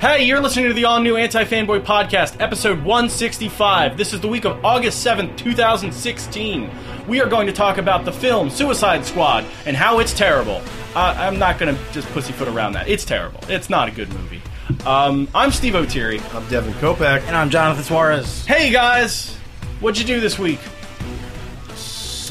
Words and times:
Hey, 0.00 0.26
you're 0.26 0.38
listening 0.38 0.68
to 0.68 0.74
the 0.74 0.84
all 0.84 1.00
new 1.00 1.16
Anti 1.16 1.42
Fanboy 1.42 1.80
Podcast, 1.80 2.40
episode 2.40 2.84
165. 2.84 3.96
This 3.96 4.12
is 4.12 4.20
the 4.20 4.28
week 4.28 4.44
of 4.44 4.64
August 4.64 5.04
7th, 5.04 5.36
2016. 5.36 6.70
We 7.08 7.20
are 7.20 7.28
going 7.28 7.48
to 7.48 7.52
talk 7.52 7.78
about 7.78 8.04
the 8.04 8.12
film 8.12 8.48
Suicide 8.48 9.04
Squad 9.04 9.44
and 9.66 9.76
how 9.76 9.98
it's 9.98 10.12
terrible. 10.14 10.62
Uh, 10.94 11.16
I'm 11.18 11.40
not 11.40 11.58
going 11.58 11.74
to 11.74 11.92
just 11.92 12.06
pussyfoot 12.10 12.46
around 12.46 12.74
that. 12.74 12.86
It's 12.86 13.04
terrible. 13.04 13.40
It's 13.48 13.68
not 13.68 13.88
a 13.88 13.90
good 13.90 14.08
movie. 14.10 14.40
Um, 14.86 15.26
I'm 15.34 15.50
Steve 15.50 15.74
O'Teary. 15.74 16.20
I'm 16.32 16.48
Devin 16.48 16.74
Kopeck. 16.74 17.22
And 17.22 17.34
I'm 17.34 17.50
Jonathan 17.50 17.82
Suarez. 17.82 18.46
Hey, 18.46 18.70
guys! 18.70 19.34
What'd 19.80 19.98
you 20.00 20.06
do 20.06 20.20
this 20.20 20.38
week? 20.38 20.60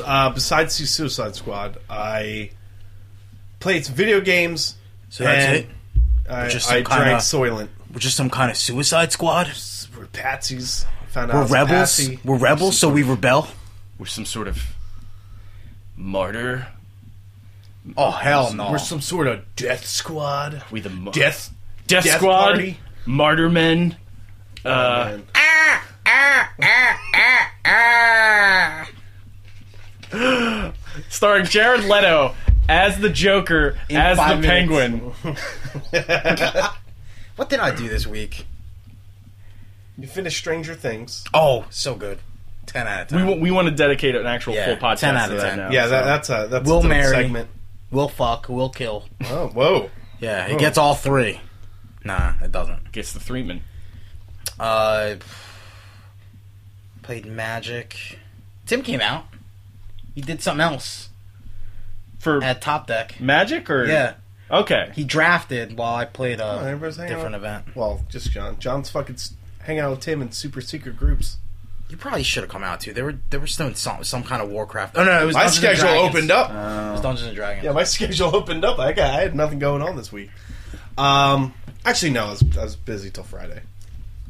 Uh, 0.05 0.29
besides 0.29 0.75
see 0.75 0.85
Suicide 0.85 1.35
Squad, 1.35 1.79
I 1.89 2.51
played 3.59 3.85
some 3.85 3.95
video 3.95 4.21
games. 4.21 4.77
So 5.09 5.25
that's 5.25 5.45
and 5.45 5.57
it? 5.57 5.76
I, 6.29 6.47
Just 6.49 6.69
I 6.69 6.81
some 6.81 6.85
kinda- 6.85 7.03
drank 7.05 7.19
Soylent. 7.21 7.69
We're 7.93 7.99
just 7.99 8.17
some 8.17 8.29
kind 8.29 8.51
of 8.51 8.57
suicide 8.57 9.11
squad. 9.11 9.47
We're 9.97 10.05
patsies. 10.07 10.85
Found 11.09 11.31
out 11.31 11.35
We're 11.35 11.39
I 11.39 11.43
was 11.43 11.51
a 11.51 11.53
rebels. 11.53 11.69
patsy. 11.79 12.19
We're 12.25 12.37
rebels, 12.37 12.77
so 12.77 12.89
we 12.89 13.03
rebel. 13.03 13.47
We're 13.97 14.05
some 14.07 14.25
sort 14.25 14.47
of 14.47 14.61
martyr. 15.95 16.67
Oh 17.95 18.11
hell 18.11 18.51
no! 18.53 18.69
We're 18.69 18.77
some 18.79 18.99
sort 18.99 19.27
of 19.27 19.55
death 19.55 19.85
squad. 19.85 20.63
We 20.69 20.81
the 20.81 20.89
mo- 20.89 21.13
Death. 21.13 21.53
Death, 21.87 22.03
Death 22.03 22.17
Squad, 22.17 22.55
Party. 22.55 22.79
Martyr 23.05 23.49
Men. 23.49 23.95
Oh, 24.65 24.69
uh, 24.69 25.05
Man. 25.05 25.23
Ah, 25.33 25.83
ah, 26.05 26.49
ah, 27.65 28.87
starring 31.09 31.45
Jared 31.45 31.85
Leto 31.85 32.35
as 32.69 32.99
the 32.99 33.09
Joker, 33.09 33.77
In 33.89 33.97
as 33.97 34.17
the 34.17 34.23
five 34.23 34.39
minutes. 34.41 34.69
Penguin. 34.69 34.99
what 37.35 37.49
did 37.49 37.59
I 37.59 37.75
do 37.75 37.87
this 37.87 38.05
week? 38.07 38.45
You 39.97 40.07
finished 40.07 40.37
Stranger 40.37 40.75
Things. 40.75 41.23
Oh, 41.33 41.65
so 41.69 41.95
good. 41.95 42.19
Ten 42.65 42.87
out 42.87 43.03
of 43.03 43.11
We, 43.11 43.17
ten. 43.19 43.27
wa- 43.27 43.35
we 43.43 43.51
want 43.51 43.67
to 43.67 43.73
dedicate 43.73 44.15
an 44.15 44.25
actual 44.27 44.53
Yeah, 44.53 44.65
full 44.65 44.75
podcast 44.89 44.99
10 44.99 45.17
out 45.17 45.27
to 45.27 45.35
of 45.35 45.41
that 45.41 45.49
10. 45.51 45.57
now. 45.57 45.71
Yeah, 45.71 45.87
that, 45.87 46.01
so. 46.01 46.05
that's 46.05 46.29
a 46.29 46.47
that's 46.49 46.67
We'll 46.69 46.79
a 46.79 46.87
marry. 46.87 47.15
segment. 47.15 47.49
We'll 47.91 48.09
fuck. 48.09 48.47
We'll 48.49 48.69
kill. 48.69 49.05
Oh, 49.25 49.47
whoa! 49.47 49.89
Yeah, 50.19 50.47
it 50.47 50.59
gets 50.59 50.77
all 50.77 50.93
three. 50.93 51.39
Nah, 52.03 52.33
it 52.43 52.51
doesn't. 52.51 52.91
gets 52.91 53.13
the 53.13 53.19
Threeman. 53.19 53.61
Uh, 54.59 55.15
played 57.01 57.25
Magic. 57.25 58.19
Tim 58.65 58.81
came 58.81 58.99
out. 59.01 59.25
He 60.15 60.21
did 60.21 60.41
something 60.41 60.61
else 60.61 61.09
For 62.19 62.43
at 62.43 62.61
Top 62.61 62.87
Deck. 62.87 63.19
Magic 63.19 63.69
or 63.69 63.85
Yeah, 63.85 64.13
Okay. 64.51 64.91
he 64.95 65.03
drafted 65.03 65.77
while 65.77 65.95
I 65.95 66.05
played 66.05 66.41
Oh, 66.41 66.45
a 66.59 66.63
everybody's 66.65 66.97
hanging 66.97 67.13
different 67.13 67.35
out. 67.35 67.41
event. 67.41 67.65
Well, 67.75 68.03
just 68.09 68.31
John. 68.31 68.57
John's 68.59 68.89
fucking 68.89 69.15
s- 69.15 69.33
hang 69.59 69.79
out 69.79 69.91
with 69.91 69.99
Tim 69.99 70.21
in 70.21 70.31
super 70.31 70.61
secret 70.61 70.97
groups. 70.97 71.37
You 71.89 71.95
probably 71.95 72.23
should 72.23 72.43
have 72.43 72.49
come 72.51 72.63
out 72.63 72.81
too. 72.81 72.91
They 72.91 73.01
were 73.01 73.15
they 73.29 73.37
were 73.37 73.47
still 73.47 73.67
in 73.67 73.75
some 73.75 74.03
some 74.03 74.23
kind 74.23 74.41
of 74.41 74.49
Warcraft. 74.49 74.97
Oh 74.97 75.03
no, 75.05 75.21
it 75.21 75.25
was 75.25 75.35
My 75.35 75.43
Dungeons 75.43 75.63
and 75.63 75.77
schedule 75.77 75.93
Dragons. 75.93 76.15
opened 76.15 76.31
up. 76.31 76.49
It 76.49 76.91
was 76.91 77.01
Dungeons 77.01 77.27
and 77.27 77.35
Dragons. 77.35 77.63
Yeah, 77.63 77.71
my 77.71 77.83
schedule 77.85 78.35
opened 78.35 78.65
up. 78.65 78.77
I 78.79 78.91
got 78.93 79.11
I 79.13 79.21
had 79.21 79.35
nothing 79.35 79.59
going 79.59 79.81
on 79.81 79.95
this 79.95 80.11
week. 80.11 80.29
Um, 80.97 81.53
actually, 81.85 82.11
no, 82.11 82.25
I 82.25 82.29
was, 82.31 82.43
I 82.57 82.63
was 82.63 82.75
busy 82.75 83.09
till 83.09 83.23
Friday. 83.23 83.61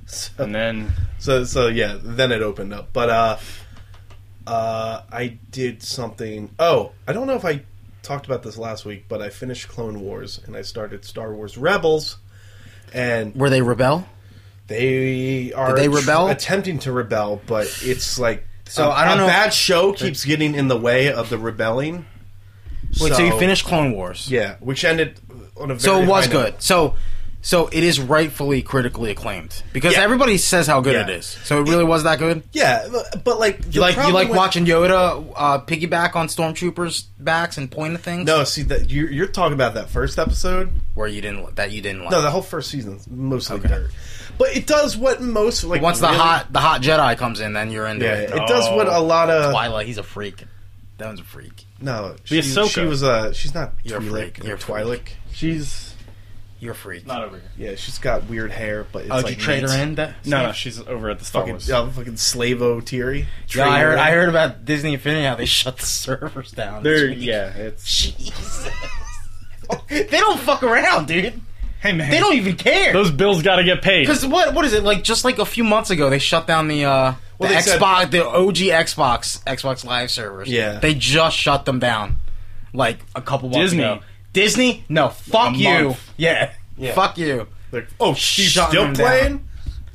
So, 0.10 0.32
And 0.44 0.56
then 0.56 0.94
so, 1.20 1.44
so 1.44 1.68
yeah, 1.68 1.98
then 2.02 2.32
it 2.32 2.42
opened 2.42 2.74
up. 2.74 2.94
But 2.94 3.10
uh, 3.10 3.38
uh, 4.46 5.02
I 5.12 5.38
did 5.52 5.84
something. 5.84 6.50
Oh, 6.60 6.92
I 7.08 7.12
don't 7.14 7.28
know 7.28 7.36
if 7.36 7.44
I 7.44 7.64
talked 8.08 8.26
about 8.26 8.42
this 8.42 8.58
last 8.58 8.86
week, 8.86 9.06
but 9.10 9.22
I 9.22 9.30
finished 9.30 9.68
Clone 9.68 10.00
Wars 10.00 10.40
and 10.46 10.56
I 10.56 10.62
started 10.62 11.04
Star 11.04 11.34
Wars 11.34 11.58
Rebels, 11.58 12.18
and 12.94 13.36
Were 13.36 13.50
they 13.50 13.62
rebel? 13.62 14.08
they 14.68 15.52
are 15.54 15.76
Did 15.76 15.78
they 15.78 15.90
rebel? 15.90 16.28
attempting 16.30 16.80
to 16.80 16.92
rebel, 16.94 17.42
but 17.46 17.68
it's 17.84 18.18
like 18.18 18.46
So 18.70 18.88
a- 18.88 18.92
I 18.92 19.06
don't 19.06 19.16
a 19.20 19.22
know- 19.22 19.28
bad 19.28 19.54
show 19.54 19.92
keeps 19.94 20.24
getting 20.26 20.56
in 20.56 20.70
the 20.70 20.78
way 20.78 21.12
of 21.12 21.30
the 21.30 21.38
rebelling. 21.38 22.06
Wait, 23.02 23.14
so, 23.14 23.20
you 23.24 23.38
finished 23.38 23.66
Clone 23.66 23.92
Wars? 23.92 24.32
Yeah, 24.32 24.56
which 24.62 24.86
ended 24.86 25.20
on 25.58 25.72
a 25.72 25.76
very 25.76 25.80
So 25.80 26.02
it 26.02 26.08
was 26.08 26.26
high 26.28 26.34
note. 26.34 26.42
good. 26.46 26.62
So 26.64 26.96
so 27.48 27.68
it 27.72 27.82
is 27.82 27.98
rightfully 27.98 28.62
critically 28.62 29.10
acclaimed 29.10 29.64
because 29.72 29.94
Yeah. 29.94 30.02
everybody 30.02 30.38
says 30.38 30.68
how 30.68 30.82
good 30.82 30.96
Yeah. 30.96 31.04
it 31.04 31.10
is. 31.12 31.26
So 31.46 31.62
it 31.62 31.70
really 31.70 31.86
was 31.86 32.04
that 32.04 32.20
good. 32.20 32.44
Yeah, 32.52 32.86
but 33.24 33.40
like 33.40 33.60
You 33.74 33.80
like 33.80 33.96
you 33.96 34.12
like 34.12 34.28
watching 34.30 34.66
Yoda 34.66 35.26
uh, 35.34 35.60
piggyback 35.62 36.18
on 36.18 36.28
stormtroopers' 36.28 37.06
backs 37.18 37.58
and 37.58 37.72
point 37.72 37.94
at 37.94 38.02
things. 38.02 38.26
No, 38.26 38.44
see 38.44 38.64
that 38.64 38.90
you're, 38.90 39.10
you're 39.10 39.28
talking 39.28 39.54
about 39.54 39.76
that 39.76 39.90
first 39.90 40.20
episode. 40.20 40.72
where 40.94 41.08
you 41.08 41.22
didn't 41.22 41.56
that 41.56 41.72
you 41.72 41.82
didn't 41.82 42.02
like. 42.02 42.12
No, 42.12 42.22
the 42.22 42.32
whole 42.32 42.42
first 42.42 42.70
season's 42.70 43.08
mostly 43.10 43.58
Okay. 43.60 43.70
dirt, 43.70 43.92
but 44.38 44.54
it 44.58 44.68
does 44.68 44.98
what 44.98 45.22
most 45.22 45.64
like 45.64 45.82
Once 45.82 46.00
the 46.00 46.08
really- 46.08 46.18
hot 46.20 46.52
the 46.52 46.60
hot 46.60 46.82
Jedi 46.82 47.18
comes 47.18 47.40
in, 47.40 47.54
then 47.54 47.72
you're 47.72 47.88
into 47.88 48.04
Yeah, 48.06 48.14
it. 48.16 48.32
it 48.32 48.48
does 48.48 48.70
what 48.76 48.88
a 48.90 49.00
lot 49.00 49.30
of 49.30 49.52
Twilight, 49.52 49.88
he's 49.88 49.98
a 50.00 50.04
freak. 50.04 50.44
That 50.98 51.06
one's 51.06 51.20
a 51.22 51.24
freak. 51.24 51.66
no. 51.80 52.14
The 52.14 52.20
She, 52.26 52.40
Ahsoka. 52.40 52.70
she 52.74 52.82
was 52.82 53.04
uh 53.04 53.32
she's 53.32 53.54
not 53.54 53.74
You're 53.84 54.00
a 54.00 54.02
freak. 54.02 54.44
You're 54.44 54.56
a 54.56 54.60
Twi'lek. 54.60 55.02
she's 55.32 55.87
You're 56.60 56.72
a 56.72 56.76
freak. 56.76 57.06
not 57.06 57.24
over 57.24 57.38
here. 57.38 57.52
Yeah, 57.70 57.76
she's 57.76 58.00
got 58.00 58.28
weird 58.30 58.52
hair, 58.52 58.86
but 58.92 59.04
it's 59.04 59.12
oh, 59.12 59.18
did 59.18 59.24
like 59.26 59.38
you 59.38 59.42
trade 59.44 59.64
her 59.64 59.76
in? 59.82 59.96
That, 59.96 60.16
No, 60.26 60.48
no, 60.48 60.52
she's 60.54 60.80
over 60.82 61.10
at 61.10 61.20
the 61.20 61.26
Star 61.26 61.44
Fucking, 61.44 61.54
Wars. 61.54 61.70
yeah, 61.70 61.90
fucking 61.90 62.14
Slavo 62.14 62.82
Tiri. 62.82 63.26
Yeah, 63.50 63.68
I 63.70 63.80
heard. 63.80 63.98
I 64.00 64.12
heard 64.12 64.30
about 64.30 64.66
Disney 64.66 64.94
Infinity 64.94 65.26
how 65.26 65.36
they 65.36 65.46
shut 65.62 65.78
the 65.78 65.86
servers 65.86 66.52
down. 66.52 66.82
this 66.84 67.00
They're, 67.02 67.10
yeah, 67.10 67.50
it's 67.56 67.84
Jesus. 68.12 68.70
they 69.90 70.06
don't 70.08 70.40
fuck 70.40 70.64
around, 70.64 71.08
dude. 71.08 71.40
hey 71.82 71.94
man, 71.94 72.10
They 72.10 72.20
don't 72.20 72.36
even 72.36 72.56
care. 72.56 72.94
Those 72.94 73.12
bills 73.12 73.42
got 73.44 73.58
to 73.58 73.64
get 73.64 73.82
paid. 73.82 74.02
Because 74.08 74.26
what 74.26 74.54
what 74.54 74.66
is 74.66 74.74
it 74.74 74.84
like? 74.84 75.04
Just 75.04 75.26
like 75.26 75.40
a 75.40 75.46
few 75.46 75.64
months 75.64 75.90
ago, 75.90 76.10
they 76.10 76.20
shut 76.20 76.48
down 76.48 76.68
the 76.68 76.86
uh, 76.86 77.14
Well, 77.38 77.50
the 77.50 77.56
they 77.56 77.62
said- 77.62 77.80
Xbox, 77.80 78.12
the 78.12 78.26
OG 78.28 78.56
Xbox, 78.56 79.44
Xbox 79.44 79.86
Live 79.86 80.10
servers. 80.12 80.50
Yeah. 80.50 80.80
they 80.80 80.94
just 80.96 81.38
shut 81.38 81.66
them 81.66 81.80
down, 81.80 82.16
like 82.74 83.00
a 83.16 83.22
couple 83.22 83.50
months 83.50 83.72
Disney. 83.72 83.84
ago. 83.84 84.00
Disney, 84.42 84.84
no, 84.88 85.10
fuck 85.10 85.54
A 85.56 85.58
you. 85.58 85.64
month. 85.86 86.14
Yeah. 86.18 86.52
Yeah. 86.78 86.94
fuck 86.94 87.18
you. 87.18 87.48
Like, 87.72 87.88
oh, 88.00 88.14
she's 88.14 88.52
Shutting 88.52 88.70
still 88.72 88.84
them 88.84 88.94
down. 88.94 89.06
playing. 89.08 89.48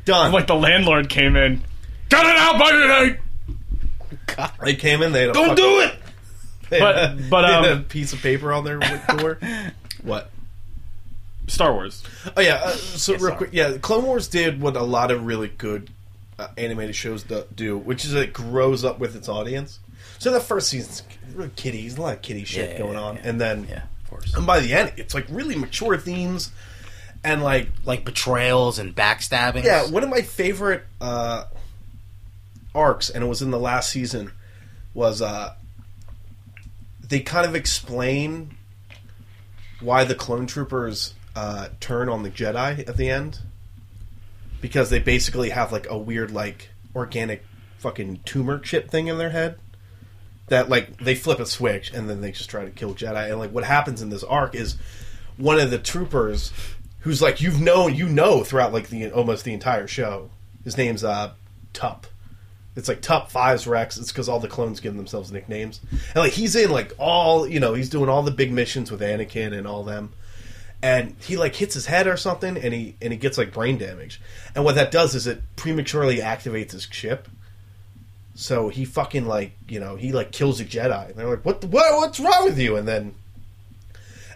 Done. 0.04 0.32
like 0.32 0.46
the 0.48 0.54
landlord 0.56 1.08
came 1.08 1.36
in. 1.36 1.62
Got 2.08 2.26
it 2.26 2.36
out 2.36 2.58
by 2.58 2.70
tonight. 2.72 4.50
they 4.64 4.74
came 4.74 5.00
in. 5.02 5.12
They 5.12 5.20
had 5.22 5.30
a 5.30 5.32
Don't 5.32 5.48
fucking- 5.50 5.64
do 5.64 5.80
it. 5.80 5.94
They 6.70 6.80
But- 6.80 6.96
had, 6.96 7.30
but, 7.30 7.42
they 7.46 7.52
had 7.52 7.64
um, 7.72 7.78
a 7.78 7.82
piece 7.82 8.12
of 8.12 8.20
paper 8.20 8.52
on 8.52 8.64
their 8.64 8.78
door. 9.16 9.38
what? 10.02 10.30
Star 11.46 11.72
Wars. 11.72 12.02
Oh 12.36 12.40
yeah. 12.40 12.60
Uh, 12.64 12.70
so 12.72 13.12
real 13.12 13.20
sorry. 13.22 13.36
quick, 13.36 13.50
yeah, 13.52 13.76
Clone 13.78 14.04
Wars 14.04 14.26
did 14.28 14.60
what 14.60 14.76
a 14.76 14.82
lot 14.82 15.10
of 15.10 15.24
really 15.26 15.48
good 15.48 15.90
uh, 16.38 16.48
animated 16.56 16.96
shows 16.96 17.22
do, 17.24 17.44
do, 17.54 17.76
which 17.78 18.04
is 18.04 18.14
it 18.14 18.32
grows 18.32 18.84
up 18.84 18.98
with 18.98 19.14
its 19.16 19.28
audience. 19.28 19.78
So 20.18 20.30
the 20.32 20.40
first 20.40 20.68
season's 20.68 21.02
really 21.34 21.50
kiddies, 21.56 21.96
a 21.98 22.00
lot 22.02 22.14
of 22.14 22.22
kiddie 22.22 22.44
shit 22.44 22.72
Yeah, 22.72 22.78
going 22.78 22.94
yeah, 22.94 23.00
on, 23.02 23.16
yeah. 23.16 23.22
and 23.24 23.40
then 23.40 23.66
Yeah, 23.68 23.76
of 23.82 23.82
course. 24.12 24.34
and 24.34 24.46
by 24.46 24.60
the 24.60 24.72
end, 24.74 24.92
it's 24.96 25.14
like 25.14 25.26
really 25.30 25.56
mature 25.56 25.96
themes, 25.96 26.50
and 27.24 27.42
like 27.42 27.68
Like 27.84 28.04
betrayals 28.04 28.78
and 28.78 28.94
backstabbing. 28.94 29.64
yeah, 29.64 29.88
one 29.90 30.02
of 30.02 30.08
my 30.10 30.22
favorite 30.22 30.84
uh, 31.00 31.44
arcs, 32.74 33.10
and 33.10 33.22
it 33.24 33.26
was 33.26 33.42
in 33.42 33.50
the 33.50 33.58
last 33.58 33.90
season, 33.90 34.32
was 34.94 35.20
uh, 35.22 35.54
they 37.06 37.20
kind 37.20 37.46
of 37.46 37.54
explain 37.54 38.56
why 39.80 40.04
the 40.04 40.14
clone 40.14 40.46
troopers 40.46 41.14
uh, 41.34 41.68
turn 41.80 42.08
on 42.08 42.22
the 42.22 42.30
Jedi 42.30 42.86
at 42.88 42.96
the 42.96 43.10
end, 43.10 43.40
because 44.60 44.90
they 44.90 44.98
basically 44.98 45.50
have 45.50 45.72
like 45.72 45.88
a 45.90 45.98
weird 45.98 46.30
like 46.30 46.70
organic 46.94 47.44
fucking 47.78 48.20
tumor 48.24 48.58
chip 48.58 48.90
thing 48.90 49.08
in 49.08 49.18
their 49.18 49.30
head. 49.30 49.58
That 50.48 50.68
like 50.68 50.98
they 50.98 51.14
flip 51.14 51.40
a 51.40 51.46
switch 51.46 51.92
and 51.92 52.10
then 52.10 52.20
they 52.20 52.32
just 52.32 52.50
try 52.50 52.64
to 52.64 52.70
kill 52.70 52.94
Jedi 52.94 53.30
and 53.30 53.38
like 53.38 53.52
what 53.52 53.64
happens 53.64 54.02
in 54.02 54.10
this 54.10 54.24
arc 54.24 54.54
is 54.54 54.76
one 55.36 55.58
of 55.58 55.70
the 55.70 55.78
troopers 55.78 56.52
who's 57.00 57.22
like 57.22 57.40
you've 57.40 57.60
known 57.60 57.94
you 57.94 58.08
know 58.08 58.44
throughout 58.44 58.72
like 58.72 58.88
the 58.88 59.10
almost 59.10 59.44
the 59.44 59.52
entire 59.52 59.86
show. 59.86 60.30
His 60.64 60.76
name's 60.76 61.04
uh 61.04 61.32
Tup. 61.72 62.06
It's 62.74 62.88
like 62.88 63.02
Tup 63.02 63.30
Fives 63.30 63.66
Rex. 63.66 63.98
It's 63.98 64.12
because 64.12 64.28
all 64.28 64.40
the 64.40 64.48
clones 64.48 64.80
give 64.80 64.96
themselves 64.96 65.30
nicknames. 65.30 65.80
And 65.90 66.16
like 66.16 66.32
he's 66.32 66.56
in 66.56 66.70
like 66.70 66.92
all 66.98 67.46
you 67.46 67.60
know 67.60 67.74
he's 67.74 67.90
doing 67.90 68.08
all 68.08 68.22
the 68.22 68.30
big 68.30 68.52
missions 68.52 68.90
with 68.90 69.00
Anakin 69.00 69.56
and 69.56 69.66
all 69.66 69.84
them. 69.84 70.12
And 70.82 71.14
he 71.20 71.36
like 71.36 71.54
hits 71.54 71.74
his 71.74 71.86
head 71.86 72.06
or 72.06 72.16
something, 72.16 72.56
and 72.56 72.74
he 72.74 72.96
and 73.00 73.12
he 73.12 73.18
gets 73.18 73.38
like 73.38 73.52
brain 73.52 73.78
damage. 73.78 74.20
And 74.54 74.64
what 74.64 74.74
that 74.76 74.90
does 74.90 75.14
is 75.14 75.26
it 75.26 75.42
prematurely 75.56 76.18
activates 76.18 76.72
his 76.72 76.86
chip. 76.86 77.28
So 78.34 78.68
he 78.70 78.84
fucking 78.84 79.26
like 79.26 79.52
you 79.68 79.78
know 79.80 79.96
he 79.96 80.12
like 80.12 80.32
kills 80.32 80.60
a 80.60 80.64
Jedi. 80.64 81.08
And 81.10 81.14
they're 81.16 81.28
like, 81.28 81.44
what 81.44 81.60
the, 81.60 81.66
what 81.66 81.96
what's 81.98 82.18
wrong 82.20 82.44
with 82.44 82.58
you? 82.58 82.76
And 82.76 82.86
then 82.88 83.14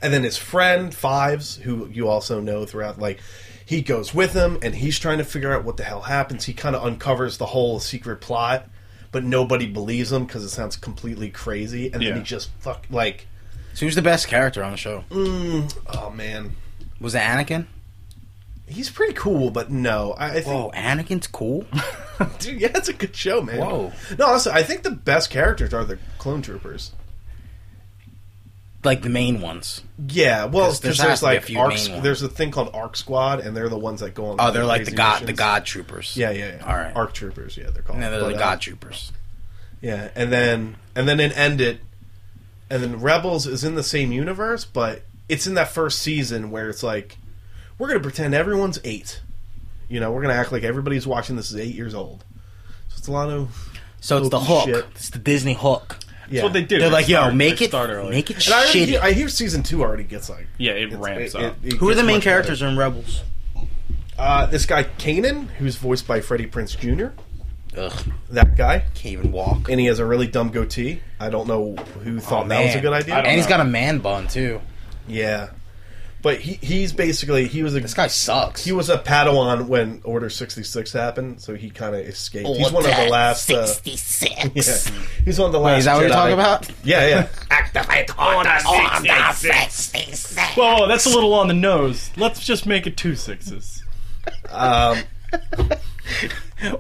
and 0.03 0.13
then 0.13 0.23
his 0.23 0.37
friend 0.37 0.95
Fives, 0.95 1.57
who 1.57 1.89
you 1.89 2.09
also 2.09 2.41
know 2.41 2.67
throughout, 2.67 2.99
like 2.99 3.21
he 3.65 3.83
goes 3.83 4.15
with 4.15 4.33
him, 4.35 4.59
and 4.63 4.75
he's 4.77 4.99
trying 4.99 5.19
to 5.19 5.25
figure 5.25 5.53
out 5.53 5.65
what 5.65 5.77
the 5.77 5.83
hell 5.85 6.03
happens. 6.03 6.45
He 6.45 6.53
kind 6.53 6.77
of 6.77 6.85
uncovers 6.85 7.39
the 7.39 7.47
whole 7.47 7.81
secret 7.81 8.21
plot, 8.21 8.69
but 9.11 9.25
nobody 9.25 9.67
believes 9.67 10.13
him 10.13 10.25
because 10.27 10.45
it 10.45 10.51
sounds 10.51 10.77
completely 10.77 11.31
crazy. 11.31 11.91
And 11.93 12.03
Yeah. 12.03 12.11
then 12.11 12.19
he 12.19 12.25
just 12.25 12.51
fuck 12.61 12.87
like, 12.91 13.27
So 13.75 13.87
who's 13.87 13.95
the 13.97 14.03
best 14.03 14.29
character 14.29 14.63
on 14.63 14.71
the 14.73 14.77
show? 14.77 15.05
Mm, 15.11 15.75
oh 15.95 16.11
man, 16.11 16.55
Was 17.01 17.15
it 17.15 17.23
Anakin? 17.23 17.67
He's 18.67 18.91
pretty 18.91 19.15
cool, 19.15 19.51
but 19.51 19.71
no, 19.71 20.13
I, 20.13 20.27
I 20.29 20.33
think 20.41 20.47
Whoa, 20.47 20.71
Anakin's 20.75 21.27
cool. 21.27 21.65
dude, 22.39 22.61
yeah, 22.61 22.71
it's 22.75 22.89
a 22.89 22.93
good 22.93 23.15
show, 23.15 23.41
man. 23.43 23.59
Whoa. 23.61 23.93
No, 24.19 24.27
honestly, 24.27 24.53
I 24.53 24.63
think 24.63 24.83
the 24.83 24.91
best 24.91 25.31
characters 25.31 25.73
are 25.75 25.85
the 25.85 25.99
clone 26.19 26.43
troopers. 26.43 26.93
like 28.85 29.03
the 29.03 29.09
main 29.09 29.41
ones. 29.41 29.83
Yeah, 30.09 30.45
well, 30.45 30.67
'Cause 30.67 30.81
there 30.81 30.93
because 30.93 30.99
has 31.07 31.07
there's 31.07 31.21
to 31.21 31.27
be 31.27 31.31
a 31.31 31.35
like 31.39 31.45
few 31.45 31.59
Arc, 31.59 31.75
main 31.75 31.91
ones. 31.93 32.03
there's 32.05 32.23
a 32.23 32.29
thing 32.29 32.51
called 32.53 32.71
Arc 32.73 32.97
Squad, 32.97 33.41
and 33.41 33.57
they're 33.57 33.69
the 33.69 33.79
ones 33.79 34.01
that 34.01 34.15
go 34.15 34.27
on. 34.27 34.37
Oh, 34.39 34.51
they're 34.53 34.65
like 34.65 34.83
the 34.85 34.93
crazy 34.93 34.97
god, 34.97 35.19
the 35.21 35.23
missions. 35.25 35.39
god 35.39 35.65
troopers. 35.67 36.17
Yeah, 36.17 36.31
yeah, 36.31 36.57
yeah. 36.57 36.65
All 36.67 36.77
right. 36.77 36.95
Arc 36.95 37.13
troopers. 37.13 37.57
Yeah, 37.57 37.71
they're 37.71 37.83
called. 37.83 37.97
And 37.97 38.03
then 38.05 38.13
they're 38.13 38.21
But, 38.21 38.29
the 38.31 38.37
uh, 38.37 38.39
god 38.39 38.61
troopers. 38.61 39.13
Yeah, 39.81 40.09
and 40.15 40.33
then 40.33 40.77
and 40.95 41.09
then 41.09 41.19
it 41.21 41.37
ended, 41.37 41.81
and 42.71 42.83
then 42.83 43.01
Rebels 43.01 43.47
is 43.47 43.65
in 43.65 43.75
the 43.75 43.83
same 43.83 44.13
universe, 44.13 44.65
but 44.65 45.03
it's 45.29 45.47
in 45.47 45.55
that 45.55 45.69
first 45.69 45.99
season 45.99 46.51
where 46.53 46.69
it's 46.69 46.83
like 46.85 47.19
we're 47.79 47.89
gonna 47.89 48.01
pretend 48.01 48.35
everyone's 48.35 48.79
eight. 48.85 49.21
You 49.89 50.01
know, 50.01 50.11
we're 50.13 50.23
gonna 50.23 50.35
act 50.35 50.53
like 50.53 50.63
everybody's 50.65 51.07
watching 51.07 51.37
this 51.37 51.51
is 51.51 51.57
eight 51.59 51.75
years 51.75 51.95
old. 51.95 52.25
So 52.89 52.97
it's 52.99 53.09
a 53.09 53.13
lot 53.13 53.29
of 53.31 53.71
So 54.01 54.19
it's 54.19 54.29
the 54.31 54.41
hook. 54.41 54.65
shit. 54.65 54.85
It's 54.95 55.11
the 55.11 55.19
Disney 55.19 55.55
hook. 55.55 55.99
yeah. 56.29 56.41
That's 56.41 56.43
what 56.45 56.53
they 56.55 56.63
do. 56.63 56.79
They're 56.79 56.89
They 56.89 56.93
like, 56.93 57.09
yo, 57.09 57.31
make 57.33 57.61
it, 57.63 57.69
start 57.69 57.91
early. 57.91 58.11
make 58.11 58.31
it 58.31 58.45
And 58.47 58.55
I, 58.55 58.59
already 58.65 58.81
shitty. 58.81 58.87
hear, 58.87 59.01
I 59.03 59.13
hear 59.13 59.29
season 59.29 59.63
two 59.63 59.83
already 59.83 60.05
gets 60.05 60.29
like 60.29 60.47
Yeah, 60.59 60.73
it 60.73 60.85
it's- 60.89 61.01
ramps 61.01 61.35
it- 61.35 61.41
up. 61.45 61.57
it- 61.65 61.75
it 61.75 61.79
Who 61.79 61.87
are 61.87 61.91
gets 61.91 62.01
the 62.01 62.07
main 62.07 62.17
much 62.17 62.25
better. 62.25 62.31
characters 62.43 62.63
in 62.63 62.77
Rebels? 62.77 63.23
Uh, 64.19 64.47
this 64.47 64.65
guy 64.67 64.85
Kanan, 64.85 65.49
who's 65.59 65.77
voiced 65.77 66.07
by 66.07 66.21
Freddie 66.21 66.47
Prinze 66.47 66.77
Jr. 66.79 67.09
Ugh, 67.79 67.93
That 68.31 68.57
guy, 68.57 68.85
can't 68.95 69.13
even 69.13 69.31
walk. 69.33 69.69
and 69.69 69.79
he 69.79 69.85
has 69.87 69.99
a 69.99 70.07
really 70.07 70.27
dumb 70.27 70.49
goatee. 70.49 71.01
I 71.21 71.29
don't 71.29 71.47
know 71.47 71.77
who 72.03 72.19
thought 72.21 72.49
that 72.49 72.59
was 72.65 72.71
a 72.71 72.75
man. 72.77 72.83
good 72.83 72.93
idea. 72.95 73.15
I 73.15 73.17
don't 73.19 73.27
And 73.27 73.37
he's 73.37 73.45
know. 73.45 73.51
got 73.51 73.61
a 73.61 73.65
man 73.65 73.99
bun 73.99 74.27
too. 74.29 74.63
Yeah, 75.07 75.49
but 76.27 76.41
he 76.41 76.55
he's 76.61 76.93
basically 76.93 77.47
he 77.47 77.63
was 77.63 77.77
a 77.77 77.81
This 77.81 77.95
guy 77.95 78.09
sucks. 78.09 78.65
he 78.65 78.73
was 78.73 78.91
a 78.91 78.99
Padawan 78.99 79.67
when 79.69 80.01
Order 80.03 80.29
sixty 80.29 80.65
six 80.65 80.93
happened, 80.93 81.41
so 81.41 81.55
he 81.55 81.71
kind 81.71 81.95
of 81.95 82.01
escaped. 82.01 82.49
he's 82.49 82.73
one 82.73 82.85
of 82.85 82.91
the 82.91 82.99
Order 82.99 83.11
last. 83.13 83.49
Uh, 83.49 83.65
66. 83.65 84.35
yeah, 84.91 85.03
he's 85.25 85.39
one 85.39 85.47
of 85.47 85.53
the 85.53 85.61
last. 85.61 85.75
Wait, 85.75 85.79
is 85.79 85.85
that 85.85 85.95
what 85.95 86.01
you're 86.01 86.11
Jedi. 86.11 86.15
talking 86.15 86.33
about? 86.33 86.69
Yeah, 86.83 87.07
yeah. 87.07 87.29
Activate 87.53 88.19
Order 88.19 88.59
66. 88.59 90.57
Whoa, 90.57 90.79
whoa, 90.79 90.89
that's 90.89 91.07
a 91.07 91.11
little 91.11 91.33
on 91.33 91.47
the 91.47 91.55
nose. 91.55 92.11
Let's 92.17 92.45
just 92.45 92.67
make 92.67 92.89
it 92.89 92.97
two 92.97 93.15
sixes. 93.15 93.85
Um, 94.51 94.99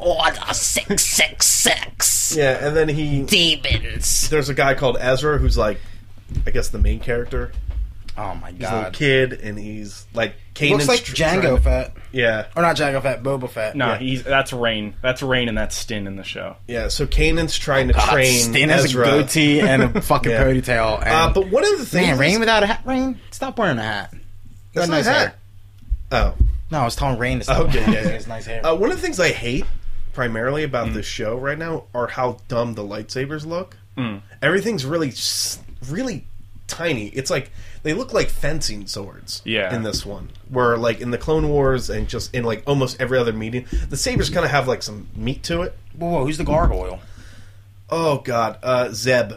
Order 0.00 0.40
666. 0.54 2.34
yeah, 2.36 2.66
and 2.66 2.76
then 2.76 2.88
he 2.88 3.22
Demons. 3.22 4.28
there's 4.28 4.48
a 4.48 4.54
guy 4.54 4.74
called 4.74 4.96
Ezra 4.98 5.38
who's 5.38 5.56
like, 5.56 5.78
I 6.44 6.50
guess 6.50 6.70
the 6.70 6.78
main 6.78 6.98
character. 6.98 7.52
Oh 8.18 8.34
my 8.34 8.50
He's 8.50 8.60
a 8.60 8.62
little 8.62 8.82
god. 8.84 8.92
kid, 8.94 9.32
and 9.34 9.58
he's 9.58 10.06
like 10.14 10.34
He 10.56 10.70
looks 10.70 10.84
Kanan's 10.84 10.88
like 10.88 11.04
tr- 11.04 11.14
Django 11.14 11.40
trying- 11.42 11.60
Fett. 11.60 11.92
Yeah, 12.12 12.46
Or 12.56 12.62
not 12.62 12.76
Django 12.76 13.02
Fett, 13.02 13.22
Boba 13.22 13.50
Fett. 13.50 13.76
No, 13.76 13.88
Yeah. 13.88 13.98
he's 13.98 14.22
that's 14.22 14.52
Rain. 14.54 14.94
That's 15.02 15.22
Rain, 15.22 15.48
and 15.48 15.58
that's 15.58 15.76
Stin 15.76 16.06
in 16.06 16.16
the 16.16 16.24
show. 16.24 16.56
yeah. 16.66 16.88
So 16.88 17.06
Kanan's 17.06 17.58
trying 17.58 17.88
to 17.88 17.94
God, 17.94 18.10
train 18.10 18.40
Stan 18.40 18.68
has 18.70 18.86
Ezra. 18.86 19.06
a 19.06 19.10
goatee 19.10 19.60
and 19.60 19.82
a 19.82 20.00
fucking 20.00 20.32
Yeah. 20.32 20.44
ponytail. 20.44 21.00
And, 21.00 21.08
Uh, 21.08 21.30
but 21.34 21.48
one 21.50 21.64
of 21.64 21.78
the 21.78 21.84
things, 21.84 22.06
man, 22.08 22.18
Rain 22.18 22.40
without 22.40 22.62
a 22.62 22.66
hat. 22.66 22.80
Rain, 22.86 23.20
stop 23.30 23.58
wearing 23.58 23.78
a 23.78 23.82
hat. 23.82 24.10
You 24.12 24.20
That's 24.74 24.86
got 24.86 24.90
not 24.92 24.96
nice 24.96 25.06
hat. 25.06 25.16
hair. 25.16 25.34
Oh, 26.12 26.34
No, 26.70 26.80
I 26.80 26.84
was 26.84 26.96
telling 26.96 27.18
Rain 27.18 27.38
to 27.38 27.44
stop. 27.44 27.68
Okay, 27.68 27.80
yeah, 27.80 27.90
yeah. 27.90 28.08
his 28.08 28.26
nice 28.26 28.46
hair. 28.46 28.64
Uh, 28.64 28.74
one 28.74 28.90
of 28.90 28.96
the 28.96 29.02
things 29.02 29.20
I 29.20 29.28
hate 29.32 29.64
primarily 30.14 30.62
Mm. 30.62 30.66
about 30.66 30.94
this 30.94 31.04
show 31.06 31.36
right 31.36 31.58
now 31.58 31.84
are 31.94 32.06
how 32.06 32.38
dumb 32.48 32.74
the 32.74 32.82
lightsabers 32.82 33.44
look. 33.44 33.76
Mm. 33.98 34.22
Everything's 34.42 34.84
really, 34.86 35.12
really 35.88 36.24
tiny. 36.66 37.08
It's 37.08 37.30
like 37.30 37.50
they 37.86 37.94
look 37.94 38.12
like 38.12 38.28
fencing 38.28 38.88
swords. 38.88 39.42
Yeah. 39.44 39.72
In 39.72 39.84
this 39.84 40.04
one, 40.04 40.30
where 40.48 40.76
like 40.76 41.00
in 41.00 41.12
the 41.12 41.18
Clone 41.18 41.48
Wars 41.48 41.88
and 41.88 42.08
just 42.08 42.34
in 42.34 42.42
like 42.42 42.64
almost 42.66 43.00
every 43.00 43.16
other 43.16 43.32
medium, 43.32 43.64
the 43.88 43.96
sabers 43.96 44.28
kind 44.28 44.44
of 44.44 44.50
have 44.50 44.66
like 44.66 44.82
some 44.82 45.06
meat 45.14 45.44
to 45.44 45.62
it. 45.62 45.78
whoa, 45.96 46.10
whoa, 46.10 46.24
who's 46.24 46.36
the 46.36 46.42
gargoyle? 46.44 46.98
Oh 47.88 48.18
God, 48.18 48.58
uh, 48.64 48.88
Zeb. 48.90 49.34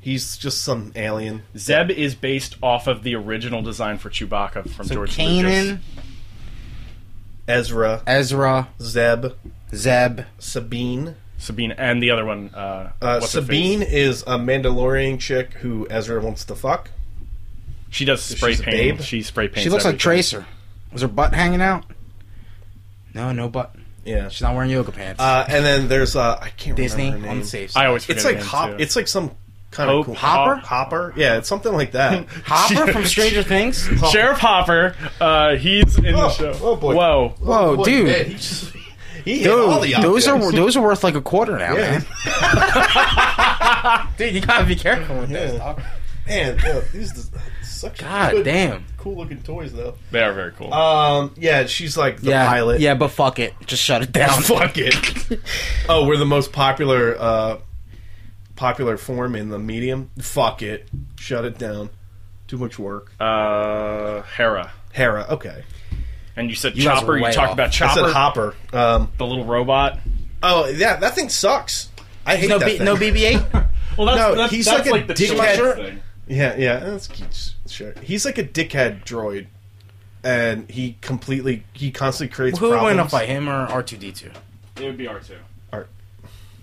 He's 0.00 0.36
just 0.36 0.62
some 0.64 0.90
alien. 0.96 1.42
Zeb 1.56 1.90
is 1.92 2.16
based 2.16 2.56
off 2.62 2.88
of 2.88 3.04
the 3.04 3.14
original 3.14 3.62
design 3.62 3.98
for 3.98 4.10
Chewbacca 4.10 4.68
from 4.68 4.86
So 4.88 4.94
George 4.94 5.16
Kanan, 5.16 5.44
Lucas. 5.44 5.84
Ezra, 7.46 8.02
Ezra, 8.08 8.68
Zeb, 8.80 9.34
Zeb. 9.72 10.22
Sabine. 10.40 11.14
Sabine, 11.38 11.72
and 11.72 12.02
the 12.02 12.10
other 12.10 12.24
one. 12.24 12.50
Uh, 12.52 12.90
Uh, 13.00 13.20
Sabine 13.20 13.82
is 13.82 14.22
a 14.22 14.36
Mandalorian 14.36 15.20
chick 15.20 15.54
who 15.54 15.86
Ezra 15.90 16.20
wants 16.20 16.44
to 16.46 16.56
fuck. 16.56 16.90
She 17.90 18.04
does 18.04 18.22
spray 18.22 18.52
she's 18.52 18.60
paint. 18.62 19.02
She 19.02 19.22
spray 19.22 19.48
paints. 19.48 19.62
She 19.62 19.70
looks 19.70 19.84
like. 19.84 19.98
Tracer. 19.98 20.46
Was 20.92 21.02
her 21.02 21.08
butt 21.08 21.34
hanging 21.34 21.60
out? 21.60 21.84
No, 23.14 23.32
no 23.32 23.48
butt. 23.48 23.74
Yeah. 24.04 24.28
She's 24.28 24.42
not 24.42 24.54
wearing 24.54 24.70
yoga 24.70 24.92
pants. 24.92 25.20
Uh, 25.20 25.44
and 25.48 25.64
then 25.64 25.88
there's 25.88 26.16
uh, 26.16 26.38
I 26.40 26.48
can't 26.50 26.76
Disney 26.76 27.06
remember 27.06 27.26
her 27.26 27.30
on 27.30 27.36
name. 27.36 27.42
the 27.44 27.48
safe 27.48 27.70
side. 27.72 27.84
I 27.84 27.86
always 27.88 28.04
forget 28.04 28.16
It's 28.16 28.24
like 28.24 28.36
name, 28.36 28.44
hop. 28.44 28.70
too. 28.70 28.76
It's 28.78 28.96
like 28.96 29.08
some 29.08 29.32
kind 29.70 29.90
Hope- 29.90 30.00
of 30.00 30.06
cool 30.06 30.14
Hopper? 30.14 30.54
Hopper. 30.56 31.12
Yeah, 31.16 31.36
it's 31.38 31.48
something 31.48 31.72
like 31.72 31.92
that. 31.92 32.26
Hopper 32.46 32.92
from 32.92 33.04
Stranger 33.04 33.42
Things. 33.42 33.88
Sheriff 34.12 34.38
Hopper. 34.38 34.96
Uh, 35.20 35.56
he's 35.56 35.96
in 35.98 36.04
the 36.04 36.12
Oh, 36.14 36.30
show. 36.30 36.52
oh, 36.62 36.76
boy. 36.76 36.94
Whoa. 36.94 37.34
Whoa, 37.40 37.76
boy, 37.76 37.84
dude. 37.84 38.06
man, 38.06 38.24
he, 38.26 38.32
just, 38.34 38.72
he 39.24 39.38
hit 39.40 39.50
all 39.50 39.80
the 39.80 39.92
Dude, 39.92 40.02
those 40.02 40.26
are 40.26 40.52
those 40.52 40.76
are 40.76 40.82
worth 40.82 41.04
like 41.04 41.14
a 41.14 41.20
quarter 41.20 41.58
now, 41.58 41.76
Yeah. 41.76 41.98
man. 41.98 42.06
Dude, 44.16 44.34
you 44.34 44.40
gotta 44.40 44.64
be 44.64 44.76
careful 44.76 45.18
with 45.20 45.28
this. 45.30 45.52
Yeah. 45.52 45.58
dog. 45.58 45.82
Man, 46.26 46.58
yeah, 46.64 46.80
these 46.92 47.32
are 47.34 47.38
such 47.80 47.98
God 47.98 48.32
good, 48.32 48.44
damn. 48.44 48.84
cool 48.98 49.16
looking 49.16 49.42
toys 49.42 49.72
though. 49.72 49.94
They 50.10 50.22
are 50.22 50.32
very 50.32 50.52
cool. 50.52 50.72
Um, 50.72 51.34
yeah, 51.36 51.66
she's 51.66 51.96
like 51.96 52.20
the 52.20 52.30
yeah, 52.30 52.46
pilot. 52.48 52.80
yeah, 52.80 52.94
but 52.94 53.08
fuck 53.08 53.38
it, 53.38 53.54
just 53.66 53.82
shut 53.82 54.02
it 54.02 54.12
down. 54.12 54.42
fuck 54.42 54.72
it. 54.76 54.94
oh, 55.88 56.06
we're 56.06 56.16
the 56.16 56.24
most 56.26 56.52
popular 56.52 57.16
uh 57.18 57.58
popular 58.56 58.96
form 58.96 59.34
in 59.34 59.48
the 59.48 59.58
medium. 59.58 60.10
Fuck 60.18 60.62
it. 60.62 60.88
Shut 61.18 61.44
it 61.44 61.58
down. 61.58 61.90
Too 62.46 62.58
much 62.58 62.78
work. 62.78 63.12
uh, 63.20 64.22
Hera. 64.22 64.72
Hera. 64.92 65.26
Okay. 65.30 65.64
And 66.36 66.48
you 66.48 66.56
said 66.56 66.76
You 66.76 66.82
Chopper. 66.84 67.16
You 67.16 67.24
talked 67.26 67.38
off. 67.38 67.52
about 67.52 67.68
I 67.68 67.70
Chopper, 67.70 68.00
said 68.06 68.12
Hopper. 68.12 68.54
Um, 68.72 69.12
the 69.18 69.26
little 69.26 69.44
robot. 69.44 69.98
oh 70.42 70.66
yeah, 70.68 70.96
that 70.96 71.14
thing 71.14 71.28
sucks. 71.28 71.88
I 72.26 72.36
hate 72.36 72.48
No, 72.48 72.58
that 72.58 72.66
B, 72.66 72.76
thing. 72.76 72.84
no 72.84 72.96
BB-8. 72.96 73.66
Well, 73.98 74.06
that's, 74.06 74.18
No, 74.18 74.34
that's, 74.36 74.52
he's 74.52 74.64
that's 74.66 74.78
like 74.78 74.86
a 74.86 74.90
like 74.90 75.06
the 75.08 75.14
dickhead. 75.14 76.00
Chewbacca 76.30 76.52
thing. 76.52 76.60
Yeah, 76.60 76.74
yeah, 76.74 76.78
that's 76.90 77.08
cute. 77.08 77.54
Sure. 77.66 77.92
He's 78.02 78.24
like 78.24 78.38
a 78.38 78.44
dickhead 78.44 79.04
droid, 79.04 79.46
and 80.24 80.68
he 80.70 80.96
completely 81.00 81.64
he 81.72 81.90
constantly 81.90 82.34
creates 82.34 82.58
Who 82.58 82.66
would 82.70 82.72
problems. 82.78 82.96
win 82.96 83.04
to 83.04 83.10
fight 83.10 83.28
him 83.28 83.48
or 83.48 83.66
R 83.66 83.82
two 83.82 83.96
D 83.96 84.12
two? 84.12 84.30
It 84.76 84.84
would 84.84 84.96
be 84.96 85.06
R 85.06 85.20
two. 85.20 85.34
R, 85.72 85.86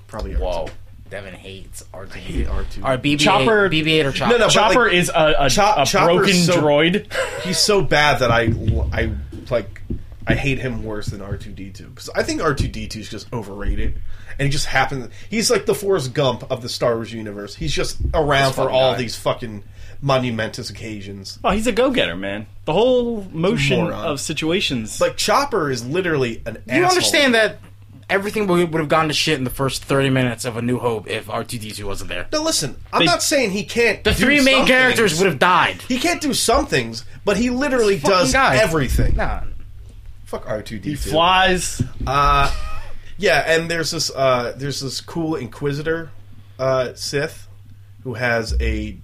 Probably 0.08 0.36
R 0.36 0.42
Whoa, 0.42 0.70
Devin 1.10 1.34
hates 1.34 1.84
R 1.94 2.06
two 2.06 2.20
D 2.20 2.44
two. 2.46 2.50
R 2.52 2.64
two. 2.70 2.82
All 2.84 2.90
right, 2.90 3.02
BB-8, 3.02 3.20
Chopper- 3.20 3.70
BB-8 3.70 4.06
or 4.06 4.12
Chopper? 4.12 4.32
No, 4.34 4.38
no, 4.46 4.50
Chopper 4.50 4.84
like, 4.86 4.94
is 4.94 5.10
a, 5.14 5.36
a, 5.40 5.50
Chop- 5.50 5.78
a 5.94 6.06
broken 6.06 6.34
so- 6.34 6.62
droid. 6.62 7.14
He's 7.44 7.60
so 7.60 7.82
bad 7.82 8.20
that 8.20 8.32
I 8.32 8.54
I 8.94 9.12
like 9.50 9.82
I 10.28 10.36
hate 10.36 10.60
him 10.60 10.84
worse 10.84 11.08
than 11.08 11.22
R 11.22 11.38
two 11.38 11.52
D 11.52 11.70
two 11.70 11.88
because 11.88 12.10
I 12.16 12.24
think 12.24 12.42
R 12.42 12.54
two 12.54 12.68
D 12.68 12.88
two 12.88 13.00
is 13.00 13.10
just 13.10 13.32
overrated, 13.34 14.00
and 14.38 14.46
he 14.46 14.50
just 14.50 14.66
happens. 14.66 15.10
He's 15.30 15.50
like 15.50 15.66
the 15.66 15.76
Forrest 15.76 16.14
Gump 16.14 16.50
of 16.52 16.62
the 16.62 16.70
Star 16.70 16.96
Wars 16.96 17.14
universe. 17.14 17.56
He's 17.56 17.74
just 17.74 17.98
around 18.14 18.48
This 18.50 18.56
for 18.56 18.62
fucking 18.64 18.76
all 18.76 18.92
guy. 18.94 18.98
these 18.98 19.16
fucking 19.16 19.64
monumentous 20.02 20.70
occasions. 20.70 21.40
Oh, 21.44 21.52
he's 21.52 21.66
a 21.68 21.72
go-getter, 21.72 22.16
man. 22.16 22.46
The 22.66 22.74
whole 22.74 23.24
motion 23.32 23.80
Moron. 23.86 24.06
of 24.06 24.20
situations. 24.20 25.02
Like 25.02 25.18
Chopper 25.18 25.72
is 25.72 25.86
literally 25.86 26.42
an. 26.46 26.62
you 26.68 26.84
understand 26.86 27.34
that 27.34 27.58
everything 28.10 28.48
would 28.48 28.72
would 28.72 28.80
have 28.80 28.90
gone 28.90 29.08
to 29.08 29.14
shit 29.14 29.38
in 29.38 29.44
the 29.44 29.50
first 29.50 29.84
thirty 29.86 30.10
minutes 30.10 30.46
of 30.46 30.56
A 30.58 30.62
New 30.62 30.78
Hope 30.80 31.08
if 31.08 31.30
R 31.30 31.44
two 31.44 31.58
D 31.58 31.72
two 31.72 31.88
wasn't 31.88 32.10
there. 32.10 32.28
No, 32.32 32.44
listen. 32.44 32.76
I'm 32.94 33.00
They- 33.00 33.06
not 33.06 33.24
saying 33.24 33.52
he 33.52 33.64
can't. 33.64 34.04
The 34.04 34.12
do 34.12 34.18
three 34.26 34.42
main 34.42 34.58
some 34.60 34.68
characters 34.68 35.12
things. 35.12 35.22
would 35.22 35.28
have 35.30 35.40
died. 35.40 35.82
He 35.88 35.98
can't 35.98 36.22
do 36.22 36.34
some 36.34 36.66
things, 36.68 37.06
but 37.26 37.38
he 37.38 37.50
literally 37.50 37.98
Fucking 37.98 38.10
does 38.18 38.34
guy. 38.34 38.58
everything. 38.58 39.16
Nah, 39.16 39.42
Fuck 40.28 40.48
R 40.48 40.62
two 40.62 40.78
D 40.78 40.84
two. 40.84 40.90
he 40.90 40.96
two. 40.98 41.10
flies. 41.10 41.82
Uh, 42.06 42.54
yeah, 43.18 43.44
and 43.48 43.72
there's 43.72 43.92
this 43.92 44.12
uh, 44.14 44.54
there's 44.58 44.82
this 44.82 45.00
cool 45.00 45.36
Inquisitor 45.36 46.12
uh, 46.60 46.94
Sith 46.96 47.48
who 48.04 48.16
has 48.16 48.54
a 48.60 48.98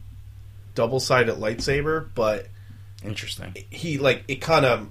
double 0.75 0.99
sided 0.99 1.35
lightsaber, 1.35 2.09
but 2.13 2.47
interesting. 3.05 3.55
he 3.69 3.97
like 3.97 4.25
it 4.27 4.41
kind 4.41 4.65
of 4.65 4.89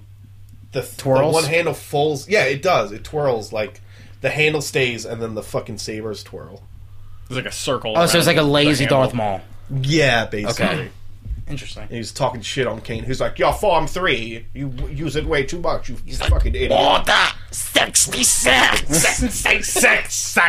the, 0.71 0.81
the 0.81 1.09
one 1.09 1.43
handle 1.43 1.75
folds. 1.75 2.27
Yeah, 2.27 2.45
it 2.45 2.63
does. 2.63 2.91
It 2.91 3.03
twirls 3.03 3.53
like 3.53 3.81
the 4.21 4.31
handle 4.31 4.61
stays, 4.61 5.05
and 5.05 5.21
then 5.21 5.35
the 5.35 5.43
fucking 5.43 5.77
sabers 5.77 6.23
twirl. 6.23 6.63
It's 7.27 7.35
like 7.35 7.45
a 7.45 7.51
circle. 7.51 7.93
Oh, 7.95 8.07
so 8.07 8.17
it's 8.17 8.25
like 8.25 8.37
a 8.37 8.41
lazy. 8.43 8.87
Darth 8.87 9.13
Maul. 9.13 9.41
Yeah, 9.69 10.25
basically. 10.25 10.65
Okay. 10.65 10.89
Interesting. 11.47 11.83
And 11.83 11.91
he's 11.91 12.11
talking 12.11 12.41
shit 12.41 12.67
on 12.67 12.81
Kane. 12.81 13.03
He's 13.03 13.21
like, 13.21 13.39
"Your 13.39 13.53
form 13.53 13.87
three, 13.87 14.45
you 14.53 14.73
use 14.89 15.15
it 15.15 15.25
way 15.25 15.43
too 15.43 15.59
much. 15.59 15.89
You 15.89 15.97
he's 16.05 16.19
fucking 16.19 16.53
idiot." 16.55 16.71
Order 16.71 17.13
sixty 17.51 18.23
six. 18.23 20.37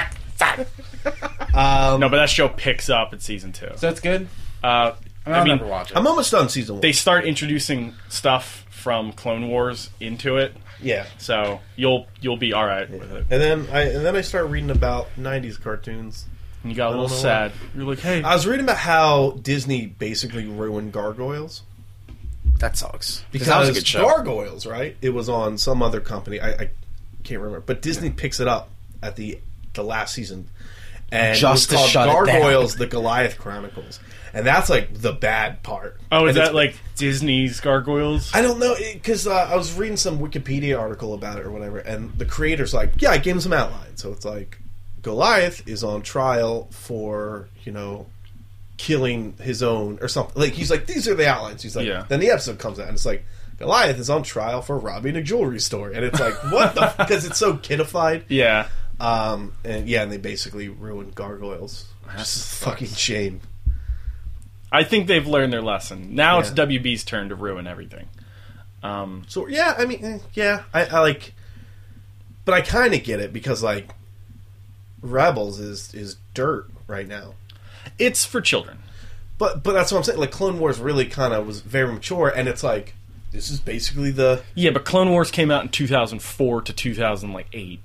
Um, 1.54 2.00
No, 2.00 2.08
but 2.08 2.16
that 2.16 2.30
show 2.30 2.48
picks 2.48 2.90
up 2.90 3.12
in 3.12 3.20
season 3.20 3.52
two. 3.52 3.68
So 3.76 3.86
that's 3.88 4.00
good. 4.00 4.28
Uh, 4.62 4.66
I, 4.66 4.90
mean, 4.90 4.94
I 5.26 5.30
I'll 5.38 5.44
mean, 5.44 5.56
never 5.58 5.68
watch 5.68 5.90
it. 5.90 5.96
I'm 5.96 6.06
almost 6.06 6.32
done 6.32 6.48
season 6.48 6.76
one. 6.76 6.80
they 6.80 6.92
start 6.92 7.24
introducing 7.24 7.94
stuff 8.08 8.64
from 8.70 9.12
Clone 9.12 9.48
Wars 9.48 9.90
into 10.00 10.36
it, 10.36 10.52
Yeah. 10.82 11.06
so 11.18 11.60
you'll 11.76 12.06
you'll 12.20 12.36
be 12.36 12.52
all 12.52 12.66
right 12.66 12.90
with 12.90 13.10
it. 13.12 13.26
And 13.30 13.40
then 13.40 13.66
I 13.72 13.82
and 13.82 14.04
then 14.04 14.16
I 14.16 14.20
start 14.22 14.46
reading 14.48 14.70
about 14.70 15.08
'90s 15.18 15.60
cartoons. 15.62 16.26
And 16.64 16.73
you 16.73 16.76
got 16.76 16.88
a 16.88 16.90
little 16.90 17.06
don't 17.09 17.16
sad. 17.18 17.52
You're 17.76 17.85
like, 17.85 18.00
hey, 18.00 18.23
I 18.23 18.35
was 18.35 18.47
reading 18.47 18.64
about 18.64 18.78
how 18.78 19.33
Disney 19.42 19.87
basically 19.87 20.47
ruined 20.47 20.92
Gargoyles 20.92 21.62
That 22.59 22.76
sucks. 22.76 23.23
because 23.30 23.49
that 23.49 23.61
was 23.61 23.68
a 23.68 23.73
good 23.75 23.87
show. 23.87 24.00
Gargoyles, 24.02 24.66
right? 24.66 24.97
It 25.02 25.11
was 25.11 25.28
on 25.28 25.59
some 25.59 25.83
other 25.83 26.00
company. 26.00 26.40
I, 26.40 26.49
I 26.50 26.71
can't 27.23 27.40
remember, 27.40 27.61
but 27.61 27.83
Disney 27.83 28.11
picks 28.11 28.40
it 28.40 28.49
up 28.49 28.71
at 29.02 29.16
the 29.16 29.38
the 29.75 29.83
last 29.85 30.14
season, 30.14 30.49
and 31.12 31.37
Just 31.37 31.71
it 31.73 31.76
to 31.76 31.83
was 31.83 31.90
shut 31.90 32.09
it 32.09 32.12
called 32.12 32.26
down. 32.26 32.40
Gargoyles: 32.40 32.76
The 32.76 32.87
Goliath 32.87 33.38
Chronicles, 33.38 34.00
and 34.33 34.47
that's 34.47 34.71
like 34.71 34.94
the 34.94 35.12
bad 35.12 35.62
part. 35.62 36.00
oh, 36.12 36.26
is 36.26 36.37
And 36.37 36.47
that 36.47 36.54
like 36.54 36.76
Disney's 36.97 37.61
Gargoyles? 37.61 38.30
I 38.35 38.40
don't 38.40 38.59
know 38.59 38.75
because 38.92 39.26
uh, 39.26 39.35
I 39.35 39.56
was 39.56 39.75
reading 39.75 39.97
some 39.99 40.18
Wikipedia 40.18 40.78
article 40.78 41.12
about 41.12 41.38
it 41.38 41.44
or 41.44 41.50
whatever, 41.50 41.78
and 41.78 42.16
the 42.16 42.25
creator's 42.25 42.73
like, 42.73 43.02
"Yeah, 43.02 43.11
I 43.11 43.18
gave 43.18 43.35
him 43.35 43.40
some 43.40 43.52
outline." 43.52 43.97
So 43.97 44.12
it's 44.12 44.25
like 44.25 44.59
Goliath 45.04 45.68
is 45.68 45.84
on 45.84 46.02
trial 46.02 46.66
for 46.73 47.49
you 47.64 47.70
know 47.70 48.06
killing 48.76 49.34
his 49.40 49.62
own 49.62 49.99
or 50.02 50.08
something. 50.08 50.40
Like 50.42 50.54
he's 50.54 50.70
like, 50.70 50.87
"These 50.87 51.06
are 51.06 51.14
the 51.14 51.28
outlines." 51.28 51.62
He's 51.62 51.76
like, 51.76 51.87
Yeah. 51.87 52.04
then 52.08 52.18
the 52.18 52.30
episode 52.30 52.58
comes 52.58 52.80
out 52.80 52.88
and 52.88 52.94
it's 52.96 53.06
like. 53.06 53.25
Goliath 53.56 54.00
is 54.00 54.11
on 54.11 54.25
trial 54.25 54.62
for 54.62 54.76
robbing 54.76 55.14
a 55.14 55.23
jewelry 55.23 55.61
store, 55.61 55.88
and 55.90 56.04
it's 56.04 56.18
like 56.18 56.34
what 56.50 56.75
the 56.75 56.92
because 56.99 57.25
it's 57.25 57.38
so 57.38 57.54
kidified. 57.54 58.25
yeah, 58.28 58.66
Um, 58.99 59.52
and 59.64 59.88
yeah, 59.88 60.02
and 60.02 60.11
they 60.11 60.16
basically 60.16 60.68
ruined 60.68 61.14
gargoyles. 61.14 61.84
Just 62.16 62.37
a 62.37 62.64
fucking 62.64 62.88
shame. 62.88 63.40
I 64.73 64.82
think 64.82 65.06
they've 65.06 65.25
learned 65.25 65.52
their 65.52 65.62
lesson. 65.62 66.16
Now 66.16 66.40
it's 66.40 66.49
Yeah. 66.50 66.64
WB's 66.66 67.04
turn 67.04 67.28
to 67.28 67.37
ruin 67.37 67.68
everything. 67.68 68.08
Um, 68.82 69.23
So 69.28 69.46
yeah, 69.46 69.76
I 69.78 69.84
mean, 69.84 70.04
eh, 70.04 70.18
yeah, 70.34 70.64
I, 70.75 70.87
I 70.87 70.99
like, 70.99 71.32
but 72.44 72.54
I 72.54 72.61
kind 72.61 72.92
of 72.92 73.04
get 73.04 73.20
it 73.20 73.32
because 73.32 73.62
like, 73.62 73.88
Rebels 75.04 75.61
is 75.61 75.92
is 75.94 76.16
dirt 76.32 76.66
right 76.87 77.06
now. 77.06 77.34
it's 77.99 78.25
for 78.25 78.40
children. 78.40 78.78
But 79.38 79.62
but 79.62 79.73
that's 79.73 79.92
what 79.92 79.99
I'm 79.99 80.04
saying. 80.04 80.18
Like 80.18 80.30
Clone 80.30 80.58
Wars 80.58 80.78
really 80.80 81.06
kind 81.06 81.32
of 81.34 81.46
was 81.46 81.61
very 81.61 81.92
mature, 81.92 82.28
and 82.34 82.49
it's 82.49 82.62
like 82.62 82.94
this 83.32 83.50
is 83.50 83.61
basically 83.61 84.11
the 84.11 84.42
Yeah, 84.54 84.70
but 84.70 84.84
Clone 84.84 85.11
Wars 85.11 85.30
came 85.30 85.50
out 85.50 85.62
in 85.62 85.68
2004 85.68 86.62
to 86.62 86.73
2008. 86.73 87.80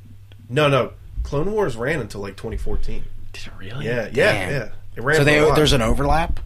no 0.50 0.70
no 0.70 0.94
Clone 1.24 1.52
Wars 1.52 1.76
ran 1.76 2.00
until 2.00 2.22
like 2.22 2.38
2014. 2.38 3.04
Did 3.34 3.48
it 3.48 3.52
really? 3.58 3.86
Yeah 3.86 4.10
yeah 4.14 4.32
Damn. 4.32 4.52
yeah. 4.52 4.70
It 4.96 5.04
ran 5.04 5.18
So 5.18 5.24
they, 5.24 5.40
there's 5.56 5.74
an 5.74 5.82
overlap 5.82 6.40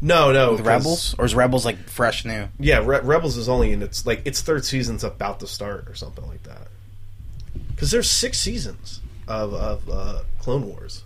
no 0.00 0.32
no 0.32 0.52
with 0.52 0.60
'cause- 0.60 0.66
Rebels, 0.66 1.14
or 1.18 1.24
is 1.26 1.34
Rebels 1.34 1.64
like 1.64 1.88
fresh 1.88 2.24
new? 2.24 2.48
Yeah, 2.58 2.78
Re- 2.78 3.00
Rebels 3.02 3.36
is 3.36 3.48
only 3.48 3.70
in 3.72 3.82
its 3.82 4.04
like 4.06 4.22
its 4.24 4.40
third 4.40 4.64
season's 4.64 5.04
about 5.04 5.38
to 5.40 5.46
start 5.46 5.88
or 5.88 5.94
something 5.94 6.26
like 6.26 6.42
that. 6.44 6.68
Because 7.70 7.90
there's 7.90 8.10
six 8.10 8.38
seasons 8.38 9.00
of 9.28 9.54
of 9.54 9.88
uh, 9.88 10.22
Clone 10.40 10.66
Wars. 10.68 11.04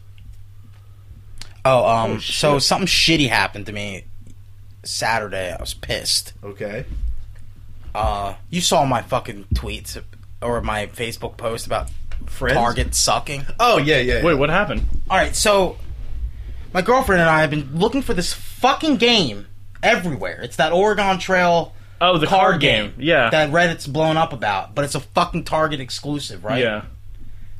Oh, 1.65 1.87
um, 1.87 2.13
Oh, 2.13 2.19
so 2.19 2.59
something 2.59 2.87
shitty 2.87 3.29
happened 3.29 3.67
to 3.67 3.73
me 3.73 4.05
Saturday. 4.85 5.53
I 5.53 5.57
was 5.61 5.75
pissed. 5.75 6.33
Okay. 6.45 6.85
Uh, 7.95 8.35
you 8.51 8.61
saw 8.61 8.85
my 8.85 9.03
fucking 9.03 9.47
tweets 9.55 10.01
or 10.43 10.61
my 10.61 10.87
Facebook 10.87 11.37
post 11.37 11.67
about 11.67 11.91
Friends. 12.27 12.57
Target 12.57 12.95
sucking. 12.95 13.45
Oh 13.61 13.79
yeah 13.79 13.99
yeah. 13.99 14.23
Wait, 14.25 14.35
what 14.35 14.49
happened? 14.51 14.83
All 15.09 15.17
right, 15.17 15.35
so 15.37 15.77
my 16.73 16.83
girlfriend 16.83 17.21
and 17.21 17.31
I 17.31 17.41
have 17.41 17.51
been 17.51 17.71
looking 17.79 18.03
for 18.03 18.15
this 18.15 18.33
fucking 18.33 18.97
game 18.97 19.47
everywhere. 19.83 20.41
It's 20.43 20.57
that 20.57 20.73
Oregon 20.73 21.19
Trail 21.19 21.75
Oh, 22.01 22.19
the 22.19 22.27
card, 22.27 22.61
game. 22.61 22.93
Yeah. 22.99 23.31
that 23.31 23.51
Reddit's 23.51 23.87
blown 23.87 24.17
up 24.19 24.33
about, 24.35 24.75
but 24.75 24.85
it's 24.85 24.95
a 24.95 25.01
fucking 25.01 25.45
Target 25.45 25.81
exclusive, 25.81 26.45
right? 26.45 26.63
Yeah. 26.63 26.83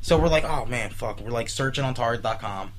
So 0.01 0.17
we're 0.17 0.27
like, 0.29 0.43
oh 0.45 0.65
man, 0.65 0.89
fuck. 0.91 1.19
We're 1.19 1.31
like 1.31 1.49
searching 1.49 1.83
on 1.83 1.93
Target.com. 1.93 2.71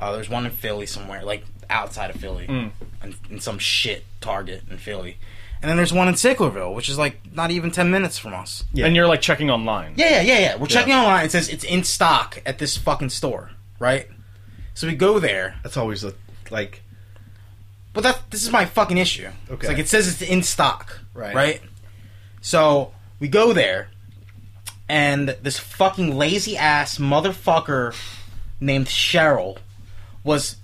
Uh, 0.00 0.12
there's 0.12 0.28
one 0.28 0.44
in 0.44 0.52
Philly 0.52 0.86
somewhere, 0.86 1.22
like 1.24 1.44
outside 1.70 2.10
of 2.10 2.16
Philly, 2.16 2.46
Mm. 2.46 2.70
in, 3.02 3.14
in 3.30 3.40
some 3.40 3.58
shit 3.58 4.04
Target 4.20 4.64
in 4.70 4.76
Philly. 4.78 5.16
And 5.62 5.70
then 5.70 5.78
there's 5.78 5.92
one 5.94 6.08
in 6.08 6.14
Sicklerville, 6.14 6.74
which 6.74 6.90
is 6.90 6.98
like 6.98 7.20
not 7.32 7.50
even 7.50 7.70
ten 7.70 7.90
minutes 7.90 8.18
from 8.18 8.34
us. 8.34 8.64
Yeah. 8.74 8.84
And 8.86 8.94
you're 8.94 9.06
like 9.06 9.22
checking 9.22 9.50
online. 9.50 9.94
Yeah, 9.96 10.10
yeah, 10.10 10.20
yeah, 10.20 10.38
yeah. 10.40 10.56
We're 10.56 10.66
checking 10.66 10.92
online. 10.92 11.24
It 11.24 11.30
says 11.30 11.48
it's 11.48 11.64
in 11.64 11.84
stock 11.84 12.42
at 12.44 12.58
this 12.58 12.76
fucking 12.76 13.08
store, 13.10 13.50
right? 13.78 14.08
So 14.74 14.86
we 14.86 14.94
go 14.94 15.18
there, 15.18 15.54
That's 15.62 15.76
always 15.78 16.04
a 16.04 16.12
like 16.50 16.82
but 17.94 18.02
that 18.02 18.30
this 18.30 18.42
is 18.42 18.50
my 18.50 18.64
fucking 18.66 18.98
issue. 18.98 19.28
It's 19.44 19.52
Okay. 19.52 19.68
like 19.68 19.78
it 19.78 19.88
says 19.88 20.08
it's 20.08 20.20
in 20.20 20.42
stock, 20.42 21.00
Right. 21.14 21.34
Right. 21.34 21.62
So 22.42 22.92
we 23.20 23.28
go 23.28 23.52
there, 23.54 23.88
and 24.88 25.30
this 25.42 25.58
fucking 25.58 26.16
lazy 26.16 26.56
ass 26.56 26.98
motherfucker 26.98 27.94
named 28.60 28.86
Cheryl 28.86 29.58
was 30.22 30.56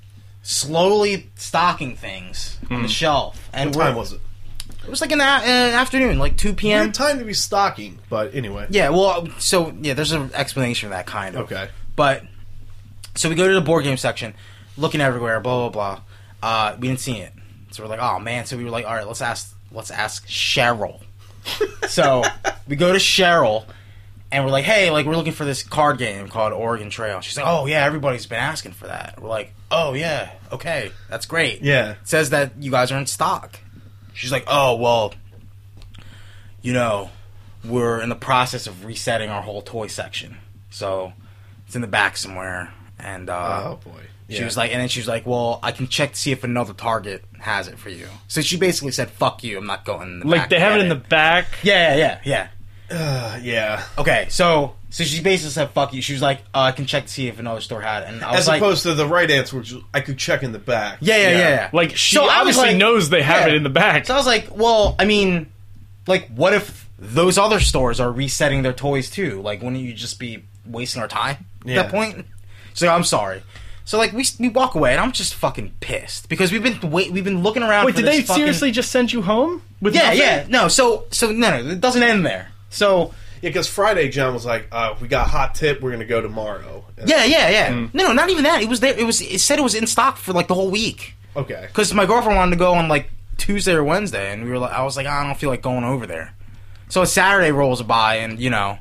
slowly 0.42 1.30
stocking 1.36 1.96
things 1.96 2.58
on 2.70 2.82
the 2.82 2.88
shelf. 2.88 3.48
And 3.52 3.74
what 3.74 3.84
time 3.84 3.96
was 3.96 4.12
it? 4.12 4.20
It 4.84 4.88
was 4.88 5.00
like 5.00 5.12
an, 5.12 5.20
a- 5.20 5.24
uh, 5.24 5.78
afternoon, 5.80 6.18
like 6.18 6.36
two 6.36 6.54
p.m. 6.54 6.84
Weird 6.86 6.94
time 6.94 7.18
to 7.18 7.24
be 7.24 7.34
stocking, 7.34 7.98
but 8.08 8.34
anyway. 8.34 8.66
Yeah, 8.70 8.88
well, 8.90 9.28
so 9.38 9.74
yeah, 9.80 9.94
there's 9.94 10.12
an 10.12 10.30
explanation 10.34 10.88
for 10.88 10.94
that 10.94 11.06
kind 11.06 11.36
of. 11.36 11.42
Okay. 11.42 11.68
But 11.96 12.24
so 13.14 13.28
we 13.28 13.34
go 13.34 13.46
to 13.46 13.54
the 13.54 13.60
board 13.60 13.84
game 13.84 13.98
section, 13.98 14.34
looking 14.78 15.00
everywhere, 15.00 15.38
blah 15.40 15.68
blah 15.68 15.98
blah. 15.98 16.00
Uh, 16.42 16.76
we 16.80 16.88
didn't 16.88 17.00
see 17.00 17.18
it, 17.18 17.32
so 17.70 17.82
we're 17.82 17.90
like, 17.90 18.00
oh 18.00 18.18
man. 18.18 18.46
So 18.46 18.56
we 18.56 18.64
were 18.64 18.70
like, 18.70 18.86
all 18.86 18.94
right, 18.94 19.06
let's 19.06 19.20
ask, 19.20 19.54
let's 19.70 19.90
ask 19.90 20.26
Cheryl. 20.26 21.00
so 21.88 22.22
we 22.66 22.74
go 22.76 22.92
to 22.92 22.98
Cheryl, 22.98 23.66
and 24.32 24.44
we're 24.44 24.50
like, 24.50 24.64
hey, 24.64 24.90
like 24.90 25.06
we're 25.06 25.16
looking 25.16 25.32
for 25.32 25.44
this 25.44 25.62
card 25.62 25.98
game 25.98 26.28
called 26.28 26.52
Oregon 26.52 26.90
Trail. 26.90 27.20
She's 27.20 27.36
like, 27.36 27.46
oh 27.46 27.66
yeah, 27.66 27.84
everybody's 27.84 28.26
been 28.26 28.38
asking 28.38 28.72
for 28.72 28.86
that. 28.86 29.20
We're 29.20 29.28
like, 29.28 29.52
oh 29.70 29.94
yeah, 29.94 30.30
okay, 30.52 30.92
that's 31.08 31.26
great. 31.26 31.62
Yeah. 31.62 31.92
It 31.92 31.98
says 32.04 32.30
that 32.30 32.52
you 32.60 32.70
guys 32.70 32.92
are 32.92 32.98
in 32.98 33.06
stock. 33.06 33.58
She's 34.14 34.32
like, 34.32 34.44
oh 34.46 34.76
well, 34.76 35.14
you 36.62 36.72
know, 36.72 37.10
we're 37.64 38.00
in 38.00 38.08
the 38.08 38.14
process 38.16 38.66
of 38.66 38.84
resetting 38.84 39.30
our 39.30 39.42
whole 39.42 39.62
toy 39.62 39.86
section, 39.86 40.36
so 40.70 41.12
it's 41.66 41.74
in 41.74 41.82
the 41.82 41.88
back 41.88 42.16
somewhere. 42.16 42.72
And 42.98 43.30
uh, 43.30 43.62
Oh 43.64 43.76
boy. 43.82 44.02
she 44.28 44.44
was 44.44 44.58
like, 44.58 44.72
and 44.72 44.80
then 44.80 44.88
she 44.88 45.00
was 45.00 45.08
like, 45.08 45.26
well, 45.26 45.58
I 45.62 45.72
can 45.72 45.88
check 45.88 46.12
to 46.12 46.18
see 46.18 46.32
if 46.32 46.44
another 46.44 46.74
Target 46.74 47.24
has 47.38 47.66
it 47.66 47.78
for 47.78 47.88
you. 47.88 48.06
So 48.28 48.42
she 48.42 48.58
basically 48.58 48.92
said, 48.92 49.10
fuck 49.10 49.42
you, 49.42 49.56
I'm 49.56 49.66
not 49.66 49.86
going. 49.86 50.08
In 50.08 50.18
the 50.20 50.26
Like 50.26 50.42
back 50.42 50.50
they 50.50 50.60
have 50.60 50.76
it 50.78 50.82
in 50.82 50.88
the 50.90 50.96
back. 50.96 51.46
Yeah, 51.62 51.94
yeah, 51.94 51.98
yeah, 51.98 52.20
yeah. 52.24 52.48
Uh, 52.90 53.38
yeah. 53.42 53.84
Okay, 53.98 54.26
so 54.30 54.74
so 54.90 55.04
she 55.04 55.22
basically 55.22 55.50
said, 55.50 55.70
fuck 55.70 55.92
you. 55.94 56.02
She 56.02 56.12
was 56.12 56.22
like, 56.22 56.38
uh, 56.54 56.60
I 56.62 56.72
can 56.72 56.86
check 56.86 57.04
to 57.06 57.08
see 57.12 57.28
if 57.28 57.38
another 57.38 57.60
store 57.60 57.80
had 57.80 58.02
it. 58.02 58.08
And 58.08 58.24
I 58.24 58.32
was 58.32 58.40
As 58.40 58.48
like, 58.48 58.60
opposed 58.60 58.82
to 58.82 58.94
the 58.94 59.06
right 59.06 59.30
answer, 59.30 59.56
which 59.56 59.72
was, 59.72 59.82
I 59.94 60.00
could 60.00 60.18
check 60.18 60.42
in 60.42 60.50
the 60.52 60.58
back. 60.58 60.98
yeah, 61.00 61.16
yeah, 61.16 61.30
yeah, 61.30 61.38
yeah. 61.38 61.70
Like 61.72 61.96
she 61.96 62.16
So 62.16 62.22
I 62.22 62.24
was 62.24 62.56
obviously 62.56 62.68
like- 62.70 62.76
knows 62.76 63.08
they 63.10 63.22
have 63.22 63.42
yeah. 63.46 63.48
it 63.48 63.54
in 63.54 63.62
the 63.62 63.68
back. 63.70 64.06
So 64.06 64.14
I 64.14 64.16
was 64.16 64.26
like, 64.26 64.48
well, 64.56 64.96
I 64.98 65.04
mean, 65.04 65.46
like, 66.08 66.28
what 66.34 66.52
if 66.54 66.88
those 66.98 67.38
other 67.38 67.60
stores 67.60 68.00
are 68.00 68.10
resetting 68.10 68.62
their 68.62 68.72
toys 68.72 69.08
too? 69.10 69.40
Like, 69.42 69.62
wouldn't 69.62 69.80
you 69.82 69.92
just 69.94 70.18
be 70.18 70.42
wasting 70.66 71.00
our 71.00 71.08
time 71.08 71.46
at 71.62 71.66
Yeah. 71.68 71.82
that 71.82 71.90
point? 71.92 72.26
So 72.74 72.88
I'm 72.88 73.04
sorry. 73.04 73.42
So 73.84 73.98
like 73.98 74.12
we 74.12 74.24
we 74.38 74.48
walk 74.48 74.74
away 74.76 74.92
and 74.92 75.00
I'm 75.00 75.10
just 75.12 75.34
fucking 75.34 75.72
pissed 75.80 76.28
because 76.28 76.52
we've 76.52 76.62
been 76.62 76.90
wait 76.92 77.10
we've 77.10 77.24
been 77.24 77.42
looking 77.42 77.62
around. 77.64 77.86
Wait, 77.86 77.92
for 77.96 78.02
did 78.02 78.06
this 78.06 78.16
they 78.18 78.22
fucking- 78.22 78.40
seriously 78.42 78.70
just 78.70 78.90
send 78.92 79.12
you 79.12 79.22
home 79.22 79.62
with 79.80 79.94
Yeah, 79.96 80.02
nothing? 80.02 80.18
yeah. 80.18 80.46
No, 80.48 80.68
so 80.68 81.06
so 81.10 81.32
no, 81.32 81.60
no, 81.60 81.70
it 81.70 81.80
doesn't 81.80 82.02
end 82.02 82.24
there. 82.24 82.48
So 82.70 83.12
Yeah, 83.42 83.48
because 83.50 83.66
Friday, 83.68 84.08
John 84.10 84.34
was 84.34 84.44
like, 84.44 84.68
uh, 84.70 84.94
"We 85.00 85.08
got 85.08 85.26
a 85.26 85.30
hot 85.30 85.54
tip. 85.54 85.80
We're 85.80 85.92
gonna 85.92 86.04
go 86.04 86.20
tomorrow." 86.20 86.84
And- 86.98 87.08
yeah, 87.08 87.24
yeah, 87.24 87.48
yeah. 87.48 87.72
Mm. 87.72 87.94
No, 87.94 88.08
no, 88.08 88.12
not 88.12 88.28
even 88.30 88.44
that. 88.44 88.60
It 88.62 88.68
was 88.68 88.80
there. 88.80 88.92
It 88.98 89.04
was. 89.04 89.20
It 89.22 89.40
said 89.40 89.58
it 89.58 89.62
was 89.62 89.74
in 89.74 89.86
stock 89.86 90.16
for 90.18 90.32
like 90.34 90.46
the 90.48 90.54
whole 90.54 90.70
week. 90.70 91.14
Okay. 91.36 91.64
because 91.68 91.94
my 91.94 92.06
girlfriend 92.06 92.36
wanted 92.36 92.50
to 92.50 92.56
go 92.56 92.74
on 92.74 92.88
like 92.88 93.08
Tuesday 93.38 93.72
or 93.72 93.84
Wednesday, 93.84 94.32
and 94.32 94.44
we 94.44 94.50
were 94.50 94.58
like, 94.58 94.72
I 94.72 94.82
was 94.82 94.96
like, 94.96 95.06
I 95.06 95.24
don't 95.24 95.38
feel 95.38 95.48
like 95.48 95.62
going 95.62 95.84
over 95.84 96.04
there. 96.06 96.34
So 96.88 97.02
a 97.02 97.06
Saturday 97.06 97.52
rolls 97.52 97.80
by, 97.82 98.16
and 98.16 98.38
you 98.40 98.50
know, 98.50 98.78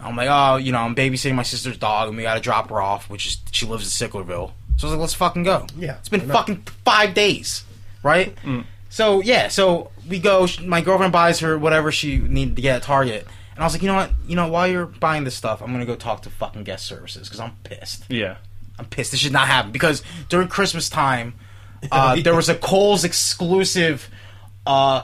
I'm 0.00 0.16
like, 0.16 0.28
oh, 0.30 0.56
you 0.56 0.72
know, 0.72 0.80
I'm 0.80 0.94
babysitting 0.94 1.34
my 1.36 1.44
sister's 1.44 1.78
dog, 1.78 2.08
and 2.08 2.16
we 2.16 2.24
got 2.24 2.34
to 2.34 2.40
drop 2.40 2.68
her 2.70 2.82
off, 2.82 3.08
which 3.08 3.26
is 3.26 3.38
she 3.52 3.64
lives 3.64 3.84
in 4.00 4.08
Sicklerville. 4.08 4.50
So 4.76 4.88
I 4.88 4.90
was 4.90 4.92
like, 4.92 5.00
let's 5.00 5.14
fucking 5.14 5.44
go. 5.44 5.66
Yeah, 5.78 5.96
it's 5.98 6.08
been 6.10 6.28
fucking 6.28 6.64
five 6.84 7.14
days, 7.14 7.64
right? 8.02 8.36
So 8.90 9.22
yeah, 9.22 9.48
so 9.48 9.90
we 10.08 10.18
go. 10.18 10.46
My 10.62 10.80
girlfriend 10.80 11.12
buys 11.12 11.40
her 11.40 11.58
whatever 11.58 11.90
she 11.92 12.18
needed 12.18 12.56
to 12.56 12.62
get 12.62 12.76
at 12.76 12.82
Target. 12.82 13.26
And 13.54 13.62
I 13.62 13.66
was 13.66 13.72
like, 13.72 13.82
you 13.82 13.88
know 13.88 13.94
what? 13.94 14.10
You 14.26 14.34
know, 14.36 14.48
while 14.48 14.66
you're 14.66 14.86
buying 14.86 15.24
this 15.24 15.34
stuff, 15.34 15.62
I'm 15.62 15.70
gonna 15.72 15.86
go 15.86 15.94
talk 15.96 16.22
to 16.22 16.30
fucking 16.30 16.64
guest 16.64 16.86
services 16.86 17.28
because 17.28 17.40
I'm 17.40 17.52
pissed. 17.64 18.04
Yeah. 18.10 18.36
I'm 18.78 18.86
pissed. 18.86 19.12
This 19.12 19.20
should 19.20 19.32
not 19.32 19.46
happen 19.46 19.70
because 19.70 20.02
during 20.28 20.48
Christmas 20.48 20.88
time, 20.88 21.34
uh, 21.92 22.16
there 22.22 22.34
was 22.34 22.48
a 22.48 22.54
Kohl's 22.56 23.04
exclusive 23.04 24.10
uh, 24.66 25.02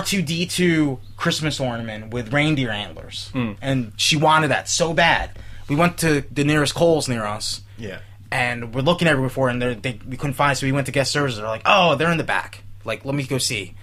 R2D2 0.00 0.98
Christmas 1.16 1.60
ornament 1.60 2.12
with 2.12 2.32
reindeer 2.32 2.70
antlers, 2.70 3.30
and 3.34 3.92
she 3.96 4.16
wanted 4.16 4.48
that 4.48 4.68
so 4.68 4.92
bad. 4.92 5.30
We 5.68 5.76
went 5.76 5.98
to 5.98 6.22
the 6.30 6.44
nearest 6.44 6.74
Kohl's 6.74 7.08
near 7.08 7.24
us, 7.24 7.62
Yeah. 7.78 7.98
and 8.30 8.74
we're 8.74 8.82
looking 8.82 9.08
everywhere 9.08 9.30
for 9.30 9.48
it, 9.48 9.52
and 9.62 9.82
they 9.82 9.98
we 10.06 10.16
couldn't 10.16 10.34
find 10.34 10.52
it. 10.52 10.56
So 10.56 10.66
we 10.66 10.72
went 10.72 10.86
to 10.86 10.92
guest 10.92 11.10
services. 11.12 11.38
They're 11.38 11.48
like, 11.48 11.62
"Oh, 11.66 11.94
they're 11.96 12.10
in 12.10 12.18
the 12.18 12.24
back. 12.24 12.62
Like, 12.84 13.04
let 13.04 13.14
me 13.14 13.24
go 13.24 13.38
see." 13.38 13.74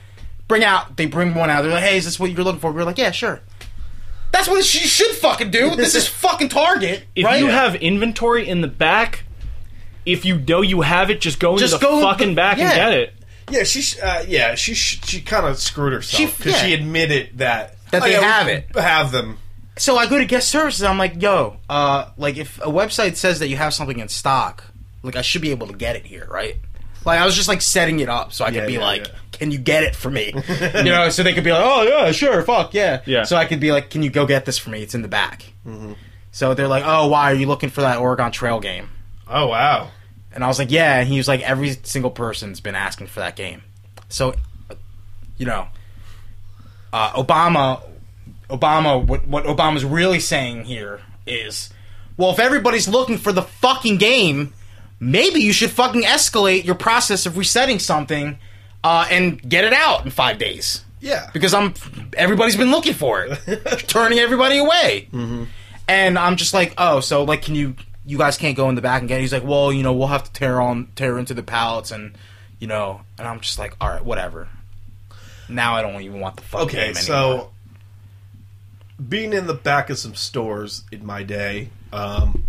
Bring 0.47 0.63
out. 0.63 0.95
They 0.97 1.05
bring 1.05 1.33
one 1.33 1.49
out. 1.49 1.61
They're 1.63 1.71
like, 1.71 1.83
"Hey, 1.83 1.97
is 1.97 2.05
this 2.05 2.19
what 2.19 2.31
you're 2.31 2.43
looking 2.43 2.59
for?" 2.61 2.71
We're 2.71 2.83
like, 2.83 2.97
"Yeah, 2.97 3.11
sure." 3.11 3.41
That's 4.31 4.47
what 4.47 4.63
she 4.65 4.79
should 4.87 5.11
fucking 5.15 5.51
do. 5.51 5.75
This 5.75 5.93
is 5.93 6.07
fucking 6.07 6.49
Target, 6.49 7.05
If 7.15 7.23
right? 7.25 7.39
you 7.39 7.47
have 7.49 7.75
inventory 7.75 8.47
in 8.47 8.61
the 8.61 8.67
back, 8.67 9.25
if 10.07 10.25
you 10.25 10.39
know 10.39 10.61
you 10.61 10.81
have 10.81 11.11
it, 11.11 11.21
just 11.21 11.39
go 11.39 11.55
Just 11.57 11.75
into 11.75 11.85
the 11.85 11.89
go 11.91 11.95
in 11.95 12.01
the- 12.01 12.07
fucking 12.07 12.35
back 12.35 12.57
and 12.57 12.73
get 12.73 12.93
it. 12.93 13.13
Yeah, 13.51 13.63
she 13.63 13.99
uh, 14.01 14.23
yeah 14.27 14.55
she 14.55 14.73
she 14.73 15.21
kind 15.21 15.45
of 15.45 15.59
screwed 15.59 15.93
herself 15.93 16.37
because 16.37 16.57
she, 16.61 16.69
yeah. 16.69 16.75
admitted 16.77 17.37
that 17.39 17.75
That 17.91 18.01
oh, 18.01 18.05
they 18.05 18.13
yeah, 18.13 18.21
have 18.21 18.47
it. 18.47 18.67
have 18.75 19.11
them. 19.11 19.37
so 19.77 19.97
I 19.97 20.07
go 20.07 20.17
to 20.17 20.25
guest 20.25 20.49
services. 20.49 20.81
I'm 20.83 20.97
like, 20.97 21.21
"Yo, 21.21 21.57
uh, 21.69 22.09
like 22.17 22.37
if 22.37 22.57
a 22.59 22.67
website 22.71 23.17
says 23.17 23.39
that 23.39 23.49
you 23.49 23.57
have 23.57 23.73
something 23.73 23.99
in 23.99 24.07
stock, 24.07 24.63
like 25.03 25.15
I 25.17 25.21
should 25.21 25.41
be 25.41 25.51
able 25.51 25.67
to 25.67 25.73
get 25.73 25.95
it 25.97 26.05
here, 26.07 26.25
right?" 26.31 26.55
Like 27.05 27.19
I 27.19 27.25
was 27.25 27.35
just 27.35 27.47
like 27.47 27.61
setting 27.61 27.99
it 27.99 28.09
up 28.09 28.33
so 28.33 28.45
I 28.45 28.49
could 28.49 28.57
Yeah, 28.57 28.65
be 28.67 28.73
yeah, 28.73 28.79
like, 28.79 29.07
yeah. 29.07 29.13
"Can 29.33 29.51
you 29.51 29.57
get 29.57 29.83
it 29.83 29.95
for 29.95 30.09
me?" 30.09 30.33
you 30.73 30.83
know, 30.83 31.09
so 31.09 31.23
they 31.23 31.33
could 31.33 31.43
be 31.43 31.51
like, 31.51 31.63
"Oh 31.63 31.83
yeah, 31.83 32.11
sure, 32.11 32.41
fuck 32.43 32.73
yeah." 32.73 33.01
Yeah. 33.05 33.23
So 33.23 33.35
I 33.35 33.45
could 33.45 33.59
be 33.59 33.71
like, 33.71 33.89
"Can 33.89 34.03
you 34.03 34.09
go 34.09 34.25
get 34.25 34.45
this 34.45 34.57
for 34.57 34.69
me? 34.69 34.81
It's 34.81 34.95
in 34.95 35.01
the 35.01 35.07
back." 35.07 35.45
So 36.31 36.53
they're 36.53 36.67
like, 36.67 36.83
"Oh, 36.85 37.07
why 37.07 37.31
are 37.31 37.35
you 37.35 37.45
looking 37.47 37.69
for 37.69 37.81
that 37.81 37.99
Oregon 37.99 38.31
Trail 38.31 38.59
game?" 38.59 38.89
Oh 39.27 39.47
wow. 39.47 39.89
And 40.33 40.43
I 40.43 40.47
was 40.47 40.59
like, 40.59 40.71
"Yeah." 40.71 40.99
And 40.99 41.07
he 41.07 41.17
was 41.17 41.27
like, 41.27 41.41
"Every 41.41 41.77
single 41.83 42.11
person's 42.11 42.59
been 42.59 42.75
asking 42.75 43.07
for 43.07 43.19
that 43.19 43.35
game." 43.35 43.63
So, 44.09 44.33
you 45.37 45.45
know, 45.45 45.67
uh, 46.91 47.11
Obama, 47.23 47.81
Obama, 48.49 49.03
what 49.05 49.27
what 49.27 49.45
Obama's 49.45 49.83
really 49.85 50.19
saying 50.19 50.65
here 50.65 51.01
is, 51.25 51.69
well, 52.17 52.31
if 52.31 52.39
everybody's 52.39 52.87
looking 52.87 53.17
for 53.17 53.31
the 53.31 53.41
fucking 53.41 53.97
game, 53.97 54.53
maybe 55.11 55.39
you 55.41 55.53
should 55.53 55.71
fucking 55.71 56.03
escalate 56.03 56.63
your 56.65 56.75
process 56.75 57.25
of 57.25 57.37
resetting 57.37 57.79
something 57.79 58.37
uh, 58.83 59.07
and 59.09 59.41
get 59.47 59.63
it 59.63 59.73
out 59.73 60.03
in 60.05 60.11
five 60.11 60.37
days 60.37 60.83
Yeah. 61.01 61.29
because 61.33 61.53
I'm 61.53 61.73
everybody's 62.17 62.55
been 62.55 62.71
looking 62.71 62.93
for 62.93 63.23
it, 63.25 63.87
turning 63.87 64.19
everybody 64.19 64.57
away. 64.57 65.07
And 65.87 66.17
I'm 66.17 66.35
just 66.37 66.53
like, 66.53 66.73
oh, 66.77 66.99
so 67.01 67.23
like, 67.23 67.41
can 67.41 67.55
you 67.55 67.75
you 68.05 68.17
guys 68.17 68.37
can't 68.37 68.55
go 68.57 68.67
in 68.69 68.75
the 68.75 68.81
back 68.81 68.99
and 69.01 69.07
get? 69.07 69.19
It? 69.19 69.21
He's 69.21 69.33
like, 69.33 69.43
well, 69.45 69.71
you 69.71 69.83
know, 69.83 69.93
we'll 69.93 70.07
have 70.07 70.23
to 70.25 70.31
tear 70.33 70.61
on 70.61 70.87
tear 70.95 71.17
into 71.19 71.33
the 71.33 71.43
pallets 71.43 71.91
and 71.91 72.17
you 72.59 72.67
know, 72.67 73.01
and 73.17 73.27
I'm 73.27 73.39
just 73.41 73.59
like, 73.59 73.75
all 73.81 73.89
right, 73.89 74.03
whatever. 74.03 74.47
Now 75.49 75.75
I 75.75 75.81
don't 75.81 76.01
even 76.01 76.19
want 76.21 76.37
the 76.37 76.43
fucking 76.43 76.67
Okay, 76.67 76.77
game 76.93 76.97
anymore. 76.97 77.03
so 77.03 77.49
being 79.09 79.33
in 79.33 79.47
the 79.47 79.53
back 79.53 79.89
of 79.89 79.97
some 79.97 80.15
stores 80.15 80.83
in 80.91 81.05
my 81.05 81.23
day, 81.23 81.69
um, 81.91 82.43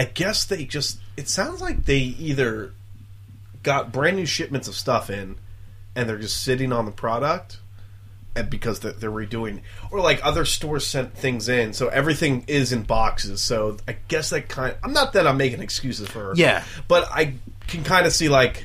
I 0.00 0.04
guess 0.04 0.46
they 0.46 0.64
just. 0.64 0.98
It 1.18 1.28
sounds 1.28 1.60
like 1.60 1.84
they 1.84 1.98
either 1.98 2.72
got 3.62 3.92
brand 3.92 4.16
new 4.16 4.24
shipments 4.24 4.66
of 4.66 4.74
stuff 4.74 5.10
in, 5.10 5.36
and 5.94 6.08
they're 6.08 6.16
just 6.18 6.42
sitting 6.42 6.72
on 6.72 6.86
the 6.86 6.90
product, 6.90 7.58
and 8.34 8.48
because 8.48 8.80
they're, 8.80 8.92
they're 8.92 9.10
redoing, 9.10 9.60
or 9.90 10.00
like 10.00 10.24
other 10.24 10.46
stores 10.46 10.86
sent 10.86 11.12
things 11.14 11.50
in, 11.50 11.74
so 11.74 11.88
everything 11.88 12.44
is 12.48 12.72
in 12.72 12.82
boxes. 12.84 13.42
So 13.42 13.76
I 13.86 13.96
guess 14.08 14.30
that 14.30 14.48
kind. 14.48 14.74
I'm 14.82 14.94
not 14.94 15.12
that 15.12 15.26
I'm 15.26 15.36
making 15.36 15.60
excuses 15.60 16.08
for 16.08 16.20
her, 16.28 16.32
Yeah. 16.34 16.64
but 16.88 17.06
I 17.12 17.34
can 17.68 17.84
kind 17.84 18.06
of 18.06 18.14
see 18.14 18.30
like. 18.30 18.64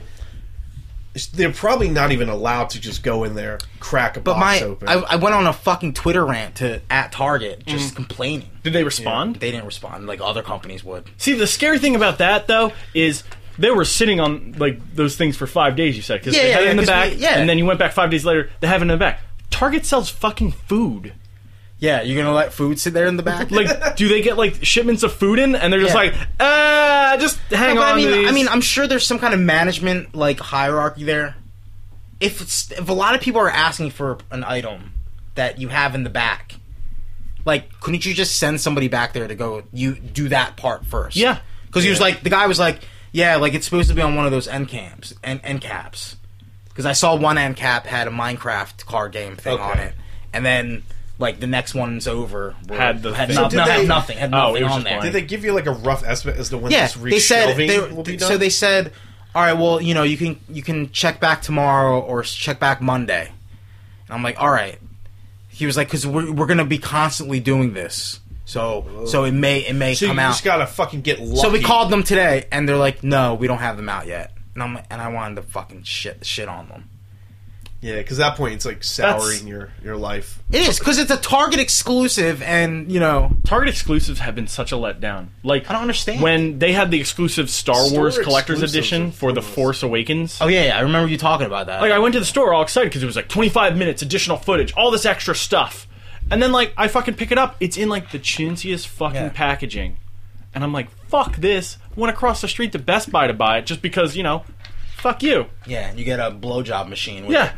They're 1.33 1.51
probably 1.51 1.89
not 1.89 2.11
even 2.11 2.27
allowed 2.29 2.71
to 2.71 2.81
just 2.81 3.03
go 3.03 3.23
in 3.23 3.35
there, 3.35 3.59
crack 3.79 4.17
a 4.17 4.19
but 4.19 4.33
box 4.33 4.61
my 4.61 4.67
open. 4.67 4.87
I, 4.89 4.93
I 4.93 5.15
went 5.15 5.33
on 5.33 5.47
a 5.47 5.53
fucking 5.53 5.93
Twitter 5.93 6.25
rant 6.25 6.55
to 6.55 6.81
at 6.89 7.11
Target 7.11 7.65
just 7.65 7.93
mm. 7.93 7.95
complaining. 7.95 8.49
Did 8.63 8.73
they 8.73 8.83
respond? 8.83 9.37
They 9.37 9.51
didn't 9.51 9.65
respond 9.65 10.07
like 10.07 10.19
other 10.21 10.41
companies 10.41 10.83
would. 10.83 11.09
See, 11.17 11.33
the 11.33 11.47
scary 11.47 11.79
thing 11.79 11.95
about 11.95 12.17
that 12.17 12.47
though 12.47 12.73
is 12.93 13.23
they 13.57 13.71
were 13.71 13.85
sitting 13.85 14.19
on 14.19 14.55
like 14.57 14.95
those 14.95 15.15
things 15.15 15.37
for 15.37 15.47
five 15.47 15.75
days. 15.75 15.95
You 15.95 16.01
said 16.01 16.19
because 16.19 16.35
Yeah, 16.35 16.41
they 16.43 16.49
yeah, 16.49 16.55
had 16.55 16.63
it 16.65 16.69
in 16.71 16.77
the 16.77 16.83
back, 16.83 17.11
we- 17.13 17.17
yeah. 17.17 17.37
and 17.37 17.49
then 17.49 17.57
you 17.57 17.65
went 17.65 17.79
back 17.79 17.93
five 17.93 18.11
days 18.11 18.25
later. 18.25 18.49
They 18.59 18.67
have 18.67 18.81
it 18.81 18.83
in 18.83 18.87
the 18.89 18.97
back. 18.97 19.21
Target 19.49 19.85
sells 19.85 20.09
fucking 20.09 20.51
food. 20.51 21.13
Yeah, 21.77 22.01
you're 22.03 22.21
gonna 22.21 22.33
let 22.35 22.53
food 22.53 22.79
sit 22.79 22.93
there 22.93 23.05
in 23.05 23.17
the 23.17 23.23
back? 23.23 23.51
Like, 23.51 23.95
do 23.97 24.07
they 24.07 24.21
get 24.21 24.37
like 24.37 24.63
shipments 24.63 25.03
of 25.03 25.13
food 25.13 25.39
in, 25.39 25.55
and 25.55 25.71
they're 25.73 25.81
just 25.81 25.93
Yeah. 25.93 25.99
like, 25.99 26.13
uh, 26.39 27.17
just 27.17 27.37
hang 27.51 27.75
No, 27.75 27.81
but 27.81 27.87
on 27.89 27.93
I 27.93 27.95
mean, 27.95 28.07
to 28.07 28.13
these. 28.15 28.27
I 28.29 28.31
mean, 28.31 28.47
I'm 28.47 28.61
sure 28.61 28.87
there's 28.87 29.05
some 29.05 29.19
kind 29.19 29.33
of 29.33 29.39
management 29.39 30.15
like 30.15 30.39
hierarchy 30.39 31.03
there. 31.03 31.35
If 32.21 32.41
it's, 32.41 32.71
if 32.71 32.87
a 32.87 32.93
lot 32.93 33.13
of 33.13 33.19
people 33.21 33.41
are 33.41 33.49
asking 33.49 33.91
for 33.91 34.17
an 34.31 34.43
item 34.45 34.93
that 35.35 35.59
you 35.59 35.67
have 35.67 35.95
in 35.95 36.03
the 36.05 36.09
back, 36.09 36.55
like, 37.43 37.77
couldn't 37.81 38.05
you 38.05 38.13
just 38.13 38.37
send 38.39 38.61
somebody 38.61 38.87
back 38.87 39.11
there 39.11 39.27
to 39.27 39.35
go 39.35 39.63
you 39.73 39.95
do 39.95 40.29
that 40.29 40.55
part 40.55 40.85
first? 40.85 41.17
Yeah. 41.17 41.39
because 41.67 41.83
he 41.83 41.89
was 41.89 41.99
like, 41.99 42.23
the 42.23 42.29
guy 42.29 42.47
was 42.47 42.57
like, 42.57 42.79
yeah, 43.11 43.35
like 43.35 43.53
it's 43.53 43.65
supposed 43.65 43.89
to 43.89 43.95
be 43.95 44.01
on 44.01 44.15
one 44.15 44.25
of 44.25 44.31
those 44.31 44.47
end 44.47 44.69
camps, 44.69 45.13
end, 45.25 45.41
end 45.43 45.59
caps. 45.59 46.15
Because 46.69 46.85
I 46.85 46.93
saw 46.93 47.15
one 47.15 47.37
end 47.37 47.57
cap 47.57 47.85
had 47.85 48.07
a 48.07 48.11
Minecraft 48.11 48.85
card 48.85 49.11
game 49.11 49.35
thing 49.35 49.59
on 49.59 49.71
Okay. 49.71 49.83
it, 49.87 49.93
and 50.33 50.45
then 50.45 50.83
like 51.17 51.39
the 51.39 51.47
next 51.47 51.73
one's 51.73 52.07
over 52.07 52.55
were- 52.67 52.75
Had 52.77 53.01
the 53.01 53.13
had, 53.13 53.27
thing. 53.27 53.35
no- 53.37 53.43
So 53.43 53.49
did 53.49 53.55
no, 53.57 53.63
had 53.63 53.87
nothing 53.87 54.17
had 54.17 54.33
Oh, 54.33 54.37
nothing 54.49 54.55
it 54.57 54.63
was 54.63 54.71
on 54.73 54.79
just 54.81 54.89
there. 54.89 55.01
Did 55.01 55.13
they 55.13 55.21
give 55.21 55.43
you 55.45 55.53
like 55.53 55.65
a 55.65 55.71
rough 55.71 56.03
estimate 56.05 56.37
as 56.37 56.49
to 56.49 56.57
when 56.57 56.71
Yeah, 56.71 56.81
this 56.87 56.93
they 56.95 57.19
said 57.19 57.55
they, 57.57 57.79
will 57.79 58.03
be 58.03 58.17
done? 58.17 58.27
so 58.29 58.37
they 58.37 58.49
said, 58.49 58.91
all 59.33 59.41
right, 59.43 59.53
well, 59.53 59.81
you 59.81 59.93
know, 59.93 60.03
you 60.03 60.17
can 60.17 60.39
you 60.49 60.61
can 60.61 60.91
check 60.91 61.19
back 61.19 61.41
tomorrow 61.41 61.99
or 61.99 62.23
check 62.23 62.59
back 62.59 62.81
Monday. 62.81 63.27
And 64.07 64.13
I'm 64.15 64.23
like, 64.23 64.39
all 64.41 64.49
right. 64.51 64.77
He 65.49 65.65
was 65.65 65.77
like, 65.77 65.87
because 65.87 66.05
we're 66.05 66.31
we're 66.31 66.47
gonna 66.47 66.65
be 66.65 66.77
constantly 66.79 67.39
doing 67.39 67.73
this, 67.73 68.19
so 68.43 69.05
so 69.07 69.23
it 69.23 69.31
may 69.31 69.59
it 69.59 69.73
may 69.73 69.93
so 69.95 70.05
you 70.05 70.09
come 70.11 70.19
out. 70.19 70.31
just 70.31 70.43
gotta 70.43 70.67
fucking 70.67 70.99
get 71.01 71.19
lucky. 71.21 71.37
So 71.37 71.49
we 71.49 71.61
called 71.61 71.89
them 71.89 72.03
today, 72.03 72.45
and 72.51 72.67
they're 72.67 72.75
like, 72.75 73.03
no, 73.05 73.35
we 73.35 73.47
don't 73.47 73.59
have 73.59 73.77
them 73.77 73.87
out 73.87 74.05
yet. 74.05 74.33
And 74.53 74.61
I'm 74.61 74.73
like, 74.75 74.85
and 74.89 75.01
I 75.01 75.07
wanted 75.07 75.35
to 75.35 75.43
fucking 75.43 75.83
shit 75.83 76.25
shit 76.25 76.49
on 76.49 76.67
them. 76.67 76.89
Yeah, 77.81 77.97
because 77.97 78.19
at 78.19 78.29
that 78.29 78.37
point 78.37 78.55
it's 78.55 78.65
like 78.65 78.83
souring 78.83 79.47
your 79.47 79.69
your 79.83 79.95
life. 79.95 80.41
It 80.51 80.67
is 80.67 80.79
because 80.79 80.97
it's 80.97 81.11
a 81.11 81.17
Target 81.17 81.59
exclusive, 81.59 82.41
and 82.41 82.91
you 82.91 82.99
know, 82.99 83.35
Target 83.43 83.69
exclusives 83.69 84.19
have 84.19 84.33
been 84.33 84.47
such 84.47 84.71
a 84.71 84.75
letdown. 84.75 85.27
Like 85.43 85.69
I 85.69 85.73
don't 85.73 85.83
understand. 85.83 86.21
when 86.21 86.57
they 86.57 86.73
had 86.73 86.89
the 86.89 86.99
exclusive 86.99 87.47
Star 87.49 87.75
Store 87.75 87.99
Wars 87.99 88.17
collector's 88.17 88.63
exclusives 88.63 88.73
edition 88.75 89.07
are 89.09 89.11
for 89.11 89.31
the 89.33 89.41
fools. 89.43 89.55
Force 89.55 89.83
Awakens. 89.83 90.39
oh 90.41 90.47
yeah, 90.47 90.65
yeah, 90.65 90.77
I 90.77 90.81
remember 90.81 91.09
you 91.09 91.17
talking 91.17 91.45
about 91.45 91.67
that. 91.67 91.81
Like 91.81 91.91
I 91.91 91.99
went 91.99 92.13
to 92.13 92.19
the 92.19 92.25
store 92.25 92.53
all 92.53 92.63
excited 92.63 92.89
because 92.89 93.03
it 93.03 93.07
was 93.07 93.15
like 93.15 93.27
25 93.27 93.77
minutes 93.77 94.01
additional 94.01 94.37
footage, 94.37 94.73
all 94.73 94.89
this 94.89 95.05
extra 95.05 95.35
stuff, 95.35 95.87
and 96.31 96.41
then 96.41 96.51
like 96.51 96.73
I 96.77 96.87
fucking 96.87 97.13
pick 97.15 97.31
it 97.31 97.37
up, 97.37 97.55
it's 97.59 97.77
in 97.77 97.89
like 97.89 98.09
the 98.11 98.19
chintziest 98.19 98.87
fucking 98.87 99.15
Yeah. 99.15 99.29
packaging, 99.29 99.97
and 100.55 100.63
I'm 100.63 100.73
like, 100.73 100.89
fuck 101.07 101.35
this. 101.35 101.77
Went 101.95 102.11
across 102.13 102.41
the 102.41 102.47
street 102.47 102.71
to 102.71 102.79
Best 102.79 103.11
Buy 103.11 103.27
to 103.27 103.33
buy 103.33 103.59
it 103.59 103.65
just 103.67 103.81
because 103.83 104.15
you 104.17 104.23
know, 104.23 104.43
fuck 105.05 105.21
you. 105.21 105.45
yeah, 105.67 105.93
you 105.93 106.03
get 106.03 106.19
a 106.19 106.31
blowjob 106.31 106.89
machine. 106.89 107.23
With 107.27 107.33
Yeah, 107.33 107.51
it. 107.51 107.53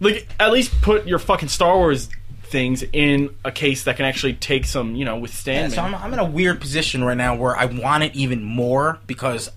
like 0.00 0.28
at 0.38 0.52
least 0.52 0.80
put 0.82 1.06
your 1.06 1.18
fucking 1.18 1.48
Star 1.48 1.76
Wars 1.76 2.08
things 2.44 2.84
in 2.92 3.34
a 3.44 3.50
case 3.50 3.84
that 3.84 3.96
can 3.96 4.04
actually 4.04 4.34
take 4.34 4.66
some, 4.66 4.94
you 4.94 5.04
know, 5.04 5.16
Yeah, 5.16 5.22
withstand. 5.22 5.72
so 5.72 5.82
I'm, 5.82 5.94
I'm 5.94 6.12
in 6.12 6.18
a 6.18 6.24
weird 6.24 6.60
position 6.60 7.02
right 7.02 7.16
now 7.16 7.34
where 7.34 7.56
I 7.56 7.64
want 7.64 8.04
it 8.04 8.14
even 8.14 8.44
more 8.44 9.00
because 9.06 9.50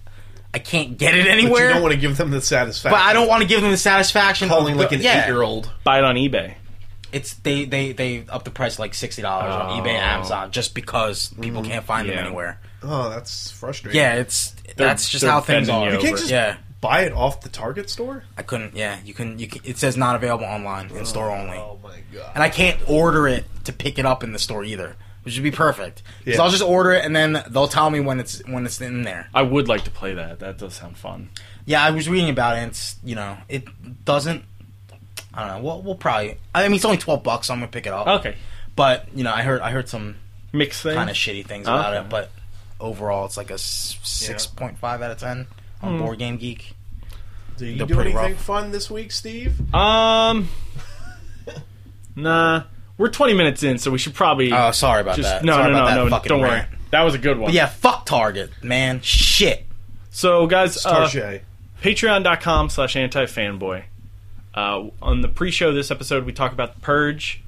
I 0.53 0.59
can't 0.59 0.97
get 0.97 1.13
it 1.13 1.25
But 1.25 1.31
anywhere. 1.31 1.67
you 1.67 1.73
don't 1.73 1.81
want 1.83 1.93
to 1.93 1.99
give 1.99 2.17
them 2.17 2.31
the 2.31 2.41
satisfaction. 2.41 2.97
but 2.97 3.05
I 3.05 3.13
don't 3.13 3.27
want 3.27 3.43
to 3.43 3.47
give 3.47 3.61
them 3.61 3.71
the 3.71 3.77
satisfaction. 3.77 4.47
calling 4.47 4.73
of- 4.73 4.79
like 4.79 4.91
an 4.91 5.01
yeah, 5.01 5.23
eight 5.23 5.27
year 5.27 5.41
old. 5.41 5.71
buy 5.83 5.99
it 5.99 6.03
on 6.03 6.15
eBay. 6.15 6.55
It's 7.11 7.33
they 7.35 7.63
they 7.65 7.93
they 7.93 8.25
up 8.27 8.43
the 8.43 8.51
price 8.51 8.77
like 8.79 8.93
sixty 8.93 9.21
dollars 9.21 9.53
on 9.53 9.79
eBay 9.79 9.89
and 9.93 10.03
oh. 10.03 10.15
Amazon 10.15 10.51
just 10.51 10.73
because 10.73 11.29
people 11.39 11.61
mm-hmm. 11.61 11.71
can't 11.71 11.85
find 11.85 12.07
Yeah. 12.07 12.15
them 12.15 12.25
anywhere. 12.25 12.59
Oh, 12.83 13.09
that's 13.09 13.51
frustrating. 13.51 14.01
Yeah, 14.01 14.15
it's 14.15 14.53
that's 14.75 15.07
just 15.07 15.23
how 15.23 15.39
things 15.39 15.69
are. 15.69 15.87
you 15.87 15.93
you 15.93 15.99
can't 15.99 16.17
just 16.17 16.29
yeah, 16.29 16.57
buy 16.87 17.01
it 17.01 17.13
off 17.13 17.41
the 17.41 17.49
Target 17.49 17.89
store. 17.89 18.23
I 18.37 18.43
couldn't. 18.43 18.75
Yeah, 18.75 18.97
you 19.03 19.13
can. 19.13 19.39
You 19.39 19.47
can, 19.47 19.61
it 19.63 19.77
says 19.77 19.97
not 19.97 20.15
available 20.15 20.45
online 20.45 20.89
in 20.91 21.05
store 21.05 21.29
oh 21.31 21.35
only, 21.35 21.57
Oh 21.57 21.79
my 21.83 21.97
god! 22.13 22.31
and 22.33 22.43
I 22.43 22.49
can't 22.49 22.79
order 22.89 23.27
it 23.27 23.45
to 23.65 23.73
pick 23.73 23.97
it 23.99 24.05
up 24.05 24.23
in 24.23 24.31
the 24.31 24.39
store 24.39 24.63
either, 24.63 24.95
which 25.23 25.35
would 25.35 25.43
be 25.43 25.51
perfect. 25.51 26.03
Because 26.19 26.37
Yeah. 26.37 26.43
I'll 26.43 26.51
just 26.51 26.63
order 26.63 26.91
it 26.93 27.03
and 27.03 27.15
then 27.15 27.43
they'll 27.49 27.67
tell 27.67 27.89
me 27.89 27.99
when 27.99 28.19
it's 28.19 28.45
when 28.47 28.65
it's 28.65 28.79
in 28.81 29.03
there. 29.03 29.27
I 29.33 29.41
would 29.41 29.67
like 29.67 29.83
to 29.85 29.91
play 29.91 30.13
that. 30.13 30.39
That 30.39 30.57
does 30.57 30.75
sound 30.75 30.97
fun. 30.97 31.29
Yeah, 31.65 31.83
I 31.83 31.91
was 31.91 32.07
reading 32.07 32.29
about 32.29 32.57
it. 32.57 32.59
And 32.59 32.71
it's 32.71 32.95
you 33.03 33.15
know 33.15 33.37
it 33.49 33.65
doesn't. 34.05 34.43
I 35.33 35.47
don't 35.47 35.57
know. 35.57 35.67
We'll, 35.67 35.81
we'll 35.81 35.95
probably. 35.95 36.37
I 36.53 36.67
mean, 36.67 36.75
it's 36.75 36.85
only 36.85 36.97
twelve 36.97 37.23
bucks, 37.23 37.47
so 37.47 37.53
I'm 37.53 37.59
gonna 37.59 37.71
pick 37.71 37.87
it 37.87 37.93
up. 37.93 38.07
Okay, 38.19 38.35
But 38.75 39.07
you 39.13 39.23
know, 39.23 39.33
I 39.33 39.41
heard 39.41 39.61
I 39.61 39.71
heard 39.71 39.89
some 39.89 40.15
mix 40.53 40.81
thing. 40.81 40.95
kind 40.95 41.09
of 41.09 41.15
shitty 41.15 41.45
things 41.45 41.67
about 41.67 41.93
Okay. 41.93 42.05
it. 42.05 42.09
But 42.09 42.31
overall, 42.79 43.25
it's 43.25 43.35
like 43.37 43.51
a 43.51 43.57
six 43.57 44.45
point 44.45 44.77
five 44.77 45.01
out 45.01 45.11
of 45.11 45.17
ten 45.17 45.47
on 45.81 45.93
hmm. 45.97 45.99
Board 45.99 46.19
Game 46.19 46.37
Geek. 46.37 46.74
Do 47.57 47.65
you 47.65 47.77
They're 47.77 47.87
do 47.87 47.95
pretty 47.95 48.11
anything 48.11 48.33
rough. 48.33 48.41
fun 48.41 48.71
this 48.71 48.89
week, 48.91 49.11
Steve? 49.11 49.73
Um, 49.73 50.49
nah, 52.15 52.63
we're 52.97 53.09
20 53.09 53.33
minutes 53.33 53.63
in, 53.63 53.77
so 53.77 53.91
we 53.91 53.97
should 53.97 54.13
probably 54.13 54.51
Oh, 54.51 54.71
sorry 54.71 55.01
about 55.01 55.15
just 55.15 55.29
that. 55.29 55.43
no, 55.43 55.53
Sorry 55.53 55.71
no, 55.71 55.79
about 55.79 55.95
no, 55.95 56.09
that 56.09 56.23
no. 56.23 56.29
Don't 56.29 56.41
worry. 56.41 56.49
rant. 56.51 56.69
That 56.91 57.01
was 57.03 57.13
a 57.13 57.17
good 57.17 57.37
one. 57.37 57.47
But 57.47 57.53
yeah, 57.53 57.67
fuck 57.67 58.05
Target, 58.05 58.51
man. 58.63 59.01
Shit. 59.01 59.65
So 60.11 60.47
guys, 60.47 60.85
uh, 60.85 61.09
patreon.com 61.81 62.69
slash 62.69 62.95
anti-fanboy. 62.95 63.83
Uh, 64.53 64.89
on 65.01 65.19
the 65.21 65.27
pre-show 65.27 65.73
this 65.73 65.91
episode, 65.91 66.25
we 66.25 66.31
talk 66.31 66.53
about 66.53 66.75
the 66.75 66.81
Purge. 66.81 67.41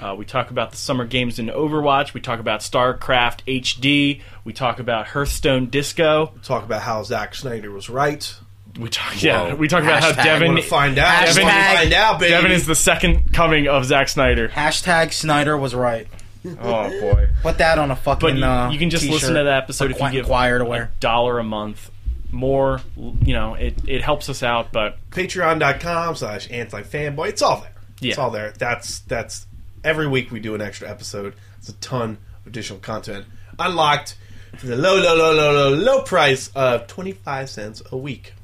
Uh, 0.00 0.14
we 0.16 0.24
talk 0.24 0.50
about 0.50 0.70
the 0.70 0.76
summer 0.76 1.04
games 1.04 1.38
in 1.38 1.46
Overwatch. 1.46 2.14
We 2.14 2.20
talk 2.20 2.40
about 2.40 2.60
StarCraft 2.60 3.40
HD. 3.46 4.22
We 4.44 4.52
talk 4.52 4.78
about 4.80 5.06
Hearthstone 5.08 5.66
Disco. 5.66 6.32
Talk 6.42 6.64
about 6.64 6.82
how 6.82 7.02
Zack 7.04 7.34
Snyder 7.34 7.70
was 7.70 7.88
right 7.90 8.34
we 8.78 8.88
talk, 8.88 9.22
yeah, 9.22 9.54
we 9.54 9.68
talk 9.68 9.82
about 9.82 10.02
how 10.02 10.12
Hashtag 10.12 10.24
Devin, 10.24 10.48
Want 10.52 10.62
to 10.62 10.68
find 10.68 10.98
out? 10.98 11.26
Hashtag- 11.26 11.42
Wanna 11.42 11.74
find 11.76 11.92
out, 11.92 12.18
baby. 12.20 12.30
Devin 12.30 12.52
is 12.52 12.66
the 12.66 12.74
second 12.74 13.32
coming 13.32 13.68
of 13.68 13.84
Zack 13.84 14.08
Snyder. 14.08 14.48
Hashtag 14.48 15.12
Snyder 15.12 15.56
was 15.56 15.74
right. 15.74 16.06
Oh 16.46 16.90
boy! 17.00 17.28
Put 17.42 17.58
that 17.58 17.78
on 17.78 17.90
a 17.90 17.96
fucking. 17.96 18.20
But 18.28 18.36
you, 18.38 18.44
uh, 18.44 18.70
you 18.70 18.78
can 18.78 18.90
just 18.90 19.02
t-shirt 19.04 19.14
listen 19.14 19.34
to 19.36 19.44
that 19.44 19.62
episode 19.62 19.86
for 19.86 19.90
if 19.92 19.98
you 20.00 20.06
Qu- 20.06 20.12
give 20.12 20.26
choir 20.26 20.58
to 20.58 20.64
a 20.64 20.68
wear. 20.68 20.90
dollar 21.00 21.38
a 21.38 21.44
month 21.44 21.90
more. 22.32 22.80
You 22.96 23.32
know, 23.32 23.54
it 23.54 23.76
it 23.86 24.02
helps 24.02 24.28
us 24.28 24.42
out. 24.42 24.70
But 24.70 24.98
Patreon.com 25.10 26.16
slash 26.16 26.50
anti 26.50 26.82
fanboy. 26.82 27.28
It's 27.30 27.40
all 27.42 27.60
there. 27.60 27.72
It's 28.02 28.18
Yeah. 28.18 28.22
all 28.22 28.30
there. 28.30 28.52
That's 28.58 28.98
that's 29.00 29.46
every 29.82 30.06
week 30.06 30.30
we 30.30 30.40
do 30.40 30.54
an 30.54 30.60
extra 30.60 30.90
episode. 30.90 31.34
It's 31.58 31.68
a 31.70 31.74
ton 31.74 32.18
of 32.42 32.46
additional 32.48 32.78
content 32.80 33.24
unlocked 33.58 34.16
for 34.58 34.66
the 34.66 34.76
low, 34.76 34.96
low, 35.00 35.14
low, 35.16 35.32
low, 35.32 35.52
low, 35.52 35.74
low 35.74 36.02
price 36.02 36.48
of 36.54 36.86
twenty 36.88 37.12
five 37.12 37.48
cents 37.48 37.82
a 37.90 37.96
week. 37.96 38.34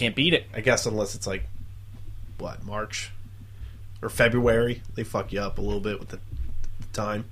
Can't 0.00 0.16
beat 0.16 0.32
it. 0.32 0.46
I 0.54 0.62
guess 0.62 0.86
unless 0.86 1.14
it's 1.14 1.26
like 1.26 1.44
what 2.38 2.64
March 2.64 3.12
or 4.00 4.08
February, 4.08 4.82
they 4.94 5.04
fuck 5.04 5.30
you 5.30 5.40
up 5.40 5.58
a 5.58 5.60
little 5.60 5.80
bit 5.80 6.00
with 6.00 6.08
the, 6.08 6.16
the 6.16 6.86
time. 6.94 7.26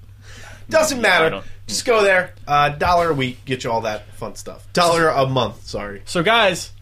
Doesn't 0.69 1.01
matter. 1.01 1.43
Just 1.67 1.87
go 1.87 2.03
there. 2.03 2.35
Uh, 2.47 2.69
dollar 2.69 3.09
a 3.09 3.15
week, 3.15 3.43
get 3.47 3.65
you 3.65 3.71
all 3.71 3.81
that 3.81 4.07
fun 4.13 4.35
stuff. 4.35 4.71
Dollar 4.75 5.09
a 5.09 5.27
month. 5.27 5.67
Sorry. 5.67 6.03
So, 6.05 6.23
guys, 6.23 6.73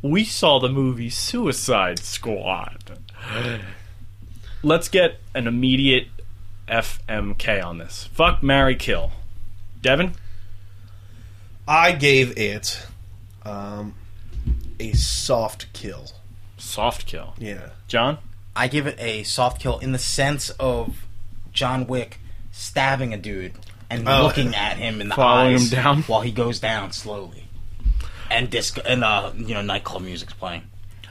we 0.00 0.22
saw 0.22 0.60
the 0.60 0.68
movie 0.68 1.10
Suicide 1.10 1.98
Squad. 1.98 3.00
Let's 4.62 4.88
get 4.88 5.18
an 5.34 5.48
immediate 5.48 6.06
FMK 6.68 7.64
on 7.64 7.78
this. 7.78 8.04
Fuck, 8.12 8.44
Mary 8.44 8.76
kill. 8.76 9.10
Devin? 9.82 10.12
I 11.66 11.90
gave 11.92 12.38
it 12.38 12.86
um, 13.48 13.94
a 14.78 14.92
soft 14.92 15.72
kill. 15.72 16.06
Soft 16.56 17.06
kill. 17.06 17.34
Yeah. 17.38 17.70
John? 17.88 18.18
I 18.54 18.68
give 18.68 18.86
it 18.86 18.96
a 18.98 19.22
soft 19.22 19.60
kill 19.60 19.78
in 19.78 19.92
the 19.92 19.98
sense 19.98 20.50
of 20.50 21.04
John 21.52 21.86
Wick 21.86 22.20
stabbing 22.52 23.14
a 23.14 23.16
dude 23.16 23.52
and 23.90 24.08
Oh. 24.08 24.22
looking 24.24 24.54
at 24.54 24.76
him 24.76 25.00
in 25.00 25.08
the 25.08 25.14
Following 25.14 25.54
eyes 25.54 25.72
him 25.72 25.82
down? 25.82 26.02
while 26.02 26.20
he 26.22 26.32
goes 26.32 26.58
down 26.60 26.92
slowly. 26.92 27.44
And 28.30 28.50
disco 28.50 28.82
and 28.84 29.02
uh 29.04 29.32
you 29.36 29.54
know 29.54 29.62
nightclub 29.62 30.02
music's 30.02 30.34
playing. 30.34 30.62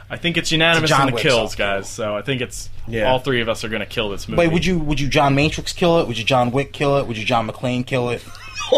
I 0.10 0.16
think 0.18 0.38
it's 0.38 0.52
unanimous 0.52 0.90
It's 0.90 0.92
a 0.92 0.96
John 0.98 1.08
in 1.08 1.12
the 1.12 1.16
Wick 1.16 1.24
kills, 1.24 1.52
soft 1.52 1.58
guys. 1.58 1.90
So 1.90 2.16
I 2.16 2.22
think 2.22 2.42
it's 2.42 2.70
Yeah. 2.88 3.12
all 3.12 3.20
three 3.20 3.42
of 3.42 3.50
us 3.50 3.64
are 3.64 3.70
going 3.70 3.82
to 3.82 3.86
kill 3.86 4.10
this 4.10 4.28
movie. 4.28 4.40
Wait, 4.40 4.52
would 4.54 4.66
you 4.66 4.80
would 4.80 5.00
you 5.00 5.08
John 5.10 5.36
Matrix 5.36 5.74
kill 5.74 6.00
it? 6.00 6.08
Would 6.08 6.18
you 6.18 6.24
John 6.24 6.52
Wick 6.52 6.72
kill 6.74 6.98
it? 6.98 7.08
Would 7.08 7.18
you 7.18 7.26
John 7.26 7.48
McClane 7.50 7.86
kill 7.86 8.10
it? 8.10 8.24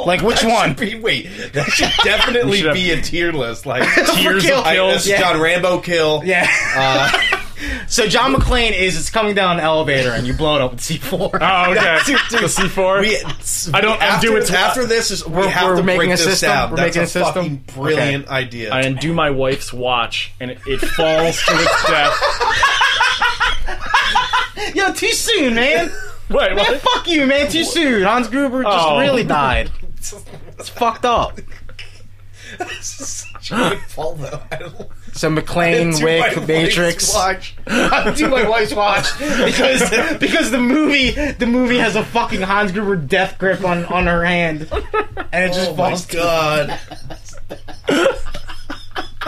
Like 0.06 0.22
which 0.22 0.42
That 0.42 0.52
one? 0.52 0.70
should 0.70 0.78
be- 0.78 1.00
wait, 1.00 1.28
that 1.54 1.66
should 1.72 1.90
definitely 2.04 2.52
We 2.52 2.58
should 2.58 2.66
have- 2.68 2.76
be 2.76 2.92
a 2.92 3.02
tier 3.02 3.32
list. 3.32 3.66
Like 3.66 3.82
Tears 4.18 4.44
kill. 4.44 4.60
of 4.60 4.66
I, 4.68 4.76
kills? 4.76 4.94
that's 4.94 5.08
Yeah. 5.08 5.20
John 5.20 5.40
Rambo 5.42 5.80
kill. 5.80 6.22
Yeah. 6.24 6.48
Uh, 6.76 7.12
so 7.88 8.08
John 8.08 8.34
McClane 8.34 8.72
is 8.72 8.98
it's 8.98 9.10
coming 9.10 9.36
down 9.36 9.58
an 9.60 9.64
elevator 9.64 10.12
and 10.12 10.26
you 10.28 10.34
blow 10.34 10.56
it 10.56 10.62
up 10.62 10.72
with 10.72 10.82
C 10.82 10.98
four. 10.98 11.30
Oh, 11.42 11.72
okay. 11.72 12.00
Dude, 12.06 12.20
dude, 12.30 12.42
the 12.42 12.46
C4? 12.48 13.74
I 13.74 13.82
don't- 13.82 13.96
I'm 14.02 14.02
After, 14.02 14.28
doing 14.28 14.44
it- 14.44 14.52
after 14.52 14.86
this 14.86 15.12
is 15.12 15.26
we 15.26 15.34
We're- 15.38 15.50
have 15.50 15.66
we're 15.70 15.76
to 15.78 15.84
making 15.84 15.98
break 16.00 16.10
a 16.10 16.12
this 16.14 16.24
system? 16.24 16.50
down. 16.50 16.70
We're 16.72 16.78
That's 16.78 16.88
making 16.96 17.02
a 17.02 17.04
a 17.04 17.08
system? 17.08 17.34
fucking 17.34 17.64
brilliant 17.76 18.28
idea. 18.30 18.72
I 18.74 18.82
undo 18.82 19.14
my 19.14 19.30
wife's 19.30 19.74
watch, 19.74 20.32
and 20.40 20.52
it, 20.52 20.60
it 20.68 20.80
falls 20.80 21.42
to 21.44 21.54
its 21.54 21.84
death. 21.88 22.16
Yo, 24.76 24.94
too 24.94 25.12
soon, 25.12 25.56
man. 25.56 25.92
Wait, 26.30 26.54
Man, 26.54 26.58
what? 26.58 26.80
fuck 26.82 27.08
you, 27.08 27.26
man. 27.26 27.50
Too 27.50 27.64
soon. 27.64 28.04
Hans 28.04 28.28
Gruber 28.28 28.64
just 28.64 28.78
Oh. 28.88 29.00
really 29.00 29.24
died. 29.24 29.72
It's 30.60 30.70
fucked 30.70 31.06
up. 31.06 31.40
This 32.58 33.00
is 33.00 33.08
such 33.34 33.52
a 33.52 33.56
good 33.56 33.80
fall 33.80 34.16
though. 34.16 34.42
I 35.24 35.30
don't- 35.30 35.36
So 35.38 35.42
McClane, 35.42 35.98
Do 35.98 36.04
my 36.06 36.06
Wick, 36.06 36.36
wife's 36.36 36.48
Matrix. 36.48 37.14
watch. 37.14 37.56
I 37.68 38.14
do 38.18 38.28
my 38.30 38.48
wife's 38.48 38.74
watch 38.74 39.06
because 39.20 40.18
because 40.18 40.52
the 40.52 40.60
movie 40.60 41.12
the 41.12 41.46
movie 41.46 41.78
has 41.78 41.96
a 41.96 42.04
fucking 42.06 42.42
Hans 42.42 42.72
Gruber 42.72 42.96
death 42.96 43.38
grip 43.38 43.64
on 43.64 43.86
on 43.86 44.08
her 44.08 44.24
hand, 44.26 44.68
and 45.32 45.52
it 45.52 45.54
just 45.54 45.72
Oh 45.72 45.76
my 45.76 45.90
falls. 45.90 46.06
god. 46.06 46.80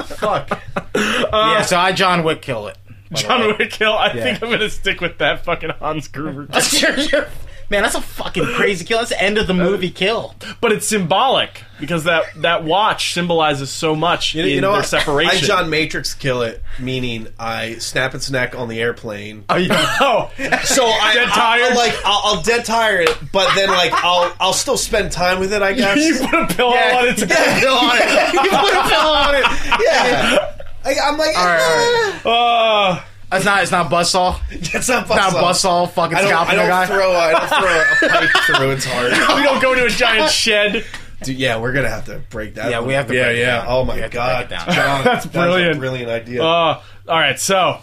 Fuck. 0.06 0.62
yeah, 0.96 1.26
uh, 1.34 1.62
so 1.64 1.78
I 1.78 1.92
John 1.92 2.24
Wick 2.24 2.42
kill 2.42 2.68
it. 2.68 2.78
John. 3.14 3.58
Wick 3.58 3.72
kill. 3.72 3.92
I 3.94 4.08
Yeah. 4.14 4.24
think 4.24 4.42
I'm 4.42 4.50
going 4.50 4.60
to 4.62 4.70
stick 4.70 5.02
with 5.02 5.18
that 5.18 5.44
fucking 5.44 5.72
Hans 5.80 6.08
Gruber. 6.08 6.48
Sure, 7.72 7.74
sure. 7.74 7.82
Man, 7.82 7.84
that's 7.84 7.96
a 7.96 8.02
fucking 8.02 8.46
crazy 8.56 8.86
kill. 8.86 8.98
That's 9.00 9.12
the 9.12 9.22
end 9.22 9.38
of 9.38 9.48
the 9.48 9.54
movie 9.54 9.90
kill. 9.92 10.36
But 10.60 10.72
it's 10.74 10.88
symbolic 10.88 11.64
because 11.80 12.04
that, 12.04 12.26
that 12.38 12.64
watch 12.64 13.14
symbolizes 13.14 13.70
so 13.72 13.96
much 13.96 14.36
You 14.36 14.42
know, 14.42 14.48
in 14.48 14.54
you 14.56 14.62
know 14.62 14.72
their 14.74 14.80
what? 14.82 14.88
separation. 14.88 15.46
I 15.46 15.48
John 15.48 15.70
Matrix 15.70 16.14
kill 16.14 16.42
it, 16.44 16.62
meaning 16.80 17.28
I 17.40 17.76
snap 17.76 18.14
its 18.14 18.30
neck 18.30 18.56
on 18.56 18.68
the 18.68 18.80
airplane. 18.82 19.46
Oh, 19.50 19.56
yeah. 19.56 19.96
oh, 20.02 20.30
So 20.64 20.86
I, 20.86 21.14
Dead 21.14 21.30
tired? 21.30 21.72
I, 21.72 21.76
like 21.76 21.96
I'll, 22.06 22.22
I'll 22.36 22.42
dead 22.44 22.66
tire 22.66 23.02
it, 23.02 23.18
but 23.32 23.54
then 23.56 23.70
like 23.70 23.94
I'll 24.04 24.34
I'll 24.40 24.54
still 24.54 24.78
spend 24.78 25.12
time 25.12 25.40
with 25.40 25.54
it. 25.54 25.62
I 25.62 25.74
guess. 25.82 25.98
you 25.98 26.28
put 26.28 26.40
a 26.52 26.54
pillow 26.54 26.74
Yeah. 26.76 26.98
on 27.00 27.08
its 27.08 27.22
Yeah, 27.28 27.60
pill 27.60 27.74
on 27.74 27.98
it. 27.98 28.34
You 28.34 28.40
put 28.42 28.74
a 28.74 28.90
pill 28.90 29.10
on 29.10 29.36
it. 29.36 29.46
Yeah. 29.82 30.58
I, 30.84 30.96
I'm 31.04 31.18
like, 31.18 31.36
right, 31.36 32.22
all 32.26 32.96
eh. 32.96 33.02
Oh, 33.04 33.06
It's 33.34 33.46
not. 33.46 33.62
It's 33.64 33.72
not 33.72 33.90
buzzsaw. 33.90 34.40
It's 34.52 34.90
not 34.90 35.08
Not 35.08 35.32
buzzsaw. 35.34 35.42
buzzsaw. 35.42 35.92
Fucking 35.92 36.18
I 36.18 36.22
don't, 36.22 36.30
scalping 36.30 36.52
I 36.52 36.56
the 36.56 36.62
don't 36.62 36.70
guy. 36.70 36.86
throw. 36.88 37.12
I 37.14 37.32
don't 37.32 37.48
throw 37.48 38.08
a 38.08 38.12
pipe 38.28 38.44
through 38.58 38.72
its 38.72 38.86
heart. 38.86 39.12
we 39.38 39.44
don't 39.44 39.62
go 39.62 39.74
to 39.76 39.86
a 39.86 39.90
giant 39.90 40.30
shed. 40.32 40.86
Dude, 41.24 41.38
yeah, 41.38 41.58
we're 41.60 41.72
gonna 41.72 41.90
have 41.90 42.06
to 42.06 42.20
break 42.30 42.56
that. 42.56 42.72
Yeah, 42.72 42.80
one. 42.80 42.88
we 42.88 42.94
have 42.96 43.08
to 43.08 43.14
Yeah, 43.16 43.24
break 43.26 43.38
it 43.38 43.40
yeah. 43.42 43.58
down. 43.58 43.66
Oh 43.70 43.86
my 43.86 43.96
We 43.96 44.02
have 44.02 44.12
to 44.12 44.16
god, 44.16 44.50
break 44.50 44.60
it 44.60 44.66
down. 44.66 44.76
John, 44.76 45.04
That's 45.06 45.26
a 45.26 45.30
brilliant. 45.30 45.80
brilliant 45.80 46.10
idea. 46.10 46.44
Uh, 46.44 46.82
all 47.08 47.20
right, 47.20 47.40
so 47.40 47.80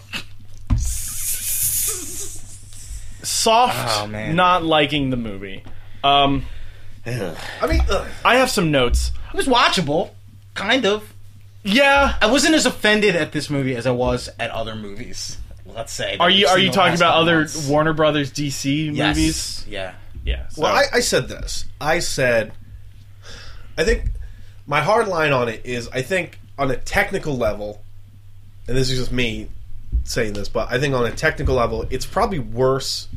soft. 3.23 4.01
Oh, 4.01 4.07
man. 4.07 4.35
Not 4.35 4.63
liking 4.63 5.09
the 5.09 5.17
movie. 5.17 5.63
Um, 6.03 6.45
I 7.05 7.67
mean, 7.67 7.81
ugh. 7.89 8.07
I 8.23 8.35
have 8.37 8.49
some 8.49 8.71
notes. 8.71 9.11
It 9.29 9.37
was 9.37 9.47
watchable, 9.47 10.11
kind 10.53 10.85
of. 10.85 11.13
Yeah. 11.63 12.15
I 12.21 12.27
wasn't 12.27 12.55
as 12.55 12.65
offended 12.65 13.15
at 13.15 13.31
this 13.31 13.49
movie 13.49 13.75
as 13.75 13.85
I 13.87 13.91
was 13.91 14.29
at 14.39 14.51
other 14.51 14.75
movies. 14.75 15.37
Let's 15.65 15.93
say. 15.93 16.17
Are 16.19 16.29
you 16.29 16.47
are 16.47 16.57
you 16.57 16.71
talking 16.71 16.95
about 16.95 17.15
other 17.15 17.39
months. 17.39 17.67
Warner 17.67 17.93
Brothers 17.93 18.31
DC 18.31 18.95
Yes. 18.95 19.15
movies? 19.15 19.65
Yeah. 19.67 19.93
Yeah. 20.23 20.47
So. 20.49 20.63
well, 20.63 20.73
I, 20.75 20.85
I 20.95 20.99
said 20.99 21.27
this. 21.27 21.65
I 21.79 21.99
said, 21.99 22.51
I 23.77 23.83
think 23.83 24.05
my 24.67 24.81
hard 24.81 25.07
line 25.07 25.31
on 25.31 25.47
it 25.49 25.61
is, 25.65 25.87
I 25.89 26.01
think 26.01 26.39
on 26.57 26.71
a 26.71 26.75
technical 26.75 27.37
level, 27.37 27.81
and 28.67 28.75
this 28.75 28.89
is 28.91 28.99
just 28.99 29.11
me 29.11 29.49
saying 30.03 30.33
this, 30.33 30.49
but 30.49 30.71
I 30.71 30.79
think 30.79 30.93
on 30.93 31.05
a 31.05 31.11
technical 31.11 31.55
level, 31.55 31.85
it's 31.89 32.05
probably 32.05 32.39
worse 32.39 33.07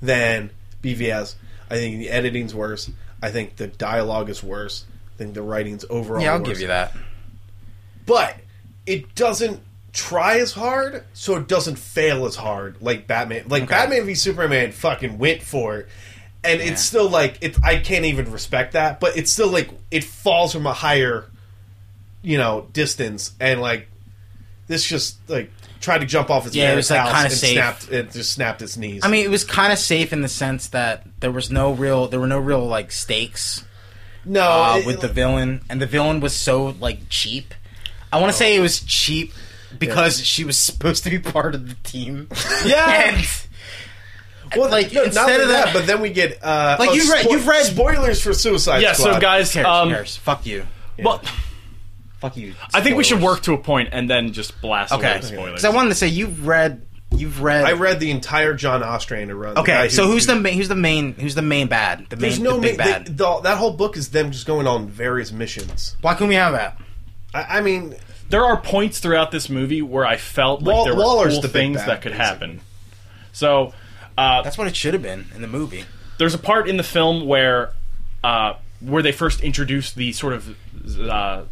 than 0.00 0.50
BVS. 0.82 1.34
I 1.70 1.76
think 1.76 1.98
the 1.98 2.10
editing's 2.10 2.54
worse. 2.54 2.90
I 3.22 3.30
think 3.30 3.56
the 3.56 3.68
dialogue 3.68 4.28
is 4.28 4.42
worse. 4.42 4.84
I 5.14 5.18
think 5.18 5.34
the 5.34 5.42
writing's 5.42 5.84
overall. 5.88 6.22
Yeah, 6.22 6.32
I'll 6.32 6.38
worse. 6.40 6.48
give 6.48 6.60
you 6.60 6.66
that. 6.68 6.94
But 8.06 8.36
it 8.86 9.14
doesn't 9.14 9.60
try 9.92 10.38
as 10.38 10.52
hard, 10.52 11.04
so 11.12 11.36
it 11.36 11.46
doesn't 11.48 11.76
fail 11.78 12.24
as 12.26 12.36
hard 12.36 12.76
like 12.80 13.06
Batman. 13.06 13.44
Like 13.48 13.64
Okay. 13.64 13.74
Batman 13.74 14.06
v 14.06 14.14
Superman, 14.14 14.72
fucking 14.72 15.18
went 15.18 15.42
for 15.42 15.76
it, 15.78 15.88
and 16.42 16.60
Yeah. 16.60 16.66
it's 16.72 16.82
still 16.82 17.08
like 17.08 17.38
it. 17.42 17.56
I 17.62 17.76
can't 17.76 18.04
even 18.06 18.30
respect 18.32 18.72
that, 18.72 19.00
but 19.00 19.16
it's 19.16 19.30
still 19.30 19.48
like 19.48 19.68
it 19.90 20.04
falls 20.04 20.52
from 20.52 20.66
a 20.66 20.72
higher, 20.72 21.26
you 22.22 22.38
know, 22.38 22.68
distance, 22.72 23.32
and 23.38 23.60
like 23.60 23.88
this 24.68 24.84
just 24.84 25.16
like 25.28 25.50
tried 25.80 25.98
to 25.98 26.06
jump 26.06 26.30
off 26.30 26.46
its 26.46 26.54
Yeah, 26.54 26.72
it 26.72 26.76
was, 26.76 26.88
like, 26.90 27.00
house 27.00 27.10
kinda 27.10 27.24
and 27.24 27.32
safe. 27.34 27.52
snapped. 27.54 27.90
It 27.90 28.12
just 28.12 28.32
snapped 28.32 28.62
its 28.62 28.76
knees. 28.76 29.00
I 29.04 29.08
mean, 29.08 29.24
it 29.24 29.30
was 29.30 29.42
kind 29.42 29.72
of 29.72 29.78
safe 29.80 30.12
in 30.12 30.22
the 30.22 30.28
sense 30.28 30.68
that 30.68 31.04
there 31.18 31.32
was 31.32 31.50
no 31.50 31.72
real, 31.72 32.06
there 32.06 32.20
were 32.20 32.28
no 32.28 32.38
real 32.38 32.64
like 32.64 32.92
stakes 32.92 33.64
no, 34.24 34.40
uh, 34.48 34.76
it- 34.78 34.86
with 34.86 35.00
the 35.00 35.08
villain, 35.08 35.60
and 35.68 35.82
the 35.82 35.86
villain 35.86 36.20
was 36.20 36.34
so 36.34 36.76
like 36.80 37.08
cheap. 37.10 37.52
I 38.12 38.20
want 38.20 38.30
to 38.32 38.36
say 38.38 38.54
it 38.56 38.60
was 38.60 38.80
cheap 38.80 39.32
because 39.78 40.24
she 40.24 40.44
was 40.44 40.58
supposed 40.58 41.04
to 41.04 41.10
be 41.10 41.18
part 41.18 41.54
of 41.54 41.68
the 41.68 41.74
team. 41.82 42.28
Yeah. 42.66 43.14
and 43.16 43.26
well, 44.56 44.70
like, 44.70 44.92
no, 44.92 45.04
instead 45.04 45.22
only 45.30 45.42
of 45.44 45.48
that, 45.48 45.64
that- 45.66 45.74
but 45.74 45.86
then 45.86 46.00
we 46.02 46.10
get 46.10 46.38
uh, 46.44 46.76
Like, 46.78 46.90
oh, 46.90 46.92
you've 46.92 47.08
read- 47.08 47.24
you've 47.30 47.46
read- 47.46 47.64
spoilers 47.66 48.20
for 48.22 48.34
Suicide 48.34 48.82
yeah. 48.82 48.92
Squad. 48.92 49.14
So 49.14 49.20
guys, 49.20 49.52
cares, 49.52 49.66
um, 49.66 49.88
cares. 49.88 50.16
Fuck 50.18 50.44
you. 50.46 50.66
well, 50.98 51.22
Fuck 52.20 52.36
you. 52.36 52.54
I 52.72 52.82
think 52.82 52.96
we 52.96 53.02
should 53.02 53.20
work 53.20 53.40
to 53.44 53.54
a 53.54 53.58
point 53.58 53.88
and 53.92 54.08
then 54.08 54.32
just 54.32 54.60
blast 54.60 54.92
away 54.92 55.08
Okay. 55.10 55.20
the 55.20 55.26
spoilers. 55.26 55.50
Because 55.52 55.64
I 55.64 55.70
wanted 55.70 55.88
to 55.88 55.94
say 55.96 56.06
you've 56.08 56.46
read, 56.46 56.82
you've 57.10 57.42
read. 57.42 57.64
I 57.64 57.72
read 57.72 57.98
the 57.98 58.10
entire 58.12 58.54
John 58.54 58.82
Ostrander 58.82 59.34
run. 59.34 59.56
Okay, 59.58 59.84
who- 59.84 59.88
so 59.88 60.06
who's 60.06 60.26
who- 60.26 60.34
the 60.34 60.40
main? 60.40 60.54
Who's 60.54 60.68
the 60.68 60.74
main? 60.76 61.14
Who's 61.14 61.34
the 61.34 61.42
main 61.42 61.66
bad? 61.68 62.06
The 62.10 62.16
main, 62.16 62.20
There's 62.20 62.38
no 62.38 62.56
the 62.56 62.60
big 62.60 62.78
ma- 62.78 62.84
bad. 62.84 63.06
they- 63.06 63.12
the- 63.14 63.40
that 63.40 63.56
whole 63.58 63.72
book 63.72 63.96
is 63.96 64.10
them 64.10 64.30
just 64.30 64.46
going 64.46 64.66
on 64.68 64.86
various 64.86 65.32
missions. 65.32 65.96
Why 66.02 66.14
can 66.14 66.28
we 66.28 66.34
have 66.36 66.52
that? 66.52 66.78
I, 67.34 67.58
I 67.58 67.60
mean, 67.60 67.94
there 68.28 68.44
are 68.44 68.56
points 68.60 68.98
throughout 69.00 69.30
this 69.30 69.48
movie 69.48 69.82
where 69.82 70.06
I 70.06 70.16
felt 70.16 70.62
like 70.62 70.74
Wall- 70.74 70.84
there 70.84 70.94
were 70.94 71.02
Waller's 71.02 71.34
cool 71.34 71.42
the 71.42 71.48
big 71.48 71.52
things 71.52 71.76
bad, 71.78 71.88
that 71.88 72.02
could 72.02 72.12
basically. 72.12 72.26
happen. 72.26 72.60
So 73.32 73.72
uh, 74.18 74.42
That's 74.42 74.58
what 74.58 74.66
it 74.66 74.76
should 74.76 74.94
have 74.94 75.02
been 75.02 75.26
in 75.34 75.40
the 75.42 75.48
movie. 75.48 75.84
there's 76.18 76.34
a 76.34 76.38
part 76.38 76.68
in 76.68 76.76
the 76.76 76.82
film 76.82 77.26
where 77.26 77.72
uh, 78.22 78.54
where 78.80 79.02
they 79.02 79.12
first 79.12 79.40
introduced 79.40 79.94
the 79.96 80.12
sort 80.12 80.32
of 80.34 80.56
uh, 81.00 81.42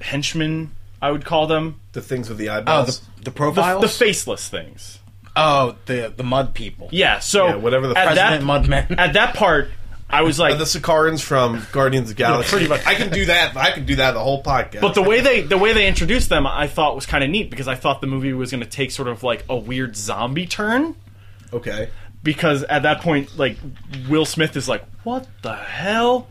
henchmen. 0.00 0.72
I 1.02 1.10
would 1.10 1.24
call 1.24 1.46
them 1.46 1.80
The 1.92 2.00
things 2.02 2.28
with 2.28 2.38
the 2.38 2.50
Oh, 2.50 2.56
eyeballs. 2.58 3.00
the, 3.00 3.06
the 3.18 3.24
the, 3.24 3.30
profiles. 3.30 3.80
the 3.82 3.88
faceless 3.88 4.48
things. 4.48 4.98
oh, 5.36 5.76
the 5.86 6.12
the 6.14 6.22
mud 6.24 6.54
people. 6.54 6.88
Yeah. 6.92 7.20
So 7.20 7.46
Yeah, 7.46 7.54
whatever 7.56 7.86
the 7.88 7.96
at 7.98 8.06
President 8.14 8.46
that 8.46 8.88
Mudmen. 8.90 8.98
at 8.98 9.12
that 9.14 9.34
part, 9.34 9.70
I 10.12 10.22
was 10.22 10.38
like, 10.38 10.58
the 10.58 10.64
Sakaarans 10.64 11.22
from 11.22 11.64
Guardians 11.72 12.10
of 12.10 12.16
the 12.16 12.22
Galaxy. 12.22 12.50
pretty 12.50 12.68
much. 12.68 12.84
I 12.86 12.94
can 12.94 13.10
do 13.10 13.26
that. 13.26 13.56
I 13.56 13.70
can 13.70 13.84
do 13.86 13.96
that 13.96 14.12
the 14.12 14.20
whole 14.20 14.42
podcast. 14.42 14.80
But 14.80 14.94
the 14.94 15.02
way 15.02 15.20
they 15.20 15.40
the 15.42 15.58
way 15.58 15.72
they 15.72 15.86
introduced 15.86 16.28
them, 16.28 16.46
I 16.46 16.66
thought 16.66 16.94
was 16.94 17.06
kind 17.06 17.22
of 17.24 17.30
neat 17.30 17.50
because 17.50 17.68
I 17.68 17.74
thought 17.76 18.00
the 18.00 18.06
movie 18.06 18.32
was 18.32 18.50
going 18.50 18.62
to 18.62 18.68
take 18.68 18.90
sort 18.90 19.08
of 19.08 19.22
like 19.22 19.44
a 19.48 19.56
weird 19.56 19.96
zombie 19.96 20.46
turn. 20.46 20.96
okay, 21.52 21.88
Because 22.22 22.62
at 22.64 22.82
that 22.82 23.00
point, 23.00 23.38
like 23.38 23.56
Will 24.08 24.24
Smith 24.26 24.56
is 24.56 24.68
like, 24.68 24.84
"What 25.04 25.26
the 25.42 25.54
hell?" 25.56 26.28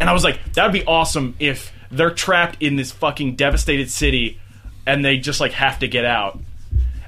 And 0.00 0.08
I 0.10 0.12
was 0.12 0.24
like, 0.24 0.52
"That 0.54 0.64
would 0.64 0.72
be 0.72 0.84
awesome 0.84 1.34
if 1.38 1.72
they're 1.90 2.10
trapped 2.10 2.60
in 2.62 2.76
this 2.76 2.90
fucking 2.92 3.36
devastated 3.36 3.90
city, 3.90 4.40
and 4.86 5.04
they 5.04 5.16
just 5.18 5.40
like 5.40 5.52
have 5.52 5.78
to 5.80 5.88
get 5.88 6.04
out." 6.04 6.38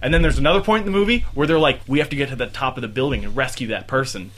And 0.02 0.12
then 0.14 0.22
there's 0.22 0.38
another 0.38 0.60
point 0.60 0.86
in 0.86 0.92
the 0.92 0.96
movie 0.98 1.24
where 1.34 1.46
they're 1.46 1.58
like, 1.58 1.80
"We 1.86 1.98
have 1.98 2.10
to 2.10 2.16
get 2.16 2.28
to 2.28 2.36
the 2.36 2.46
top 2.46 2.76
of 2.76 2.82
the 2.82 2.88
building 2.88 3.24
and 3.24 3.34
rescue 3.36 3.68
that 3.68 3.86
person." 3.86 4.30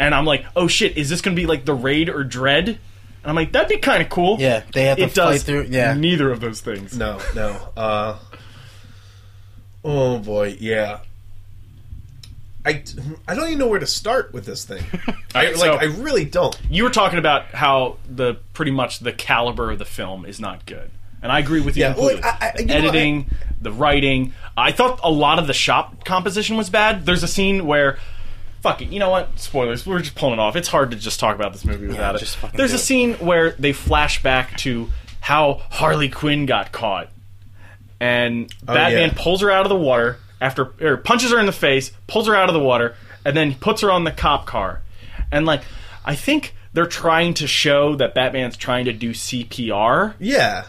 And 0.00 0.14
I'm 0.14 0.24
like, 0.24 0.44
"Oh 0.56 0.66
shit, 0.66 0.96
is 0.96 1.08
this 1.10 1.20
going 1.20 1.36
to 1.36 1.40
be 1.40 1.46
like 1.46 1.64
the 1.66 1.74
raid 1.74 2.08
or 2.08 2.24
Dredd?" 2.24 2.66
And 2.68 2.78
I'm 3.22 3.34
like, 3.36 3.52
"That'd 3.52 3.68
be 3.68 3.76
kind 3.76 4.02
of 4.02 4.08
cool." 4.08 4.38
Yeah, 4.40 4.62
they 4.72 4.86
have 4.86 4.96
to 4.96 5.04
it 5.04 5.06
fight 5.08 5.14
does 5.14 5.42
through- 5.44 5.66
yeah. 5.70 5.92
neither 5.94 6.30
of 6.32 6.40
those 6.40 6.60
things. 6.62 6.96
no, 6.96 7.20
no. 7.34 7.68
Uh, 7.76 8.18
oh 9.84 10.18
boy, 10.18 10.56
yeah. 10.58 11.00
I, 12.64 12.82
I 13.26 13.34
don't 13.34 13.46
even 13.46 13.58
know 13.58 13.68
where 13.68 13.78
to 13.78 13.86
start 13.86 14.34
with 14.34 14.44
this 14.44 14.64
thing. 14.66 14.84
I 15.34 15.46
like 15.52 15.56
so- 15.56 15.76
I 15.76 15.84
really 15.84 16.24
don't. 16.26 16.58
you 16.68 16.84
were 16.84 16.90
talking 16.90 17.18
about 17.18 17.46
how 17.46 17.96
the 18.08 18.34
pretty 18.52 18.70
much 18.70 18.98
the 19.00 19.12
caliber 19.12 19.70
of 19.70 19.78
the 19.78 19.86
film 19.86 20.26
is 20.26 20.40
not 20.40 20.66
good, 20.66 20.90
and 21.22 21.32
I 21.32 21.38
agree 21.38 21.60
with 21.60 21.76
you 21.76 21.84
Yeah, 21.84 21.92
completely. 21.94 22.20
well, 22.22 22.36
I- 22.40 22.52
I- 22.56 22.60
you 22.60 22.66
know, 22.66 22.74
Editing, 22.74 23.30
the 23.60 23.72
writing. 23.72 24.34
I 24.56 24.72
thought 24.72 25.00
a 25.02 25.10
lot 25.10 25.38
of 25.38 25.46
the 25.46 25.54
shop 25.54 26.04
composition 26.04 26.56
was 26.56 26.68
bad. 26.70 27.06
There's 27.06 27.22
a 27.22 27.28
scene 27.28 27.66
where. 27.66 27.98
Fuck 28.62 28.82
it, 28.82 28.88
you 28.90 28.98
know 28.98 29.08
what? 29.10 29.38
Spoilers. 29.38 29.86
We're 29.86 30.00
just 30.00 30.14
pulling 30.14 30.34
it 30.34 30.38
off. 30.40 30.54
It's 30.56 30.68
hard 30.68 30.90
to 30.90 30.96
just 30.96 31.18
talk 31.18 31.34
about 31.34 31.52
this 31.52 31.64
movie 31.64 31.86
without 31.86 32.18
just 32.18 32.36
it. 32.36 32.40
fucking 32.40 32.56
There's 32.58 32.70
do 32.70 32.76
a 32.76 32.78
it. 32.78 32.82
scene 32.82 33.14
where 33.14 33.52
they 33.52 33.72
flash 33.72 34.22
back 34.22 34.56
to 34.58 34.90
how 35.20 35.62
Harley 35.70 36.08
Quinn 36.08 36.44
got 36.46 36.70
caught, 36.72 37.08
and 38.00 38.52
oh, 38.68 38.74
Batman 38.74 39.08
yeah. 39.10 39.14
pulls 39.22 39.40
her 39.40 39.50
out 39.50 39.64
of 39.64 39.68
the 39.70 39.76
water 39.76 40.18
after 40.40 40.72
or 40.80 40.96
punches 40.96 41.30
her 41.30 41.38
in 41.38 41.46
the 41.46 41.52
face, 41.52 41.92
pulls 42.06 42.26
her 42.26 42.34
out 42.34 42.48
of 42.48 42.54
the 42.54 42.60
water, 42.60 42.94
and 43.24 43.36
then 43.36 43.54
puts 43.54 43.82
her 43.82 43.90
on 43.90 44.04
the 44.04 44.10
cop 44.12 44.46
car. 44.46 44.82
And 45.32 45.46
like, 45.46 45.62
I 46.04 46.14
think 46.14 46.54
they're 46.72 46.86
trying 46.86 47.34
to 47.34 47.46
show 47.46 47.96
that 47.96 48.14
Batman's 48.14 48.56
trying 48.56 48.86
to 48.86 48.92
do 48.92 49.10
CPR, 49.10 50.14
Yeah, 50.18 50.64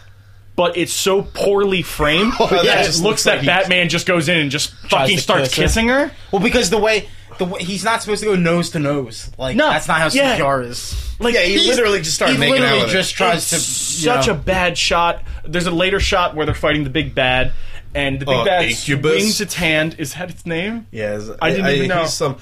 but 0.56 0.76
it's 0.76 0.92
so 0.92 1.22
poorly 1.22 1.82
framed 1.82 2.32
oh, 2.40 2.46
that 2.48 2.64
yeah, 2.64 2.80
it 2.80 2.84
just 2.84 3.02
looks 3.02 3.04
looks 3.04 3.24
that 3.24 3.30
like 3.32 3.40
he- 3.40 3.46
Batman 3.46 3.88
just 3.88 4.06
goes 4.06 4.28
in 4.28 4.36
and 4.38 4.50
just 4.50 4.74
fucking 4.88 5.16
to 5.16 5.22
starts 5.22 5.48
kiss 5.48 5.56
her. 5.56 5.62
kissing 5.64 5.88
her. 5.88 6.10
Well, 6.30 6.42
because 6.42 6.70
the 6.70 6.78
way 6.78 7.08
the 7.38 7.44
way, 7.46 7.62
he's 7.62 7.84
not 7.84 8.02
supposed 8.02 8.22
to 8.22 8.26
go 8.30 8.36
nose 8.36 8.70
to 8.70 8.78
nose. 8.78 9.30
Like 9.38 9.56
No, 9.56 9.68
that's 9.70 9.88
not 9.88 9.98
how 10.00 10.08
yeah. 10.12 10.36
CPR 10.38 10.66
is. 10.66 11.14
Like, 11.18 11.34
yeah. 11.34 11.42
He 11.42 11.52
He's- 11.58 11.66
literally 11.66 11.98
just 12.00 12.14
started 12.14 12.34
he 12.34 12.38
making 12.40 12.54
literally 12.60 12.80
out 12.80 12.84
with 12.84 12.92
just 12.92 13.12
it. 13.12 13.16
tries 13.16 13.50
to 13.50 13.56
such 13.58 14.26
know. 14.26 14.32
a 14.34 14.36
bad 14.36 14.76
shot. 14.78 15.22
There's 15.44 15.66
a 15.66 15.70
later 15.70 16.00
shot 16.00 16.34
where 16.34 16.46
they're 16.46 16.54
fighting 16.54 16.84
the 16.84 16.90
big 16.90 17.14
bad, 17.14 17.52
and 17.94 18.18
the 18.20 18.26
big 18.26 18.34
Uh, 18.34 18.44
bad 18.44 18.64
Incubus? 18.64 19.12
swings 19.22 19.40
its 19.40 19.54
hand. 19.54 19.96
Is 19.98 20.14
that 20.14 20.30
its 20.30 20.46
name? 20.46 20.86
Yeah, 20.90 21.20
I 21.40 21.50
didn't 21.50 21.68
even 21.70 21.88
know. 21.88 22.02
He's 22.02 22.12
some 22.14 22.36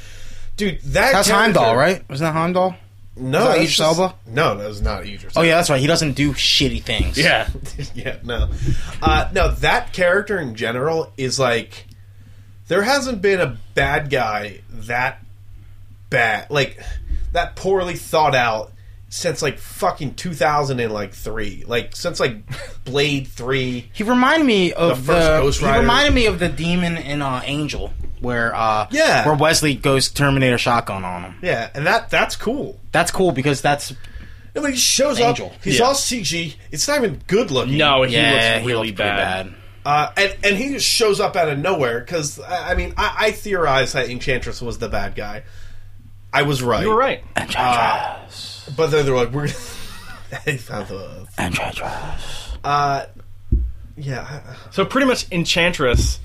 dude. 0.57 0.81
That 0.83 1.12
That's 1.12 1.29
character- 1.29 1.35
Heimdall, 1.35 1.76
right? 1.76 2.03
Wasn't 2.09 2.26
that 2.26 2.33
Heimdall? 2.38 2.76
No, 3.16 3.38
that 3.40 3.44
that's 3.48 3.57
Idris 3.59 3.76
just- 3.76 3.98
Elba? 3.98 4.14
No, 4.29 4.57
that 4.57 4.66
was 4.68 4.81
not 4.81 5.05
Idris. 5.05 5.35
Oh 5.37 5.42
yeah, 5.42 5.57
that's 5.57 5.68
right. 5.68 5.81
He 5.81 5.87
doesn't 5.87 6.12
do 6.12 6.33
shitty 6.33 6.83
things. 6.83 7.18
Yeah. 7.18 7.48
yeah, 7.94 8.16
no, 8.24 8.48
uh, 9.03 9.29
no. 9.33 9.50
That 9.50 9.92
character 9.92 10.38
in 10.38 10.55
general 10.55 11.12
is 11.18 11.38
like 11.38 11.87
there 12.70 12.83
hasn't 12.83 13.20
been 13.20 13.40
a 13.40 13.59
bad 13.74 14.09
guy 14.11 14.61
that 14.70 15.20
bad, 16.09 16.48
like 16.50 16.80
that 17.33 17.56
poorly 17.56 17.94
thought 17.94 18.35
out 18.35 18.72
since 19.09 19.42
like 19.42 19.59
fucking 19.59 20.14
two 20.14 20.33
thousand 20.33 20.78
and 20.80 20.92
like 20.92 21.12
three, 21.12 21.64
like 21.66 21.96
since 21.96 22.20
like 22.20 22.37
Blade 22.85 23.26
three. 23.26 23.90
He 23.92 24.04
reminded 24.04 24.46
me 24.46 24.72
of 24.72 25.04
The 25.06 25.12
the. 25.12 25.18
first 25.18 25.42
Ghost 25.42 25.61
he 25.61 25.66
Rider. 25.66 25.80
reminded 25.80 26.14
me 26.14 26.26
of 26.26 26.38
the 26.38 26.48
demon 26.48 26.96
in 26.96 27.20
uh, 27.22 27.42
Angel, 27.44 27.92
where 28.20 28.54
uh, 28.54 28.87
Yeah. 28.92 29.26
where 29.26 29.35
Wesley 29.35 29.74
goes 29.74 30.09
Terminator 30.09 30.59
shotgun 30.59 31.04
on 31.04 31.22
him. 31.24 31.35
Yeah, 31.42 31.70
and 31.74 31.87
that 31.88 32.09
that's 32.09 32.37
cool. 32.37 32.78
That's 32.92 33.11
cool 33.11 33.33
because 33.33 33.61
that's 33.61 33.90
And 34.54 34.62
when 34.62 34.72
he 34.72 34.78
shows 34.78 35.18
Angel. 35.18 35.48
up, 35.48 35.64
he's 35.64 35.80
Yeah. 35.80 35.87
all 35.87 35.94
CG. 35.94 36.54
It's 36.70 36.87
not 36.87 36.98
even 36.98 37.20
good 37.26 37.50
looking. 37.50 37.78
No, 37.78 38.04
he 38.04 38.14
yeah, 38.14 38.30
looks 38.54 38.62
he 38.62 38.66
really 38.72 38.88
looks 38.88 39.00
pretty 39.00 39.16
bad. 39.16 39.54
Uh, 39.84 40.12
and 40.16 40.36
and 40.44 40.56
he 40.56 40.70
just 40.72 40.86
shows 40.86 41.20
up 41.20 41.36
out 41.36 41.48
of 41.48 41.58
nowhere 41.58 42.00
because 42.00 42.38
I 42.38 42.72
I 42.72 42.74
mean 42.74 42.92
I, 42.96 43.16
I 43.18 43.30
theorized 43.32 43.94
that 43.94 44.10
Enchantress 44.10 44.60
was 44.60 44.78
the 44.78 44.88
bad 44.88 45.14
guy. 45.14 45.42
I 46.32 46.42
was 46.42 46.62
right. 46.62 46.82
You 46.82 46.90
were 46.90 46.96
right. 46.96 47.24
Enchantress. 47.36 48.70
But 48.76 48.88
then 48.88 49.04
they're 49.04 49.14
like, 49.16 49.32
we're. 49.32 49.48
they 50.44 50.56
found 50.58 50.88
the. 50.88 51.26
Enchantress. 51.38 52.56
Uh, 52.62 53.06
yeah. 53.96 54.54
So 54.70 54.84
pretty 54.84 55.06
much, 55.06 55.30
Enchantress 55.32 56.20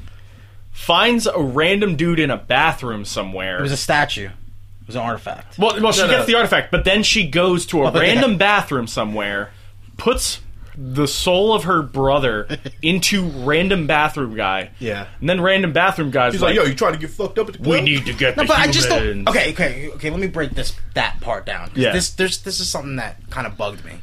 finds 0.71 1.25
a 1.25 1.39
random 1.39 1.95
dude 1.95 2.19
in 2.19 2.29
a 2.29 2.37
bathroom 2.37 3.05
somewhere. 3.05 3.57
It 3.59 3.63
was 3.63 3.71
a 3.71 3.77
statue. 3.77 4.27
It 4.27 4.87
was 4.87 4.95
an 4.95 5.01
artifact. 5.01 5.57
well, 5.57 5.81
well, 5.81 5.91
she 5.91 6.01
No, 6.01 6.09
gets 6.09 6.27
the 6.27 6.35
artifact, 6.35 6.69
but 6.69 6.83
then 6.83 7.01
she 7.01 7.27
goes 7.27 7.65
to 7.67 7.83
a 7.83 7.91
yeah. 7.91 7.99
random 7.99 8.37
bathroom 8.37 8.85
somewhere, 8.85 9.51
puts 9.97 10.39
the 10.77 11.07
soul 11.07 11.53
of 11.53 11.63
her 11.65 11.81
brother 11.81 12.47
into 12.81 13.23
random 13.23 13.87
bathroom 13.87 14.35
guy. 14.35 14.71
Yeah. 14.79 15.07
and 15.19 15.29
then 15.29 15.41
random 15.41 15.71
bathroom 15.73 16.11
guy's 16.11 16.33
He's 16.33 16.41
like, 16.41 16.55
yo, 16.55 16.63
you 16.63 16.75
trying 16.75 16.93
to 16.93 16.99
get 16.99 17.09
fucked 17.11 17.39
up 17.39 17.47
at 17.47 17.53
the 17.53 17.59
club? 17.59 17.69
"We 17.71 17.81
need 17.81 18.05
to 18.07 18.13
get 18.13 18.35
No, 18.37 18.43
the 18.43 18.47
but 18.47 18.57
I 18.59 18.67
just 18.71 18.89
don't. 18.89 19.01
humans." 19.01 19.27
Okay, 19.29 19.51
okay, 19.53 19.89
okay. 19.95 20.09
Let 20.09 20.19
me 20.19 20.27
break 20.27 20.51
this 20.51 20.73
that 20.95 21.19
part 21.21 21.45
down. 21.45 21.67
'Cause 21.69 21.77
Yeah. 21.77 21.91
This 21.93 22.09
there's 22.11 22.39
this 22.39 22.59
is 22.59 22.69
something 22.69 22.97
that 22.97 23.29
kind 23.29 23.47
of 23.47 23.57
bugged 23.57 23.83
me. 23.85 23.93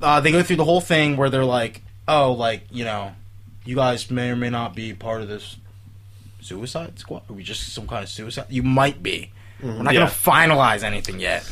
Uh, 0.00 0.20
they 0.20 0.30
go 0.32 0.42
through 0.42 0.56
the 0.56 0.64
whole 0.64 0.80
thing 0.80 1.16
where 1.16 1.28
they're 1.30 1.44
like, 1.44 1.82
"Oh, 2.06 2.32
like 2.32 2.62
you 2.70 2.84
know, 2.84 3.12
you 3.64 3.76
guys 3.76 4.10
may 4.10 4.30
or 4.30 4.36
may 4.36 4.50
not 4.50 4.74
be 4.74 4.92
part 4.94 5.22
of 5.22 5.28
this 5.28 5.56
Suicide 6.40 6.98
Squad. 6.98 7.22
Are 7.28 7.32
we 7.32 7.42
just 7.42 7.72
some 7.74 7.86
kind 7.86 8.02
of 8.04 8.08
suicide? 8.08 8.46
You 8.48 8.62
might 8.62 9.02
be. 9.02 9.32
We're 9.62 9.82
not 9.82 9.92
Yeah. 9.92 10.00
gonna 10.00 10.10
finalize 10.12 10.84
anything 10.84 11.18
yet, 11.18 11.44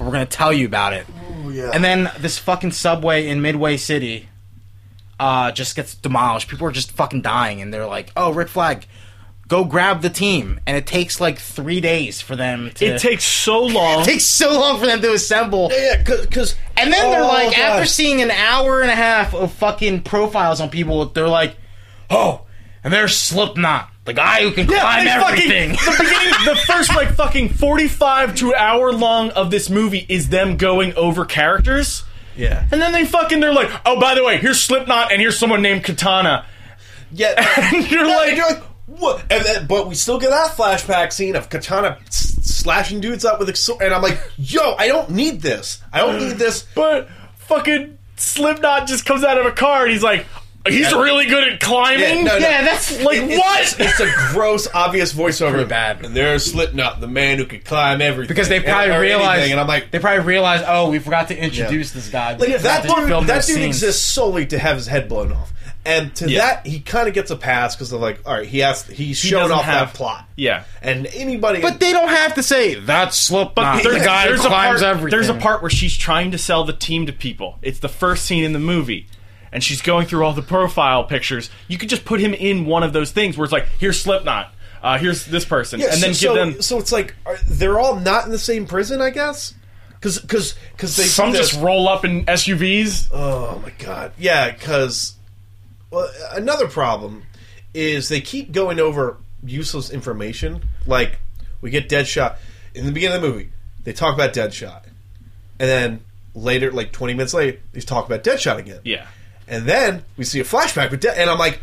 but 0.00 0.06
we're 0.06 0.12
gonna 0.12 0.24
tell 0.24 0.50
you 0.50 0.64
about 0.64 0.94
it. 0.94 1.06
yeah. 1.50 1.70
And 1.74 1.84
then 1.84 2.10
this 2.18 2.38
fucking 2.38 2.72
subway 2.72 3.28
in 3.28 3.42
Midway 3.42 3.76
City 3.76 4.30
uh, 5.18 5.52
just 5.52 5.76
gets 5.76 5.94
demolished. 5.94 6.48
People 6.48 6.66
are 6.66 6.72
just 6.72 6.92
fucking 6.92 7.20
dying, 7.20 7.60
and 7.60 7.72
they're 7.74 7.86
like, 7.86 8.10
"Oh, 8.16 8.32
Rick 8.32 8.48
Flag, 8.48 8.86
go 9.48 9.64
grab 9.64 10.00
the 10.00 10.08
team." 10.08 10.58
And 10.66 10.74
it 10.78 10.86
takes 10.86 11.20
like 11.20 11.38
three 11.38 11.82
days 11.82 12.22
for 12.22 12.34
them 12.34 12.70
to. 12.76 12.86
It 12.86 13.00
takes 13.02 13.24
so 13.24 13.62
long. 13.64 14.00
It 14.02 14.04
takes 14.06 14.24
so 14.24 14.58
long 14.58 14.80
for 14.80 14.86
them 14.86 15.02
to 15.02 15.12
assemble. 15.12 15.68
Yeah, 15.70 16.02
because. 16.02 16.54
And 16.78 16.90
then 16.90 17.10
they're 17.10 17.22
Oh, 17.22 17.28
like, 17.28 17.58
after 17.58 17.84
seeing 17.84 18.22
an 18.22 18.30
hour 18.30 18.80
and 18.80 18.90
a 18.90 18.94
half 18.96 19.34
of 19.34 19.52
fucking 19.52 20.04
profiles 20.04 20.62
on 20.62 20.70
people, 20.70 21.04
they're 21.04 21.28
like, 21.28 21.56
"Oh, 22.08 22.46
and 22.82 22.90
there's 22.90 23.14
Slipknot, 23.14 23.89
the 24.10 24.20
guy 24.20 24.42
who 24.42 24.50
can 24.52 24.66
climb 24.66 25.04
they 25.04 25.10
fucking- 25.10 25.50
everything." 25.50 25.70
the 25.70 25.96
beginning, 25.98 26.34
the 26.44 26.56
first 26.66 26.94
like 26.94 27.14
fucking 27.14 27.50
forty-five 27.50 28.34
to 28.36 28.54
hour 28.54 28.92
long 28.92 29.30
of 29.30 29.50
this 29.50 29.70
movie 29.70 30.04
is 30.08 30.28
them 30.28 30.56
going 30.56 30.94
over 30.96 31.24
characters, 31.24 32.02
Yeah. 32.36 32.64
and 32.72 32.80
then 32.80 32.92
they 32.92 33.04
fucking 33.04 33.40
they're 33.40 33.54
like, 33.54 33.70
oh, 33.86 34.00
by 34.00 34.14
the 34.14 34.24
way, 34.24 34.36
here's 34.38 34.60
Slipknot, 34.60 35.12
and 35.12 35.20
here's 35.20 35.38
someone 35.38 35.62
named 35.62 35.84
Katana, 35.84 36.44
Yeah. 37.12 37.34
and 37.74 37.90
you're 37.90 38.04
Yeah, 38.06 38.16
like, 38.16 38.28
and 38.28 38.36
you're 38.36 38.46
like, 38.48 38.62
what? 38.86 39.20
And 39.30 39.44
then, 39.44 39.66
but 39.66 39.86
we 39.88 39.94
still 39.94 40.18
get 40.18 40.30
that 40.30 40.50
flashback 40.56 41.12
scene 41.12 41.36
of 41.36 41.48
Katana 41.48 41.98
slashing 42.10 43.00
dudes 43.00 43.24
up 43.24 43.38
with 43.38 43.48
a 43.48 43.54
sword, 43.56 43.82
and 43.82 43.94
I'm 43.94 44.02
like, 44.02 44.18
yo, 44.36 44.74
I 44.78 44.88
don't 44.88 45.10
need 45.10 45.40
this. 45.40 45.80
I 45.92 45.98
don't 46.00 46.18
need 46.18 46.36
this. 46.36 46.66
but 46.74 47.08
fucking 47.36 47.96
Slipknot 48.16 48.86
just 48.86 49.06
comes 49.06 49.24
out 49.24 49.38
of 49.38 49.46
a 49.46 49.52
car, 49.52 49.84
and 49.84 49.92
he's 49.92 50.02
like, 50.02 50.26
he's 50.68 50.90
Yeah. 50.90 51.00
really 51.02 51.26
good 51.26 51.48
at 51.52 51.60
climbing. 51.60 52.00
Yeah, 52.00 52.14
no, 52.22 52.38
no. 52.38 52.38
yeah, 52.38 52.62
that's 52.64 53.00
Like 53.02 53.18
It- 53.18 53.38
what? 53.38 53.60
It's, 53.62 53.78
it's 53.78 54.00
a 54.00 54.10
gross, 54.32 54.68
obvious 54.72 55.12
voiceover. 55.12 55.52
Pretty 55.52 55.68
bad. 55.68 56.04
And 56.04 56.14
there's 56.14 56.44
Slipknot, 56.50 57.00
the 57.00 57.08
man 57.08 57.38
who 57.38 57.44
could 57.46 57.64
climb 57.64 58.00
everything. 58.02 58.28
because 58.28 58.48
they 58.48 58.60
probably 58.60 58.94
or 58.94 59.00
realized, 59.00 59.50
and 59.50 59.58
I'm 59.60 59.66
like, 59.66 59.90
they 59.90 59.98
probably 59.98 60.24
realized, 60.24 60.64
oh, 60.66 60.90
we 60.90 60.98
forgot 60.98 61.28
to 61.28 61.36
introduce 61.36 61.92
this 61.92 62.08
guy. 62.08 62.36
Like 62.36 62.60
that 62.62 62.82
dude, 62.82 63.08
film 63.08 63.26
that 63.26 63.44
dude 63.46 63.62
exists 63.62 64.04
solely 64.04 64.46
to 64.46 64.58
have 64.58 64.76
his 64.76 64.86
head 64.86 65.08
blown 65.08 65.32
off. 65.32 65.52
And 65.82 66.14
to 66.16 66.28
Yeah. 66.28 66.40
that, 66.40 66.66
he 66.66 66.80
kind 66.80 67.08
of 67.08 67.14
gets 67.14 67.30
a 67.30 67.36
pass 67.36 67.74
because 67.74 67.88
they're 67.88 67.98
like, 67.98 68.20
all 68.26 68.34
right, 68.34 68.46
he 68.46 68.58
has, 68.58 68.86
he's 68.86 69.16
shown 69.16 69.50
off 69.50 69.64
have- 69.64 69.88
that 69.88 69.94
plot. 69.96 70.26
Yeah. 70.36 70.64
And 70.82 71.06
anybody, 71.06 71.62
But 71.62 71.80
they 71.80 71.92
don't 71.92 72.10
have 72.10 72.34
to 72.34 72.42
say 72.42 72.74
that's 72.74 73.16
Slipknot. 73.16 73.82
But 73.82 73.92
the 73.94 73.98
guy 74.04 74.26
there's 74.26 74.40
who 74.40 74.46
a 74.46 74.50
climbs 74.50 74.80
part, 74.82 74.96
everything. 74.96 75.10
There's 75.18 75.30
a 75.30 75.34
part 75.34 75.62
where 75.62 75.70
she's 75.70 75.96
trying 75.96 76.32
to 76.32 76.38
sell 76.38 76.64
the 76.64 76.74
team 76.74 77.06
to 77.06 77.14
people. 77.14 77.58
It's 77.62 77.78
the 77.78 77.88
first 77.88 78.26
scene 78.26 78.44
in 78.44 78.52
the 78.52 78.58
movie. 78.58 79.06
And 79.52 79.64
she's 79.64 79.82
going 79.82 80.06
through 80.06 80.24
all 80.24 80.32
the 80.32 80.42
profile 80.42 81.04
pictures. 81.04 81.50
You 81.66 81.76
could 81.76 81.88
just 81.88 82.04
put 82.04 82.20
him 82.20 82.34
in 82.34 82.66
one 82.66 82.82
of 82.82 82.92
those 82.92 83.10
things 83.10 83.36
where 83.36 83.44
it's 83.44 83.52
like, 83.52 83.66
here's 83.78 84.00
Slipknot, 84.00 84.54
uh, 84.82 84.98
here's 84.98 85.26
this 85.26 85.44
person, 85.44 85.80
yeah, 85.80 85.92
and 85.92 86.00
then 86.00 86.14
so, 86.14 86.34
give 86.34 86.34
them. 86.34 86.62
So 86.62 86.78
it's 86.78 86.92
like, 86.92 87.14
are, 87.26 87.36
they're 87.46 87.78
all 87.78 87.96
not 87.96 88.24
in 88.24 88.30
the 88.30 88.38
same 88.38 88.66
prison, 88.66 89.00
I 89.00 89.10
guess. 89.10 89.54
because 90.00 90.18
because 90.18 90.54
because 90.72 90.96
they 90.96 91.04
Some 91.04 91.32
just 91.32 91.60
roll 91.60 91.88
up 91.88 92.04
in 92.04 92.24
SUVs. 92.24 93.08
Oh 93.12 93.60
my 93.62 93.72
god. 93.78 94.12
Yeah, 94.18 94.50
because 94.50 95.16
well, 95.90 96.10
another 96.32 96.68
problem 96.68 97.24
is 97.74 98.08
they 98.08 98.20
keep 98.20 98.52
going 98.52 98.80
over 98.80 99.18
useless 99.44 99.90
information. 99.90 100.62
Like 100.86 101.18
we 101.60 101.70
get 101.70 101.88
Deadshot 101.88 102.36
in 102.74 102.86
the 102.86 102.92
beginning 102.92 103.16
of 103.16 103.22
the 103.22 103.28
movie. 103.28 103.50
They 103.84 103.92
talk 103.92 104.14
about 104.14 104.32
Deadshot, 104.32 104.84
and 105.58 105.68
then 105.68 106.04
later, 106.34 106.72
like 106.72 106.92
twenty 106.92 107.12
minutes 107.14 107.34
later, 107.34 107.58
they 107.72 107.80
talk 107.80 108.06
about 108.06 108.24
Deadshot 108.24 108.58
again. 108.58 108.80
Yeah. 108.84 109.06
And 109.50 109.66
then 109.66 110.04
we 110.16 110.24
see 110.24 110.40
a 110.40 110.44
flashback 110.44 110.90
with 110.90 111.00
Dead, 111.00 111.18
and 111.18 111.28
I'm 111.28 111.38
like, 111.38 111.60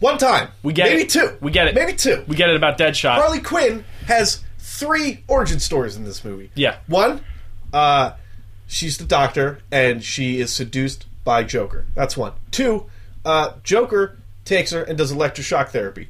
one 0.00 0.18
time, 0.18 0.48
We 0.62 0.72
get 0.72 0.90
maybe 0.90 1.02
it. 1.02 1.08
two, 1.10 1.36
We 1.40 1.50
get 1.50 1.68
it. 1.68 1.74
maybe 1.74 1.94
two. 1.94 2.24
We 2.28 2.36
get 2.36 2.50
it 2.50 2.56
about 2.56 2.78
Deadshot. 2.78 3.14
Harley 3.16 3.40
Quinn 3.40 3.84
has 4.06 4.42
three 4.58 5.24
origin 5.26 5.58
stories 5.60 5.96
in 5.96 6.04
this 6.04 6.24
movie. 6.24 6.50
Yeah. 6.54 6.76
One, 6.86 7.20
uh, 7.72 8.12
she's 8.66 8.98
the 8.98 9.04
doctor 9.04 9.58
and 9.72 10.02
she 10.04 10.40
is 10.40 10.52
seduced 10.52 11.06
by 11.24 11.42
Joker. 11.42 11.84
That's 11.94 12.16
one. 12.16 12.32
Two, 12.52 12.86
uh, 13.24 13.54
Joker 13.64 14.18
takes 14.44 14.70
her 14.70 14.82
and 14.82 14.96
does 14.96 15.12
electroshock 15.12 15.70
therapy. 15.70 16.08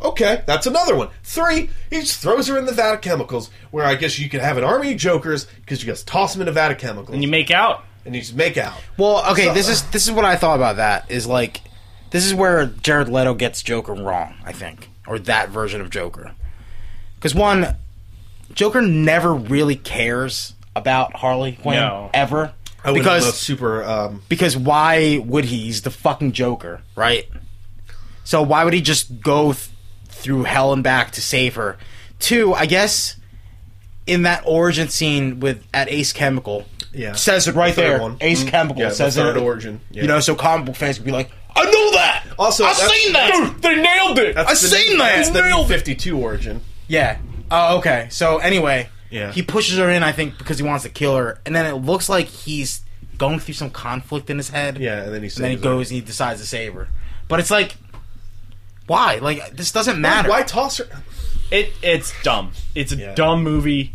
Okay, 0.00 0.44
that's 0.46 0.68
another 0.68 0.94
one. 0.94 1.08
Three, 1.24 1.70
he 1.90 2.00
just 2.00 2.20
throws 2.20 2.46
her 2.46 2.56
in 2.56 2.66
the 2.66 2.72
vat 2.72 2.94
of 2.94 3.00
chemicals, 3.00 3.50
where 3.72 3.84
I 3.84 3.96
guess 3.96 4.16
you 4.16 4.28
could 4.28 4.40
have 4.40 4.56
an 4.56 4.62
army 4.62 4.92
of 4.92 4.98
Jokers 4.98 5.46
because 5.56 5.82
you 5.82 5.86
just 5.90 6.06
toss 6.06 6.34
them 6.34 6.42
in 6.42 6.46
a 6.46 6.52
vat 6.52 6.70
of 6.70 6.78
chemicals 6.78 7.12
and 7.14 7.22
you 7.22 7.28
make 7.28 7.50
out. 7.50 7.84
And 8.08 8.14
you 8.16 8.20
just 8.22 8.34
make 8.34 8.56
out. 8.56 8.74
Well, 8.96 9.24
okay, 9.32 9.44
So- 9.46 9.54
this 9.54 9.68
is 9.68 9.82
this 9.90 10.06
is 10.06 10.12
what 10.12 10.24
I 10.24 10.34
thought 10.36 10.56
about 10.56 10.76
that. 10.76 11.10
Is 11.10 11.26
like 11.26 11.60
this 12.10 12.24
is 12.24 12.34
where 12.34 12.66
Jared 12.66 13.08
Leto 13.08 13.34
gets 13.34 13.62
Joker 13.62 13.92
wrong, 13.94 14.34
I 14.44 14.52
think, 14.52 14.88
or 15.06 15.18
that 15.20 15.50
version 15.50 15.80
of 15.80 15.90
Joker. 15.90 16.32
Because 17.16 17.34
one, 17.34 17.76
Joker 18.54 18.80
never 18.82 19.34
really 19.34 19.76
cares 19.76 20.54
about 20.74 21.16
Harley 21.16 21.52
Quinn 21.52 21.76
No. 21.76 22.10
ever. 22.14 22.52
I 22.84 22.90
wouldn't 22.92 23.04
because 23.04 23.24
know 23.24 23.30
super. 23.32 23.84
Um, 23.84 24.22
because 24.28 24.56
why 24.56 25.18
would 25.18 25.44
he? 25.46 25.58
He's 25.64 25.82
the 25.82 25.90
fucking 25.90 26.32
Joker, 26.32 26.80
right? 26.96 27.28
So 28.24 28.40
why 28.42 28.64
would 28.64 28.72
he 28.74 28.80
just 28.80 29.20
go 29.20 29.52
th- 29.52 29.68
through 30.08 30.44
hell 30.44 30.72
and 30.72 30.82
back 30.82 31.10
to 31.12 31.20
save 31.22 31.56
her? 31.56 31.76
Two, 32.20 32.54
I 32.54 32.66
guess, 32.66 33.16
in 34.06 34.22
that 34.22 34.42
origin 34.46 34.88
scene 34.88 35.40
with 35.40 35.64
at 35.74 35.88
Ace 35.90 36.12
Chemical, 36.12 36.66
Yeah. 36.98 37.12
says 37.14 37.46
it 37.48 37.54
right 37.54 37.74
The 37.74 37.80
there. 37.82 38.00
one. 38.00 38.16
Ace 38.20 38.42
Mhm. 38.44 38.48
Chemical 38.48 38.82
Yeah, 38.82 38.88
the 38.90 38.94
says 38.94 39.14
third 39.16 39.36
it. 39.36 39.40
origin. 39.40 39.80
Yeah. 39.90 40.02
You 40.02 40.08
know, 40.08 40.20
so 40.20 40.34
comic 40.34 40.66
book 40.66 40.76
fans 40.76 40.96
could 40.96 41.06
be 41.06 41.12
like, 41.12 41.30
"I 41.56 41.64
know 41.64 41.92
that. 41.92 42.24
Also, 42.38 42.64
I've 42.64 42.76
seen 42.76 43.12
that." 43.12 43.32
Dude, 43.32 43.62
they 43.62 43.76
nailed 43.76 44.18
it. 44.18 44.36
I've 44.36 44.58
seen 44.58 44.98
that. 44.98 45.16
That's 45.16 45.30
the 45.30 45.48
new 45.48 45.64
52 45.64 46.18
origin. 46.18 46.60
Yeah. 46.88 47.16
Oh, 47.50 47.78
okay. 47.78 48.08
So 48.10 48.38
anyway, 48.38 48.88
Yeah. 49.10 49.32
he 49.32 49.42
pushes 49.42 49.78
her 49.78 49.88
in, 49.88 50.02
I 50.02 50.12
think, 50.12 50.36
because 50.38 50.58
he 50.58 50.64
wants 50.64 50.82
to 50.82 50.90
kill 50.90 51.16
her, 51.16 51.40
and 51.46 51.54
then 51.54 51.64
it 51.66 51.74
looks 51.76 52.08
like 52.08 52.26
he's 52.26 52.80
going 53.16 53.38
through 53.40 53.54
some 53.54 53.70
conflict 53.70 54.28
in 54.30 54.36
his 54.36 54.50
head. 54.50 54.78
Yeah, 54.78 55.02
and 55.02 55.14
then 55.14 55.22
he 55.22 55.28
and 55.28 55.36
then 55.36 55.50
he 55.50 55.56
saves 55.56 55.64
her. 55.64 55.70
goes 55.70 55.90
and 55.90 55.94
he 55.96 56.00
decides 56.00 56.40
to 56.40 56.46
save 56.46 56.74
her. 56.74 56.88
But 57.28 57.40
it's 57.40 57.50
like, 57.50 57.76
why? 58.86 59.18
Like 59.20 59.56
this 59.56 59.72
doesn't 59.72 60.00
matter. 60.00 60.28
Why 60.30 60.42
toss 60.42 60.78
her? 60.78 60.86
It 61.50 61.72
it's 61.82 62.12
dumb. 62.22 62.52
It's 62.74 62.92
a 62.92 62.96
Yeah. 62.96 63.14
dumb 63.14 63.42
movie. 63.42 63.92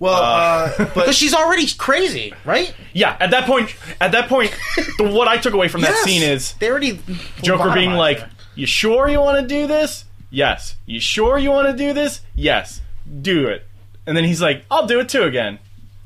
Well, 0.00 0.14
uh, 0.14 0.72
but 0.78 0.94
Because 0.94 1.16
she's 1.16 1.34
already 1.34 1.66
crazy, 1.76 2.32
right? 2.44 2.72
Yeah, 2.92 3.16
at 3.18 3.30
that 3.32 3.46
point, 3.46 3.74
at 4.00 4.12
that 4.12 4.28
point, 4.28 4.56
the, 4.98 5.04
what 5.10 5.26
I 5.28 5.38
took 5.38 5.54
away 5.54 5.68
from 5.68 5.80
that 5.82 5.90
Yes. 5.90 6.04
scene 6.04 6.22
is 6.22 6.52
they 6.54 6.70
already 6.70 7.00
Joker 7.42 7.72
being 7.72 7.90
lobotomized 7.90 7.96
like, 7.98 8.18
her. 8.20 8.30
"You 8.54 8.66
sure 8.66 9.08
you 9.08 9.20
want 9.20 9.40
to 9.40 9.46
do 9.46 9.66
this? 9.66 10.04
Yes. 10.30 10.76
You 10.86 11.00
sure 11.00 11.36
you 11.38 11.50
want 11.50 11.68
to 11.68 11.74
do 11.74 11.92
this? 11.92 12.20
Yes. 12.34 12.80
Do 13.22 13.46
it." 13.48 13.66
And 14.06 14.16
then 14.16 14.24
he's 14.24 14.40
like, 14.40 14.64
"I'll 14.70 14.86
do 14.86 15.00
it 15.00 15.08
too 15.08 15.22
again, 15.24 15.58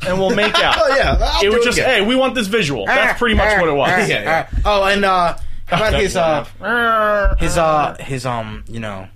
and 0.07 0.19
we'll 0.19 0.35
make 0.35 0.55
out." 0.63 0.77
oh 0.79 0.97
yeah, 0.97 1.17
I'll 1.21 1.39
it 1.41 1.51
do 1.51 1.57
was 1.57 1.65
just, 1.67 1.79
again. 1.79 2.01
"Hey, 2.03 2.07
we 2.07 2.17
want 2.17 2.35
this 2.35 2.47
visual." 2.47 2.87
That's 2.87 3.19
pretty 3.19 3.35
much 3.35 3.61
what 3.61 3.69
it 3.69 3.75
was. 3.75 4.09
Yeah, 4.09 4.23
yeah. 4.23 4.49
Oh, 4.65 4.85
and 4.85 5.05
uh, 5.05 5.37
how 5.67 5.77
about 5.89 6.01
his 6.01 6.17
uh, 6.17 6.47
uh, 6.63 7.37
his 7.37 7.59
uh, 7.59 7.97
his 8.01 8.25
um, 8.27 8.65
you 8.69 8.81
know, 8.81 9.07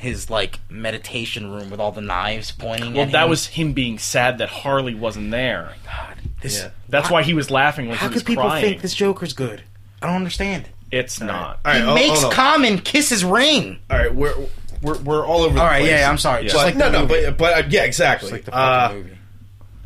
his 0.00 0.30
like 0.30 0.58
meditation 0.68 1.50
room 1.52 1.70
with 1.70 1.78
all 1.80 1.92
the 1.92 2.00
knives 2.00 2.50
pointing. 2.50 2.94
Well, 2.94 3.04
at 3.04 3.12
that 3.12 3.24
him. 3.24 3.30
was 3.30 3.46
him 3.46 3.72
being 3.72 3.98
sad 3.98 4.38
that 4.38 4.48
Harley 4.48 4.94
wasn't 4.94 5.30
there. 5.30 5.74
God. 5.86 6.16
This, 6.40 6.58
Yeah. 6.60 6.70
That's 6.88 7.10
why 7.10 7.22
he 7.22 7.34
was 7.34 7.50
laughing 7.50 7.88
when 7.88 7.96
How 7.98 8.08
he 8.08 8.14
was 8.14 8.22
could 8.22 8.26
people 8.26 8.44
crying. 8.44 8.64
think 8.64 8.82
this 8.82 8.94
Joker's 8.94 9.32
good? 9.34 9.62
I 10.02 10.06
don't 10.06 10.16
understand. 10.16 10.68
It's 10.90 11.20
not. 11.20 11.60
All 11.64 11.72
right, 11.72 11.82
he 11.82 11.88
oh, 11.88 11.94
makes 11.94 12.20
hold 12.20 12.24
on. 12.24 12.32
Common 12.32 12.78
kiss 12.78 13.10
his 13.10 13.24
ring. 13.24 13.78
All 13.90 13.98
right, 13.98 14.12
we're 14.14 14.34
we're, 14.82 14.98
we're 14.98 15.26
all 15.26 15.42
over. 15.42 15.54
The 15.54 15.60
All 15.60 15.66
right, 15.66 15.80
place. 15.82 15.90
yeah, 15.90 16.08
I'm 16.10 16.18
sorry. 16.18 16.42
Yeah. 16.44 16.48
Just 16.52 16.56
But, 16.56 16.64
like 16.64 16.76
no, 16.76 16.86
the 16.86 16.92
no, 16.92 17.00
movie. 17.06 17.24
but 17.26 17.36
but 17.38 17.64
uh, 17.64 17.68
yeah, 17.68 17.84
exactly. 17.84 18.30
Just 18.30 18.32
like 18.32 18.44
the 18.46 18.56
uh, 18.58 18.90
movie. 18.94 19.18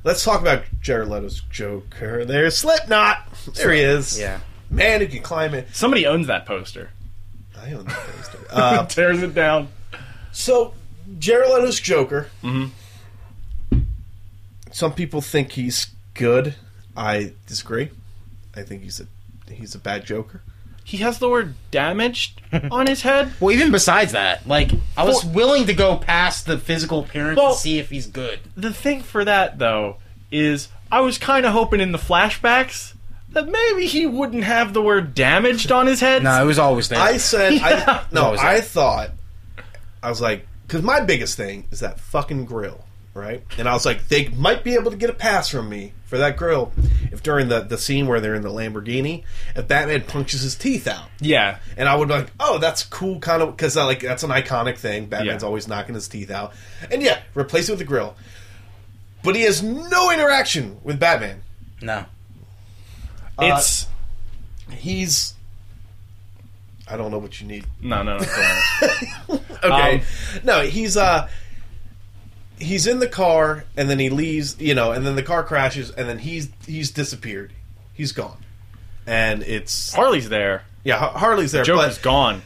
let's 0.05 0.23
talk 0.25 0.41
about 0.41 0.63
Jared 0.81 1.09
Leto's 1.09 1.41
Joker. 1.51 2.25
There's 2.25 2.57
Slipknot. 2.57 3.19
There 3.55 3.73
he 3.73 3.81
is. 3.81 4.19
Yeah. 4.19 4.39
man 4.71 5.01
who 5.01 5.09
can 5.09 5.21
climb 5.23 5.53
it. 5.55 5.69
Somebody 5.75 6.07
owns 6.07 6.29
that 6.29 6.47
poster. 6.47 6.91
I 7.61 7.73
own 7.73 7.85
that 7.87 7.97
poster. 7.97 8.39
Uh, 8.51 8.87
Tears 8.87 9.21
it 9.23 9.35
down. 9.35 9.69
So 10.35 10.75
Jared 11.19 11.49
Leto's 11.51 11.81
Joker. 11.81 12.29
Mhm. 12.43 12.71
Some 14.73 14.93
people 14.93 15.21
think 15.21 15.53
he's 15.53 15.89
good. 16.15 16.55
I 16.97 17.33
disagree. 17.47 17.91
I 18.57 18.63
think 18.63 18.83
he's 18.83 19.01
a 19.01 19.07
he's 19.53 19.75
a 19.75 19.79
bad 19.79 20.05
Joker. 20.05 20.43
He 20.87 20.99
has 20.99 21.19
the 21.19 21.29
word 21.31 21.55
damaged 21.71 22.43
on 22.71 22.87
his 22.87 23.03
head. 23.03 23.33
Well, 23.41 23.55
even 23.55 23.71
besides 23.73 24.13
that, 24.13 24.47
like 24.47 24.71
I 24.97 25.05
was 25.05 25.25
willing 25.25 25.67
to 25.67 25.75
go 25.75 25.97
past 25.97 26.47
the 26.47 26.59
physical 26.59 27.01
appearance 27.01 27.39
Well- 27.39 27.55
to 27.55 27.61
see 27.61 27.79
if 27.79 27.91
he's 27.91 28.07
good. 28.07 28.41
The 28.57 28.73
thing 28.73 29.03
for 29.03 29.25
that 29.25 29.59
though 29.59 29.97
is 30.31 30.69
I 30.93 31.01
was 31.01 31.19
kind 31.19 31.47
of 31.47 31.53
hoping 31.53 31.81
in 31.81 31.93
the 31.93 31.99
flashbacks 31.99 32.95
that 33.31 33.49
maybe 33.49 33.87
he 33.87 34.07
wouldn't 34.07 34.45
have 34.45 34.73
the 34.75 34.83
word 34.83 35.15
damaged 35.15 35.73
on 35.73 35.87
his 35.87 36.01
head. 36.01 36.23
No, 36.23 36.41
it 36.43 36.47
was 36.47 36.59
always 36.59 36.89
there. 36.89 37.01
I 37.01 37.17
said 37.17 37.55
I, 37.63 38.05
no. 38.13 38.35
I 38.39 38.61
thought 38.61 39.11
I 40.05 40.09
was 40.11 40.21
like 40.21 40.47
because 40.67 40.83
my 40.83 41.01
biggest 41.01 41.37
thing 41.37 41.67
is 41.71 41.81
that 41.81 41.99
fucking 42.01 42.45
grill, 42.47 42.85
right? 43.13 43.43
And 43.59 43.69
I 43.69 43.73
was 43.75 43.85
like, 43.85 44.09
they 44.09 44.29
might 44.29 44.65
be 44.65 44.75
able 44.75 44.91
to 44.91 44.97
get 44.97 45.11
a 45.11 45.15
pass 45.15 45.49
from 45.49 45.69
me 45.69 45.93
for 46.07 46.17
that 46.19 46.37
grill 46.37 46.73
if 47.13 47.23
during 47.23 47.49
the 47.49 47.61
the 47.61 47.77
scene 47.79 48.07
where 48.07 48.21
they're 48.21 48.35
in 48.35 48.43
the 48.43 48.51
Lamborghini, 48.51 49.25
if 49.57 49.69
Batman 49.69 50.03
punches 50.03 50.41
his 50.43 50.55
teeth 50.55 50.87
out. 50.87 51.09
Yeah. 51.21 51.59
And 51.77 51.89
I 51.89 51.97
would 51.97 52.09
be 52.09 52.15
like, 52.15 52.31
oh, 52.41 52.59
that's 52.59 52.83
cool, 52.85 53.19
kind 53.21 53.43
of, 53.43 53.57
because 53.57 53.77
like 53.77 54.01
that's 54.01 54.23
an 54.23 54.31
iconic 54.31 54.79
thing. 54.79 55.07
Batman's 55.07 55.43
Yeah. 55.43 55.47
always 55.47 55.69
knocking 55.69 55.95
his 55.95 56.09
teeth 56.09 56.31
out, 56.31 56.53
and 56.91 57.03
yeah, 57.03 57.21
replace 57.35 57.69
it 57.69 57.73
with 57.73 57.79
the 57.81 57.85
grill. 57.85 58.15
But 59.23 59.37
he 59.37 59.43
has 59.43 59.63
no 59.63 60.11
interaction 60.11 60.79
with 60.85 60.99
Batman. 61.01 61.43
no. 61.83 62.05
Uh, 63.39 63.57
It's 63.57 63.87
He's, 64.71 65.34
I 66.89 66.97
don't 66.97 67.11
know 67.11 67.19
what 67.19 67.41
you 67.41 67.47
need. 67.47 67.65
no, 67.83 68.03
no, 68.03 68.19
no. 68.19 69.39
Okay, 69.65 69.95
Um, 69.99 70.01
no, 70.45 70.61
he's 70.61 70.97
uh, 70.97 71.29
he's 72.59 72.87
in 72.87 72.99
the 72.99 73.09
car, 73.09 73.65
and 73.77 73.89
then 73.89 73.99
he 73.99 74.11
leaves, 74.11 74.61
you 74.61 74.75
know, 74.75 74.93
and 74.93 75.07
then 75.07 75.17
the 75.17 75.23
car 75.23 75.43
crashes, 75.43 75.91
and 75.91 76.07
then 76.09 76.19
he's 76.19 76.49
he's 76.67 76.91
disappeared. 76.91 77.53
He's 77.95 78.13
gone, 78.13 78.37
and 79.07 79.43
it's 79.43 79.95
Harley's 79.95 80.29
there. 80.29 80.65
yeah, 80.85 80.99
Harley's 80.99 81.53
there, 81.53 81.65
Joker's 81.65 81.97
but 81.97 82.03
gone. 82.05 82.43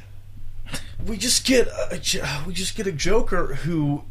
we 1.04 1.16
just 1.16 1.44
get 1.44 1.66
a, 1.90 1.98
J- 1.98 2.22
we 2.46 2.52
just 2.52 2.76
get 2.76 2.86
a 2.86 2.92
Joker 2.92 3.54
who 3.54 4.04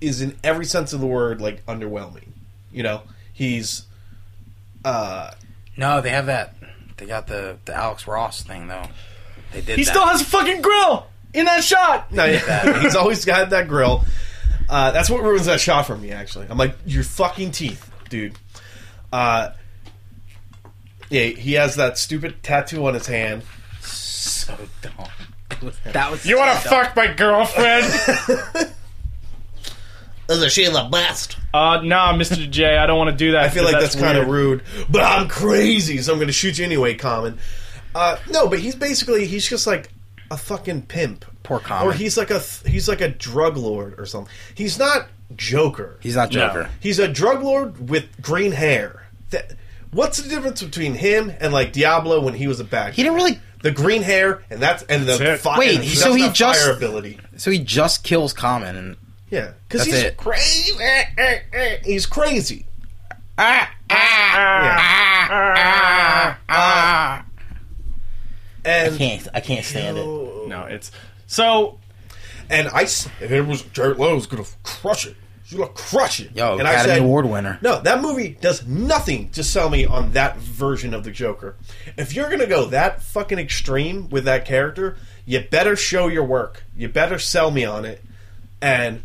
is 0.00 0.20
in 0.20 0.36
every 0.44 0.64
sense 0.66 0.92
of 0.92 1.00
the 1.00 1.06
word 1.06 1.40
like 1.40 1.64
underwhelming. 1.66 2.28
You 2.70 2.84
know, 2.84 3.02
he's 3.32 3.86
uh 4.84 5.32
No, 5.76 6.00
they 6.00 6.10
have 6.10 6.26
that. 6.26 6.54
They 6.98 7.06
got 7.06 7.26
the 7.26 7.58
the 7.64 7.74
Alex 7.74 8.06
Ross 8.06 8.42
thing 8.42 8.68
though. 8.68 8.86
They 9.56 9.62
did. 9.62 9.78
He 9.78 9.84
that. 9.84 9.90
still 9.90 10.06
has 10.06 10.20
a 10.20 10.24
fucking 10.26 10.60
grill 10.60 11.06
in 11.32 11.46
that 11.46 11.64
shot. 11.64 12.12
no, 12.12 12.26
yeah, 12.26 12.82
he's 12.82 12.94
always 12.96 13.24
got 13.24 13.48
that 13.50 13.68
grill. 13.68 14.04
Uh, 14.68 14.90
that's 14.90 15.08
what 15.08 15.22
ruins 15.22 15.46
that 15.46 15.60
shot 15.60 15.86
for 15.86 15.96
me. 15.96 16.12
Actually, 16.12 16.46
I'm 16.50 16.58
like 16.58 16.76
your 16.84 17.04
fucking 17.04 17.52
teeth, 17.52 17.90
dude. 18.10 18.34
Uh, 19.10 19.52
yeah, 21.08 21.24
he 21.24 21.54
has 21.54 21.76
that 21.76 21.96
stupid 21.96 22.42
tattoo 22.42 22.86
on 22.86 22.92
his 22.92 23.06
hand. 23.06 23.44
so 23.80 24.54
dumb. 24.82 25.08
Was- 25.62 25.78
that 25.84 26.10
was. 26.10 26.26
You 26.26 26.36
want 26.36 26.60
to 26.60 26.68
fuck 26.68 26.94
my 26.94 27.06
girlfriend? 27.06 27.86
Is 30.28 30.52
she 30.52 30.66
the 30.66 30.88
best? 30.90 31.38
uh, 31.54 31.80
nah, 31.82 32.12
Mr. 32.12 32.50
J, 32.50 32.76
I 32.76 32.86
don't 32.86 32.98
want 32.98 33.10
to 33.10 33.16
do 33.16 33.32
that. 33.32 33.44
I 33.44 33.48
feel 33.48 33.64
like 33.64 33.78
that's, 33.80 33.94
kind 33.94 34.18
of 34.18 34.28
rude, 34.28 34.64
but 34.90 35.02
I'm 35.02 35.28
crazy, 35.28 35.98
so 35.98 36.12
I'm 36.12 36.18
going 36.18 36.26
to 36.26 36.32
shoot 36.32 36.58
you 36.58 36.64
anyway, 36.64 36.94
Common. 36.94 37.38
Uh, 37.96 38.18
no, 38.30 38.46
but 38.48 38.58
he's 38.58 38.74
basically 38.74 39.26
he's 39.26 39.48
just 39.48 39.66
like 39.66 39.88
a 40.30 40.36
fucking 40.36 40.82
pimp, 40.82 41.24
Poor 41.42 41.60
Common. 41.60 41.88
or 41.88 41.92
he's 41.92 42.16
like 42.18 42.30
a 42.30 42.40
th- 42.40 42.70
he's 42.72 42.88
like 42.88 43.00
a 43.00 43.08
drug 43.08 43.56
lord 43.56 43.98
or 43.98 44.04
something. 44.06 44.32
He's 44.54 44.78
not 44.78 45.08
Joker. 45.34 45.96
He's 46.00 46.14
not 46.16 46.30
No. 46.32 46.46
Joker. 46.48 46.70
He's 46.80 46.98
a 46.98 47.08
drug 47.08 47.42
lord 47.42 47.88
with 47.88 48.04
green 48.20 48.52
hair. 48.52 49.06
That, 49.30 49.52
what's 49.92 50.18
the 50.20 50.28
difference 50.28 50.62
between 50.62 50.94
him 50.94 51.32
and 51.40 51.52
like 51.52 51.72
Diablo 51.72 52.20
when 52.20 52.34
he 52.34 52.46
was 52.46 52.60
a 52.60 52.64
bad? 52.64 52.94
He 52.94 53.02
didn't 53.02 53.16
really. 53.16 53.40
the 53.62 53.70
green 53.70 54.02
hair 54.02 54.42
and 54.50 54.60
that's 54.60 54.82
and 54.84 55.02
the 55.04 55.16
That's 55.16 55.20
it. 55.20 55.36
fi- 55.38 55.58
Wait, 55.58 55.76
and 55.80 55.88
so 55.88 56.12
he 56.14 56.28
just- 56.30 56.60
fire 56.64 56.76
ability. 56.76 57.18
So 57.38 57.50
he 57.50 57.58
just 57.60 58.04
kills 58.04 58.32
Common 58.34 58.76
and 58.76 58.96
Yeah, 59.30 59.52
because 59.68 59.86
That's 59.86 59.96
he's 59.96 60.04
it. 60.04 60.16
crazy. 60.18 60.72
He's 61.84 62.04
crazy. 62.06 62.66
Ah, 63.38 63.70
ah 63.90 64.66
Yeah. 65.56 66.36
I 66.48 67.22
And 68.66 68.98
can't. 68.98 69.28
I 69.34 69.40
can't 69.40 69.64
stand 69.64 69.98
it. 69.98 70.06
No, 70.48 70.66
it's 70.68 70.90
so. 71.26 71.78
and 72.50 72.68
I 72.68 72.86
and 73.20 73.30
it 73.30 73.46
was 73.46 73.62
Jared 73.62 73.98
Leto's 73.98 74.26
gonna 74.26 74.44
crush 74.62 75.06
it. 75.06 75.16
She's 75.44 75.58
gonna 75.58 75.70
crush 75.70 76.18
it. 76.20 76.34
Yo, 76.34 76.58
and 76.58 76.62
Academy 76.66 76.98
Award 76.98 77.26
winner. 77.26 77.58
No, 77.62 77.80
that 77.80 78.02
movie 78.02 78.36
does 78.40 78.66
nothing 78.66 79.30
to 79.30 79.44
sell 79.44 79.70
me 79.70 79.86
on 79.86 80.12
that 80.12 80.38
version 80.38 80.92
of 80.92 81.04
the 81.04 81.12
Joker. 81.12 81.54
If 81.96 82.14
you're 82.14 82.28
gonna 82.28 82.46
go 82.48 82.66
that 82.66 83.02
fucking 83.02 83.38
extreme 83.38 84.08
with 84.08 84.24
that 84.24 84.44
character, 84.44 84.96
you 85.24 85.40
better 85.40 85.76
show 85.76 86.08
your 86.08 86.24
work. 86.24 86.64
You 86.76 86.88
better 86.88 87.18
sell 87.20 87.50
me 87.52 87.64
on 87.64 87.84
it. 87.84 88.02
And 88.60 89.02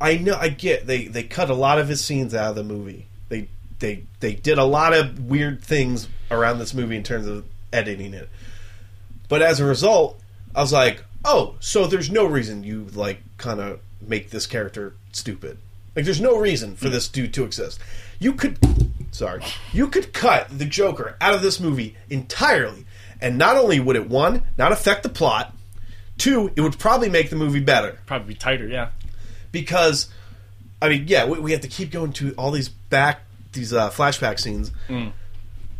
I 0.00 0.16
know 0.16 0.36
I 0.36 0.48
get 0.48 0.86
they 0.86 1.06
they 1.06 1.22
cut 1.22 1.48
a 1.48 1.54
lot 1.54 1.78
of 1.78 1.86
his 1.88 2.04
scenes 2.04 2.34
out 2.34 2.50
of 2.50 2.56
the 2.56 2.64
movie. 2.64 3.06
They 3.28 3.48
they 3.78 4.04
they 4.18 4.34
did 4.34 4.58
a 4.58 4.64
lot 4.64 4.94
of 4.94 5.20
weird 5.20 5.62
things 5.62 6.08
around 6.30 6.58
this 6.58 6.74
movie 6.74 6.96
in 6.96 7.04
terms 7.04 7.26
of 7.28 7.44
editing 7.72 8.14
it. 8.14 8.28
But 9.28 9.42
as 9.42 9.60
a 9.60 9.64
result, 9.64 10.20
I 10.54 10.60
was 10.60 10.72
like, 10.72 11.04
oh, 11.24 11.56
so 11.60 11.86
there's 11.86 12.10
no 12.10 12.24
reason 12.26 12.64
you 12.64 12.86
like 12.94 13.20
kind 13.38 13.60
of 13.60 13.80
make 14.00 14.30
this 14.30 14.46
character 14.46 14.94
stupid. 15.12 15.58
Like, 15.96 16.04
there's 16.04 16.20
no 16.20 16.36
reason 16.36 16.74
for 16.76 16.88
this 16.88 17.08
dude 17.08 17.32
to 17.34 17.44
exist. 17.44 17.78
You 18.18 18.32
could, 18.32 18.58
sorry, 19.12 19.44
you 19.72 19.86
could 19.88 20.12
cut 20.12 20.58
the 20.58 20.64
Joker 20.64 21.16
out 21.20 21.34
of 21.34 21.42
this 21.42 21.60
movie 21.60 21.96
entirely, 22.10 22.84
and 23.20 23.38
not 23.38 23.56
only 23.56 23.78
would 23.78 23.96
it 23.96 24.08
one 24.08 24.42
not 24.58 24.72
affect 24.72 25.04
the 25.04 25.08
plot, 25.08 25.54
two, 26.18 26.50
it 26.56 26.60
would 26.60 26.78
probably 26.78 27.08
make 27.08 27.30
the 27.30 27.36
movie 27.36 27.60
better 27.60 27.98
Probably 28.06 28.34
be 28.34 28.34
tighter, 28.34 28.66
yeah. 28.66 28.88
because, 29.52 30.08
I 30.82 30.88
mean, 30.88 31.04
yeah, 31.06 31.26
we, 31.26 31.38
we 31.38 31.52
have 31.52 31.60
to 31.60 31.68
keep 31.68 31.92
going 31.92 32.12
to 32.14 32.32
all 32.36 32.50
these 32.50 32.68
back 32.68 33.22
these 33.52 33.72
uh, 33.72 33.88
flashback 33.90 34.40
scenes, 34.40 34.72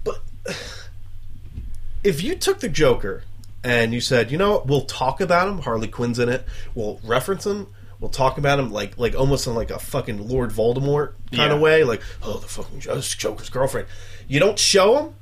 but 0.05 0.23
if 2.05 2.23
you 2.23 2.37
took 2.37 2.61
the 2.61 2.69
Joker 2.69 3.25
and 3.65 3.93
you 3.95 4.01
said, 4.01 4.31
you 4.31 4.39
know, 4.39 4.53
what, 4.53 4.67
we'll 4.67 4.83
talk 4.85 5.21
about 5.21 5.49
him. 5.49 5.59
Harley 5.59 5.89
Quinn's 5.89 6.19
in 6.19 6.29
it. 6.29 6.45
We'll 6.75 7.01
reference 7.05 7.47
him. 7.47 7.67
We'll 8.01 8.11
talk 8.11 8.37
about 8.39 8.59
him 8.59 8.71
like 8.71 8.99
like 8.99 9.15
almost 9.15 9.47
in 9.47 9.55
like 9.55 9.71
a 9.71 9.79
fucking 9.79 10.29
Lord 10.29 10.51
Voldemort 10.51 11.13
kind 11.33 11.51
Yeah. 11.51 11.55
of 11.55 11.61
way. 11.61 11.85
Like, 11.85 12.03
oh, 12.23 12.39
the 12.39 12.47
fucking 12.49 12.81
Jo- 12.81 13.01
Joker's 13.01 13.49
girlfriend. 13.49 13.89
You 14.29 14.39
don't 14.41 14.59
show 14.59 14.99
him. 14.99 15.15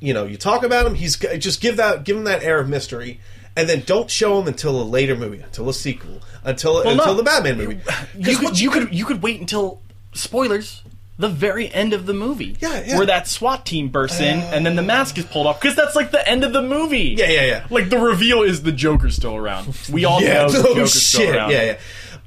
You 0.00 0.12
know, 0.14 0.24
you 0.24 0.36
talk 0.36 0.62
about 0.64 0.86
him. 0.86 0.94
He's 0.94 1.16
just 1.16 1.60
give 1.60 1.76
that 1.76 2.04
give 2.04 2.16
him 2.16 2.24
that 2.24 2.42
air 2.42 2.58
of 2.60 2.68
mystery, 2.68 3.20
and 3.56 3.68
then 3.68 3.82
don't 3.86 4.10
show 4.10 4.40
him 4.40 4.48
until 4.48 4.80
a 4.80 4.84
later 4.84 5.14
movie, 5.16 5.40
until 5.40 5.68
a 5.68 5.74
sequel, 5.74 6.20
until 6.44 6.74
Well, 6.74 6.88
until 6.90 7.06
no. 7.06 7.14
the 7.14 7.22
Batman 7.24 7.58
movie. 7.58 7.80
You 8.16 8.36
could, 8.36 8.60
you 8.60 8.70
could 8.70 8.94
you 8.94 9.04
could 9.04 9.22
wait 9.22 9.40
until 9.40 9.80
spoilers 10.14 10.82
the 11.18 11.28
very 11.28 11.72
end 11.72 11.92
of 11.92 12.06
the 12.06 12.14
movie. 12.14 12.56
Yeah, 12.60 12.82
yeah. 12.84 12.96
Where 12.96 13.06
that 13.06 13.28
SWAT 13.28 13.64
team 13.66 13.88
bursts 13.88 14.20
in 14.20 14.38
uh, 14.40 14.50
and 14.54 14.64
then 14.66 14.76
the 14.76 14.82
mask 14.82 15.18
is 15.18 15.24
pulled 15.24 15.46
off 15.46 15.60
because 15.60 15.76
that's 15.76 15.94
like 15.94 16.10
the 16.10 16.26
end 16.26 16.42
of 16.44 16.52
the 16.52 16.62
movie. 16.62 17.14
Yeah, 17.18 17.28
yeah, 17.30 17.44
yeah. 17.44 17.66
Like 17.70 17.90
the 17.90 17.98
reveal 17.98 18.42
is 18.42 18.62
the 18.62 18.72
Joker's 18.72 19.14
still 19.16 19.36
around. 19.36 19.76
We 19.92 20.04
all 20.04 20.20
know 20.20 20.48
the 20.50 20.58
no 20.62 20.64
oh, 20.70 20.74
Joker's 20.74 20.94
still 21.02 21.20
shit. 21.26 21.34
around. 21.36 21.50
Yeah, 21.50 21.62
yeah. 21.64 21.78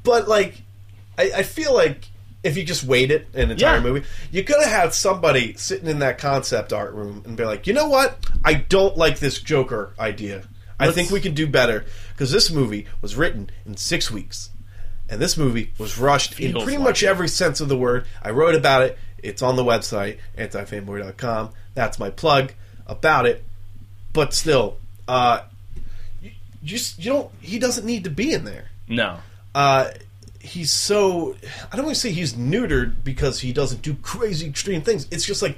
But 0.04 0.28
like, 0.28 0.62
I, 1.18 1.32
I 1.38 1.44
feel 1.44 1.74
like 1.74 2.08
if 2.44 2.56
you 2.58 2.64
just 2.64 2.84
wait 2.84 3.10
waited 3.10 3.28
an 3.34 3.50
entire 3.52 3.78
Yeah. 3.78 3.82
movie, 3.82 4.06
you 4.32 4.44
could 4.44 4.58
have 4.62 4.72
had 4.72 4.94
somebody 4.94 5.56
sitting 5.56 5.88
in 5.90 6.00
that 6.00 6.20
concept 6.20 6.72
art 6.72 6.94
room 6.94 7.24
and 7.26 7.36
be 7.36 7.44
like, 7.44 7.66
you 7.66 7.74
know 7.74 7.90
what? 7.90 8.24
I 8.46 8.54
don't 8.54 8.96
like 8.96 9.18
this 9.18 9.42
Joker 9.42 9.94
idea. 10.00 10.44
I 10.80 10.86
Let's- 10.86 10.96
think 10.96 11.10
we 11.10 11.20
can 11.22 11.34
do 11.34 11.48
better 11.48 11.86
because 12.14 12.32
this 12.32 12.52
movie 12.52 12.86
was 13.02 13.16
written 13.16 13.50
in 13.66 13.78
six 13.78 14.12
weeks, 14.12 14.52
and 15.10 15.22
this 15.22 15.38
movie 15.38 15.72
was 15.78 15.98
rushed 15.98 16.40
in 16.40 16.54
pretty 16.54 16.78
like 16.78 16.80
much 16.80 17.04
it. 17.04 17.08
every 17.08 17.28
sense 17.28 17.62
of 17.62 17.70
the 17.70 17.78
word. 17.78 18.06
I 18.22 18.32
wrote 18.32 18.56
about 18.56 18.84
it. 18.84 18.98
It's 19.22 19.42
on 19.42 19.56
the 19.56 19.64
website 19.64 20.18
antifanboy.com. 20.38 21.50
That's 21.74 22.00
my 22.00 22.10
plug 22.10 22.54
about 22.88 23.26
it. 23.26 23.44
But 24.14 24.34
still, 24.34 24.78
uh, 25.08 25.42
you, 26.22 26.32
you 26.62 26.68
just 26.68 26.98
you 27.00 27.12
don't. 27.12 27.32
He 27.42 27.60
doesn't 27.60 27.86
need 27.86 28.04
to 28.06 28.10
be 28.10 28.34
in 28.34 28.46
there 28.46 28.70
No. 28.88 29.18
uh, 29.54 29.92
he's 30.40 30.72
so 30.72 31.36
I 31.72 31.76
don't 31.76 31.86
want 31.86 31.96
to 31.96 32.02
say 32.02 32.12
he's 32.12 32.34
neutered 32.34 33.04
because 33.04 33.40
he 33.40 33.52
doesn't 33.52 33.82
do 33.82 33.96
crazy 33.96 34.48
extreme 34.48 34.82
things. 34.82 35.08
It's 35.12 35.26
just 35.26 35.42
like 35.42 35.58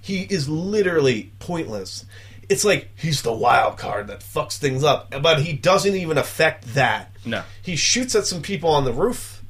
he 0.00 0.22
is 0.22 0.48
literally 0.48 1.30
pointless. 1.38 2.04
It's 2.52 2.64
like 2.64 2.90
he's 2.96 3.22
the 3.22 3.32
wild 3.32 3.78
card 3.78 4.08
that 4.08 4.20
fucks 4.20 4.58
things 4.58 4.84
up, 4.84 5.10
but 5.22 5.40
he 5.40 5.54
doesn't 5.54 5.94
even 5.94 6.18
affect 6.18 6.74
that. 6.74 7.10
No. 7.24 7.42
He 7.62 7.76
shoots 7.76 8.14
at 8.14 8.26
some 8.26 8.42
people 8.42 8.68
on 8.70 8.84
the 8.84 8.92
roof, 8.92 9.42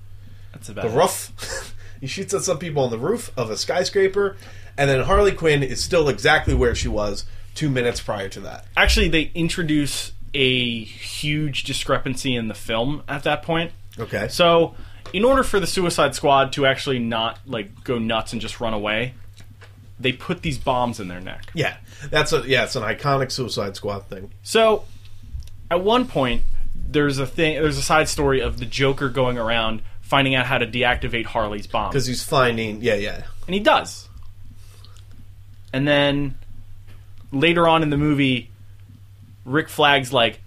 That's 0.52 0.68
about 0.68 0.84
the 0.86 0.92
it. 0.92 0.96
roof. 0.96 1.74
he 2.00 2.06
shoots 2.06 2.32
at 2.32 2.42
some 2.42 2.58
people 2.58 2.84
on 2.84 2.90
the 2.90 2.98
roof 2.98 3.32
of 3.36 3.50
a 3.50 3.56
skyscraper, 3.56 4.36
and 4.78 4.88
then 4.88 5.00
Harley 5.04 5.32
Quinn 5.32 5.62
is 5.62 5.82
still 5.82 6.08
exactly 6.08 6.54
where 6.54 6.74
she 6.74 6.88
was 6.88 7.24
two 7.54 7.68
minutes 7.68 8.00
prior 8.00 8.28
to 8.28 8.40
that. 8.40 8.66
Actually, 8.76 9.08
they 9.08 9.30
introduce 9.34 10.12
a 10.34 10.84
huge 10.84 11.64
discrepancy 11.64 12.34
in 12.36 12.48
the 12.48 12.54
film 12.54 13.02
at 13.08 13.24
that 13.24 13.42
point. 13.42 13.72
Okay. 13.98 14.28
So, 14.28 14.74
in 15.12 15.24
order 15.24 15.42
for 15.42 15.60
the 15.60 15.66
Suicide 15.66 16.14
Squad 16.14 16.52
to 16.54 16.66
actually 16.66 16.98
not 16.98 17.38
like 17.46 17.84
go 17.84 17.98
nuts 17.98 18.32
and 18.32 18.40
just 18.40 18.60
run 18.60 18.72
away, 18.72 19.14
they 20.02 20.12
put 20.12 20.42
these 20.42 20.58
bombs 20.58 21.00
in 21.00 21.08
their 21.08 21.20
neck. 21.20 21.46
yeah, 21.54 21.76
that's 22.10 22.32
a 22.32 22.40
yeah, 22.46 22.64
it's 22.64 22.76
an 22.76 22.82
iconic 22.82 23.30
Suicide 23.32 23.76
Squad 23.76 24.06
thing. 24.08 24.30
So, 24.42 24.84
at 25.70 25.82
one 25.82 26.06
point, 26.06 26.42
there's 26.74 27.18
a 27.18 27.26
thing. 27.26 27.54
There's 27.62 27.78
a 27.78 27.82
side 27.82 28.08
story 28.08 28.40
of 28.40 28.58
the 28.58 28.66
Joker 28.66 29.08
going 29.08 29.38
around 29.38 29.82
finding 30.00 30.34
out 30.34 30.44
how 30.46 30.58
to 30.58 30.66
deactivate 30.66 31.24
Harley's 31.24 31.66
bomb, 31.66 31.90
Because 31.90 32.06
he's 32.06 32.22
finding, 32.22 32.82
yeah, 32.82 32.96
yeah. 32.96 33.22
and 33.46 33.54
he 33.54 33.60
does. 33.60 34.08
And 35.72 35.88
then 35.88 36.34
later 37.30 37.66
on 37.66 37.82
in 37.82 37.90
the 37.90 37.96
movie, 37.96 38.50
Rick 39.44 39.68
Flag's 39.68 40.12
like 40.12 40.40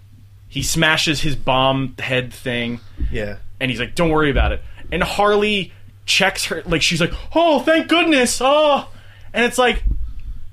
he 0.48 0.62
smashes 0.62 1.20
his 1.22 1.36
bomb 1.36 1.96
head 2.00 2.32
thing, 2.34 2.80
Yeah. 3.12 3.38
and 3.60 3.72
he's 3.72 3.80
like, 3.80 3.96
"Don't 3.96 4.10
worry 4.10 4.30
about 4.30 4.52
it." 4.52 4.62
And 4.92 5.02
Harley 5.04 5.74
checks 6.06 6.46
her, 6.46 6.62
like 6.66 6.82
she's 6.84 7.02
like, 7.02 7.12
"Oh, 7.34 7.60
thank 7.62 7.88
goodness!" 7.88 8.40
Oh, 8.42 8.88
and 9.36 9.46
it's 9.46 9.58
like 9.58 9.84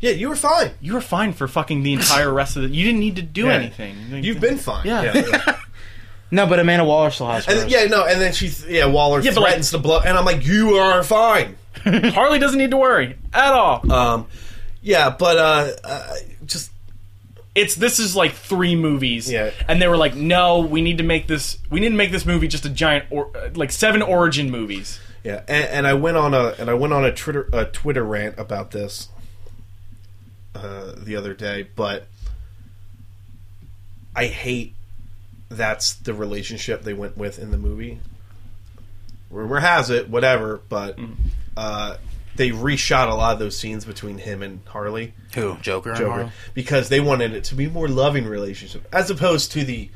Yeah, 0.01 0.11
you 0.11 0.29
were 0.29 0.37
fine. 0.37 0.73
you 0.81 0.93
were 0.95 1.01
fine 1.01 1.33
for 1.33 1.49
fucking 1.49 1.83
the 1.83 1.93
entire 1.95 2.33
rest 2.41 2.57
of 2.57 2.63
the. 2.65 2.69
You 2.69 2.85
didn't 2.85 3.01
need 3.01 3.17
to 3.17 3.23
do 3.23 3.47
Yeah. 3.47 3.53
anything. 3.55 3.97
Like, 4.13 4.25
You've 4.25 4.41
been 4.41 4.59
fine. 4.59 4.87
Yeah. 4.87 5.13
yeah. 5.15 5.57
No, 6.35 6.47
but 6.47 6.59
Amanda 6.59 6.85
Waller 6.87 7.11
still 7.11 7.27
has 7.27 7.47
And 7.47 7.59
hers. 7.59 7.71
then, 7.71 7.71
yeah, 7.71 7.85
no, 7.95 8.07
and 8.07 8.19
then 8.19 8.33
she, 8.33 8.49
th- 8.49 8.67
yeah, 8.71 8.87
Waller 8.87 9.21
Yeah, 9.21 9.33
but, 9.35 9.41
like- 9.43 9.49
threatens 9.51 9.71
to 9.73 9.79
blow, 9.79 10.01
and 10.01 10.17
I'm 10.17 10.25
like, 10.25 10.47
you 10.47 10.77
are 10.79 11.03
fine. 11.03 11.57
Harley 11.85 12.39
doesn't 12.39 12.57
need 12.59 12.71
to 12.71 12.79
worry 12.79 13.19
at 13.35 13.53
all. 13.53 13.93
Um, 13.93 14.27
yeah, 14.81 15.11
but 15.11 15.37
uh, 15.37 15.73
uh, 15.85 16.15
just 16.47 16.71
it's 17.55 17.75
this 17.75 17.99
is 17.99 18.17
like 18.17 18.33
three 18.33 18.75
movies, 18.77 19.31
Yeah. 19.31 19.51
and 19.69 19.81
they 19.83 19.89
were 19.89 19.99
like, 19.99 20.15
"No, 20.15 20.61
we 20.61 20.81
need 20.81 20.97
to 20.99 21.05
make 21.05 21.27
this. 21.27 21.59
We 21.71 21.81
need 21.81 21.91
to 21.91 21.97
make 21.97 22.11
this 22.13 22.25
movie 22.25 22.49
just 22.49 22.65
a 22.65 22.71
giant, 22.71 23.05
or 23.11 23.29
uh, 23.37 23.51
like 23.55 23.71
seven 23.71 24.01
origin 24.01 24.51
movies." 24.51 25.01
Yeah, 25.25 25.43
and, 25.49 25.65
and 25.67 25.87
I 25.87 25.95
went 25.95 26.17
on 26.17 26.35
a 26.35 26.55
and 26.59 26.69
I 26.69 26.75
went 26.75 26.93
on 26.93 27.05
a 27.05 27.13
Twitter 27.13 27.49
a 27.53 27.65
Twitter 27.65 28.03
rant 28.03 28.39
about 28.39 28.71
this 28.73 29.09
uh, 30.55 30.93
the 30.97 31.17
other 31.17 31.35
day, 31.35 31.69
but 31.77 32.07
I 34.15 34.27
hate 34.27 34.75
that's 35.49 35.95
the 35.95 36.15
relationship 36.15 36.83
they 36.83 36.95
went 36.95 37.17
with 37.17 37.39
in 37.39 37.51
the 37.51 37.59
movie. 37.59 38.01
Rumor 39.31 39.61
has 39.61 39.91
it, 39.91 40.09
whatever, 40.11 40.61
but 40.69 40.99
uh, 41.57 41.97
they 42.37 42.51
reshot 42.51 43.11
a 43.11 43.15
lot 43.15 43.33
of 43.33 43.39
those 43.39 43.57
scenes 43.57 43.85
between 43.85 44.19
him 44.19 44.43
and 44.43 44.61
Harley. 44.67 45.15
Who? 45.35 45.57
Joker. 45.63 45.95
Joker 45.95 46.11
Harley? 46.11 46.31
because 46.55 46.89
they 46.89 47.01
wanted 47.01 47.33
it 47.33 47.45
to 47.45 47.55
be 47.55 47.67
more 47.67 47.89
loving 47.89 48.27
relationship 48.27 48.87
as 48.93 49.11
opposed 49.11 49.53
to 49.53 49.65
the 49.65 49.91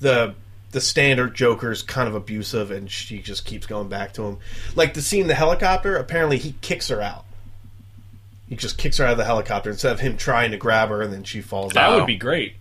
the 0.00 0.34
the 0.72 0.80
standard 0.80 1.34
Joker's 1.34 1.82
kind 1.82 2.08
of 2.08 2.14
abusive 2.14 2.70
and 2.70 2.90
she 2.90 3.18
just 3.20 3.44
keeps 3.44 3.66
going 3.66 3.88
back 3.88 4.12
to 4.14 4.22
him. 4.24 4.38
Like 4.74 4.94
the 4.94 5.02
scene 5.02 5.22
in 5.22 5.26
the 5.28 5.34
helicopter, 5.34 5.96
apparently 5.96 6.38
he 6.38 6.54
kicks 6.60 6.88
her 6.88 7.00
out. 7.00 7.24
He 8.48 8.56
just 8.56 8.78
kicks 8.78 8.98
her 8.98 9.04
out 9.04 9.12
of 9.12 9.18
the 9.18 9.24
helicopter 9.24 9.70
instead 9.70 9.92
of 9.92 10.00
him 10.00 10.16
trying 10.16 10.50
to 10.52 10.56
grab 10.56 10.88
her 10.90 11.02
and 11.02 11.12
then 11.12 11.24
she 11.24 11.40
falls 11.40 11.72
That 11.72 11.90
out. 11.90 11.96
would 11.98 12.06
be 12.06 12.16
great. 12.16 12.54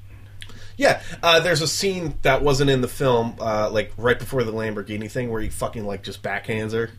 Yeah, 0.78 1.02
uh, 1.24 1.40
there's 1.40 1.62
a 1.62 1.68
scene 1.68 2.16
that 2.24 2.42
wasn't 2.42 2.70
in 2.70 2.82
the 2.82 2.88
film, 2.90 3.36
uh, 3.40 3.70
like 3.70 3.94
right 3.98 4.20
before 4.20 4.44
the 4.44 4.52
Lamborghini 4.52 5.10
thing, 5.10 5.32
where 5.32 5.42
he 5.42 5.48
fucking 5.48 5.86
like 5.86 6.04
just 6.04 6.22
backhands 6.22 6.74
her. 6.74 6.90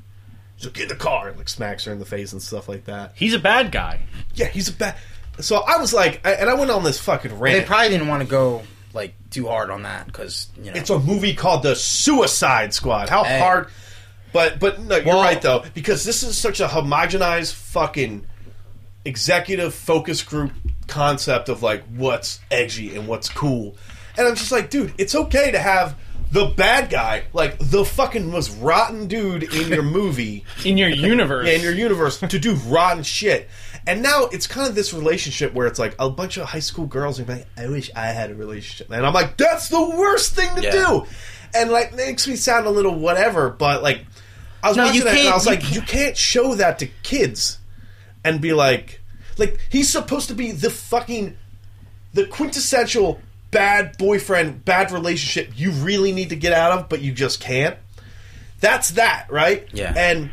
So 0.57 0.70
get 0.70 0.84
in 0.84 0.88
the 0.88 0.94
car, 0.94 1.28
and, 1.28 1.36
like 1.36 1.50
smacks 1.50 1.84
her 1.84 1.92
in 1.92 1.98
the 1.98 2.07
face 2.07 2.32
and 2.32 2.40
stuff 2.40 2.70
like 2.70 2.86
that. 2.86 3.12
He's 3.16 3.34
a 3.34 3.38
bad 3.38 3.70
guy. 3.72 4.00
Yeah, 4.34 4.46
he's 4.46 4.68
a 4.68 4.72
bad. 4.72 4.96
So 5.40 5.57
I 5.57 5.76
was 5.76 5.92
like, 5.92 6.26
I, 6.26 6.32
and 6.32 6.48
I 6.48 6.54
went 6.54 6.70
on 6.70 6.84
this 6.84 6.98
fucking 6.98 7.38
rant. 7.38 7.61
They 7.61 7.66
probably 7.66 7.90
didn't 7.90 8.09
want 8.09 8.22
to 8.22 8.28
go 8.28 8.62
like 8.97 9.14
too 9.30 9.47
hard 9.47 9.70
on 9.70 9.82
that 9.84 10.07
because 10.07 10.49
you 10.57 10.70
know 10.72 10.76
It's 10.76 10.90
a 10.90 10.99
movie 10.99 11.34
called 11.34 11.62
The 11.62 11.76
Suicide 11.76 12.74
Squad. 12.74 13.09
How 13.09 13.22
Hey. 13.22 13.38
hard? 13.38 13.68
But 14.32 14.59
but 14.59 14.80
no, 14.80 14.97
you're 14.97 15.05
Well- 15.07 15.22
right 15.22 15.40
though 15.40 15.62
because 15.74 16.05
this 16.05 16.22
is 16.24 16.36
such 16.36 16.59
a 16.61 16.66
homogenized 16.66 17.53
fucking 17.53 18.26
executive 19.05 19.74
focus 19.74 20.22
group 20.22 20.53
concept 20.88 21.49
of 21.49 21.62
like 21.62 21.84
what's 21.94 22.40
edgy 22.51 22.97
and 22.97 23.07
what's 23.07 23.28
cool. 23.28 23.76
And 24.18 24.26
I'm 24.26 24.34
just 24.34 24.51
like, 24.53 24.70
dude, 24.70 24.94
it's 24.99 25.14
okay 25.14 25.51
to 25.53 25.59
have 25.59 25.94
the 26.32 26.47
bad 26.47 26.90
guy, 26.90 27.24
like 27.32 27.57
the 27.61 27.84
fucking 27.84 28.30
most 28.30 28.51
rotten 28.59 29.07
dude 29.07 29.44
in 29.44 29.68
your 29.68 29.82
movie, 29.99 30.44
in 30.64 30.76
your 30.76 30.88
universe. 30.88 31.47
yeah, 31.47 31.53
in 31.57 31.61
your 31.62 31.72
universe, 31.72 32.18
to 32.18 32.38
do 32.38 32.55
rotten 32.66 33.03
shit. 33.05 33.49
And 33.87 34.03
now 34.03 34.24
it's 34.24 34.47
kind 34.47 34.66
of 34.68 34.74
this 34.74 34.93
relationship 34.93 35.55
where 35.55 35.66
it's 35.66 35.78
like 35.78 35.95
a 35.99 36.11
bunch 36.11 36.37
of 36.39 36.47
high 36.49 36.59
school 36.59 36.87
girls 36.87 37.20
are 37.20 37.24
like, 37.24 37.47
I 37.57 37.68
wish 37.68 37.91
I 37.95 38.07
had 38.07 38.30
a 38.30 38.34
relationship. 38.34 38.91
And 38.91 39.07
I'm 39.07 39.14
like, 39.14 39.37
that's 39.37 39.68
the 39.68 39.80
worst 39.80 40.34
thing 40.34 40.55
to 40.57 40.62
Yeah. 40.62 40.70
do. 40.72 41.07
And 41.55 41.70
like 41.70 41.95
makes 41.95 42.26
me 42.26 42.34
sound 42.37 42.66
a 42.66 42.70
little 42.70 42.95
whatever, 42.99 43.49
but 43.51 43.82
like 43.82 44.05
I 44.62 44.68
was 44.68 44.76
No, 44.76 44.87
watching 44.87 45.05
that 45.05 45.16
and 45.16 45.28
I 45.28 45.34
was 45.34 45.47
you 45.47 45.53
like, 45.53 45.74
you 45.74 45.80
can't 45.82 46.16
show 46.16 46.55
that 46.57 46.80
to 46.80 46.87
kids 47.05 47.59
and 48.24 48.41
be 48.41 48.53
like 48.53 49.01
like 49.39 49.59
he's 49.70 49.89
supposed 49.89 50.28
to 50.28 50.34
be 50.34 50.51
the 50.51 50.70
fucking 50.70 51.37
the 52.12 52.26
quintessential 52.26 53.20
bad 53.53 53.97
boyfriend, 53.99 54.64
bad 54.64 54.91
relationship 54.91 55.53
you 55.57 55.70
really 55.70 56.11
need 56.12 56.30
to 56.30 56.37
get 56.37 56.53
out 56.53 56.72
of, 56.72 56.89
but 56.89 57.01
you 57.03 57.12
just 57.12 57.41
can't. 57.41 57.76
That's 58.61 58.91
that, 58.93 59.26
right? 59.30 59.68
Yeah. 59.72 59.93
And 59.97 60.30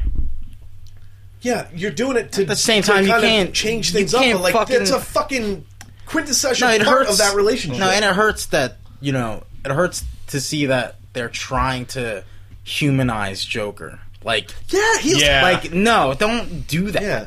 yeah, 1.44 1.68
you're 1.76 1.92
doing 1.92 2.18
it 2.18 2.32
to 2.34 2.42
At 2.42 2.48
the 2.48 2.56
same 2.56 2.82
to 2.84 2.88
time, 2.92 3.04
you 3.06 3.12
kind 3.12 3.24
of 3.24 3.30
can't- 3.30 3.54
change 3.54 3.92
things 3.94 4.14
up. 4.14 4.22
can't 4.24 4.40
But 4.40 4.44
like 4.44 4.54
fucking- 4.54 4.82
it's 4.82 4.92
a 4.92 5.00
fucking 5.00 5.66
quintessential 6.08 6.68
no, 6.68 6.74
it 6.74 6.84
part 6.84 7.00
hurts 7.00 7.12
of 7.12 7.18
that 7.20 7.36
relationship. 7.36 7.80
No, 7.80 7.90
and 7.90 8.04
it 8.04 8.14
hurts 8.16 8.48
that 8.48 8.78
you 9.00 9.12
know 9.12 9.44
it 9.64 9.72
hurts 9.72 10.04
to 10.28 10.42
see 10.42 10.66
that 10.68 10.96
they're 11.14 11.30
trying 11.30 11.86
to 11.88 12.24
humanize 12.64 13.44
Joker. 13.46 14.00
Like, 14.24 14.52
yeah, 14.70 14.98
he's 15.00 15.22
Yeah. 15.22 15.42
like 15.44 15.72
no, 15.74 16.14
don't 16.18 16.66
do 16.68 16.92
that. 16.92 17.02
Yeah. 17.02 17.26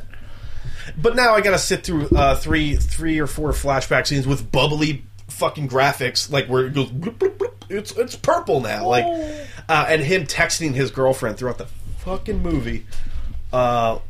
But 0.96 1.14
now 1.16 1.34
I 1.34 1.40
got 1.40 1.50
to 1.50 1.58
sit 1.58 1.82
through 1.84 2.08
uh, 2.14 2.36
three, 2.36 2.76
three 2.76 3.18
or 3.18 3.26
four 3.26 3.50
flashback 3.52 4.06
scenes 4.06 4.26
with 4.26 4.50
bubbly 4.52 5.04
fucking 5.28 5.68
graphics, 5.68 6.30
like 6.30 6.46
where 6.46 6.64
it 6.66 6.74
goes. 6.74 6.90
bloop, 6.90 7.16
bloop, 7.18 7.36
bloop. 7.36 7.52
It's 7.68 7.90
it's 7.92 8.14
purple 8.14 8.60
now, 8.60 8.86
like, 8.86 9.04
uh, 9.68 9.86
and 9.88 10.00
him 10.00 10.24
texting 10.26 10.72
his 10.74 10.90
girlfriend 10.92 11.36
throughout 11.36 11.58
the 11.58 11.66
fucking 11.98 12.40
movie. 12.40 12.86
Uh, 13.56 14.00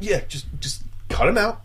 yeah, 0.00 0.20
just 0.28 0.46
just 0.60 0.82
cut 1.08 1.28
him 1.28 1.38
out. 1.38 1.60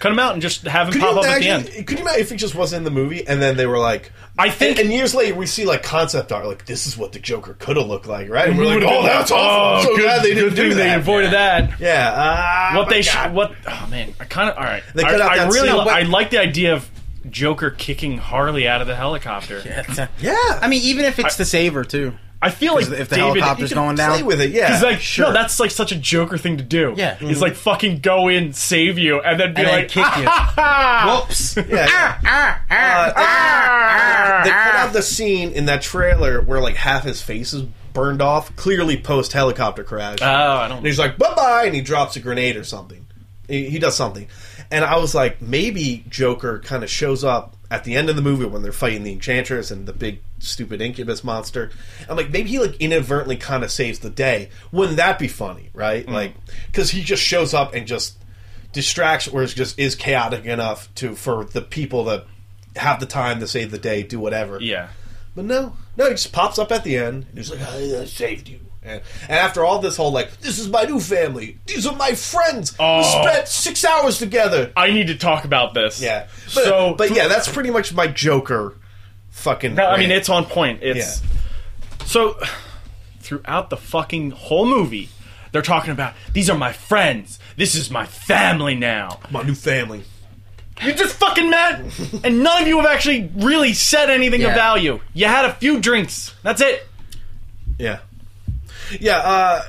Cut 0.00 0.12
him 0.12 0.18
out 0.18 0.32
and 0.34 0.42
just 0.42 0.62
have 0.66 0.88
him 0.88 0.92
Could 0.94 1.00
pop 1.02 1.14
you 1.14 1.18
up 1.20 1.26
at 1.26 1.40
the 1.40 1.48
end. 1.48 1.86
Could 1.86 1.98
you 1.98 2.04
imagine 2.04 2.20
if 2.20 2.30
he 2.30 2.36
just 2.36 2.54
wasn't 2.54 2.78
in 2.80 2.84
the 2.84 2.90
movie 2.90 3.26
and 3.26 3.40
then 3.40 3.56
they 3.56 3.66
were 3.66 3.78
like, 3.78 4.12
I 4.38 4.50
think- 4.50 4.78
and, 4.78 4.86
and 4.88 4.92
years 4.92 5.14
later 5.14 5.34
we 5.34 5.46
see 5.46 5.64
like 5.64 5.82
concept 5.82 6.30
art, 6.30 6.46
like 6.46 6.66
this 6.66 6.86
is 6.86 6.98
what 6.98 7.12
the 7.12 7.18
Joker 7.20 7.54
could 7.58 7.76
have 7.78 7.86
looked 7.86 8.06
like, 8.06 8.28
right? 8.28 8.48
And 8.50 8.58
we're 8.58 8.66
like, 8.66 8.82
oh, 8.82 9.02
that's 9.02 9.30
awful. 9.30 9.78
I'm 9.78 9.82
so 9.86 9.96
good, 9.96 10.02
glad 10.02 10.22
they 10.22 10.34
didn't 10.34 10.50
good 10.50 10.56
do 10.56 10.68
thing 10.70 10.78
that. 10.78 10.94
They 10.96 11.00
avoided 11.00 11.30
that. 11.32 11.80
Yeah. 11.80 12.10
Uh, 12.10 12.76
What 12.76 12.88
my 12.88 12.92
they 12.92 13.02
God. 13.02 13.10
should. 13.24 13.32
What? 13.32 13.52
Oh 13.66 13.86
man, 13.90 14.12
I 14.20 14.24
kind 14.26 14.50
of. 14.50 14.56
All 14.58 14.64
right. 14.64 14.82
They 14.94 15.04
I, 15.04 15.10
cut 15.10 15.20
out 15.22 15.30
I 15.32 15.36
that 15.38 15.52
really. 15.52 15.68
scene. 15.68 15.78
li- 15.78 15.84
But- 15.84 15.94
I 15.94 16.02
like 16.02 16.28
the 16.30 16.38
idea 16.38 16.74
of 16.74 16.90
Joker 17.30 17.70
kicking 17.70 18.18
Harley 18.18 18.68
out 18.68 18.82
of 18.82 18.86
the 18.86 18.96
helicopter. 18.96 19.62
Yeah. 19.64 20.08
Yeah. 20.20 20.58
I 20.60 20.68
mean, 20.68 20.82
even 20.82 21.06
if 21.06 21.18
it's 21.18 21.36
to 21.36 21.44
save 21.46 21.72
her 21.74 21.84
too. 21.84 22.12
I 22.44 22.50
feel 22.50 22.74
like 22.74 22.84
if 22.88 23.08
the 23.08 23.16
David, 23.16 23.40
helicopter's 23.42 23.70
You 23.70 23.76
can 23.76 23.84
going 23.84 23.96
play 23.96 24.18
down, 24.18 24.26
with 24.26 24.40
it. 24.40 24.50
Yeah. 24.50 24.72
He's 24.74 24.82
like, 24.82 25.00
Sure. 25.00 25.26
no, 25.26 25.32
that's 25.32 25.58
like 25.58 25.70
such 25.70 25.92
a 25.92 25.96
Joker 25.96 26.36
thing 26.38 26.58
to 26.58 26.62
do. 26.64 26.94
Yeah. 26.96 27.14
he's 27.16 27.40
like 27.40 27.54
fucking 27.54 28.00
go 28.00 28.28
in, 28.28 28.52
save 28.52 28.98
you, 28.98 29.20
and 29.20 29.40
then 29.40 29.54
be 29.54 29.60
And 29.62 29.68
then 29.68 29.74
like, 29.80 29.88
kick 29.88 30.04
you. 30.18 30.24
"Ah!" 30.28 31.20
whoops. 31.26 31.56
Yeah, 31.68 32.18
yeah. 32.22 32.58
Uh, 32.70 34.44
they 34.44 34.50
cut 34.50 34.74
out 34.74 34.92
the 34.92 35.02
scene 35.02 35.50
in 35.52 35.66
that 35.66 35.82
trailer 35.82 36.40
where 36.40 36.60
like 36.60 36.76
half 36.76 37.04
his 37.04 37.22
face 37.22 37.52
is 37.52 37.62
burned 37.92 38.20
off, 38.22 38.54
clearly 38.56 38.96
post 38.96 39.32
helicopter 39.32 39.84
crash. 39.84 40.18
Oh, 40.20 40.26
I 40.26 40.68
don't. 40.68 40.78
and 40.78 40.86
he's 40.86 40.98
like, 40.98 41.16
"Bye 41.18 41.34
bye," 41.34 41.64
and 41.66 41.74
he 41.74 41.80
drops 41.80 42.16
a 42.16 42.20
grenade 42.20 42.56
or 42.56 42.64
something. 42.64 43.06
He, 43.48 43.68
he 43.70 43.78
does 43.78 43.94
something, 43.96 44.26
and 44.70 44.84
I 44.84 44.96
was 44.98 45.14
like, 45.14 45.40
maybe 45.42 46.04
Joker 46.08 46.60
kind 46.60 46.82
of 46.82 46.90
shows 46.90 47.24
up 47.24 47.53
at 47.70 47.84
the 47.84 47.94
end 47.94 48.08
of 48.08 48.16
the 48.16 48.22
movie 48.22 48.44
when 48.44 48.62
they're 48.62 48.72
fighting 48.72 49.02
the 49.02 49.12
Enchantress 49.12 49.70
and 49.70 49.86
the 49.86 49.92
big 49.92 50.20
stupid 50.38 50.80
incubus 50.80 51.24
monster. 51.24 51.70
I'm 52.08 52.16
like, 52.16 52.30
maybe 52.30 52.50
he 52.50 52.58
like 52.58 52.76
inadvertently 52.80 53.36
kind 53.36 53.64
of 53.64 53.70
saves 53.70 54.00
the 54.00 54.10
day. 54.10 54.50
Wouldn't 54.70 54.98
that 54.98 55.18
be 55.18 55.28
funny, 55.28 55.70
right? 55.72 56.06
Mm. 56.06 56.12
Like, 56.12 56.34
because 56.66 56.90
he 56.90 57.02
just 57.02 57.22
shows 57.22 57.54
up 57.54 57.74
and 57.74 57.86
just 57.86 58.18
distracts, 58.72 59.28
or 59.28 59.42
is 59.42 59.54
just 59.54 59.78
is 59.78 59.94
chaotic 59.94 60.44
enough 60.44 60.92
to 60.96 61.14
for 61.14 61.44
the 61.44 61.62
people 61.62 62.04
that 62.04 62.26
have 62.76 63.00
the 63.00 63.06
time 63.06 63.40
to 63.40 63.46
save 63.46 63.70
the 63.70 63.78
day, 63.78 64.02
do 64.02 64.18
whatever. 64.18 64.60
Yeah. 64.60 64.88
But 65.34 65.46
no, 65.46 65.76
no, 65.96 66.04
he 66.06 66.10
just 66.10 66.32
pops 66.32 66.58
up 66.58 66.70
at 66.70 66.84
the 66.84 66.96
end. 66.96 67.26
And 67.28 67.38
he's 67.38 67.50
like, 67.50 67.60
I 67.60 68.04
saved 68.04 68.48
you. 68.48 68.60
And, 68.84 69.00
and 69.22 69.32
after 69.32 69.64
all 69.64 69.78
this 69.78 69.96
whole 69.96 70.12
like, 70.12 70.40
this 70.40 70.58
is 70.58 70.68
my 70.68 70.82
new 70.84 71.00
family. 71.00 71.58
These 71.66 71.86
are 71.86 71.96
my 71.96 72.12
friends. 72.14 72.74
Oh. 72.78 72.98
We 72.98 73.04
spent 73.28 73.48
six 73.48 73.84
hours 73.84 74.18
together. 74.18 74.72
I 74.76 74.90
need 74.90 75.06
to 75.06 75.16
talk 75.16 75.44
about 75.44 75.72
this. 75.72 76.02
Yeah, 76.02 76.28
but, 76.54 76.64
so, 76.64 76.94
but 76.94 77.10
yeah, 77.14 77.28
that's 77.28 77.48
pretty 77.50 77.70
much 77.70 77.94
my 77.94 78.06
Joker. 78.06 78.76
Fucking. 79.30 79.74
No, 79.74 79.86
I 79.86 79.98
mean 79.98 80.10
it's 80.10 80.28
on 80.28 80.44
point. 80.44 80.80
It's 80.82 81.22
so 82.04 82.38
throughout 83.20 83.70
the 83.70 83.76
fucking 83.76 84.32
whole 84.32 84.66
movie, 84.66 85.08
they're 85.50 85.62
talking 85.62 85.90
about 85.90 86.14
these 86.32 86.50
are 86.50 86.58
my 86.58 86.72
friends. 86.72 87.38
This 87.56 87.74
is 87.74 87.90
my 87.90 88.06
family 88.06 88.74
now. 88.74 89.20
my 89.30 89.42
new 89.42 89.54
family. 89.54 90.04
You're 90.82 90.94
just 90.94 91.16
fucking 91.16 91.48
met, 91.48 91.82
and 92.24 92.42
none 92.42 92.62
of 92.62 92.68
you 92.68 92.76
have 92.78 92.86
actually 92.86 93.30
really 93.36 93.72
said 93.72 94.10
anything 94.10 94.42
of 94.42 94.54
value. 94.54 95.00
You 95.14 95.26
had 95.26 95.44
a 95.44 95.52
few 95.54 95.80
drinks. 95.80 96.34
That's 96.42 96.60
it. 96.60 96.86
Yeah, 97.78 98.00
yeah. 99.00 99.18
uh... 99.18 99.62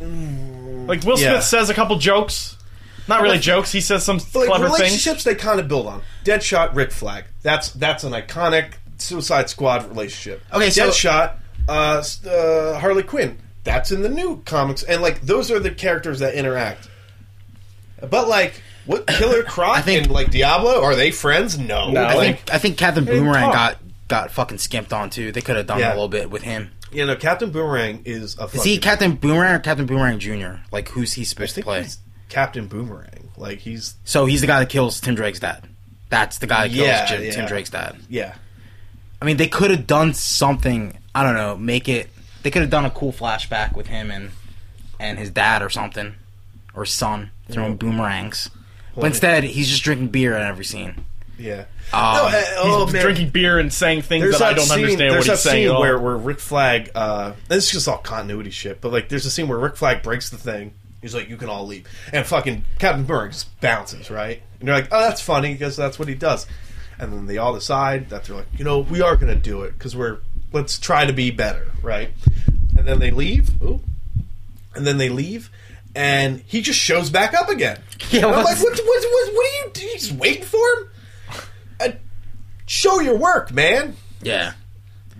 Like 0.00 1.04
Will 1.04 1.18
Yeah. 1.18 1.34
Smith 1.34 1.44
says 1.44 1.70
a 1.70 1.74
couple 1.74 1.96
jokes. 1.98 2.56
Not 3.08 3.22
really 3.22 3.38
jokes. 3.38 3.70
He 3.72 3.80
says 3.80 4.04
some 4.04 4.18
like 4.18 4.48
clever 4.48 4.66
things. 4.68 4.78
relationships, 4.78 5.24
they 5.24 5.34
kind 5.34 5.60
of 5.60 5.68
build 5.68 5.86
on. 5.86 6.02
Deadshot, 6.24 6.74
Rick 6.74 6.92
Flag. 6.92 7.24
That's 7.42 7.70
that's 7.70 8.04
an 8.04 8.12
iconic 8.12 8.74
Suicide 8.98 9.48
Squad 9.50 9.88
relationship. 9.88 10.42
Okay, 10.52 10.70
so- 10.70 10.88
Deadshot, 10.88 11.36
uh, 11.68 11.96
s- 11.98 12.24
uh, 12.24 12.78
Harley 12.80 13.02
Quinn. 13.02 13.38
That's 13.64 13.92
in 13.92 14.02
the 14.02 14.08
new 14.08 14.42
comics, 14.44 14.82
and 14.82 15.02
like 15.02 15.20
those 15.22 15.50
are 15.50 15.58
the 15.60 15.70
characters 15.70 16.18
that 16.20 16.34
interact. 16.34 16.88
But 18.08 18.28
like, 18.28 18.60
what 18.86 19.06
Killer 19.08 19.42
Croc 19.44 19.76
I 19.78 19.82
think- 19.82 20.04
and 20.04 20.12
like 20.12 20.30
Diablo 20.30 20.82
are 20.82 20.94
they 20.96 21.10
friends? 21.12 21.58
No, 21.58 21.90
No. 21.90 22.04
I 22.04 22.14
think 22.14 22.40
I 22.52 22.58
think 22.58 22.76
Captain 22.76 23.04
Boomerang 23.04 23.44
talk. 23.44 23.52
got 23.52 23.78
got 24.08 24.30
fucking 24.32 24.58
skimped 24.58 24.92
on 24.92 25.10
too. 25.10 25.30
They 25.32 25.40
could 25.42 25.56
have 25.56 25.66
done 25.66 25.78
Yeah. 25.80 25.90
a 25.90 25.94
little 25.94 26.08
bit 26.08 26.28
with 26.30 26.42
him. 26.42 26.70
You 26.92 27.06
know, 27.06 27.16
Captain 27.16 27.50
Boomerang 27.50 28.02
is 28.04 28.38
a. 28.38 28.44
Is 28.44 28.64
he 28.64 28.78
Captain 28.78 29.14
Boomerang 29.14 29.54
or 29.54 29.58
Captain 29.58 29.86
Boomerang 29.86 30.18
Jr.? 30.18 30.62
Like 30.70 30.88
who's 30.88 31.14
he 31.14 31.24
supposed 31.24 31.54
to 31.56 31.62
play? 31.62 31.86
Captain 32.28 32.66
Boomerang. 32.66 33.30
Like 33.36 33.58
he's 33.58 33.94
So 34.04 34.26
he's 34.26 34.40
the 34.40 34.46
guy 34.46 34.60
that 34.60 34.68
kills 34.68 35.00
Tim 35.00 35.14
Drake's 35.14 35.40
dad. 35.40 35.68
That's 36.08 36.38
the 36.38 36.46
guy 36.46 36.68
that 36.68 36.74
kills 36.74 36.86
Yeah, 36.86 37.06
Jim, 37.06 37.22
yeah. 37.22 37.30
Tim 37.32 37.46
Drake's 37.46 37.70
dad. 37.70 37.96
yeah. 38.08 38.34
I 39.20 39.24
mean, 39.24 39.36
they 39.36 39.46
could 39.46 39.70
have 39.70 39.86
done 39.86 40.14
something. 40.14 40.98
I 41.14 41.22
don't 41.22 41.34
know. 41.34 41.56
Make 41.56 41.88
it. 41.88 42.10
They 42.42 42.50
could 42.50 42.62
have 42.62 42.70
done 42.70 42.84
a 42.84 42.90
cool 42.90 43.12
flashback 43.12 43.76
with 43.76 43.86
him 43.86 44.10
and 44.10 44.30
and 44.98 45.18
his 45.18 45.30
dad 45.30 45.62
or 45.62 45.70
something, 45.70 46.14
or 46.74 46.84
son 46.84 47.30
throwing 47.48 47.78
mm-hmm. 47.78 47.88
boomerangs. 47.88 48.50
But 48.94 49.06
instead, 49.06 49.44
he's 49.44 49.68
just 49.68 49.82
drinking 49.82 50.08
beer 50.08 50.36
in 50.36 50.42
every 50.42 50.64
scene. 50.64 51.04
Yeah. 51.42 51.64
Um, 51.92 52.14
no, 52.16 52.24
uh, 52.26 52.30
He's 52.30 52.48
oh 52.58 52.86
man, 52.92 53.02
drinking 53.02 53.30
beer 53.30 53.58
and 53.58 53.72
saying 53.72 54.02
things 54.02 54.22
There's 54.22 54.38
that 54.38 54.52
I 54.52 54.54
don't 54.54 54.64
scene, 54.66 54.84
understand 54.84 55.14
what 55.16 55.26
he's 55.26 55.40
saying. 55.40 55.68
all. 55.70 55.80
where 55.80 55.98
where 55.98 56.16
Rick 56.16 56.38
Flag, 56.40 56.90
uh, 56.94 57.32
this 57.48 57.66
is 57.66 57.70
just 57.72 57.88
all 57.88 57.98
continuity 57.98 58.50
shit. 58.50 58.80
But 58.80 58.92
like, 58.92 59.08
there's 59.08 59.26
a 59.26 59.30
scene 59.30 59.48
where 59.48 59.58
Rick 59.58 59.76
Flag 59.76 60.02
breaks 60.02 60.30
the 60.30 60.36
thing. 60.38 60.74
He's 61.00 61.14
like, 61.14 61.28
"You 61.28 61.36
can 61.36 61.48
all 61.48 61.66
leave," 61.66 61.86
and 62.12 62.24
fucking 62.24 62.64
Captain 62.78 63.06
just 63.06 63.60
bounces 63.60 64.10
right, 64.10 64.40
and 64.60 64.68
they're 64.68 64.76
like, 64.76 64.88
"Oh, 64.92 65.00
that's 65.00 65.20
funny 65.20 65.52
because 65.52 65.76
that's 65.76 65.98
what 65.98 66.06
he 66.08 66.14
does." 66.14 66.46
And 66.98 67.12
then 67.12 67.26
they 67.26 67.38
all 67.38 67.52
decide 67.54 68.10
that 68.10 68.24
they're 68.24 68.36
like, 68.36 68.46
you 68.56 68.64
know, 68.64 68.78
we 68.80 69.00
are 69.00 69.16
going 69.16 69.34
to 69.34 69.40
do 69.40 69.62
it 69.62 69.72
because 69.76 69.96
we're 69.96 70.18
let's 70.52 70.78
try 70.78 71.04
to 71.04 71.12
be 71.12 71.32
better, 71.32 71.66
right? 71.82 72.10
And 72.76 72.86
then 72.86 73.00
they 73.00 73.10
leave. 73.10 73.60
Ooh. 73.62 73.80
And 74.76 74.86
then 74.86 74.98
they 74.98 75.08
leave, 75.08 75.50
and 75.94 76.42
he 76.46 76.62
just 76.62 76.78
shows 76.78 77.10
back 77.10 77.34
up 77.34 77.48
again. 77.48 77.78
Yeah, 78.10 78.26
I'm 78.26 78.32
like, 78.44 78.58
what, 78.58 78.58
what, 78.58 78.84
what, 78.84 78.84
what 78.84 79.46
are 79.46 79.54
you? 79.64 79.72
Are 79.74 79.80
you 79.90 79.92
just 79.98 80.12
waiting 80.12 80.44
for 80.44 80.58
him? 80.58 80.88
Uh, 81.84 81.92
show 82.66 83.00
your 83.00 83.16
work, 83.16 83.52
man. 83.52 83.96
Yeah. 84.22 84.52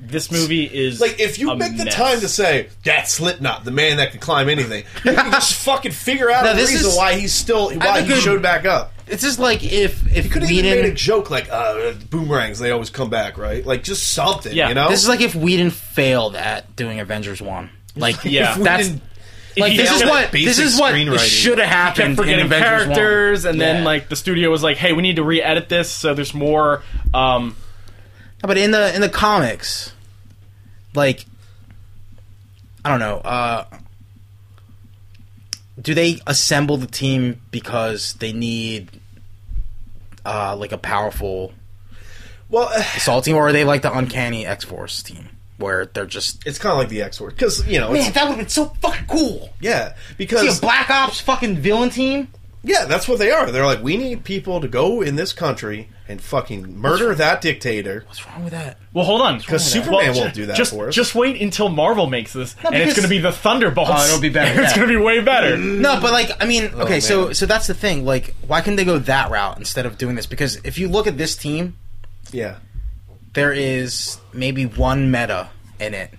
this 0.04 0.30
movie 0.32 0.64
is 0.64 1.00
Like, 1.00 1.20
if 1.20 1.38
you 1.38 1.50
a 1.50 1.56
make 1.56 1.76
the 1.76 1.84
mess. 1.84 1.94
time 1.94 2.20
to 2.20 2.28
say 2.28 2.68
that's 2.84 3.12
Slipknot, 3.12 3.64
the 3.64 3.70
man 3.70 3.98
that 3.98 4.10
can 4.10 4.20
climb 4.20 4.48
anything, 4.48 4.84
you 5.04 5.12
can 5.14 5.30
just 5.32 5.54
fucking 5.64 5.92
figure 5.92 6.30
out 6.30 6.44
Now, 6.44 6.52
a 6.52 6.54
this 6.56 6.70
reason 6.70 6.90
is- 6.90 6.96
why 6.96 7.14
he's 7.18 7.32
still 7.32 7.70
why 7.70 7.98
think 7.98 8.08
he 8.08 8.14
it- 8.14 8.20
showed 8.20 8.42
back 8.42 8.64
up. 8.64 8.92
It's 9.08 9.22
just 9.22 9.38
like 9.38 9.62
if 9.64 10.06
if 10.16 10.24
You 10.24 10.30
could 10.30 10.42
have 10.42 10.50
even 10.50 10.70
made 10.70 10.84
a 10.86 10.94
joke 10.94 11.30
like, 11.30 11.48
uh, 11.50 11.92
boomerangs, 12.10 12.58
they 12.58 12.70
always 12.70 12.88
come 12.90 13.10
back, 13.10 13.36
right? 13.36 13.64
Like, 13.66 13.82
just 13.82 14.12
something, 14.12 14.52
Yeah. 14.54 14.68
you 14.68 14.74
know? 14.74 14.88
This 14.88 15.02
is 15.02 15.08
like 15.08 15.20
if 15.20 15.34
Whedon 15.34 15.70
failed 15.70 16.34
at 16.36 16.74
doing 16.76 16.98
Avengers 17.00 17.42
one. 17.42 17.70
Like 17.94 18.16
Yeah. 18.24 18.56
If 18.56 18.62
that's 18.64 18.88
Whedon- 18.88 19.00
like 19.56 19.72
he 19.72 19.76
this 19.78 19.90
is 19.90 20.02
what 20.02 20.32
this 20.32 20.58
is 20.58 20.80
what 20.80 20.94
should 21.20 21.58
have 21.58 21.68
kept 21.68 21.98
happened 21.98 22.10
in 22.10 22.16
forgetting 22.16 22.44
Avengers 22.46 22.86
one. 22.88 22.96
characters, 22.96 23.44
and 23.44 23.60
then 23.60 23.76
Yeah. 23.78 23.84
like 23.84 24.08
the 24.08 24.16
studio 24.16 24.50
was 24.50 24.62
like, 24.62 24.76
"Hey, 24.76 24.92
we 24.92 25.02
need 25.02 25.16
to 25.16 25.22
re-edit 25.24 25.68
this 25.68 25.90
so 25.90 26.14
there's 26.14 26.34
more." 26.34 26.82
Um, 27.14 27.56
No, 28.42 28.46
But 28.48 28.58
in 28.58 28.70
the 28.72 28.94
in 28.94 29.00
the 29.00 29.08
comics, 29.08 29.92
like 30.94 31.26
I 32.84 32.90
don't 32.90 33.00
know, 33.00 33.16
uh 33.18 33.64
do 35.80 35.94
they 35.94 36.20
assemble 36.26 36.76
the 36.76 36.86
team 36.86 37.40
because 37.50 38.14
they 38.14 38.32
need 38.32 38.88
uh 40.24 40.54
like 40.56 40.72
a 40.72 40.78
powerful 40.78 41.52
Well, 42.48 42.68
Assault 42.68 43.24
team, 43.24 43.36
or 43.36 43.48
are 43.48 43.52
they 43.52 43.64
like 43.64 43.82
the 43.82 43.92
uncanny 43.96 44.46
X 44.46 44.64
Force 44.64 45.02
team, 45.02 45.28
where 45.58 45.86
they're 45.86 46.06
just 46.06 46.46
it's 46.46 46.58
kind 46.58 46.72
of 46.72 46.78
like 46.78 46.88
the 46.88 47.02
X 47.02 47.18
Force 47.18 47.32
because 47.34 47.66
you 47.66 47.78
know, 47.78 47.92
it's, 47.92 48.04
man, 48.04 48.12
that 48.14 48.22
would 48.24 48.30
have 48.30 48.38
been 48.38 48.48
so 48.48 48.66
fucking 48.80 49.06
cool. 49.06 49.50
yeah, 49.60 49.94
because 50.16 50.40
See 50.40 50.58
a 50.58 50.60
Black 50.60 50.90
Ops 50.90 51.20
fucking 51.20 51.56
villain 51.56 51.90
team. 51.90 52.28
yeah, 52.64 52.84
that's 52.86 53.06
what 53.08 53.18
they 53.18 53.30
are. 53.30 53.50
They're 53.50 53.66
like, 53.66 53.82
we 53.82 53.96
need 53.96 54.24
people 54.24 54.60
to 54.60 54.68
go 54.68 55.02
in 55.02 55.16
this 55.16 55.32
country 55.32 55.88
and 56.08 56.20
fucking 56.20 56.76
murder 56.76 57.14
that 57.14 57.40
dictator. 57.40 58.04
What's 58.06 58.26
wrong 58.26 58.44
with 58.44 58.52
that? 58.52 58.76
Well, 58.92 59.04
hold 59.04 59.22
on, 59.22 59.38
because 59.38 59.64
Superman 59.64 60.14
won't 60.14 60.34
do 60.34 60.46
that 60.46 60.56
just, 60.56 60.72
for 60.72 60.88
us. 60.88 60.94
Just 60.94 61.14
wait 61.14 61.40
until 61.40 61.68
Marvel 61.68 62.06
makes 62.08 62.32
this, 62.34 62.54
and 62.64 62.74
it's 62.74 62.94
going 62.94 63.04
to 63.04 63.08
be 63.08 63.18
the 63.18 63.32
Thunderbolts. 63.32 63.90
Oh, 63.92 64.04
it'll 64.06 64.20
be 64.20 64.28
better, 64.28 64.60
it's 64.64 64.74
going 64.76 64.88
to 64.88 64.98
be 64.98 65.02
way 65.02 65.20
better. 65.20 65.56
No, 65.56 66.00
but 66.00 66.12
like 66.12 66.30
I 66.42 66.46
mean, 66.46 66.70
oh, 66.74 66.82
okay, 66.82 67.00
so 67.00 67.32
so 67.32 67.46
that's 67.46 67.66
the 67.66 67.74
thing. 67.74 68.04
Like, 68.04 68.34
why 68.46 68.60
couldn't 68.60 68.76
they 68.76 68.84
go 68.84 68.98
that 68.98 69.30
route 69.30 69.58
instead 69.58 69.86
of 69.86 69.96
doing 69.96 70.16
this? 70.16 70.26
Because 70.26 70.56
if 70.64 70.76
you 70.78 70.88
look 70.88 71.06
at 71.06 71.16
this 71.16 71.36
team, 71.36 71.76
Yeah, 72.32 72.56
there 73.34 73.52
is 73.52 74.18
maybe 74.32 74.66
one 74.66 75.10
meta 75.10 75.48
in 75.80 75.94
it 75.94 76.10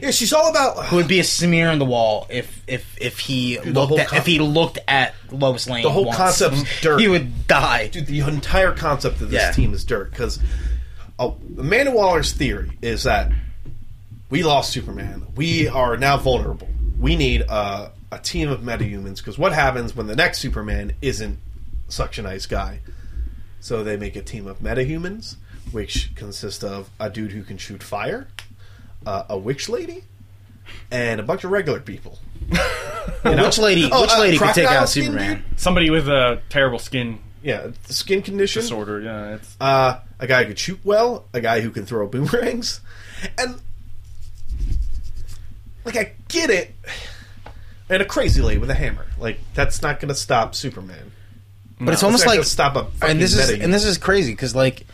yeah. 0.00 0.10
She's 0.12 0.32
all 0.32 0.48
about. 0.50 0.86
who 0.86 0.96
would 0.96 1.08
be 1.08 1.18
a 1.18 1.24
smear 1.24 1.70
in 1.70 1.78
the 1.80 1.84
wall 1.84 2.26
if 2.30 2.62
if 2.68 2.96
if 3.00 3.18
he 3.18 3.56
the 3.56 3.70
looked 3.72 3.88
whole 3.88 4.00
at 4.00 4.12
if 4.12 4.26
he 4.26 4.38
looked 4.38 4.78
at 4.86 5.14
Lois 5.32 5.68
Lane. 5.68 5.82
The 5.82 5.90
whole 5.90 6.04
once, 6.04 6.16
concept's 6.16 6.80
dirt. 6.82 7.00
He 7.00 7.08
would 7.08 7.48
die. 7.48 7.88
Dude, 7.88 8.06
the 8.06 8.20
entire 8.20 8.72
concept 8.72 9.20
of 9.22 9.30
this 9.30 9.42
Yeah. 9.42 9.50
team 9.50 9.72
is 9.74 9.84
dirt 9.84 10.10
because 10.10 10.38
uh, 11.18 11.30
Amanda 11.56 11.90
Waller's 11.90 12.32
theory 12.32 12.78
is 12.80 13.04
that 13.04 13.32
we 14.30 14.44
lost 14.44 14.70
Superman. 14.70 15.26
We 15.34 15.66
are 15.66 15.96
now 15.96 16.16
vulnerable. 16.16 16.68
We 17.00 17.16
need 17.16 17.44
uh, 17.48 17.88
a 18.12 18.18
team 18.18 18.50
of 18.50 18.60
metahumans 18.60 19.16
because 19.16 19.36
what 19.38 19.52
happens 19.52 19.96
when 19.96 20.06
the 20.06 20.16
next 20.16 20.38
Superman 20.38 20.92
isn't 21.02 21.38
such 21.88 22.18
a 22.18 22.22
nice 22.22 22.46
guy? 22.46 22.80
So 23.60 23.82
they 23.82 23.96
make 23.96 24.14
a 24.14 24.22
team 24.22 24.46
of 24.46 24.60
metahumans, 24.60 25.36
which 25.72 26.14
consist 26.14 26.64
of 26.64 26.90
a 26.98 27.10
dude 27.10 27.32
who 27.32 27.42
can 27.42 27.58
shoot 27.58 27.82
fire, 27.82 28.28
uh, 29.06 29.24
a 29.28 29.38
witch 29.38 29.68
lady, 29.68 30.04
and 30.90 31.20
a 31.20 31.22
bunch 31.22 31.44
of 31.44 31.50
regular 31.50 31.80
people. 31.80 32.18
You 33.24 33.34
know? 33.34 33.46
Which 33.46 33.58
lady? 33.58 33.88
Oh, 33.90 34.02
which 34.02 34.12
uh, 34.12 34.20
lady 34.20 34.38
could 34.38 34.54
take 34.54 34.64
crocodile 34.66 34.82
out 34.82 34.88
skin 34.88 35.04
Superman? 35.06 35.44
Somebody 35.56 35.90
with 35.90 36.08
a 36.08 36.40
terrible 36.50 36.78
skin 36.78 37.18
Yeah, 37.42 37.72
skin 37.86 38.22
condition. 38.22 38.62
disorder. 38.62 39.00
Yeah, 39.00 39.34
it's 39.34 39.56
uh, 39.60 39.98
a 40.20 40.26
guy 40.28 40.42
who 40.44 40.50
could 40.50 40.58
shoot 40.58 40.78
well, 40.84 41.24
a 41.34 41.40
guy 41.40 41.60
who 41.60 41.70
can 41.70 41.84
throw 41.84 42.06
boomerangs, 42.06 42.80
and 43.36 43.60
like 45.84 45.96
I 45.96 46.12
get 46.28 46.48
it, 46.50 46.74
and 47.90 48.02
a 48.02 48.04
crazy 48.04 48.40
lady 48.40 48.58
with 48.58 48.70
a 48.70 48.74
hammer. 48.74 49.06
Like 49.18 49.40
that's 49.54 49.82
not 49.82 49.98
going 49.98 50.10
to 50.10 50.14
stop 50.14 50.54
Superman. 50.54 51.10
But 51.80 51.94
it's 51.94 52.02
almost 52.02 52.24
not 52.24 52.30
like 52.30 52.38
gonna 52.38 52.44
stop 52.44 52.76
a 52.76 53.06
and 53.06 53.20
this 53.20 53.34
is 53.34 53.50
and 53.50 53.72
this 53.72 53.84
is 53.84 53.98
crazy 53.98 54.32
because 54.32 54.54
like 54.54 54.86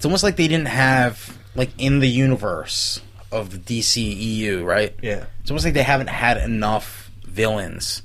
it's 0.00 0.06
almost 0.06 0.22
like 0.22 0.36
they 0.36 0.48
didn't 0.48 0.68
have 0.68 1.36
like 1.54 1.68
in 1.76 1.98
the 1.98 2.08
universe 2.08 3.02
of 3.30 3.50
the 3.50 3.58
DC 3.58 3.98
EU, 4.02 4.64
right? 4.64 4.96
Yeah. 5.02 5.26
It's 5.42 5.50
almost 5.50 5.66
like 5.66 5.74
they 5.74 5.82
haven't 5.82 6.06
had 6.08 6.38
enough 6.38 7.10
villains 7.26 8.00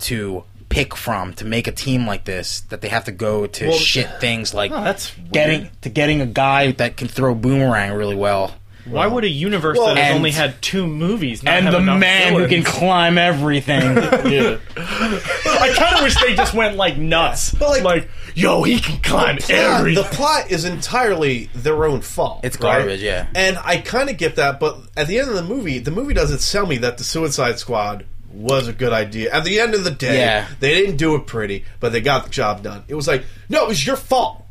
to 0.00 0.44
pick 0.68 0.94
from 0.94 1.32
to 1.32 1.46
make 1.46 1.66
a 1.66 1.72
team 1.72 2.06
like 2.06 2.26
this 2.26 2.60
that 2.68 2.82
they 2.82 2.88
have 2.88 3.04
to 3.04 3.10
go 3.12 3.46
to 3.46 3.68
Well, 3.68 3.78
shit 3.78 4.20
things 4.20 4.52
like 4.52 4.70
Oh, 4.70 4.84
that's 4.84 5.16
weird. 5.16 5.32
getting 5.32 5.70
to 5.80 5.88
getting 5.88 6.20
a 6.20 6.26
guy 6.26 6.72
that 6.72 6.98
can 6.98 7.08
throw 7.08 7.34
boomerang 7.34 7.92
really 7.94 8.16
well 8.16 8.54
why 8.90 9.06
would 9.06 9.24
a 9.24 9.28
universe 9.28 9.78
Well, 9.78 9.88
that 9.88 9.96
has 9.98 10.08
and- 10.08 10.16
only 10.16 10.30
had 10.32 10.60
two 10.62 10.86
movies 10.86 11.42
not 11.42 11.54
and 11.54 11.64
have 11.66 11.72
the 11.74 11.78
enough 11.80 11.98
man 12.00 12.32
who 12.34 12.40
can 12.40 12.48
villains? 12.48 12.66
climb 12.68 13.18
everything. 13.18 13.80
yeah. 14.32 14.58
I 14.76 15.72
kind 15.76 15.96
of 15.96 16.02
wish 16.02 16.20
they 16.20 16.34
just 16.34 16.54
went 16.54 16.76
like 16.76 16.96
nuts. 16.96 17.54
But, 17.54 17.68
like- 17.70 17.84
like, 17.84 18.08
yo, 18.34 18.62
he 18.62 18.80
can 18.80 19.00
climb 19.02 19.36
plot- 19.38 19.50
everything. 19.50 20.02
the 20.02 20.08
plot 20.10 20.50
is 20.50 20.64
entirely 20.64 21.50
their 21.54 21.84
own 21.84 22.00
fault. 22.00 22.40
It's 22.44 22.56
right? 22.60 22.78
garbage, 22.80 23.00
yeah. 23.02 23.26
And 23.34 23.58
I 23.64 23.78
kind 23.78 24.10
of 24.10 24.16
get 24.16 24.36
that, 24.36 24.60
but 24.60 24.78
at 24.96 25.06
the 25.06 25.18
end 25.18 25.28
of 25.28 25.34
the 25.34 25.42
movie, 25.42 25.78
the 25.78 25.90
movie 25.90 26.14
doesn't 26.14 26.40
sell 26.40 26.66
me 26.66 26.78
that 26.78 26.98
the 26.98 27.04
Suicide 27.04 27.58
Squad 27.58 28.04
was 28.32 28.68
a 28.68 28.72
good 28.72 28.92
idea. 28.92 29.32
At 29.32 29.44
the 29.44 29.58
end 29.58 29.74
of 29.74 29.82
the 29.82 29.90
day, 29.90 30.18
Yeah. 30.20 30.46
they 30.60 30.74
didn't 30.74 30.96
do 30.98 31.16
it 31.16 31.26
pretty, 31.26 31.64
but 31.80 31.90
they 31.92 32.00
got 32.00 32.24
the 32.24 32.30
job 32.30 32.62
done. 32.62 32.84
It 32.86 32.94
was 32.94 33.08
like, 33.08 33.24
no, 33.48 33.64
it 33.64 33.68
was 33.68 33.84
your 33.84 33.96
fault. 33.96 34.44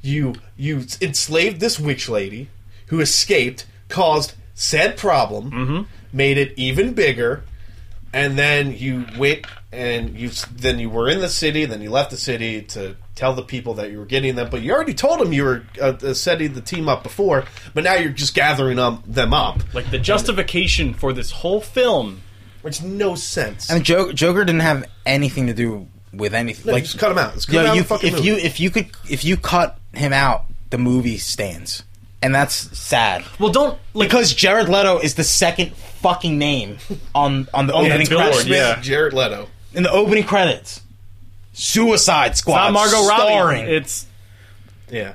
You 0.00 0.36
you 0.56 0.86
enslaved 1.02 1.60
this 1.60 1.78
witch 1.78 2.08
lady 2.08 2.48
who 2.88 3.00
escaped, 3.00 3.64
caused 3.88 4.32
said 4.54 4.96
problem, 4.96 5.50
Mm-hmm. 5.50 5.82
made 6.12 6.36
it 6.38 6.52
even 6.56 6.92
bigger, 6.94 7.44
and 8.12 8.38
then 8.38 8.72
you 8.76 9.06
went 9.18 9.46
and 9.70 10.18
you 10.18 10.30
then 10.52 10.78
you 10.78 10.88
were 10.90 11.08
in 11.08 11.20
the 11.20 11.28
city. 11.28 11.64
Then 11.66 11.82
you 11.82 11.90
left 11.90 12.10
the 12.10 12.16
city 12.16 12.62
to 12.62 12.96
tell 13.14 13.34
the 13.34 13.42
people 13.42 13.74
that 13.74 13.90
you 13.90 13.98
were 13.98 14.06
getting 14.06 14.34
them. 14.34 14.48
But 14.50 14.62
you 14.62 14.72
already 14.72 14.94
told 14.94 15.20
them 15.20 15.32
you 15.32 15.44
were 15.44 15.62
uh, 15.80 15.92
uh, 16.02 16.14
setting 16.14 16.54
the 16.54 16.60
team 16.62 16.88
up 16.88 17.02
before. 17.02 17.44
But 17.74 17.84
now 17.84 17.94
you're 17.94 18.10
just 18.12 18.34
gathering 18.34 18.78
um, 18.78 19.02
them 19.06 19.34
up, 19.34 19.60
like 19.74 19.90
the 19.90 19.98
justification 19.98 20.94
for 20.94 21.12
this 21.12 21.30
whole 21.30 21.60
film. 21.60 22.22
which 22.62 22.82
no 22.82 23.14
sense. 23.14 23.70
and 23.70 23.84
Jo- 23.84 24.12
Joker 24.12 24.44
didn't 24.44 24.62
have 24.62 24.84
anything 25.04 25.46
to 25.48 25.54
do 25.54 25.86
with 26.12 26.32
anything. 26.34 26.66
No, 26.66 26.72
like 26.72 26.84
just 26.84 26.98
cut 26.98 27.12
him 27.12 27.18
out. 27.18 27.34
Just 27.34 27.48
cut 27.48 27.54
Yeah, 27.56 27.60
him 27.64 27.66
out 27.70 27.76
you, 27.76 27.82
the 27.82 27.88
fucking 27.88 28.08
if 28.08 28.14
movie. 28.14 28.26
you 28.26 28.36
if 28.36 28.58
you 28.60 28.70
could 28.70 28.86
if 29.10 29.24
you 29.24 29.36
cut 29.36 29.78
him 29.92 30.14
out, 30.14 30.46
the 30.70 30.78
movie 30.78 31.18
stands, 31.18 31.82
and 32.22 32.34
that's 32.34 32.54
sad 32.76 33.24
Well, 33.38 33.52
don't 33.52 33.78
like 33.94 34.08
because 34.08 34.34
Jared 34.34 34.68
Leto 34.68 34.98
is 34.98 35.14
the 35.14 35.24
second 35.24 35.74
fucking 35.76 36.36
name 36.38 36.78
on 37.14 37.48
on 37.54 37.66
the 37.66 37.72
opening 37.72 38.06
billboard, 38.08 38.32
credits. 38.32 38.46
yeah. 38.48 38.80
Jared 38.80 39.12
Leto. 39.12 39.48
In 39.74 39.82
the 39.82 39.90
opening 39.90 40.24
credits, 40.24 40.80
Suicide 41.52 42.32
it's 42.32 42.40
Squad 42.40 42.56
not 42.70 42.72
Margot 42.72 43.02
starring. 43.04 43.62
Robbie. 43.62 43.76
It's 43.76 44.06
Yeah, 44.90 45.14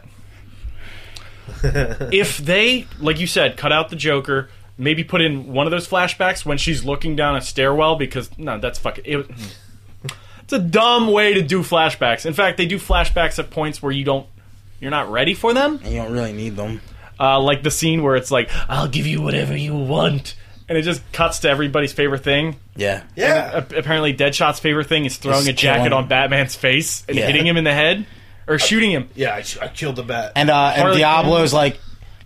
if 1.64 2.38
they, 2.38 2.88
like 3.00 3.20
you 3.20 3.28
said, 3.28 3.58
cut 3.58 3.72
out 3.72 3.90
the 3.90 3.96
Joker, 3.96 4.50
maybe 4.78 5.04
put 5.04 5.22
in 5.22 5.52
one 5.54 5.68
of 5.68 5.72
those 5.72 5.88
flashbacks 5.88 6.46
when 6.46 6.58
she's 6.58 6.84
looking 6.84 7.16
down 7.16 7.36
a 7.36 7.42
stairwell 7.42 7.96
because 7.96 8.30
no, 8.38 8.60
that's 8.60 8.80
fucking. 8.80 9.04
It, 9.06 9.30
it's 10.44 10.54
a 10.54 10.60
dumb 10.60 11.08
way 11.12 11.34
to 11.36 11.42
do 11.42 11.62
flashbacks. 11.62 12.26
In 12.26 12.34
fact, 12.34 12.58
they 12.58 12.66
do 12.66 12.78
flashbacks 12.78 13.40
at 13.40 13.50
points 13.50 13.82
where 13.82 13.92
you 13.94 14.04
don't, 14.04 14.28
you're 14.82 14.92
not 14.92 15.10
ready 15.10 15.34
for 15.34 15.54
them. 15.54 15.80
And 15.84 15.94
you 15.94 16.02
don't 16.02 16.12
really 16.12 16.34
need 16.34 16.56
them. 16.58 16.82
Uh, 17.20 17.40
like 17.40 17.64
the 17.64 17.72
scene 17.72 18.04
where 18.04 18.16
it's 18.16 18.32
like, 18.32 18.50
"I'll 18.70 18.88
give 18.88 19.06
you 19.08 19.22
whatever 19.22 19.56
you 19.56 19.74
want," 19.76 20.36
and 20.68 20.78
it 20.78 20.82
just 20.84 21.02
cuts 21.12 21.40
to 21.40 21.50
everybody's 21.50 21.94
favorite 21.94 22.24
thing. 22.24 22.56
Yeah, 22.76 23.04
yeah. 23.16 23.52
A- 23.72 23.78
apparently, 23.80 24.14
Deadshot's 24.14 24.60
favorite 24.60 24.88
thing 24.88 25.06
is 25.06 25.18
throwing 25.18 25.38
Just 25.46 25.50
a 25.50 25.54
jacket 25.54 25.80
killing 25.90 25.94
on. 25.94 26.08
Batman's 26.08 26.56
face 26.56 27.04
and 27.08 27.18
Yeah. 27.18 27.28
hitting 27.28 27.46
him 27.46 27.56
in 27.58 27.64
the 27.64 27.74
head 27.74 28.06
or 28.48 28.58
shooting 28.60 28.92
him. 28.92 29.10
yeah, 29.16 29.36
I, 29.36 29.42
sh- 29.44 29.58
I 29.62 29.68
killed 29.68 29.96
the 29.96 30.04
bat. 30.04 30.32
and 30.36 30.50
uh, 30.50 30.72
and 30.76 30.82
Harley 30.82 31.00
Diablo's 31.02 31.54
like. 31.54 31.80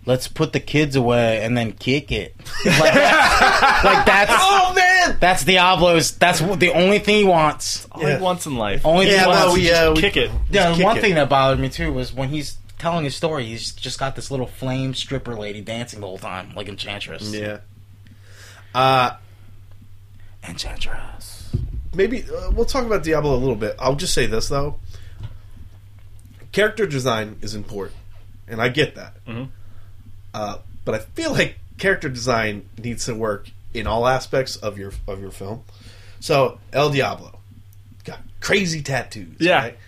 Let's 0.06 0.26
put 0.26 0.54
the 0.54 0.60
kids 0.60 0.96
away 0.96 1.44
and 1.44 1.54
then 1.54 1.72
kick 1.72 2.10
it. 2.12 2.34
like, 2.64 2.78
like 2.94 4.06
that's 4.06 4.32
oh 4.34 4.72
man, 4.74 5.18
that's 5.20 5.44
Diablo's. 5.44 6.16
That's 6.16 6.40
what- 6.40 6.58
the 6.60 6.70
only 6.70 6.98
thing 6.98 7.16
he 7.16 7.24
wants. 7.24 7.86
All 7.92 8.00
Yeah. 8.02 8.16
he 8.16 8.22
wants 8.22 8.46
in 8.46 8.56
life. 8.56 8.86
Only 8.86 9.04
Yeah, 9.06 9.12
thing 9.12 9.20
he 9.24 9.28
well, 9.28 9.46
wants. 9.48 9.60
we, 9.60 9.70
uh, 9.70 9.92
we- 9.92 10.00
kick 10.00 10.16
it. 10.16 10.30
Yeah, 10.50 10.74
kick 10.74 10.82
one 10.82 10.96
it. 10.96 11.00
thing 11.02 11.14
that 11.16 11.28
bothered 11.28 11.58
me 11.60 11.68
too 11.68 11.92
was 11.92 12.10
when 12.14 12.30
he's 12.30 12.56
telling 12.78 13.04
his 13.04 13.14
story, 13.16 13.44
he's 13.46 13.72
just 13.72 13.98
got 13.98 14.14
this 14.16 14.30
little 14.30 14.46
flame 14.46 14.94
stripper 14.94 15.34
lady 15.34 15.60
dancing 15.60 16.00
the 16.00 16.06
whole 16.06 16.18
time, 16.18 16.52
like 16.54 16.68
Enchantress. 16.68 17.32
yeah. 17.34 17.58
Uh, 18.74 19.16
Enchantress. 20.48 21.50
maybe 21.94 22.22
uh, 22.24 22.50
we'll 22.50 22.64
talk 22.64 22.84
about 22.84 23.02
Diablo 23.02 23.34
a 23.34 23.36
little 23.36 23.56
bit. 23.56 23.74
I'll 23.78 23.96
just 23.96 24.14
say 24.14 24.26
this 24.26 24.48
though: 24.48 24.78
character 26.52 26.86
design 26.86 27.36
is 27.42 27.54
important, 27.54 27.96
and 28.46 28.60
I 28.62 28.68
get 28.68 28.94
that. 28.94 29.24
Mhm. 29.26 29.48
Uh, 30.32 30.58
but 30.84 30.94
I 30.94 30.98
feel 30.98 31.32
like 31.32 31.58
character 31.78 32.08
design 32.08 32.68
needs 32.82 33.04
to 33.06 33.14
work 33.14 33.48
in 33.74 33.86
all 33.86 34.06
aspects 34.06 34.56
of 34.56 34.78
your 34.78 34.92
of 35.06 35.20
your 35.20 35.30
film. 35.30 35.64
So 36.20 36.58
El 36.72 36.90
Diablo 36.90 37.38
got 38.04 38.20
crazy 38.40 38.82
tattoos. 38.82 39.36
Yeah. 39.40 39.56
right? 39.58 39.78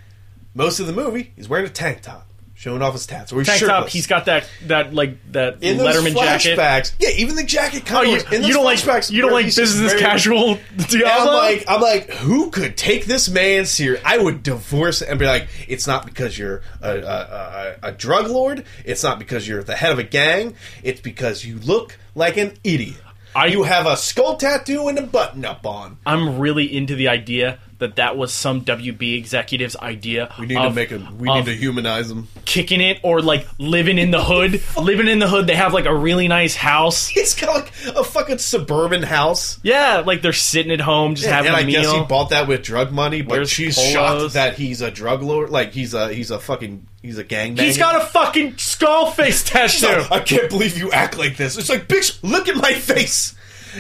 Most 0.54 0.80
of 0.80 0.86
the 0.88 0.92
movie, 0.92 1.32
he's 1.36 1.48
wearing 1.48 1.66
a 1.66 1.70
tank 1.70 2.02
top, 2.02 2.26
showing 2.60 2.82
off 2.82 2.92
his 2.92 3.06
tats, 3.06 3.32
or 3.32 3.38
he's 3.38 3.46
Tank 3.46 3.60
top. 3.60 3.68
shirtless. 3.70 3.92
He's 3.94 4.06
got 4.06 4.26
that 4.26 4.46
that 4.66 4.92
like 4.92 5.16
that 5.32 5.62
in 5.62 5.78
those 5.78 5.96
Letterman 5.96 6.14
jacket. 6.14 6.58
flashbacks. 6.58 6.92
Yeah, 7.00 7.08
even 7.16 7.34
the 7.36 7.42
jacket 7.42 7.90
Oh, 7.90 8.02
you, 8.02 8.20
in 8.30 8.44
you 8.44 8.52
don't 8.52 8.64
like 8.64 8.78
flashbacks 8.78 9.10
you 9.10 9.22
don't 9.22 9.30
where 9.30 9.38
like 9.38 9.46
he's 9.46 9.56
business 9.56 9.92
very- 9.92 10.02
casual 10.02 10.50
And 10.78 11.02
I'm 11.04 11.26
like, 11.26 11.64
I'm 11.66 11.80
like, 11.80 12.10
who 12.10 12.50
could 12.50 12.76
take 12.76 13.06
this 13.06 13.30
man 13.30 13.64
serious? 13.64 14.02
I 14.04 14.18
would 14.18 14.42
divorce 14.42 15.00
and 15.00 15.18
be 15.18 15.24
like, 15.26 15.48
it's 15.68 15.86
not 15.86 16.04
because 16.04 16.38
you're 16.38 16.60
a, 16.82 16.90
a, 16.98 17.00
a, 17.00 17.76
a 17.88 17.92
drug 17.92 18.28
lord. 18.28 18.64
It's 18.84 19.02
not 19.02 19.18
because 19.18 19.48
you're 19.48 19.62
the 19.62 19.74
head 19.76 19.92
of 19.92 19.98
a 19.98 20.02
gang. 20.04 20.54
It's 20.82 21.00
because 21.00 21.44
you 21.44 21.58
look 21.60 21.98
like 22.14 22.36
an 22.36 22.52
idiot. 22.62 23.00
I- 23.34 23.46
you 23.46 23.62
have 23.62 23.86
a 23.86 23.96
skull 23.96 24.36
tattoo 24.36 24.88
and 24.88 24.98
a 24.98 25.02
button 25.02 25.44
up 25.46 25.64
on. 25.64 25.96
I'm 26.04 26.38
really 26.38 26.76
into 26.76 26.94
the 26.94 27.08
idea 27.08 27.58
that 27.80 27.96
that 27.96 28.16
was 28.16 28.32
some 28.32 28.64
WB 28.64 29.18
executive's 29.18 29.76
idea. 29.76 30.32
We 30.38 30.46
need 30.46 30.56
of- 30.56 30.70
to 30.72 30.74
make 30.74 30.92
a. 30.92 31.06
We 31.18 31.28
need 31.32 31.46
to 31.46 31.54
humanize 31.54 32.10
him. 32.10 32.28
kicking 32.44 32.80
it 32.80 33.00
or 33.02 33.20
like 33.20 33.46
living 33.58 33.98
in 33.98 34.10
the 34.12 34.22
hood. 34.22 34.62
living 34.80 35.08
in 35.08 35.18
the 35.18 35.28
hood, 35.28 35.46
they 35.46 35.56
have 35.56 35.74
like 35.74 35.86
a 35.86 35.94
really 35.94 36.28
nice 36.28 36.54
house. 36.54 37.08
He's 37.08 37.34
got 37.34 37.54
like 37.54 37.72
a 37.96 38.04
fucking 38.04 38.38
suburban 38.38 39.02
house. 39.02 39.58
Yeah, 39.62 40.02
like 40.06 40.22
they're 40.22 40.32
sitting 40.32 40.72
at 40.72 40.80
home 40.80 41.14
just 41.16 41.28
having 41.28 41.48
and 41.52 41.56
a 41.60 41.62
I 41.62 41.64
meal. 41.66 41.82
guess 41.82 41.92
he 41.92 42.04
bought 42.04 42.30
that 42.30 42.46
with 42.48 42.62
drug 42.62 42.92
money, 42.92 43.22
but 43.22 43.32
Wears 43.32 43.50
she's 43.50 43.74
polos. 43.76 43.92
shocked 43.92 44.34
that 44.34 44.54
he's 44.56 44.80
a 44.80 44.90
drug 44.90 45.22
lord. 45.22 45.50
Like 45.50 45.72
he's 45.72 45.94
a 45.94 46.12
he's 46.12 46.30
a 46.30 46.38
fucking 46.38 46.86
he's 47.02 47.18
a 47.18 47.24
gangbanger. 47.24 47.60
He's 47.60 47.78
got 47.78 48.00
a 48.00 48.04
fucking 48.06 48.58
skull 48.58 49.10
face 49.10 49.42
tattoo. 49.48 49.86
like, 49.86 50.12
I 50.12 50.20
can't 50.20 50.48
believe 50.50 50.76
you 50.78 50.92
act 50.92 51.18
like 51.18 51.36
this. 51.36 51.56
It's 51.56 51.68
like, 51.68 51.88
bitch, 51.88 52.18
look 52.22 52.48
at 52.48 52.56
my 52.56 52.72
face. 52.74 53.34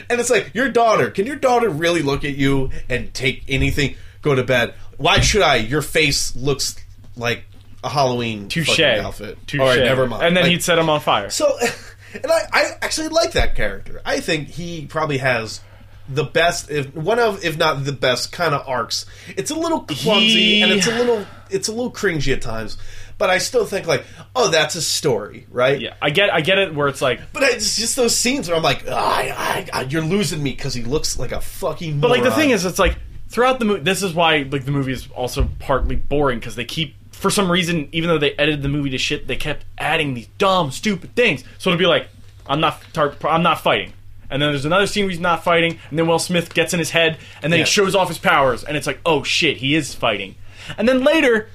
And 0.08 0.20
it's 0.20 0.30
like, 0.30 0.54
your 0.54 0.68
daughter. 0.68 1.10
Can 1.10 1.26
your 1.26 1.36
daughter 1.36 1.68
really 1.68 2.02
look 2.02 2.24
at 2.24 2.36
you 2.36 2.70
and 2.88 3.12
take 3.14 3.44
anything? 3.48 3.96
Go 4.22 4.34
to 4.34 4.44
bed. 4.44 4.74
Why 4.98 5.20
should 5.20 5.42
I? 5.42 5.56
Your 5.56 5.82
face 5.82 6.36
looks 6.36 6.76
like 7.16 7.44
a 7.82 7.88
Halloween 7.88 8.48
Touche. 8.48 8.68
fucking 8.68 8.84
outfit. 9.04 9.38
Touche. 9.46 9.60
All 9.60 9.66
right, 9.66 9.78
never 9.78 10.06
mind. 10.06 10.22
And 10.24 10.36
then 10.36 10.44
Like, 10.44 10.52
he'd 10.52 10.62
set 10.62 10.78
him 10.78 10.90
on 10.90 11.00
fire. 11.00 11.30
So, 11.30 11.56
and 12.14 12.26
I, 12.30 12.40
I 12.52 12.70
actually 12.82 13.08
like 13.08 13.32
that 13.32 13.54
character. 13.54 14.02
I 14.04 14.20
think 14.20 14.48
he 14.48 14.84
probably 14.86 15.18
has 15.18 15.60
the 16.08 16.24
best, 16.24 16.70
if 16.70 16.94
one 16.94 17.18
of, 17.18 17.44
if 17.44 17.56
not 17.56 17.84
the 17.84 17.92
best, 17.92 18.32
kind 18.32 18.54
of 18.54 18.66
arcs. 18.68 19.06
It's 19.36 19.50
a 19.50 19.54
little 19.54 19.80
clumsy 19.80 20.56
He- 20.56 20.62
and 20.62 20.72
it's 20.72 20.86
a 20.86 20.90
little, 20.98 21.24
it's 21.48 21.68
a 21.68 21.72
little 21.72 21.92
cringy 21.92 22.32
at 22.32 22.42
times. 22.42 22.76
But 23.20 23.30
I 23.30 23.38
still 23.38 23.64
think 23.66 23.86
like, 23.86 24.04
oh, 24.34 24.48
that's 24.50 24.74
a 24.74 24.82
story, 24.82 25.46
right? 25.50 25.78
Yeah, 25.80 25.94
I 26.02 26.10
get, 26.10 26.32
I 26.34 26.40
get 26.40 26.58
it. 26.58 26.74
Where 26.74 26.88
it's 26.88 27.00
like, 27.02 27.20
But 27.32 27.44
it's 27.44 27.76
just 27.76 27.94
those 27.94 28.16
scenes 28.16 28.48
where 28.48 28.56
I'm 28.56 28.62
like, 28.64 28.84
"Ah, 28.88 29.16
I, 29.16 29.22
I, 29.30 29.68
I, 29.72 29.82
you're 29.82 30.02
losing 30.02 30.42
me 30.42 30.50
because 30.50 30.74
he 30.74 30.82
looks 30.82 31.18
like 31.18 31.30
a 31.30 31.40
fucking. 31.40 32.00
but 32.00 32.10
like 32.10 32.22
the 32.24 32.32
thing 32.32 32.50
is, 32.50 32.64
it's 32.64 32.78
like 32.80 32.96
throughout 33.28 33.58
the 33.60 33.64
movie. 33.66 33.82
This 33.82 34.02
is 34.02 34.12
why 34.14 34.38
like 34.50 34.64
the 34.64 34.72
movie 34.72 34.92
is 34.92 35.06
also 35.14 35.48
partly 35.60 35.94
boring 35.96 36.38
because 36.40 36.56
they 36.56 36.64
keep, 36.64 36.96
for 37.12 37.30
some 37.30 37.48
reason, 37.52 37.88
even 37.92 38.08
though 38.08 38.18
they 38.18 38.32
edited 38.32 38.62
the 38.62 38.68
movie 38.70 38.90
to 38.90 38.98
shit, 38.98 39.26
they 39.28 39.36
kept 39.36 39.64
adding 39.78 40.14
these 40.14 40.26
dumb, 40.38 40.70
stupid 40.72 41.14
things. 41.14 41.44
So 41.58 41.70
it'd 41.70 41.78
be 41.78 41.86
like, 41.86 42.08
I'm 42.46 42.60
not, 42.60 42.82
tar- 42.94 43.14
I'm 43.24 43.42
not 43.42 43.60
fighting. 43.60 43.92
And 44.30 44.40
then 44.40 44.50
there's 44.52 44.64
another 44.64 44.86
scene 44.86 45.04
where 45.04 45.10
he's 45.10 45.20
not 45.20 45.44
fighting, 45.44 45.78
and 45.90 45.98
then 45.98 46.06
Will 46.06 46.18
Smith 46.20 46.54
gets 46.54 46.72
in 46.72 46.78
his 46.78 46.90
head, 46.90 47.18
and 47.42 47.52
then 47.52 47.58
Yeah. 47.60 47.66
he 47.66 47.70
shows 47.70 47.94
off 47.94 48.08
his 48.08 48.16
powers, 48.18 48.62
and 48.64 48.76
it's 48.78 48.86
like, 48.86 49.00
oh 49.04 49.22
shit, 49.24 49.56
he 49.58 49.74
is 49.74 49.92
fighting. 49.92 50.36
And 50.78 50.88
then 50.88 51.02
later, 51.02 51.48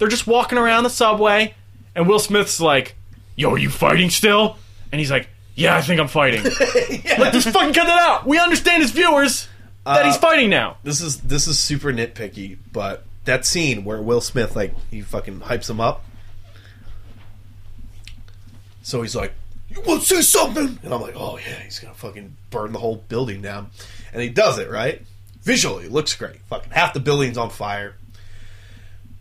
they're 0.00 0.08
just 0.08 0.26
walking 0.26 0.58
around 0.58 0.82
the 0.82 0.90
subway, 0.90 1.54
and 1.94 2.08
Will 2.08 2.18
Smith's 2.18 2.58
like, 2.58 2.96
"Yo, 3.36 3.52
are 3.52 3.58
you 3.58 3.70
fighting 3.70 4.10
still?" 4.10 4.56
And 4.90 4.98
he's 4.98 5.10
like, 5.10 5.28
"Yeah, 5.54 5.76
I 5.76 5.82
think 5.82 6.00
I'm 6.00 6.08
fighting." 6.08 6.42
Like, 7.18 7.34
just 7.34 7.50
fucking 7.50 7.74
cut 7.74 7.86
that 7.86 8.00
out. 8.00 8.26
We 8.26 8.38
understand 8.38 8.82
as 8.82 8.92
viewers 8.92 9.46
that 9.84 10.06
he's 10.06 10.16
uh, 10.16 10.20
fighting 10.20 10.48
now. 10.48 10.78
this 10.82 11.02
is 11.02 11.20
this 11.20 11.46
is 11.46 11.58
super 11.58 11.92
nitpicky, 11.92 12.56
but 12.72 13.04
that 13.26 13.44
scene 13.44 13.84
where 13.84 14.00
Will 14.00 14.22
Smith 14.22 14.56
like 14.56 14.74
he 14.90 15.02
fucking 15.02 15.40
hypes 15.40 15.68
him 15.68 15.80
up. 15.82 16.02
So 18.82 19.02
he's 19.02 19.14
like, 19.14 19.34
"You 19.68 19.82
want 19.82 20.00
to 20.02 20.06
say 20.06 20.22
something?" 20.22 20.78
And 20.82 20.94
I'm 20.94 21.02
like, 21.02 21.14
"Oh 21.14 21.36
yeah, 21.38 21.60
he's 21.60 21.78
gonna 21.78 21.92
fucking 21.94 22.36
burn 22.48 22.72
the 22.72 22.78
whole 22.78 22.96
building 22.96 23.42
down," 23.42 23.70
and 24.14 24.22
he 24.22 24.30
does 24.30 24.58
it 24.58 24.70
right. 24.70 25.02
Visually, 25.42 25.84
it 25.86 25.92
looks 25.92 26.14
great. 26.14 26.36
Fucking 26.48 26.72
half 26.72 26.94
the 26.94 27.00
building's 27.00 27.36
on 27.36 27.50
fire. 27.50 27.96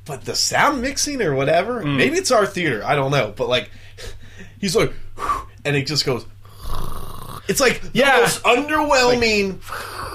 But 0.06 0.26
the 0.26 0.36
sound 0.36 0.82
mixing 0.82 1.22
or 1.22 1.36
whatever, 1.36 1.84
Mm. 1.84 1.98
maybe 1.98 2.18
it's 2.18 2.32
our 2.32 2.46
theater. 2.46 2.82
I 2.86 2.96
don't 2.96 3.12
know. 3.12 3.34
But 3.36 3.48
like, 3.50 3.70
he's 4.60 4.76
like, 4.76 4.92
and 5.66 5.76
it 5.76 5.86
just 5.88 6.06
goes. 6.06 6.26
It's 7.48 7.60
like 7.60 7.82
Yeah. 7.94 8.16
the 8.16 8.22
most 8.22 8.44
underwhelming 8.44 9.60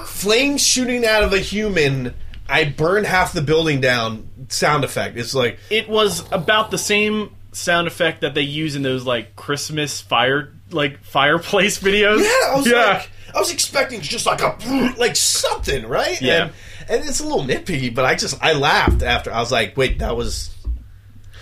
flame 0.07 0.57
shooting 0.59 1.05
out 1.05 1.22
of 1.22 1.32
a 1.32 1.39
human. 1.39 2.14
I 2.49 2.64
burn 2.64 3.05
half 3.05 3.32
the 3.32 3.43
building 3.43 3.80
down. 3.80 4.28
Sound 4.49 4.85
effect. 4.85 5.16
It's 5.16 5.35
like 5.35 5.59
It 5.70 5.89
was 5.89 6.24
about 6.30 6.70
the 6.70 6.78
same 6.78 7.30
sound 7.53 7.87
effect 7.87 8.20
that 8.22 8.35
they 8.35 8.43
use 8.43 8.74
in 8.76 8.82
those 8.82 9.05
like 9.05 9.37
Christmas 9.37 10.01
fire 10.01 10.53
like 10.70 11.03
fireplace 11.05 11.78
videos. 11.78 12.20
yeah. 12.22 12.51
I 12.53 12.55
was 12.57 12.66
yeah. 12.66 12.85
like, 12.85 13.11
I 13.35 13.39
was 13.39 13.53
expecting 13.53 14.01
just 14.01 14.26
like 14.26 14.41
a 14.43 14.95
like 14.99 15.16
something, 15.16 15.87
right? 15.87 16.20
Yeah. 16.20 16.45
And, 16.45 16.53
and 16.89 17.05
it's 17.09 17.20
a 17.20 17.24
little 17.24 17.43
nitpicky, 17.45 17.95
but 17.95 18.05
I 18.05 18.14
just 18.14 18.43
I 18.43 18.53
laughed 18.55 19.03
after. 19.03 19.32
I 19.32 19.41
was 19.41 19.53
like, 19.53 19.76
wait, 19.76 19.99
that 20.01 20.16
was. 20.16 20.51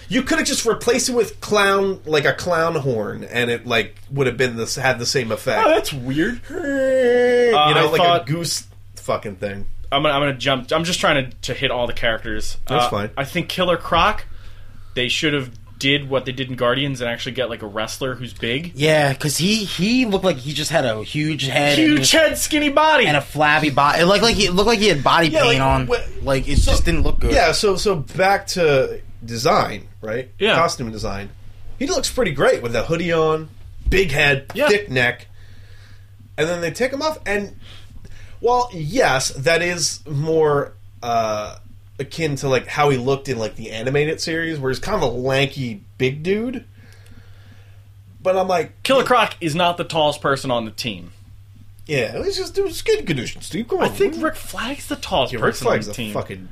You 0.09 0.23
could 0.23 0.39
have 0.39 0.47
just 0.47 0.67
replaced 0.67 1.09
it 1.09 1.15
with 1.15 1.41
clown, 1.41 2.03
like 2.05 2.27
a 2.27 2.35
clown 2.35 2.75
horn, 2.75 3.25
and 3.25 3.51
it 3.51 3.67
like 3.67 3.97
would 4.11 4.27
have 4.27 4.37
been 4.37 4.57
this 4.57 4.77
had 4.77 4.99
the 4.99 5.07
same 5.07 5.33
effect. 5.33 5.65
oh, 5.65 5.71
that's 5.71 5.93
weird. 5.93 6.41
you 6.51 6.57
know, 6.57 7.55
I 7.57 7.83
like 7.91 7.97
thought- 8.01 8.29
a 8.29 8.33
goose 8.33 8.67
fucking 8.97 9.37
thing. 9.37 9.67
I'm 9.91 10.03
gonna, 10.03 10.15
I'm 10.15 10.21
gonna 10.23 10.35
jump. 10.35 10.71
I'm 10.73 10.85
just 10.85 11.01
trying 11.01 11.31
to, 11.31 11.37
to 11.43 11.55
hit 11.55 11.71
all 11.71 11.87
the 11.87 11.93
characters. 11.93 12.57
That's 12.67 12.87
Uh, 12.87 12.91
fine. 12.91 13.11
I 13.17 13.25
think 13.25 13.49
Killer 13.49 13.77
Croc. 13.77 14.25
They 14.95 15.09
should 15.09 15.33
have 15.35 15.51
did 15.83 16.09
what 16.09 16.25
they 16.25 16.33
did 16.33 16.49
in 16.49 16.55
Guardians 16.57 17.01
and 17.01 17.11
actually 17.11 17.33
get 17.33 17.51
like 17.51 17.63
a 17.63 17.67
wrestler 17.67 18.15
who's 18.15 18.33
big, 18.33 18.73
Yeah, 18.75 19.13
because 19.13 19.37
he 19.37 19.65
he 19.65 20.07
looked 20.07 20.25
like 20.25 20.37
he 20.37 20.53
just 20.53 20.71
had 20.71 20.85
a 20.85 21.03
huge 21.03 21.47
head, 21.47 21.79
and, 21.79 21.89
huge 21.89 21.99
just- 22.01 22.13
head, 22.13 22.39
skinny 22.39 22.69
body. 22.71 23.07
and 23.07 23.17
a 23.17 23.21
flabby 23.21 23.71
body. 23.71 24.01
It 24.01 24.05
looked 24.07 24.23
like 24.23 24.37
he 24.37 24.49
looked 24.49 24.69
like 24.69 24.79
he 24.79 24.89
had 24.89 25.03
body 25.03 25.29
Yeah, 25.29 25.43
paint 25.43 25.59
like, 25.59 25.61
on. 25.61 25.87
wh- 25.89 26.25
like 26.25 26.49
it 26.49 26.57
just 26.57 26.85
didn't 26.85 27.03
look 27.03 27.19
good. 27.21 27.33
Yeah, 27.33 27.53
so 27.53 27.77
so 27.77 27.97
back 27.97 28.47
to 28.49 29.01
design, 29.25 29.89
right? 30.01 30.31
Yeah. 30.39 30.55
Costume 30.55 30.91
design. 30.93 31.31
He 31.79 31.87
looks 31.87 32.11
pretty 32.11 32.33
great 32.33 32.63
with 32.63 32.73
the 32.73 32.85
hoodie 32.85 33.13
on, 33.13 33.49
big 33.89 34.11
head, 34.13 34.47
Yeah. 34.55 34.69
thick 34.69 34.89
neck. 34.91 35.27
And 36.39 36.49
then 36.49 36.61
they 36.61 36.71
take 36.71 36.93
him 36.93 37.03
off 37.03 37.19
and 37.27 37.57
well, 38.41 38.71
yes, 38.73 39.29
that 39.31 39.63
is 39.63 40.01
more 40.09 40.73
uh 41.03 41.57
akin 42.03 42.37
to 42.37 42.49
like 42.49 42.67
how 42.67 42.91
he 42.91 42.99
looked 42.99 43.29
in 43.29 43.39
like 43.39 43.57
the 43.57 43.71
animated 43.71 44.21
series 44.21 44.59
where 44.59 44.71
he's 44.71 44.79
kind 44.79 44.97
of 44.97 45.03
a 45.03 45.13
lanky 45.13 45.83
big 45.99 46.23
dude. 46.23 46.65
But 48.21 48.37
I'm 48.37 48.49
like 48.49 48.83
Killer 48.83 49.05
Croc 49.05 49.35
is 49.41 49.55
not 49.55 49.77
the 49.77 49.85
tallest 49.85 50.21
person 50.21 50.51
on 50.51 50.65
the 50.65 50.71
team. 50.71 51.13
Yeah, 51.87 52.15
let's 52.19 52.37
just 52.37 52.55
do 52.55 52.71
skin 52.71 53.05
conditions, 53.05 53.47
Steve. 53.47 53.67
Come 53.69 53.79
on. 53.81 53.85
I 53.87 53.89
think 53.89 54.23
Rick 54.23 54.37
Flag's 54.37 54.87
the 54.89 54.95
tallest 54.97 55.33
yeah, 55.33 55.41
Rick 55.41 55.53
person 55.55 55.67
on 55.67 55.71
Flag's 55.73 55.87
the 55.87 55.93
a 55.93 55.95
team. 55.95 56.13
fucking 56.15 56.49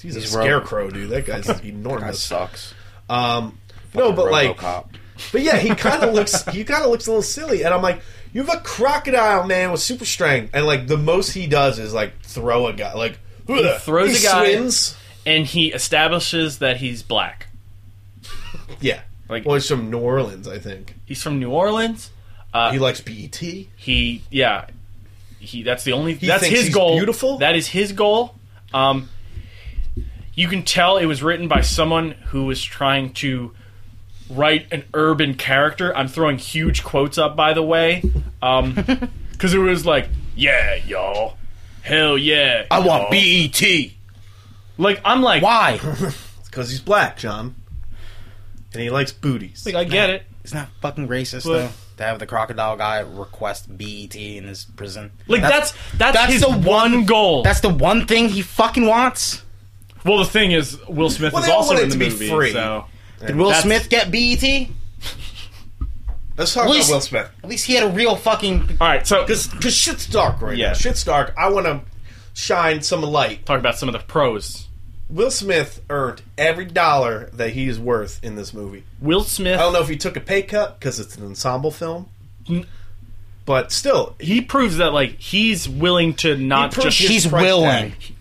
He's, 0.00 0.14
He's 0.14 0.34
a 0.34 0.38
ro- 0.38 0.44
scarecrow, 0.44 0.90
dude. 0.90 1.10
That 1.10 1.24
guy's 1.26 1.46
Guy 1.60 1.60
enormous. 1.64 2.20
sucks. 2.20 2.74
Um, 3.08 3.58
no, 3.94 4.12
but 4.12 4.30
like, 4.30 4.56
RoboCop. 4.58 4.86
but 5.32 5.40
yeah, 5.40 5.56
he 5.56 5.70
kind 5.74 6.02
of 6.04 6.14
looks. 6.14 6.44
He 6.48 6.62
kind 6.62 6.84
of 6.84 6.90
looks 6.90 7.06
a 7.06 7.10
little 7.10 7.22
silly, 7.22 7.64
and 7.64 7.72
I'm 7.72 7.80
like, 7.82 8.00
you 8.32 8.42
have 8.44 8.54
a 8.54 8.60
crocodile 8.60 9.46
man 9.46 9.72
with 9.72 9.80
super 9.80 10.04
strength, 10.04 10.50
and 10.54 10.66
like 10.66 10.86
the 10.88 10.98
most 10.98 11.30
he 11.32 11.46
does 11.46 11.78
is 11.78 11.94
like 11.94 12.20
throw 12.22 12.66
a 12.66 12.72
guy, 12.74 12.92
like 12.92 13.18
he 13.46 13.78
throws 13.80 14.20
a 14.20 14.26
guy- 14.26 14.44
Swims. 14.54 14.96
and 15.26 15.46
he 15.46 15.72
establishes 15.72 16.58
that 16.58 16.78
he's 16.78 17.02
black. 17.02 17.48
Yeah, 18.80 19.00
Like- 19.28 19.44
well, 19.44 19.54
he's 19.54 19.68
from 19.68 19.90
New 19.90 19.98
Orleans, 19.98 20.48
I 20.48 20.58
think. 20.58 20.94
He's 21.06 21.22
from 21.22 21.38
New 21.38 21.50
Orleans. 21.50 22.10
Uh, 22.52 22.70
He 22.72 22.78
likes 22.78 23.00
BET. 23.00 23.34
he 23.36 24.22
yeah 24.30 24.66
he 25.40 25.62
that's 25.62 25.84
the 25.84 25.92
only 25.92 26.14
that's 26.14 26.44
his 26.46 26.66
he's 26.66 26.74
goal 26.74 26.96
beautiful? 26.96 27.38
that 27.38 27.54
is 27.56 27.66
his 27.66 27.92
goal 27.92 28.34
um 28.72 29.08
you 30.34 30.48
can 30.48 30.62
tell 30.62 30.96
it 30.96 31.04
was 31.06 31.22
written 31.22 31.48
by 31.48 31.60
someone 31.60 32.12
who 32.26 32.44
was 32.46 32.62
trying 32.62 33.12
to 33.14 33.52
write 34.30 34.66
an 34.72 34.84
urban 34.94 35.34
character 35.34 35.94
i'm 35.96 36.08
throwing 36.08 36.38
huge 36.38 36.82
quotes 36.82 37.18
up 37.18 37.36
by 37.36 37.52
the 37.52 37.62
way 37.62 38.02
um 38.40 38.72
because 39.32 39.52
it 39.52 39.58
was 39.58 39.84
like 39.84 40.08
yeah 40.34 40.76
y'all 40.86 41.36
hell 41.84 42.18
yeah 42.18 42.64
I 42.70 42.80
want 42.80 43.12
y'all." 43.14 43.48
BET. 43.50 43.90
like 44.78 45.00
i'm 45.04 45.22
like 45.22 45.42
Why? 45.42 45.78
because 46.44 46.70
he's 46.70 46.80
black, 46.80 47.16
John, 47.18 47.54
and 48.72 48.82
he 48.82 48.90
likes 48.90 49.12
booties. 49.12 49.64
like 49.66 49.74
i 49.76 49.84
get 49.84 50.10
it 50.10 50.22
It's 50.42 50.54
not 50.54 50.68
fucking 50.80 51.06
racist 51.08 51.44
But- 51.44 51.52
though 51.52 51.70
to 51.96 52.02
have 52.02 52.18
the 52.18 52.26
crocodile 52.26 52.76
guy 52.76 52.98
request 53.00 53.68
BET 53.78 54.16
in 54.16 54.44
his 54.44 54.64
prison. 54.64 55.12
like 55.28 55.42
that's 55.42 55.72
that's, 55.96 56.16
that's 56.16 56.32
his 56.32 56.42
the 56.42 56.48
one, 56.50 56.62
one- 56.64 57.06
goal 57.06 57.44
That's 57.44 57.60
the 57.60 57.68
one 57.68 58.06
thing 58.08 58.28
he 58.28 58.42
fucking 58.42 58.84
wants. 58.86 59.44
well 60.04 60.18
the 60.18 60.24
thing 60.24 60.50
is 60.50 60.76
will 60.88 61.08
smith 61.10 61.32
Well, 61.32 61.42
is 61.42 61.46
they 61.46 61.52
all 61.52 61.58
also 61.58 61.74
want 61.74 61.80
it 61.80 61.82
in 61.84 61.88
the 61.90 61.94
to 61.94 61.98
be 62.00 62.08
movie 62.10 62.28
free. 62.30 62.52
so 62.52 62.86
Did 63.24 63.36
Will 63.36 63.46
That's- 63.50 63.62
Smith 63.62 63.88
get 63.90 64.10
BET? 64.10 64.68
Let's 66.36 66.52
talk 66.54 66.64
At 66.64 66.70
least- 66.70 66.88
about 66.88 66.96
Will 66.96 67.00
Smith 67.02 67.30
At 67.44 67.50
least 67.50 67.66
he 67.66 67.74
had 67.74 67.84
a 67.84 67.88
real 67.90 68.16
fucking. 68.16 68.78
all 68.80 68.88
right 68.88 69.06
so 69.06 69.22
because 69.24 69.50
shit's 69.74 70.06
dark 70.06 70.40
right 70.42 70.56
Yeah. 70.56 70.68
now. 70.68 70.72
Shit's 70.74 71.04
dark. 71.04 71.32
I 71.38 71.48
want 71.50 71.66
to 71.66 71.80
shine 72.32 72.82
some 72.82 73.02
light. 73.02 73.46
talk 73.46 73.58
about 73.60 73.78
some 73.78 73.88
of 73.88 73.92
the 73.92 74.00
pros 74.00 74.66
Will 75.10 75.30
Smith 75.30 75.80
earned 75.90 76.22
every 76.38 76.64
dollar 76.64 77.28
that 77.34 77.50
he 77.50 77.68
is 77.68 77.78
worth 77.78 78.18
in 78.24 78.34
this 78.36 78.52
movie. 78.54 78.82
will 79.00 79.22
smith 79.22 79.60
I 79.60 79.62
don't 79.62 79.72
know 79.74 79.82
if 79.82 79.88
he 79.88 79.96
took 79.96 80.16
a 80.16 80.20
pay 80.20 80.42
cut 80.42 80.80
because 80.80 80.98
it's 80.98 81.14
an 81.16 81.24
ensemble 81.26 81.70
film, 81.70 82.08
but 83.44 83.70
still, 83.70 84.16
he 84.18 84.40
proves 84.40 84.78
that 84.78 84.92
like 84.94 85.20
he's 85.20 85.68
willing 85.68 86.14
to 86.14 86.36
not 86.36 86.72
proved 86.72 86.86
just 86.86 86.98
his 87.00 87.10
He's 87.10 87.26
price 87.28 87.42
willing. 87.42 87.90
tag. 87.92 88.14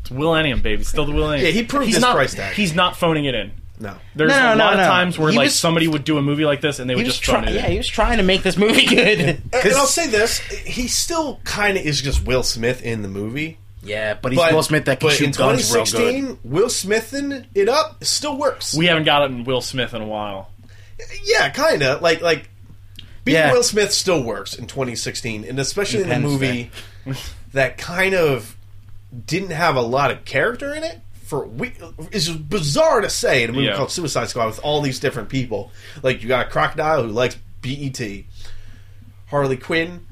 It's 0.00 0.10
Willennium, 0.10 0.62
baby, 0.62 0.84
still 0.84 1.06
the 1.06 1.12
Willennium. 1.12 1.42
Yeah, 1.42 1.48
he 1.50 1.62
proved 1.64 1.86
he's 1.86 1.96
his 1.96 2.02
not, 2.02 2.14
price 2.14 2.34
tag. 2.34 2.54
He's 2.54 2.74
not 2.74 2.96
phoning 2.96 3.24
it 3.24 3.34
in. 3.34 3.50
No, 3.80 3.96
There's 4.14 4.30
No, 4.30 4.52
a 4.52 4.56
no, 4.56 4.64
lot 4.64 4.76
no, 4.76 4.82
of 4.82 4.86
times 4.86 5.18
where 5.18 5.30
He 5.32 5.36
like 5.36 5.46
was- 5.46 5.58
somebody 5.58 5.88
would 5.88 6.04
do 6.04 6.16
a 6.16 6.22
movie 6.22 6.44
like 6.44 6.60
this 6.60 6.78
and 6.78 6.88
they 6.88 6.94
He 6.94 6.98
would 6.98 7.06
was 7.06 7.16
just 7.16 7.26
phone 7.26 7.42
trying. 7.42 7.54
it 7.54 7.56
Yeah, 7.58 7.66
in. 7.66 7.72
he 7.72 7.78
was 7.78 7.88
trying 7.88 8.18
to 8.18 8.22
make 8.22 8.42
this 8.44 8.56
movie 8.56 8.86
good. 8.86 9.18
and, 9.20 9.42
and 9.52 9.72
I'll 9.74 9.86
say 9.86 10.06
this: 10.06 10.38
he 10.38 10.86
still 10.86 11.40
kind 11.44 11.76
of 11.76 11.84
is 11.84 12.00
just 12.00 12.24
Will 12.24 12.44
Smith 12.44 12.82
in 12.82 13.02
the 13.02 13.08
movie. 13.08 13.58
Yeah, 13.82 14.14
but 14.14 14.32
he's 14.32 14.40
Will 14.40 14.62
Smith 14.62 14.84
that 14.86 15.00
can 15.00 15.08
but 15.08 15.20
in 15.20 15.26
shoot 15.32 15.36
guns 15.36 15.74
real 15.74 15.84
good. 15.84 15.90
2016, 15.90 16.38
Will 16.44 16.68
Smithin 16.68 17.46
it 17.54 17.68
up 17.68 18.02
still 18.04 18.38
works. 18.38 18.74
We 18.76 18.86
haven't 18.86 19.04
gotten 19.04 19.44
Will 19.44 19.60
Smith 19.60 19.92
in 19.92 20.00
a 20.00 20.06
while. 20.06 20.50
yeah, 21.24 21.50
kind 21.50 21.82
of 21.82 22.00
like 22.00 22.22
like 22.22 22.48
being 23.24 23.36
Yeah. 23.36 23.52
Will 23.52 23.62
Smith 23.64 23.92
still 23.92 24.22
works 24.22 24.54
in 24.54 24.66
2016, 24.68 25.44
and 25.44 25.58
especially 25.58 26.02
in 26.04 26.10
a 26.12 26.14
Independence 26.14 26.70
movie 27.06 27.16
that 27.52 27.76
kind 27.76 28.14
of 28.14 28.56
didn't 29.26 29.50
have 29.50 29.76
a 29.76 29.82
lot 29.82 30.10
of 30.12 30.24
character 30.24 30.72
in 30.72 30.84
it. 30.84 31.00
For 31.34 31.46
we, 31.46 31.72
it's 32.12 32.28
bizarre 32.28 33.00
to 33.00 33.10
say 33.10 33.42
in 33.42 33.50
a 33.50 33.52
movie 33.52 33.66
Yeah. 33.66 33.76
called 33.76 33.90
Suicide 33.90 34.28
Squad 34.28 34.46
with 34.46 34.60
all 34.60 34.80
these 34.80 35.00
different 35.00 35.28
people. 35.28 35.72
Like 36.02 36.22
you 36.22 36.28
got 36.28 36.46
a 36.46 36.50
crocodile 36.50 37.02
who 37.02 37.08
likes 37.08 37.36
BET, 37.60 38.00
Harley 39.30 39.56
Quinn, 39.56 40.06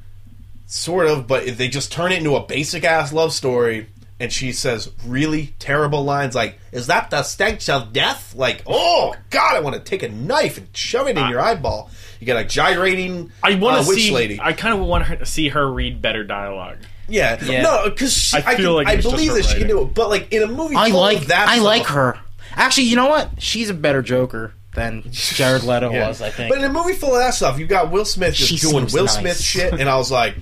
sort 0.66 1.07
of, 1.07 1.29
but 1.29 1.47
they 1.57 1.68
just 1.68 1.93
turn 1.93 2.11
it 2.11 2.18
into 2.18 2.35
a 2.35 2.45
basic 2.45 2.83
ass 2.83 3.12
love 3.12 3.33
story. 3.33 3.87
And 4.18 4.33
she 4.33 4.53
says 4.53 4.91
really 5.05 5.55
terrible 5.59 6.05
lines 6.05 6.35
like, 6.35 6.59
"Is 6.73 6.87
that 6.89 7.11
the 7.11 7.23
stench 7.25 7.68
of 7.68 7.93
death?" 7.93 8.35
Like, 8.37 8.62
"Oh 8.66 9.14
God, 9.31 9.57
I 9.57 9.61
want 9.61 9.75
to 9.75 9.81
take 9.83 10.03
a 10.05 10.09
knife 10.09 10.59
and 10.59 10.68
shove 10.77 11.09
it 11.09 11.18
in 11.18 11.29
your 11.29 11.41
eyeball." 11.41 11.91
You 12.20 12.27
got 12.27 12.41
a 12.41 12.45
gyrating 12.45 13.33
I 13.43 13.55
want 13.57 13.79
uh, 13.79 13.83
to 13.83 13.89
witch 13.89 13.99
see. 13.99 14.11
lady. 14.12 14.41
I 14.41 14.53
kind 14.53 14.75
of 14.75 14.81
want 14.87 15.07
to 15.07 15.27
see 15.27 15.49
her 15.49 15.68
read 15.68 16.01
better 16.03 16.23
dialogue. 16.25 16.79
Yeah. 17.09 17.42
Yeah. 17.44 17.62
no, 17.62 17.90
because 17.90 18.32
I 18.34 18.38
I, 18.38 18.42
feel 18.57 18.57
can, 18.57 18.74
like 18.74 18.86
I 18.88 18.92
it's 18.94 19.03
just 19.05 19.14
believe 19.14 19.30
her 19.32 19.36
that 19.36 19.42
she 19.44 19.53
can 19.55 19.62
writing. 19.62 19.76
do 19.76 19.82
it, 19.82 19.94
but 19.94 20.09
like 20.11 20.32
in 20.32 20.42
a 20.42 20.46
movie, 20.46 20.76
I 20.76 20.90
full 20.90 21.00
like 21.00 21.26
that 21.26 21.48
I 21.48 21.55
stuff- 21.55 21.64
like 21.64 21.86
her. 21.86 22.18
Actually, 22.55 22.84
you 22.84 22.96
know 22.96 23.09
what? 23.09 23.30
She's 23.42 23.70
a 23.70 23.74
better 23.74 24.03
Joker 24.03 24.53
than 24.74 25.03
Jared 25.11 25.62
Leto 25.64 25.90
Yeah. 25.92 26.09
was. 26.09 26.20
I 26.22 26.30
think. 26.30 26.50
But 26.50 26.59
in 26.59 26.64
a 26.64 26.72
movie 26.72 26.92
full 26.94 27.14
of 27.14 27.20
that 27.20 27.34
stuff, 27.34 27.59
you 27.59 27.66
got 27.66 27.90
Will 27.90 28.05
Smith 28.05 28.34
just 28.34 28.50
She 28.50 28.57
doing 28.59 28.82
seems 28.88 28.94
Will 28.94 29.05
nice. 29.07 29.18
Smith 29.18 29.40
shit, 29.40 29.72
and 29.72 29.88
I 29.88 29.96
was 29.96 30.11
like, 30.11 30.34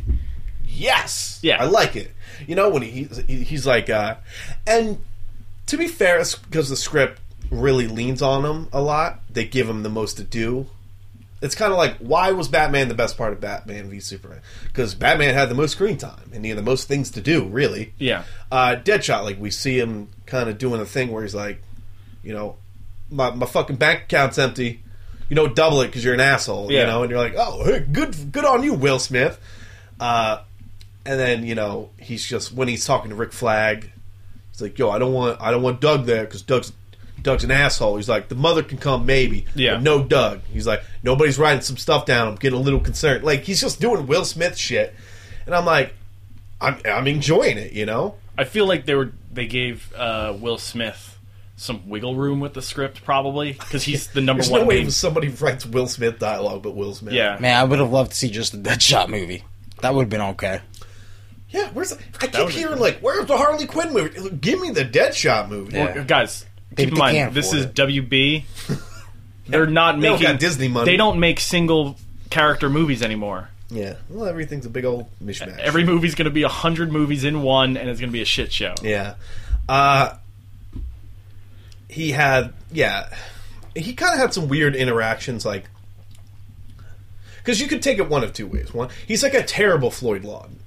yes, 0.67 1.39
Yeah. 1.43 1.63
I 1.63 1.67
like 1.67 1.97
it. 1.97 2.13
You 2.47 2.55
know 2.55 2.71
when 2.71 2.83
he, 2.83 3.05
he 3.27 3.45
he's 3.45 3.67
like, 3.67 3.91
uh, 3.91 4.17
and 4.67 4.99
to 5.67 5.77
be 5.77 5.87
fair, 5.89 6.19
it's 6.19 6.35
because 6.35 6.69
the 6.69 6.77
script 6.77 7.21
really 7.51 7.87
leans 7.87 8.23
on 8.23 8.45
him 8.45 8.69
a 8.73 8.81
lot. 8.81 9.21
They 9.31 9.45
give 9.45 9.69
him 9.69 9.83
the 9.83 9.89
most 9.91 10.17
to 10.17 10.23
do. 10.25 10.67
It's 11.43 11.55
kind 11.55 11.73
of 11.73 11.79
like 11.79 11.97
why 11.99 12.33
was 12.33 12.49
Batman 12.49 12.89
the 12.89 12.95
best 12.95 13.17
part 13.17 13.33
of 13.33 13.41
Batman 13.41 13.89
v 13.89 13.99
Superman? 14.01 14.41
Because 14.65 14.95
Batman 14.95 15.35
had 15.35 15.49
the 15.49 15.55
most 15.55 15.73
screen 15.73 15.97
time 15.97 16.31
and 16.35 16.45
he 16.45 16.51
had 16.51 16.59
the 16.59 16.63
most 16.63 16.87
things 16.87 17.11
to 17.13 17.21
do. 17.21 17.45
Really, 17.47 17.95
Yeah. 17.99 18.25
uh, 18.53 18.77
Deadshot, 18.83 19.25
like 19.25 19.41
we 19.41 19.51
see 19.51 19.79
him 19.79 20.09
kind 20.27 20.49
of 20.51 20.59
doing 20.59 20.81
a 20.81 20.87
thing 20.87 21.11
where 21.11 21.23
he's 21.23 21.35
like, 21.35 21.63
you 22.23 22.33
know, 22.35 22.57
my, 23.11 23.31
my 23.31 23.47
fucking 23.47 23.77
bank 23.77 24.03
account's 24.03 24.37
empty. 24.39 24.83
You 25.31 25.37
know, 25.37 25.47
double 25.47 25.81
it 25.83 25.87
because 25.87 26.05
you're 26.05 26.15
an 26.15 26.21
asshole. 26.21 26.71
Yeah. 26.73 26.81
You 26.81 26.87
know, 26.89 27.03
and 27.05 27.11
you're 27.11 27.21
like, 27.21 27.35
oh, 27.39 27.65
hey, 27.65 27.87
good, 27.91 28.33
good 28.33 28.45
on 28.45 28.63
you, 28.65 28.75
Will 28.75 28.99
Smith. 28.99 29.41
Uh, 29.99 30.43
and 31.07 31.19
then 31.19 31.47
you 31.47 31.55
know 31.55 31.91
he's 31.99 32.25
just 32.27 32.53
when 32.53 32.69
he's 32.69 32.85
talking 32.85 33.11
to 33.11 33.15
Rick 33.17 33.33
Flag, 33.33 33.91
he's 34.53 34.61
like, 34.61 34.79
yo, 34.79 34.91
I 34.91 34.99
don't 34.99 35.13
want, 35.15 35.41
I 35.41 35.51
don't 35.51 35.63
want 35.63 35.81
Doug 35.81 36.05
there 36.05 36.25
because 36.25 36.43
Doug's. 36.43 36.73
Doug's 37.23 37.45
an 37.45 37.51
asshole. 37.51 37.97
He's 37.97 38.09
like, 38.09 38.29
the 38.29 38.35
mother 38.35 38.63
can 38.63 38.79
come 38.79 39.07
maybe, 39.07 39.45
Yeah. 39.55 39.75
but 39.75 39.83
no 39.83 40.03
Doug. 40.03 40.41
He's 40.53 40.67
like, 40.67 40.83
nobody's 41.03 41.39
writing 41.39 41.63
some 41.63 41.77
stuff 41.77 42.07
down. 42.07 42.29
I'm 42.29 42.35
getting 42.37 42.59
a 42.59 42.63
little 42.63 42.81
concerned. 42.81 43.25
Like 43.25 43.43
he's 43.43 43.61
just 43.61 43.81
doing 43.81 44.07
Will 44.07 44.25
Smith 44.25 44.57
shit, 44.57 44.95
and 45.47 45.55
I'm 45.55 45.65
like, 45.65 45.95
I'm, 46.61 46.79
I'm 46.85 47.07
enjoying 47.07 47.59
it. 47.59 47.73
You 47.73 47.87
know, 47.87 48.17
I 48.37 48.45
feel 48.45 48.67
like 48.67 48.87
they 48.87 48.95
were 48.95 49.13
they 49.33 49.47
gave 49.47 49.93
uh, 49.95 50.35
Will 50.39 50.59
Smith 50.59 51.19
some 51.57 51.89
wiggle 51.91 52.15
room 52.17 52.41
with 52.41 52.55
the 52.55 52.63
script, 52.63 53.05
probably 53.05 53.53
because 53.53 53.83
he's 53.83 54.09
the 54.09 54.21
number 54.23 54.43
There's 54.43 54.51
one. 54.51 54.63
no 54.63 54.67
way 54.67 54.81
main- 54.83 54.91
somebody 54.91 55.29
writes 55.29 55.67
Will 55.67 55.87
Smith 55.89 56.19
dialogue 56.19 56.63
but 56.63 56.75
Will 56.75 56.95
Smith. 56.95 57.13
yeah, 57.15 57.37
Man, 57.39 57.55
I 57.57 57.65
would 57.65 57.79
have 57.79 57.91
loved 57.93 58.13
to 58.13 58.17
see 58.17 58.31
just 58.31 58.55
a 58.55 58.57
Deadshot 58.57 59.09
movie. 59.11 59.45
That 59.83 59.95
would 59.95 60.03
have 60.05 60.11
been 60.11 60.21
okay. 60.23 60.61
Yeah, 61.51 61.69
where's 61.73 61.91
the, 61.91 61.99
I 62.21 62.27
keep 62.29 62.45
was 62.45 62.55
a- 62.55 62.59
hearing 62.59 62.79
like, 62.79 63.01
where's 63.01 63.27
the 63.27 63.37
Harley 63.37 63.67
Quinn 63.67 63.93
movie? 63.93 64.31
Give 64.37 64.61
me 64.61 64.71
the 64.71 64.85
Deadshot 64.85 65.49
movie. 65.49 65.77
Yeah. 65.77 65.95
Well, 65.97 66.05
guys, 66.05 66.47
They- 66.73 66.85
keep 66.85 66.93
in 66.93 66.99
mind 66.99 67.35
this 67.35 67.53
is 67.53 67.67
it. 67.67 67.75
WB. 67.75 68.45
They're 69.49 69.67
not 69.67 70.01
They 70.01 70.11
making 70.11 70.37
Disney 70.37 70.69
money. 70.69 70.87
They 70.91 70.97
don't 70.97 71.19
make 71.19 71.41
single 71.41 71.97
character 72.31 72.71
movies 72.71 73.03
anymore. 73.03 73.49
Yeah, 73.69 73.95
well, 74.09 74.27
everything's 74.27 74.67
a 74.67 74.71
big 74.71 74.85
old 74.85 75.07
mishmash. 75.23 75.59
Every 75.59 75.85
movie's 75.85 76.15
going 76.15 76.27
to 76.27 76.31
be 76.33 76.43
a 76.43 76.49
hundred 76.49 76.93
movies 76.93 77.25
in 77.25 77.43
one, 77.43 77.77
and 77.77 77.89
it's 77.89 78.01
going 78.01 78.11
to 78.11 78.13
be 78.13 78.23
a 78.23 78.27
shit 78.27 78.53
show. 78.53 78.75
yeah, 78.83 79.15
uh, 79.69 80.15
he 81.89 82.11
had 82.13 82.53
yeah, 82.73 83.09
he 83.77 83.95
kind 83.95 84.15
of 84.15 84.21
had 84.21 84.35
some 84.35 84.49
weird 84.49 84.75
interactions, 84.75 85.45
like 85.45 85.65
because 87.39 87.61
you 87.61 87.69
could 87.69 87.83
take 87.83 87.99
it 87.99 88.09
one 88.09 88.23
of 88.25 88.33
two 88.33 88.47
ways. 88.47 88.73
One, 88.75 88.89
he's 89.07 89.23
like 89.23 89.35
a 89.35 89.43
terrible 89.43 89.91
Floyd 89.91 90.25
Lawton. 90.25 90.59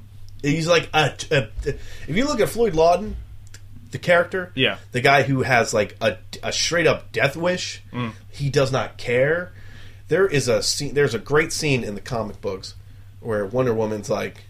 He's 0.42 0.68
like 0.68 0.90
a, 0.94 1.14
a 1.32 1.48
if 1.66 2.08
you 2.10 2.26
look 2.26 2.40
at 2.40 2.50
Floyd 2.50 2.74
Lawton, 2.74 3.16
the 3.94 4.00
character, 4.00 4.52
Yeah. 4.56 4.78
the 4.92 5.00
guy 5.00 5.24
who 5.24 5.44
has 5.44 5.74
like 5.74 5.96
a, 6.02 6.18
a 6.44 6.52
straight 6.52 6.86
up 6.88 7.14
death 7.14 7.38
wish. 7.38 7.82
Mm. 7.94 8.12
He 8.30 8.50
does 8.50 8.72
not 8.72 8.98
care. 8.98 9.54
There 10.10 10.28
is 10.28 10.50
a 10.50 10.62
scene. 10.62 10.94
There's 10.94 11.14
a 11.14 11.20
great 11.20 11.54
scene 11.54 11.84
in 11.86 11.96
the 11.96 12.02
comic 12.02 12.42
books 12.42 12.76
where 13.22 13.46
Wonder 13.46 13.74
Woman's 13.74 14.10
like, 14.10 14.44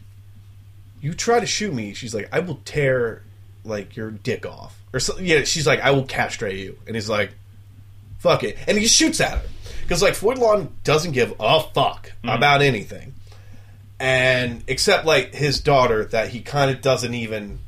"You 1.00 1.14
try 1.14 1.40
to 1.40 1.46
shoot 1.46 1.74
me," 1.74 1.94
she's 1.94 2.16
like, 2.16 2.28
"I 2.32 2.40
will 2.40 2.60
tear 2.66 3.22
like 3.64 3.96
your 3.96 4.10
dick 4.12 4.46
off," 4.46 4.76
or 4.94 5.00
so, 5.00 5.18
yeah. 5.20 5.44
She's 5.44 5.68
like, 5.68 5.80
"I 5.82 5.92
will 5.92 6.06
castrate 6.06 6.58
you," 6.58 6.80
and 6.88 6.96
he's 6.96 7.08
like, 7.10 7.32
"Fuck 8.20 8.44
it," 8.44 8.58
and 8.68 8.78
he 8.78 8.88
shoots 8.88 9.22
at 9.22 9.38
her 9.38 9.48
because 9.84 10.02
like 10.02 10.16
Floyd 10.16 10.38
Lawton 10.40 10.74
doesn't 10.84 11.12
give 11.12 11.34
a 11.40 11.60
fuck 11.62 12.12
about 12.24 12.62
anything, 12.62 13.14
and 14.00 14.64
except 14.68 15.06
like 15.06 15.34
his 15.34 15.60
daughter 15.60 16.06
that 16.06 16.30
he 16.30 16.42
kind 16.42 16.72
of 16.72 16.82
doesn't 16.82 17.14
even 17.14 17.60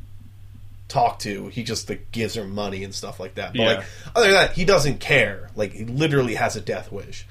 talk 0.88 1.20
to. 1.20 1.48
He 1.48 1.64
just 1.64 1.90
like, 1.90 2.12
gives 2.12 2.36
her 2.36 2.46
money 2.46 2.84
and 2.84 2.94
stuff 2.94 3.20
like 3.20 3.36
that. 3.36 3.54
But 3.54 3.60
Yeah. 3.62 3.68
like 3.76 3.86
other 4.16 4.26
than 4.28 4.34
that, 4.36 4.54
he 4.54 4.66
doesn't 4.66 5.00
care. 5.00 5.50
Like 5.56 5.74
he 5.74 5.86
literally 5.86 6.36
has 6.36 6.56
a 6.56 6.62
death 6.62 6.92
wish. 6.92 7.26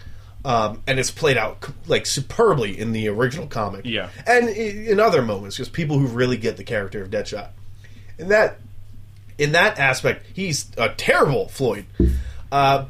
Um, 0.44 0.82
and 0.86 0.98
it's 0.98 1.10
played 1.10 1.38
out 1.38 1.66
like 1.86 2.04
superbly 2.04 2.78
in 2.78 2.92
the 2.92 3.08
original 3.08 3.46
comic, 3.46 3.86
Yeah. 3.86 4.10
and 4.26 4.48
in 4.50 5.00
other 5.00 5.22
moments, 5.22 5.56
because 5.56 5.70
people 5.70 5.98
who 5.98 6.06
really 6.06 6.36
get 6.36 6.58
the 6.58 6.64
character 6.64 7.02
of 7.02 7.08
Deadshot. 7.10 7.48
In 8.18 8.28
that, 8.28 8.58
in 9.38 9.52
that 9.52 9.78
aspect, 9.78 10.26
he's 10.34 10.66
a 10.76 10.90
terrible 10.90 11.48
Floyd. 11.48 11.86
Uh, 12.52 12.84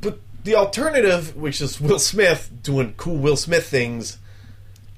but 0.00 0.20
the 0.44 0.54
alternative, 0.54 1.34
which 1.36 1.60
is 1.60 1.80
Will 1.80 1.98
Smith 1.98 2.50
doing 2.62 2.94
cool 2.96 3.16
Will 3.16 3.36
Smith 3.36 3.66
things 3.66 4.18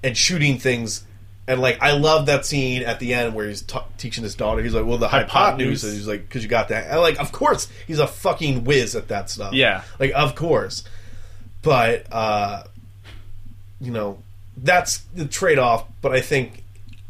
and 0.02 0.14
shooting 0.14 0.58
things, 0.58 1.04
and 1.46 1.60
like 1.60 1.82
I 1.82 1.92
love 1.92 2.26
that 2.26 2.46
scene 2.46 2.82
at 2.82 3.00
the 3.00 3.14
end 3.14 3.34
where 3.34 3.46
he's 3.48 3.62
ta 3.62 3.84
teaching 3.98 4.24
his 4.24 4.34
daughter. 4.34 4.62
He's 4.62 4.74
like, 4.74 4.86
"Well, 4.86 4.98
the 4.98 5.08
hypotenuse," 5.08 5.82
Hypotenuse. 5.82 5.82
he's 5.82 6.08
like, 6.08 6.22
"Because 6.28 6.42
you 6.42 6.48
got 6.48 6.68
that." 6.68 6.90
And 6.90 7.00
like, 7.00 7.20
of 7.20 7.32
course, 7.32 7.68
he's 7.86 7.98
a 7.98 8.06
fucking 8.06 8.64
whiz 8.64 8.94
at 8.96 9.08
that 9.08 9.28
stuff. 9.30 9.52
Yeah. 9.52 9.82
like 9.98 10.12
of 10.14 10.34
course. 10.34 10.84
But 11.62 12.06
uh, 12.12 12.64
you 13.80 13.90
know, 13.90 14.18
that's 14.56 14.98
the 15.14 15.26
trade 15.26 15.58
off. 15.58 15.86
But 16.02 16.12
I 16.12 16.20
think 16.20 16.62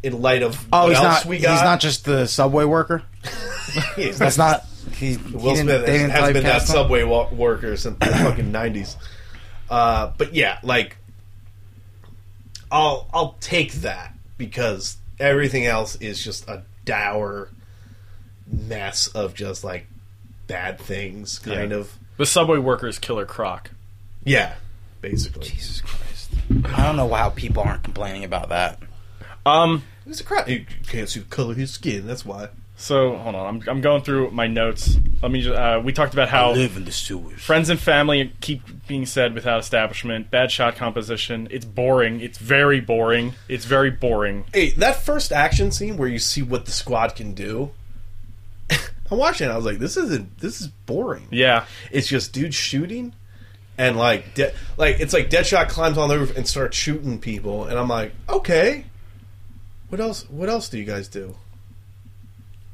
in 0.03 0.21
light 0.23 0.43
of 0.43 0.67
Oh, 0.73 0.83
what 0.83 0.89
he's 0.91 0.99
else 0.99 1.05
not. 1.05 1.25
we 1.27 1.37
He's 1.37 1.45
not 1.45 1.81
just 1.81 2.05
the 2.05 2.27
subway 2.27 2.65
worker. 2.65 3.03
he's 3.97 4.19
That's 4.19 4.39
not. 4.39 4.65
He, 4.95 5.17
Will 5.17 5.51
he 5.51 5.57
Smith 5.63 5.87
they 5.87 5.99
has, 5.99 6.01
didn't 6.03 6.11
has 6.11 6.33
been 6.33 6.43
that 6.45 6.53
typecast 6.63 6.69
him? 6.69 6.75
subway 6.75 7.03
wa- 7.03 7.29
worker 7.33 7.77
since 7.77 7.99
the 7.99 8.07
fucking 8.07 8.53
nineties. 8.53 8.97
Uh, 9.69 10.13
but 10.17 10.35
yeah, 10.35 10.59
like 10.63 10.99
I'll 12.71 13.09
I'll 13.13 13.37
take 13.41 13.73
that 13.75 14.14
because 14.47 14.97
everything 15.19 15.67
else 15.67 15.97
is 15.97 16.23
just 16.23 16.49
a 16.49 16.63
dour 16.85 17.49
mess 18.47 19.07
of 19.09 19.35
just 19.35 19.65
like 19.65 19.87
bad 20.47 20.79
things, 20.79 21.39
kind 21.39 21.71
Yeah. 21.71 21.79
of. 21.79 21.93
The 22.17 22.27
subway 22.27 22.59
workers 22.59 22.99
Killer 22.99 23.27
Croc. 23.27 23.71
Yeah, 24.25 24.55
basically. 25.01 25.49
Jesus 25.49 25.81
Christ! 25.81 26.31
I 26.77 26.85
don't 26.87 26.97
know 26.97 27.13
how 27.13 27.31
people 27.31 27.63
aren't 27.63 27.83
complaining 27.83 28.25
about 28.25 28.49
that. 28.51 28.81
Um. 29.47 29.83
He's 30.07 30.21
a 30.21 30.25
crap. 30.25 30.49
You 30.49 30.67
can't 30.87 31.09
see 31.09 31.21
the 31.21 31.27
color 31.27 31.53
of 31.53 31.57
his 31.57 31.71
skin. 31.73 32.07
That's 32.07 32.25
why. 32.27 32.49
So 32.77 33.17
hold 33.17 33.35
on, 33.37 33.47
I'm 33.47 33.69
I'm 33.69 33.81
going 33.81 34.03
through 34.03 34.33
my 34.33 34.47
notes. 34.49 34.99
Let 35.23 35.31
me 35.31 35.43
just. 35.43 35.55
Uh, 35.57 35.81
we 35.83 35.93
talked 35.93 36.13
about 36.13 36.29
how 36.29 36.55
in 36.55 36.85
the 36.85 36.91
sewers. 36.93 37.41
friends 37.41 37.71
and 37.71 37.79
family 37.79 38.33
keep 38.41 38.63
being 38.89 39.07
said 39.07 39.33
without 39.33 39.61
establishment. 39.61 40.31
Bad 40.31 40.51
shot 40.51 40.75
composition. 40.75 41.47
It's 41.51 41.65
boring. 41.65 42.21
It's 42.21 42.37
very 42.39 42.81
boring. 42.81 43.35
It's 43.49 43.65
very 43.65 43.91
boring. 43.91 44.45
Hey, 44.53 44.71
that 44.73 45.05
first 45.05 45.31
action 45.33 45.71
scene 45.71 45.97
where 45.97 46.09
you 46.09 46.19
see 46.19 46.43
what 46.43 46.67
the 46.67 46.73
squad 46.73 47.15
can 47.15 47.33
do. 47.33 47.71
I'm 49.11 49.19
watching. 49.19 49.49
it, 49.49 49.53
I 49.53 49.57
was 49.57 49.65
like, 49.65 49.79
this 49.79 49.97
isn't. 49.97 50.39
This 50.39 50.61
is 50.61 50.67
boring. 50.67 51.29
Yeah. 51.31 51.67
It's 51.93 52.09
just 52.09 52.33
dudes 52.33 52.57
shooting, 52.57 53.15
and 53.79 53.97
like, 53.97 54.35
de- 54.35 54.53
like 54.77 54.99
it's 54.99 55.13
like 55.13 55.31
Deadshot 55.31 55.69
climbs 55.69 55.97
on 55.97 56.09
the 56.09 56.19
roof 56.19 56.37
and 56.37 56.47
starts 56.47 56.77
shooting 56.77 57.21
people, 57.21 57.67
and 57.67 57.79
I'm 57.79 57.89
like, 57.89 58.13
okay, 58.29 58.87
what 59.91 60.01
else? 60.01 60.29
What 60.29 60.49
else 60.49 60.69
do 60.69 60.77
you 60.77 60.85
guys 60.85 61.07
do? 61.07 61.37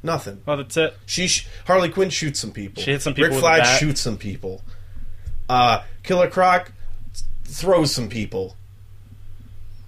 Nothing. 0.03 0.41
Well, 0.45 0.57
that's 0.57 0.75
it. 0.77 0.95
She 1.05 1.27
sh- 1.27 1.47
Harley 1.67 1.89
Quinn 1.89 2.09
shoots 2.09 2.39
some 2.39 2.51
people. 2.51 2.81
She 2.83 2.91
hits 2.91 3.03
some 3.03 3.13
people 3.13 3.31
Rick 3.31 3.39
Flag 3.39 3.79
shoots 3.79 4.01
some 4.01 4.17
people. 4.17 4.61
Uh, 5.49 5.83
Killer 6.03 6.29
Croc 6.29 6.71
th- 7.13 7.23
throws 7.43 7.93
some 7.93 8.09
people. 8.09 8.55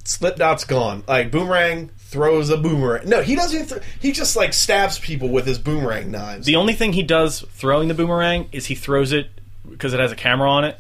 Slipknot's 0.06 0.66
gone. 0.66 1.04
Like 1.08 1.32
Boomerang 1.32 1.90
throws 1.98 2.50
a 2.50 2.58
boomerang. 2.58 3.08
No, 3.08 3.22
he 3.22 3.36
doesn't. 3.36 3.68
Th- 3.70 3.82
he 4.02 4.12
just 4.12 4.36
like 4.36 4.54
stabs 4.54 5.00
people 5.00 5.30
with 5.30 5.46
his 5.48 5.58
boomerang 5.58 6.12
knives. 6.12 6.46
The 6.46 6.58
only 6.58 6.74
thing 6.74 6.94
he 6.94 7.04
does 7.04 7.42
throwing 7.52 7.88
the 7.88 7.94
boomerang 7.94 8.50
is 8.52 8.66
he 8.66 8.76
throws 8.76 9.14
it 9.14 9.30
because 9.70 9.94
it 9.94 10.00
has 10.00 10.12
a 10.12 10.16
camera 10.16 10.50
on 10.50 10.66
it 10.66 10.78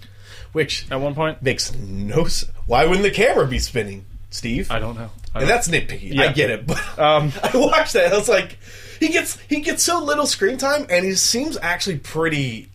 which 0.51 0.85
at 0.91 0.99
one 0.99 1.15
point. 1.15 1.41
makes 1.41 1.73
no. 1.75 2.25
s- 2.25 2.45
Why 2.67 2.85
wouldn't 2.85 3.01
the 3.03 3.09
camera 3.11 3.47
be 3.47 3.57
spinning, 3.59 4.05
Steve? 4.29 4.69
I 4.69 4.77
don't 4.79 4.95
know. 4.95 5.09
I 5.33 5.39
and 5.39 5.47
don't- 5.47 5.47
that's 5.47 5.67
nitpicky. 5.69 6.13
Yeah. 6.13 6.23
I 6.23 6.27
get 6.33 6.49
it, 6.51 6.67
but 6.67 6.99
Um, 6.99 7.31
I 7.43 7.51
watched 7.57 7.93
that. 7.93 8.13
I 8.13 8.17
was 8.17 8.29
like, 8.29 8.59
he 9.07 9.09
gets 9.13 9.37
he 9.49 9.59
gets 9.61 9.83
so 9.83 10.03
little 10.03 10.25
screen 10.25 10.57
time, 10.57 10.85
and 10.89 11.05
he 11.05 11.13
seems 11.13 11.57
actually 11.61 11.97
pretty 11.99 12.69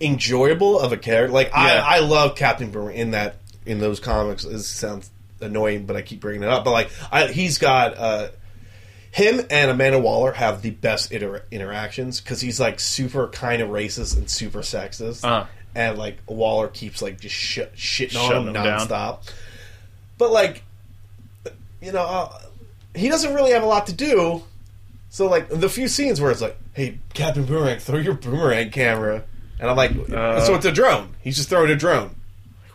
enjoyable 0.00 0.78
of 0.78 0.92
a 0.92 0.96
character. 0.96 1.32
Like 1.32 1.48
Yeah. 1.48 1.82
I, 1.84 1.96
I 1.96 1.98
love 2.00 2.36
Captain 2.36 2.70
Boomerang 2.70 2.96
in 2.96 3.10
that 3.12 3.36
in 3.66 3.78
those 3.80 4.00
comics. 4.00 4.44
It 4.44 4.62
sounds 4.62 5.10
annoying, 5.40 5.86
but 5.86 5.96
I 5.96 6.02
keep 6.02 6.20
bringing 6.20 6.42
it 6.42 6.48
up. 6.48 6.64
But 6.64 6.72
like, 6.72 6.90
I, 7.12 7.26
he's 7.28 7.58
got 7.58 7.96
uh, 7.96 8.28
him 9.10 9.40
and 9.50 9.70
Amanda 9.70 9.98
Waller 9.98 10.32
have 10.32 10.62
the 10.62 10.70
best 10.70 11.12
inter- 11.12 11.42
interactions 11.50 12.20
because 12.20 12.40
he's 12.40 12.58
like 12.60 12.80
super 12.80 13.28
kind 13.28 13.60
of 13.62 13.70
racist 13.70 14.16
and 14.16 14.28
super 14.30 14.60
sexist, 14.60 15.24
Uh-huh. 15.24 15.46
and 15.74 15.98
like 15.98 16.18
Waller 16.26 16.68
keeps 16.68 17.02
like 17.02 17.20
just 17.20 17.34
sh- 17.34 17.58
shitting 17.76 18.16
on 18.20 18.36
him 18.42 18.46
him 18.48 18.52
down. 18.54 18.80
nonstop. 18.88 19.30
But 20.16 20.30
like, 20.32 20.62
you 21.80 21.92
know, 21.92 22.02
uh, 22.04 22.38
he 22.94 23.08
doesn't 23.08 23.34
really 23.34 23.52
have 23.52 23.62
a 23.62 23.66
lot 23.66 23.86
to 23.86 23.92
do. 23.92 24.42
So 25.10 25.26
like 25.26 25.48
the 25.48 25.68
few 25.68 25.88
scenes 25.88 26.20
where 26.20 26.30
it's 26.30 26.40
like, 26.42 26.56
"Hey, 26.74 26.98
Captain 27.14 27.44
Boomerang, 27.44 27.78
throw 27.78 27.98
your 27.98 28.14
boomerang 28.14 28.70
camera," 28.70 29.24
and 29.58 29.70
I'm 29.70 29.76
like, 29.76 29.92
Uh. 30.12 30.40
"So 30.40 30.54
it's 30.54 30.66
a 30.66 30.72
drone." 30.72 31.14
He's 31.22 31.36
just 31.36 31.48
throwing 31.48 31.70
a 31.70 31.76
drone. 31.76 32.14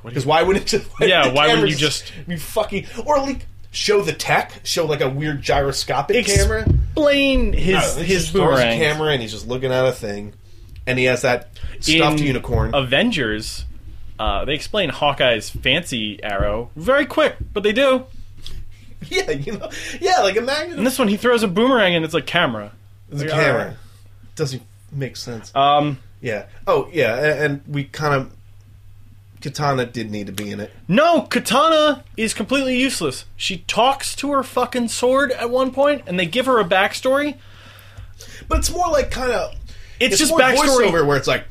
Because 0.04 0.26
why 0.26 0.44
wouldn't 0.44 0.66
it 0.66 0.68
just? 0.80 0.90
Yeah, 1.00 1.32
why 1.32 1.48
wouldn't 1.48 1.70
you 1.70 1.76
just- 1.78 2.12
be 2.28 2.36
fucking 2.36 2.88
or 3.06 3.20
like 3.20 3.46
show 3.72 4.02
the 4.02 4.12
tech, 4.14 4.52
show 4.64 4.86
like 4.86 5.00
a 5.02 5.08
weird 5.10 5.42
gyroscopic 5.42 6.26
camera? 6.26 6.62
Explain 6.68 7.54
his 7.54 7.76
No, 7.98 8.04
his 8.04 8.24
just 8.24 8.32
throws 8.34 8.60
a 8.60 8.62
boomerang. 8.64 8.80
camera 8.80 9.12
and 9.14 9.22
he's 9.22 9.32
just 9.32 9.48
looking 9.48 9.72
at 9.72 9.86
a 9.86 9.92
thing, 9.94 10.34
and 10.88 11.00
he 11.00 11.06
has 11.06 11.22
that 11.22 11.50
stuffed 11.80 12.20
In 12.20 12.26
unicorn. 12.26 12.74
Avengers, 12.76 13.64
uh, 14.20 14.44
they 14.46 14.54
explain 14.56 14.90
Hawkeye's 14.90 15.50
fancy 15.52 16.22
arrow 16.24 16.70
very 16.76 17.06
quick, 17.06 17.36
but 17.54 17.64
they 17.64 17.72
do. 17.74 18.06
yeah, 19.10 19.32
you 19.32 19.58
know, 19.58 19.70
yeah, 20.02 20.20
like 20.22 20.36
imagine 20.36 20.78
In 20.78 20.84
this 20.84 20.98
one, 21.00 21.08
he 21.08 21.18
throws 21.18 21.44
a 21.44 21.48
boomerang 21.48 21.96
and 21.96 22.04
it's 22.06 22.14
like 22.14 22.26
camera. 22.26 22.72
the 23.10 23.26
Like, 23.26 23.30
camera 23.30 23.62
alright. 23.62 23.78
doesn't 24.36 24.64
make 24.92 25.16
sense. 25.18 25.54
Um, 25.56 26.00
yeah. 26.22 26.46
Oh 26.68 26.90
yeah, 26.92 27.16
a- 27.16 27.44
and 27.46 27.62
we 27.68 27.84
kind 27.86 28.14
of 28.16 28.32
Katana 29.42 29.86
did 29.86 30.10
need 30.10 30.28
to 30.28 30.34
be 30.34 30.52
in 30.52 30.60
it. 30.62 30.72
no, 30.88 31.24
Katana 31.24 32.04
is 32.16 32.34
completely 32.34 32.80
useless. 32.80 33.26
She 33.36 33.58
talks 33.68 34.16
to 34.16 34.32
her 34.32 34.42
fucking 34.44 34.88
sword 34.88 35.32
at 35.32 35.50
one 35.50 35.72
point, 35.72 36.04
and 36.08 36.18
they 36.18 36.26
give 36.26 36.46
her 36.46 36.60
a 36.60 36.64
backstory. 36.64 37.36
But 38.48 38.60
it's 38.60 38.72
more 38.72 38.88
like 38.90 39.12
kind 39.12 39.32
of 39.34 39.54
It's, 40.00 40.18
just 40.18 40.32
more 40.32 40.40
backstory. 40.40 40.88
voiceover 40.92 41.06
where 41.06 41.18
it's 41.18 41.28
like 41.28 41.46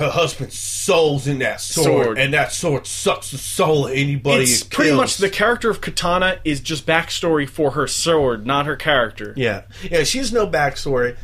her 0.00 0.10
husband's 0.10 0.58
soul's 0.58 1.26
in 1.26 1.38
that 1.38 1.60
sword, 1.60 2.04
Sword. 2.04 2.18
and 2.18 2.34
that 2.34 2.52
sword 2.52 2.86
sucks 2.86 3.30
the 3.30 3.38
soul 3.38 3.86
of 3.86 3.92
anybody. 3.92 4.42
It's 4.42 4.62
it 4.62 4.70
pretty 4.70 4.94
much 4.96 5.16
the 5.18 5.30
character 5.30 5.70
of 5.70 5.80
Katana 5.80 6.40
is 6.44 6.60
just 6.60 6.86
backstory 6.86 7.48
for 7.48 7.70
her 7.72 7.86
sword, 7.86 8.44
not 8.44 8.66
her 8.66 8.76
character. 8.76 9.32
Yeah, 9.36 9.62
yeah. 9.88 10.02
She 10.02 10.18
has 10.18 10.32
no 10.32 10.46
backstory. 10.46 11.16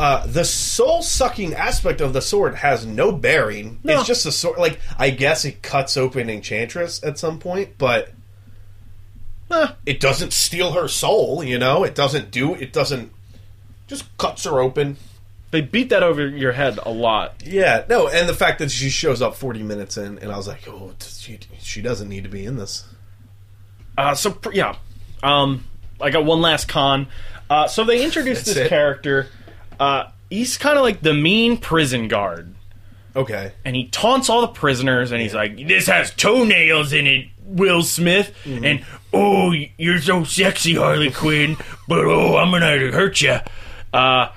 Uh, 0.00 0.26
the 0.26 0.44
soul 0.44 1.02
sucking 1.02 1.54
aspect 1.54 2.00
of 2.00 2.12
the 2.12 2.20
sword 2.20 2.56
has 2.56 2.84
no 2.84 3.12
bearing. 3.12 3.78
No. 3.84 3.98
It's 3.98 4.08
just 4.08 4.26
a 4.26 4.32
sword. 4.32 4.58
Like 4.58 4.80
I 4.98 5.10
guess 5.10 5.44
it 5.44 5.62
cuts 5.62 5.96
open 5.96 6.28
Enchantress 6.28 7.04
at 7.04 7.18
some 7.18 7.38
point, 7.38 7.78
but 7.78 8.10
Eh, 9.50 9.68
it 9.86 10.00
doesn't 10.00 10.32
steal 10.32 10.72
her 10.72 10.88
soul. 10.88 11.44
You 11.44 11.58
know, 11.58 11.84
it 11.84 11.94
doesn't 11.94 12.30
do. 12.30 12.54
It 12.54 12.72
doesn't. 12.72 13.12
Just 13.86 14.04
cuts 14.16 14.44
her 14.44 14.60
open. 14.60 14.96
They 15.54 15.60
beat 15.60 15.88
that 15.90 16.02
over 16.02 16.26
your 16.26 16.50
head 16.52 16.78
a 16.82 16.90
lot. 16.90 17.42
Yeah, 17.46 17.84
no, 17.88 18.08
and 18.08 18.28
the 18.28 18.34
fact 18.34 18.58
that 18.58 18.70
she 18.70 18.90
shows 18.90 19.22
up 19.22 19.36
forty 19.36 19.62
minutes 19.62 19.96
in, 19.96 20.18
and 20.18 20.30
I 20.32 20.36
was 20.36 20.48
like, 20.48 20.66
oh, 20.68 20.92
she 21.00 21.38
she 21.60 21.80
doesn't 21.80 22.08
need 22.08 22.24
to 22.24 22.28
be 22.28 22.44
in 22.44 22.56
this. 22.56 22.84
Uh, 23.96 24.14
so 24.14 24.36
yeah, 24.52 24.76
um, 25.22 25.64
I 26.00 26.10
got 26.10 26.24
one 26.24 26.40
last 26.40 26.66
con. 26.68 27.06
Uh, 27.48 27.68
so 27.68 27.84
they 27.84 28.04
introduced 28.04 28.46
this 28.46 28.56
it? 28.56 28.68
character. 28.68 29.28
Uh, 29.78 30.04
he's 30.28 30.56
kind 30.58 30.76
of 30.76 30.82
like 30.82 31.00
the 31.02 31.14
mean 31.14 31.56
prison 31.58 32.08
guard, 32.08 32.54
Okay. 33.14 33.52
and 33.64 33.76
he 33.76 33.86
taunts 33.88 34.28
all 34.28 34.40
the 34.40 34.48
prisoners, 34.48 35.12
and 35.12 35.20
he's 35.22 35.34
like, 35.34 35.56
"This 35.68 35.86
has 35.86 36.10
toenails 36.10 36.92
in 36.92 37.06
it, 37.06 37.28
Will 37.44 37.82
Smith," 37.82 38.34
Mm-hmm. 38.44 38.64
and 38.64 38.84
"Oh, 39.12 39.54
you're 39.78 40.00
so 40.00 40.24
sexy, 40.24 40.74
Harley 40.74 41.10
Quinn," 41.10 41.56
but 41.86 42.00
oh, 42.00 42.36
I'm 42.36 42.50
gonna 42.50 42.90
hurt 42.90 43.20
you. 43.20 43.38
Uh, 43.92 44.28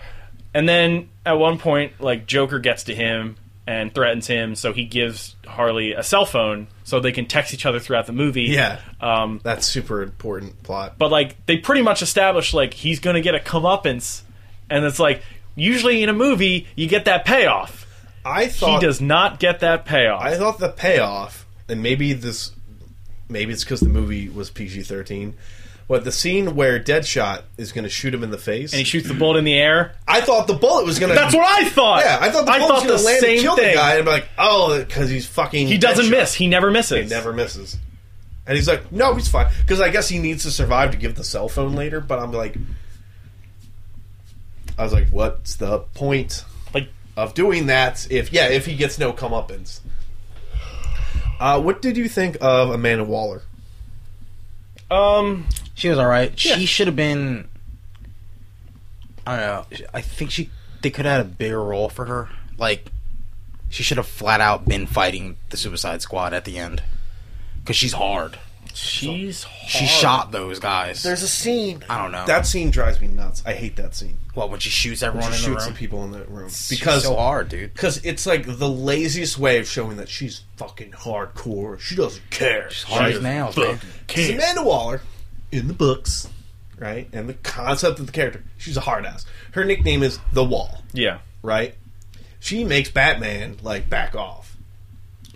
and 0.53 0.67
then 0.67 1.09
at 1.25 1.33
one 1.33 1.57
point, 1.57 1.99
like 2.01 2.25
Joker 2.27 2.59
gets 2.59 2.83
to 2.85 2.95
him 2.95 3.35
and 3.65 3.93
threatens 3.93 4.27
him, 4.27 4.55
so 4.55 4.71
he 4.71 4.85
gives 4.85 5.35
Harley 5.45 5.91
a 5.91 6.01
cell 6.01 6.25
phone 6.25 6.67
so 6.85 6.99
they 7.01 7.11
can 7.11 7.25
text 7.25 7.53
each 7.53 7.65
other 7.65 7.79
throughout 7.79 8.05
the 8.05 8.13
movie. 8.13 8.43
Yeah, 8.43 8.79
Um, 9.01 9.41
that's 9.43 9.65
super 9.65 10.01
important 10.01 10.63
plot. 10.63 10.95
but 10.97 11.11
like 11.11 11.45
they 11.47 11.57
pretty 11.57 11.81
much 11.81 12.01
established 12.01 12.53
like 12.53 12.73
he's 12.73 12.99
gonna 13.01 13.21
get 13.21 13.35
a 13.35 13.39
comeuppance, 13.39 14.21
and 14.69 14.85
it's 14.85 14.99
like 14.99 15.21
usually 15.55 16.01
in 16.01 16.07
a 16.09 16.13
movie 16.13 16.67
you 16.75 16.87
get 16.87 17.05
that 17.05 17.25
payoff. 17.25 17.83
I 18.25 18.47
thought 18.47 18.81
He 18.81 18.85
does 18.85 18.99
not 19.01 19.39
get 19.39 19.59
that 19.61 19.85
payoff. 19.85 20.21
I 20.21 20.35
thought 20.37 20.59
the 20.59 20.69
payoff, 20.69 21.45
and 21.69 21.81
maybe 21.83 22.13
this, 22.13 22.51
maybe 23.29 23.53
it's 23.53 23.63
because 23.63 23.79
the 23.81 23.89
movie 23.89 24.27
was 24.29 24.49
PG 24.49 24.83
thirteen. 24.83 25.33
But 25.87 26.03
the 26.03 26.11
scene 26.11 26.55
where 26.55 26.81
Deadshot 26.81 27.43
is 27.57 27.71
going 27.71 27.85
to 27.85 27.89
shoot 27.89 28.13
him 28.13 28.21
in 28.21 28.29
the 28.29 28.37
face, 28.37 28.73
and 28.73 28.79
he 28.79 28.83
shoots 28.83 29.07
the 29.07 29.13
bullet 29.13 29.37
in 29.37 29.45
the 29.45 29.57
air. 29.57 29.93
I 30.05 30.19
thought 30.19 30.47
the 30.47 30.53
bullet 30.53 30.85
was 30.85 30.99
going 30.99 31.09
to. 31.11 31.15
That's 31.15 31.33
what 31.33 31.45
I 31.45 31.69
thought. 31.69 32.03
Yeah, 32.03 32.17
I 32.19 32.29
thought 32.29 32.45
the 32.45 32.51
I 32.51 32.59
bullet 32.59 32.73
was 32.73 32.83
going 32.83 32.99
to 32.99 33.05
land 33.05 33.23
and 33.23 33.39
kill 33.41 33.55
thing. 33.55 33.67
the 33.69 33.73
guy, 33.73 33.95
and 33.95 34.03
be 34.03 34.11
like, 34.11 34.27
oh, 34.37 34.77
because 34.83 35.09
he's 35.09 35.25
fucking. 35.25 35.67
He 35.67 35.77
doesn't 35.77 36.07
Deadshot. 36.07 36.11
miss. 36.11 36.33
He 36.33 36.47
never 36.47 36.71
misses. 36.71 37.03
He 37.09 37.15
never 37.15 37.31
misses. 37.31 37.77
And 38.45 38.55
he's 38.57 38.67
like, 38.67 38.91
no, 38.91 39.15
he's 39.15 39.29
fine. 39.29 39.49
Because 39.61 39.79
I 39.79 39.87
guess 39.89 40.09
he 40.09 40.19
needs 40.19 40.43
to 40.43 40.51
survive 40.51 40.91
to 40.91 40.97
give 40.97 41.15
the 41.15 41.23
cell 41.23 41.47
phone 41.47 41.73
later. 41.73 42.01
But 42.01 42.19
I'm 42.19 42.31
like, 42.33 42.57
I 44.77 44.83
was 44.83 44.91
like, 44.93 45.07
what's 45.09 45.55
the 45.55 45.79
point 45.79 46.43
Like 46.73 46.89
of 47.15 47.33
doing 47.33 47.67
that 47.67 48.07
if, 48.11 48.31
yeah, 48.33 48.47
if 48.49 48.65
he 48.65 48.75
gets 48.75 48.99
no 48.99 49.13
comeuppance? 49.13 49.79
Uh, 51.39 51.61
what 51.61 51.81
did 51.81 51.95
you 51.97 52.09
think 52.09 52.37
of 52.41 52.71
Amanda 52.71 53.03
Waller? 53.05 53.41
um, 54.89 55.45
She 55.77 55.89
was 55.89 55.99
all 55.99 56.07
right. 56.07 56.31
Yeah. 56.43 56.55
She 56.55 56.65
should 56.65 56.87
have 56.87 56.95
been. 56.95 57.47
I 59.27 59.37
don't 59.37 59.45
know. 59.71 59.87
I 59.93 60.01
think 60.01 60.31
she 60.31 60.49
they 60.81 60.89
could 60.89 61.05
have 61.05 61.17
had 61.17 61.21
a 61.27 61.29
bigger 61.29 61.63
role 61.63 61.87
for 61.87 62.05
her. 62.05 62.29
Like 62.57 62.87
she 63.69 63.83
should 63.83 63.97
have 63.97 64.07
flat 64.07 64.41
out 64.41 64.65
been 64.65 64.87
fighting 64.87 65.37
the 65.51 65.57
Suicide 65.57 66.01
Squad 66.01 66.33
at 66.33 66.45
the 66.45 66.57
end 66.57 66.81
because 67.61 67.75
she's 67.75 67.93
hard. 67.93 68.39
she's 68.73 69.43
hard. 69.43 69.69
She 69.69 69.85
shot 69.85 70.31
those 70.31 70.59
guys. 70.59 71.03
There's 71.03 71.21
a 71.21 71.27
scene. 71.27 71.83
I 71.87 72.01
don't 72.01 72.11
know. 72.11 72.25
That 72.25 72.47
scene 72.47 72.71
drives 72.71 72.99
me 72.99 73.09
nuts. 73.09 73.43
I 73.45 73.53
hate 73.53 73.75
that 73.75 73.93
scene. 73.93 74.17
well 74.33 74.49
when 74.49 74.59
she 74.59 74.71
shoots 74.71 75.01
When 75.03 75.09
everyone 75.09 75.31
she 75.33 75.45
in 75.45 75.53
the 75.53 75.59
shoots 75.59 75.65
room 75.65 75.73
the 75.75 75.79
people 75.79 76.03
in 76.05 76.11
the 76.11 76.23
room 76.23 76.49
She's 76.49 76.79
because 76.79 77.03
so 77.03 77.15
hard, 77.15 77.49
dude. 77.49 77.71
because 77.71 78.03
it's 78.03 78.25
like 78.25 78.47
the 78.47 78.67
laziest 78.69 79.37
way 79.37 79.59
of 79.59 79.67
showing 79.67 79.97
that 79.97 80.09
she's 80.09 80.41
fucking 80.55 80.93
hardcore. 80.93 81.79
She 81.79 81.95
doesn't 81.95 82.27
care. 82.31 82.71
She's 82.71 82.81
hard 82.81 83.11
as 83.13 83.21
nails, 83.21 83.55
man. 83.55 83.79
It's 84.09 84.29
Amanda 84.33 84.63
Waller 84.63 85.01
in 85.51 85.67
the 85.67 85.73
books, 85.73 86.29
right? 86.77 87.07
And 87.13 87.27
the 87.29 87.33
concept 87.33 87.99
of 87.99 88.05
the 88.05 88.11
character, 88.11 88.43
she's 88.57 88.77
a 88.77 88.81
hard 88.81 89.05
ass. 89.05 89.25
Her 89.51 89.63
nickname 89.63 90.03
is 90.03 90.19
the 90.33 90.43
Wall, 90.43 90.81
Yeah. 90.93 91.19
right? 91.41 91.75
She 92.39 92.63
makes 92.63 92.89
Batman 92.89 93.57
like 93.63 93.89
back 93.89 94.15
off. 94.15 94.55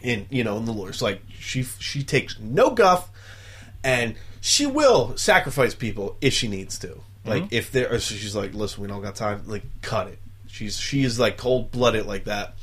In 0.01 0.25
you 0.31 0.43
know, 0.43 0.57
in 0.57 0.65
the 0.65 0.71
lore, 0.71 0.89
it's 0.89 1.01
like 1.01 1.21
she 1.37 1.61
she 1.61 2.01
takes 2.03 2.39
no 2.39 2.71
guff, 2.71 3.09
and 3.83 4.15
she 4.39 4.65
will 4.65 5.15
sacrifice 5.15 5.75
people 5.75 6.17
if 6.21 6.33
she 6.33 6.47
needs 6.47 6.79
to. 6.79 6.99
Like 7.23 7.43
mm-hmm. 7.43 7.53
if 7.53 7.71
there, 7.71 7.91
so 7.99 8.15
she's 8.15 8.35
like, 8.35 8.55
listen, 8.55 8.81
we 8.81 8.87
don't 8.87 9.03
got 9.03 9.15
time. 9.15 9.43
Like, 9.45 9.63
cut 9.83 10.07
it. 10.07 10.17
She's 10.47 10.79
she 10.79 11.03
is 11.03 11.19
like 11.19 11.37
cold 11.37 11.71
blooded 11.71 12.07
like 12.07 12.23
that. 12.25 12.55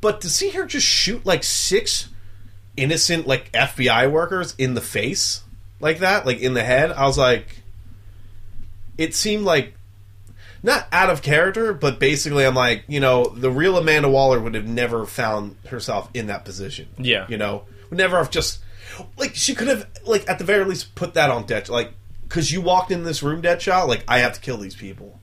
But 0.00 0.20
to 0.22 0.30
see 0.30 0.50
her 0.50 0.66
just 0.66 0.86
shoot 0.86 1.24
like 1.24 1.44
six 1.44 2.08
innocent 2.76 3.26
like 3.26 3.52
FBI 3.52 4.10
workers 4.10 4.54
in 4.58 4.74
the 4.74 4.80
face 4.80 5.42
like 5.80 5.98
that, 6.00 6.26
like 6.26 6.38
in 6.40 6.54
the 6.54 6.62
head, 6.62 6.92
I 6.92 7.04
was 7.06 7.18
like, 7.18 7.62
it 8.98 9.14
seemed 9.14 9.44
like 9.44 9.74
not 10.62 10.86
out 10.92 11.08
of 11.10 11.22
character, 11.22 11.72
but 11.72 11.98
basically, 11.98 12.44
I'm 12.44 12.54
like, 12.54 12.84
you 12.86 13.00
know, 13.00 13.24
the 13.24 13.50
real 13.50 13.78
Amanda 13.78 14.08
Waller 14.08 14.38
would 14.38 14.54
have 14.54 14.66
never 14.68 15.06
found 15.06 15.56
herself 15.68 16.10
in 16.14 16.26
that 16.26 16.44
position. 16.44 16.88
Yeah. 16.98 17.26
you 17.28 17.38
know, 17.38 17.64
would 17.88 17.98
never 17.98 18.18
have 18.18 18.30
just 18.30 18.60
like 19.16 19.34
she 19.34 19.54
could 19.54 19.68
have 19.68 19.88
like 20.04 20.28
at 20.28 20.38
the 20.38 20.44
very 20.44 20.64
least 20.64 20.94
put 20.94 21.14
that 21.14 21.30
on 21.30 21.46
Dead 21.46 21.68
like 21.70 21.92
because 22.22 22.52
you 22.52 22.60
walked 22.60 22.90
in 22.90 23.02
this 23.04 23.22
room, 23.22 23.40
Deadshot, 23.42 23.88
like 23.88 24.04
I 24.06 24.18
have 24.18 24.34
to 24.34 24.40
kill 24.40 24.58
these 24.58 24.76
people. 24.76 25.18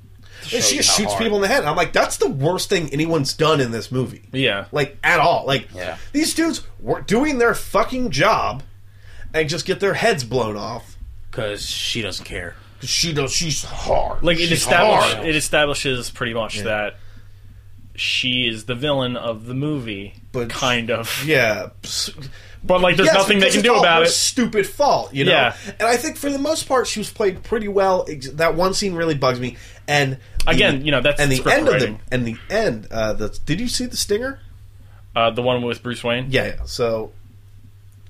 And 0.53 0.63
she 0.63 0.77
just 0.77 0.95
shoots 0.95 1.13
hard. 1.13 1.23
people 1.23 1.37
in 1.37 1.41
the 1.41 1.47
head. 1.47 1.63
I'm 1.65 1.75
like, 1.75 1.93
that's 1.93 2.17
the 2.17 2.29
worst 2.29 2.69
thing 2.69 2.91
anyone's 2.93 3.33
done 3.33 3.59
in 3.59 3.71
this 3.71 3.91
movie. 3.91 4.27
Yeah. 4.31 4.65
Like 4.71 4.97
at 5.03 5.19
all. 5.19 5.45
Like 5.45 5.67
Yeah. 5.73 5.97
these 6.13 6.33
dudes 6.33 6.65
were 6.79 7.01
doing 7.01 7.37
their 7.37 7.53
fucking 7.55 8.11
job 8.11 8.61
and 9.39 9.49
just 9.49 9.65
get 9.65 9.79
their 9.79 9.93
heads 9.95 10.23
blown 10.23 10.55
off. 10.57 10.97
because 11.31 11.65
she 11.69 12.01
doesn't 12.01 12.25
care. 12.25 12.55
She 12.81 13.13
does. 13.13 13.31
She's 13.33 13.63
hard. 13.63 14.23
Like 14.23 14.37
it 14.37 14.47
She's 14.49 14.59
establishes 14.59 15.13
hard. 15.15 15.27
it 15.27 15.35
establishes 15.35 16.09
pretty 16.11 16.33
much 16.33 16.59
that 16.59 16.95
she 17.95 18.47
is 18.47 18.65
the 18.65 18.75
villain 18.75 19.15
of 19.17 19.45
the 19.47 19.53
movie, 19.55 20.13
But- 20.31 20.49
kind 20.49 20.91
of. 20.91 21.23
Yeah. 21.25 21.69
But 22.63 22.81
like, 22.81 22.97
there's 22.97 23.07
Yes, 23.07 23.15
nothing 23.15 23.39
they 23.39 23.45
because 23.45 23.53
can 23.53 23.59
it's 23.61 23.67
do 23.69 23.73
all 23.75 23.79
about 23.79 23.99
her 24.01 24.07
it. 24.07 24.09
Stupid 24.11 24.67
fault, 24.67 25.13
you 25.13 25.25
know. 25.25 25.31
Yeah. 25.31 25.55
And 25.79 25.83
I 25.87 25.95
think 25.97 26.17
for 26.17 26.29
the 26.29 26.39
most 26.39 26.67
part, 26.67 26.85
she 26.87 26.99
was 26.99 27.09
played 27.09 27.41
pretty 27.43 27.67
well. 27.67 28.05
Ex- 28.09 28.29
That 28.31 28.55
one 28.55 28.73
scene 28.73 28.93
really 28.93 29.15
bugs 29.15 29.39
me. 29.39 29.57
And 29.87 30.13
the- 30.45 30.51
Again, 30.51 30.83
you 30.85 30.91
know, 30.91 31.01
that's 31.01 31.19
and 31.21 31.31
the 31.31 31.37
script 31.37 31.57
end 31.57 31.67
of 31.67 31.73
writing. 31.73 31.99
the 32.09 32.13
and 32.15 32.25
the 32.25 32.37
end. 32.49 32.87
Uh, 32.91 33.13
the 33.13 33.29
did 33.45 33.59
you 33.59 33.67
see 33.67 33.85
the 33.85 33.97
stinger? 33.97 34.39
Uh, 35.15 35.29
the 35.31 35.41
one 35.41 35.61
with 35.63 35.81
Bruce 35.81 36.03
Wayne. 36.03 36.27
Yeah. 36.29 36.45
yeah. 36.47 36.55
So 36.65 37.11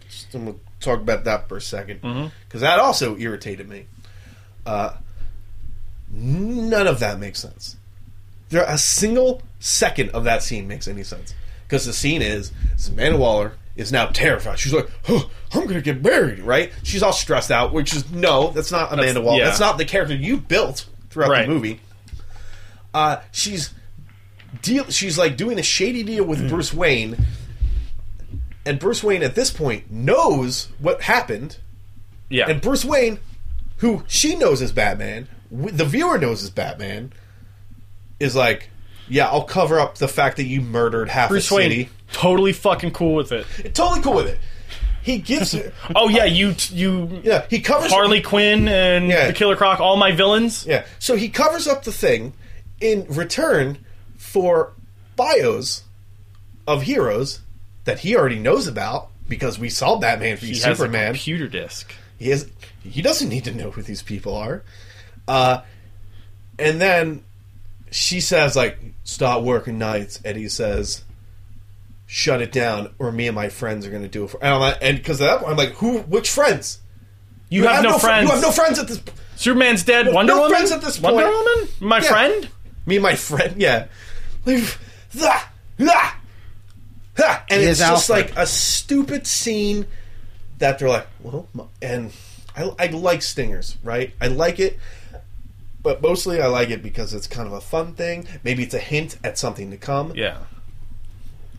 just, 0.10 0.34
I'm 0.34 0.46
gonna 0.46 0.58
talk 0.80 1.00
about 1.00 1.24
that 1.26 1.48
for 1.50 1.58
a 1.58 1.62
second 1.62 2.02
because 2.02 2.14
Mm-hmm. 2.32 2.60
that 2.60 2.80
also 2.80 3.18
irritated 3.18 3.68
me. 3.68 3.86
Uh, 4.66 4.94
none 6.12 6.88
of 6.88 7.00
that 7.00 7.20
makes 7.20 7.40
sense. 7.40 7.76
There 8.50 8.64
a 8.68 8.78
single 8.78 9.42
second 9.60 10.12
of 10.12 10.24
that 10.24 10.44
scene 10.44 10.68
makes 10.68 10.88
any 10.88 11.04
sense 11.04 11.34
because 11.68 11.86
the 11.86 11.94
scene 11.94 12.22
is 12.22 12.52
Amanda 12.88 13.18
Waller 13.18 13.54
is 13.76 13.92
now 13.92 14.06
terrified. 14.08 14.58
She's 14.60 14.74
like, 14.74 14.90
oh, 15.10 15.30
"I'm 15.54 15.68
gonna 15.68 15.82
get 15.82 16.02
married," 16.02 16.40
right? 16.40 16.72
She's 16.84 17.04
all 17.04 17.12
stressed 17.14 17.52
out, 17.52 17.74
which 17.74 17.94
is 17.94 18.10
no, 18.12 18.52
that's 18.52 18.72
not 18.72 18.94
Amanda 18.94 19.22
Waller. 19.22 19.40
yeah. 19.40 19.46
That's 19.46 19.60
not 19.60 19.78
the 19.78 19.86
character 19.86 20.16
you 20.16 20.38
built 20.38 20.86
throughout 21.10 21.30
Right. 21.30 21.48
the 21.48 21.54
movie. 21.54 21.82
Uh, 22.94 23.18
she's 23.32 23.74
deal. 24.62 24.86
She's 24.90 25.18
like 25.18 25.36
doing 25.38 25.60
a 25.60 25.64
shady 25.64 26.04
deal 26.04 26.24
with 26.24 26.40
Mm. 26.40 26.50
Bruce 26.50 26.74
Wayne, 26.74 27.18
and 28.68 28.80
Bruce 28.80 29.04
Wayne 29.04 29.24
at 29.24 29.36
this 29.36 29.50
point 29.52 29.90
knows 29.92 30.68
what 30.80 31.02
happened, 31.02 31.58
Yeah. 32.30 32.50
and 32.50 32.62
Bruce 32.62 32.84
Wayne, 32.86 33.20
who 33.78 34.04
she 34.08 34.36
knows 34.36 34.62
is 34.62 34.72
Batman, 34.72 35.28
the 35.52 35.86
viewer 35.86 36.18
knows 36.18 36.44
is 36.44 36.50
Batman, 36.50 37.14
is 38.20 38.36
like, 38.36 38.70
yeah, 39.08 39.28
I'll 39.28 39.44
cover 39.44 39.80
up 39.80 39.98
the 39.98 40.08
fact 40.08 40.38
that 40.38 40.46
you 40.46 40.62
murdered 40.62 41.10
half 41.10 41.30
Bruce 41.30 41.50
a 41.52 41.56
Wayne, 41.56 41.70
city. 41.72 41.90
totally 42.12 42.54
fucking 42.54 42.92
cool 42.92 43.16
with 43.16 43.32
it. 43.32 43.46
Totally 43.74 44.02
cool 44.02 44.16
with 44.16 44.28
it. 44.28 44.40
He 45.02 45.20
gives 45.20 45.52
her, 45.54 45.72
Oh 45.96 46.10
yeah, 46.10 46.26
you 46.26 46.54
you 46.70 47.22
yeah, 47.24 47.46
he 47.50 47.62
covers 47.62 47.92
Harley 47.94 48.20
Quinn 48.22 48.68
and 48.68 49.08
Yeah. 49.08 49.28
the 49.28 49.34
Killer 49.34 49.56
Croc, 49.56 49.80
all 49.80 49.96
my 49.96 50.12
villains. 50.12 50.66
Yeah, 50.66 50.86
so 51.00 51.16
he 51.16 51.30
covers 51.30 51.68
up 51.68 51.84
the 51.84 51.94
thing 51.94 52.34
in 52.82 53.06
return 53.08 53.78
for 54.18 54.74
bios 55.16 55.84
of 56.68 56.82
heroes 56.84 57.40
that 57.88 58.00
he 58.00 58.16
already 58.16 58.38
knows 58.40 58.68
about 58.68 59.10
because 59.28 59.58
we 59.58 59.70
saw 59.70 59.98
Batman 59.98 60.38
v 60.38 60.48
He 60.48 60.54
has 60.54 60.66
a 60.66 60.76
Superman. 60.76 61.14
computer 61.14 61.48
disc. 61.48 61.94
He 62.20 62.30
has 62.30 62.48
he 62.84 63.02
doesn't 63.02 63.28
need 63.30 63.44
to 63.46 63.54
know 63.54 63.72
who 63.72 63.82
these 63.82 64.02
people 64.04 64.36
are. 64.36 64.64
Uh, 65.28 65.62
and 66.60 66.80
then 66.80 67.24
she 67.92 68.20
says 68.22 68.56
like 68.56 68.78
stop 69.04 69.42
working 69.44 69.78
nights. 69.78 70.20
And 70.24 70.38
he 70.38 70.48
says 70.50 71.04
shut 72.06 72.42
it 72.42 72.52
down 72.52 72.94
or 73.00 73.12
me 73.12 73.28
and 73.28 73.36
my 73.36 73.50
friends 73.50 73.86
are 73.86 73.90
going 73.90 74.02
to 74.04 74.08
do 74.08 74.24
it 74.24 74.30
for 74.30 74.38
and 74.44 74.54
I'm 74.54 74.60
like, 74.62 74.78
and 74.82 74.98
because 74.98 75.20
of 75.20 75.28
that 75.28 75.40
point, 75.40 75.52
I'm 75.52 75.58
like 75.58 75.74
who 75.74 76.00
which 76.02 76.30
friends 76.30 76.80
You, 77.50 77.68
have, 77.68 77.84
no, 77.84 77.94
fr- 77.94 78.08
friends. 78.08 78.28
you 78.30 78.34
have 78.34 78.42
no 78.44 78.52
friends 78.52 78.80
at 78.80 78.88
this 78.88 79.02
Superman's 79.36 79.84
dead. 79.84 80.14
Wonder 80.14 80.34
no 80.34 80.42
Woman. 80.42 80.52
friends 80.58 80.72
at 80.72 80.82
this 80.82 80.98
point. 81.00 81.16
Wonder. 81.16 81.30
Woman. 81.32 81.68
My 81.80 81.98
Yeah. 82.00 82.10
friend. 82.10 82.50
me 82.86 82.96
and 82.98 83.04
my 83.04 83.16
friend 83.16 83.56
yeah 83.62 83.88
like, 84.46 84.64
ah, 85.22 85.52
ah, 85.82 86.20
ah. 87.20 87.44
and 87.50 87.62
it's 87.62 87.80
just 87.80 88.10
Alfred. 88.10 88.30
like 88.30 88.38
a 88.38 88.46
stupid 88.48 89.26
scene 89.28 89.86
that 90.60 90.80
they're 90.80 90.90
like 90.90 91.08
well 91.22 91.48
and 91.82 92.12
I, 92.56 92.72
I 92.80 92.88
like 92.88 93.22
stingers 93.22 93.78
right 93.84 94.14
i 94.20 94.28
like 94.28 94.60
it 94.60 94.80
but 95.84 96.02
mostly 96.02 96.42
i 96.42 96.48
like 96.48 96.70
it 96.70 96.82
because 96.82 97.14
it's 97.14 97.28
kind 97.28 97.48
of 97.48 97.54
a 97.54 97.62
fun 97.62 97.94
thing 97.94 98.28
maybe 98.44 98.64
it's 98.64 98.74
a 98.74 98.80
hint 98.80 99.18
at 99.24 99.38
something 99.38 99.72
to 99.72 99.78
come 99.78 100.14
Yeah. 100.16 100.38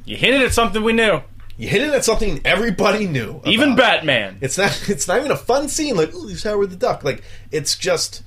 You 0.04 0.16
hinted 0.16 0.40
at 0.40 0.54
something 0.54 0.82
we 0.82 0.94
knew. 0.94 1.20
you 1.58 1.68
hit 1.68 1.82
it 1.82 1.92
at 1.92 2.02
something 2.02 2.40
everybody 2.44 3.06
knew 3.06 3.42
Even. 3.44 3.76
Batman. 3.76 4.38
It's 4.40 4.56
not. 4.56 4.72
It's 4.88 5.06
not 5.06 5.18
even 5.18 5.30
a 5.30 5.36
fun 5.36 5.68
scene. 5.68 5.96
Like, 5.96 6.14
ooh, 6.14 6.26
there's 6.26 6.44
Howard 6.44 6.70
the 6.70 6.76
Duck. 6.76 7.04
Like, 7.04 7.22
it's 7.52 7.76
just. 7.76 8.22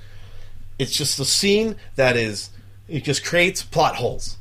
It's 0.78 0.92
just 0.96 1.20
a 1.20 1.26
scene 1.26 1.76
that 1.96 2.16
is. 2.18 2.52
It 2.88 3.04
just 3.04 3.26
creates 3.26 3.64
plot 3.64 3.96
holes. 3.96 4.38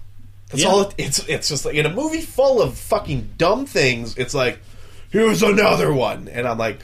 That's 0.51 0.62
Yeah. 0.62 0.68
all. 0.68 0.80
It, 0.82 0.94
it's. 0.98 1.18
It's 1.28 1.48
just 1.48 1.64
like 1.64 1.74
in 1.74 1.86
a 1.86 1.92
movie 1.92 2.20
full 2.20 2.61
of 2.61 2.76
fucking 2.76 3.30
dumb 3.38 3.66
things. 3.66 4.16
It's 4.18 4.34
like, 4.34 4.59
here's 5.11 5.42
another 5.42 5.92
one, 5.92 6.28
and 6.28 6.46
I'm 6.46 6.59
like, 6.59 6.80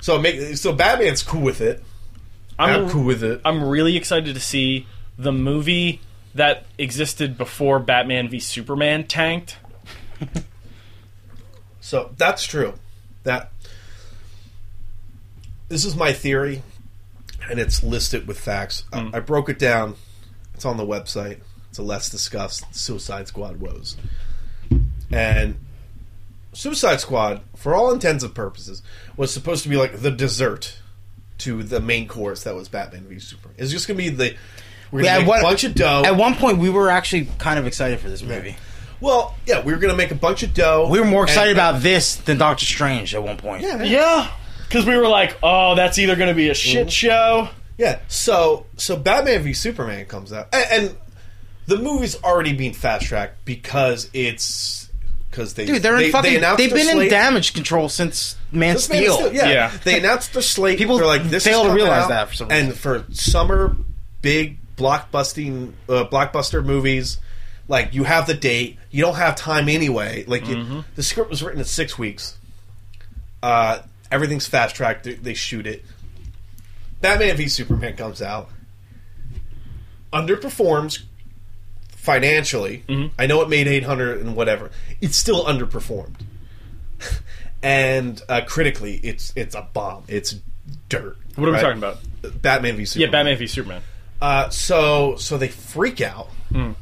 so 0.00 0.18
make 0.18 0.56
so 0.56 0.72
Batman's 0.72 1.22
cool 1.22 1.42
with 1.42 1.60
it. 1.60 1.82
I'm, 2.58 2.84
I'm 2.84 2.90
cool 2.90 3.04
with 3.04 3.22
it. 3.22 3.40
I'm 3.44 3.64
really 3.64 3.96
excited 3.96 4.34
to 4.34 4.40
see 4.40 4.86
the 5.18 5.32
movie 5.32 6.00
that 6.34 6.64
existed 6.78 7.36
before 7.38 7.78
Batman 7.78 8.28
v 8.28 8.38
Superman 8.38 9.06
tanked. 9.06 9.56
So 11.80 12.10
that's 12.16 12.44
true. 12.44 12.74
That 13.22 13.52
this 15.68 15.84
is 15.84 15.94
my 15.94 16.12
theory, 16.12 16.62
and 17.48 17.60
it's 17.60 17.80
listed 17.84 18.26
with 18.26 18.40
facts. 18.40 18.82
I- 18.92 19.10
I, 19.14 19.20
broke 19.20 19.48
it 19.48 19.60
down. 19.60 19.94
It's 20.54 20.64
on 20.64 20.78
the 20.78 20.84
website. 20.84 21.38
It's 21.76 21.80
a 21.80 21.82
less 21.82 22.08
discussed 22.08 22.64
Suicide 22.74 23.28
Squad 23.28 23.60
woes, 23.60 23.98
and 25.12 25.56
Suicide 26.54 27.00
Squad, 27.00 27.42
for 27.54 27.74
all 27.74 27.92
intents 27.92 28.24
and 28.24 28.34
purposes, 28.34 28.80
was 29.18 29.30
supposed 29.30 29.62
to 29.64 29.68
be 29.68 29.76
like 29.76 30.00
the 30.00 30.10
dessert 30.10 30.78
to 31.36 31.62
the 31.62 31.78
main 31.78 32.08
course 32.08 32.44
that 32.44 32.54
was 32.54 32.70
Batman 32.70 33.04
v 33.04 33.18
Superman. 33.18 33.56
It's 33.58 33.70
just 33.70 33.86
gonna 33.86 33.98
be 33.98 34.08
the 34.08 34.34
we're 34.90 35.00
gonna 35.02 35.12
Yeah, 35.12 35.18
make 35.18 35.26
what- 35.28 35.40
a 35.40 35.42
bunch 35.42 35.64
of 35.64 35.74
dough. 35.74 36.02
At 36.06 36.16
one 36.16 36.34
point, 36.36 36.56
we 36.56 36.70
were 36.70 36.88
actually 36.88 37.28
kind 37.36 37.58
of 37.58 37.66
excited 37.66 38.00
for 38.00 38.08
this 38.08 38.22
movie. 38.22 38.56
well, 39.02 39.34
yeah, 39.44 39.60
we 39.62 39.74
were 39.74 39.78
gonna 39.78 39.94
make 39.96 40.12
a 40.12 40.14
bunch 40.14 40.42
of 40.42 40.54
dough. 40.54 40.88
We 40.90 40.98
were 40.98 41.04
more 41.04 41.24
excited 41.24 41.50
and- 41.50 41.58
about 41.58 41.82
this 41.82 42.14
than 42.16 42.38
Doctor 42.38 42.64
Strange 42.64 43.14
at 43.14 43.22
one 43.22 43.36
point. 43.36 43.60
yeah, 43.64 43.82
Yeah. 43.82 44.30
Because 44.66 44.86
we 44.86 44.96
were 44.96 45.08
like, 45.08 45.36
oh, 45.42 45.74
that's 45.74 45.98
either 45.98 46.16
going 46.16 46.28
to 46.30 46.34
be 46.34 46.48
a 46.48 46.52
Mm-hmm. 46.52 46.70
shit 46.72 46.90
show. 46.90 47.50
Yeah, 47.76 47.98
so 48.08 48.64
so 48.78 48.96
Batman 48.96 49.42
v 49.42 49.52
Superman 49.52 50.06
comes 50.06 50.32
out, 50.32 50.48
and, 50.54 50.66
and 50.86 50.96
the 51.66 51.76
movie's 51.78 52.20
already 52.22 52.52
being 52.52 52.72
fast 52.72 53.06
tracked 53.06 53.44
because 53.44 54.08
it's 54.12 54.90
because 55.30 55.54
they 55.54 55.66
Dude, 55.66 55.82
they're 55.82 55.96
they, 55.98 56.06
in 56.06 56.12
fucking. 56.12 56.30
they 56.30 56.36
announced 56.38 56.58
They 56.58 56.64
have 56.64 56.72
their 56.74 56.94
been 56.94 57.02
in 57.02 57.08
damage 57.10 57.52
control 57.54 57.88
since 57.88 58.36
Man 58.52 58.74
This 58.74 58.88
Man 58.88 58.98
of 58.98 59.04
Steel. 59.12 59.16
Steel, 59.28 59.32
yeah. 59.34 59.48
Yeah. 59.48 59.72
they 59.84 59.98
announced 59.98 60.32
their 60.32 60.42
slate. 60.42 60.78
People 60.78 60.96
they're 60.98 61.06
like 61.06 61.24
this 61.24 61.44
fail 61.44 61.64
to 61.64 61.72
realize 61.72 62.04
out, 62.04 62.08
that 62.08 62.28
for 62.28 62.34
some 62.34 62.50
and 62.50 62.74
for 62.74 63.04
summer 63.12 63.76
big 64.22 64.58
blockbusting 64.76 65.72
uh, 65.88 66.04
blockbuster 66.10 66.64
movies. 66.64 67.18
Like 67.68 67.94
you 67.94 68.04
have 68.04 68.26
the 68.28 68.34
date, 68.34 68.78
you 68.92 69.02
don't 69.02 69.16
have 69.16 69.34
time 69.36 69.68
anyway. 69.68 70.24
Like 70.26 70.44
Mm-hmm. 70.44 70.80
the 70.94 71.02
script 71.02 71.28
was 71.30 71.42
written 71.42 71.58
in 71.58 71.64
six 71.66 71.98
weeks. 71.98 72.38
Uh, 73.42 73.80
everything's 74.10 74.46
fast 74.46 74.76
tracked. 74.76 75.04
They, 75.04 75.14
they 75.14 75.34
shoot 75.34 75.66
it. 75.66 75.84
Batman 77.00 77.36
v 77.36 77.48
Superman 77.48 77.96
comes 77.96 78.22
out, 78.22 78.48
underperforms 80.12 81.02
financially. 82.06 82.84
Mm-hmm. 82.88 83.14
I 83.18 83.26
know 83.26 83.42
it 83.42 83.48
made 83.48 83.66
eight 83.66 83.82
hundred 83.82 84.20
and 84.20 84.36
whatever. 84.36 84.70
It's 85.00 85.16
still 85.16 85.44
underperformed, 85.44 86.14
and 87.62 88.22
uh, 88.28 88.42
critically, 88.46 88.94
it's 89.02 89.32
it's 89.34 89.54
a 89.56 89.62
bomb. 89.62 90.04
It's 90.06 90.36
dirt. 90.88 91.18
What 91.34 91.48
are 91.48 91.52
we 91.52 91.58
talking 91.58 91.78
about? 91.78 91.98
Batman 92.40 92.76
v 92.76 92.84
Superman. 92.84 93.08
Yeah, 93.08 93.12
Batman 93.12 93.38
v 93.38 93.46
Superman. 93.48 93.82
Uh, 94.22 94.48
so 94.50 95.16
so 95.16 95.36
they 95.36 95.48
freak 95.48 96.00
out. 96.00 96.28
Hmm. 96.50 96.72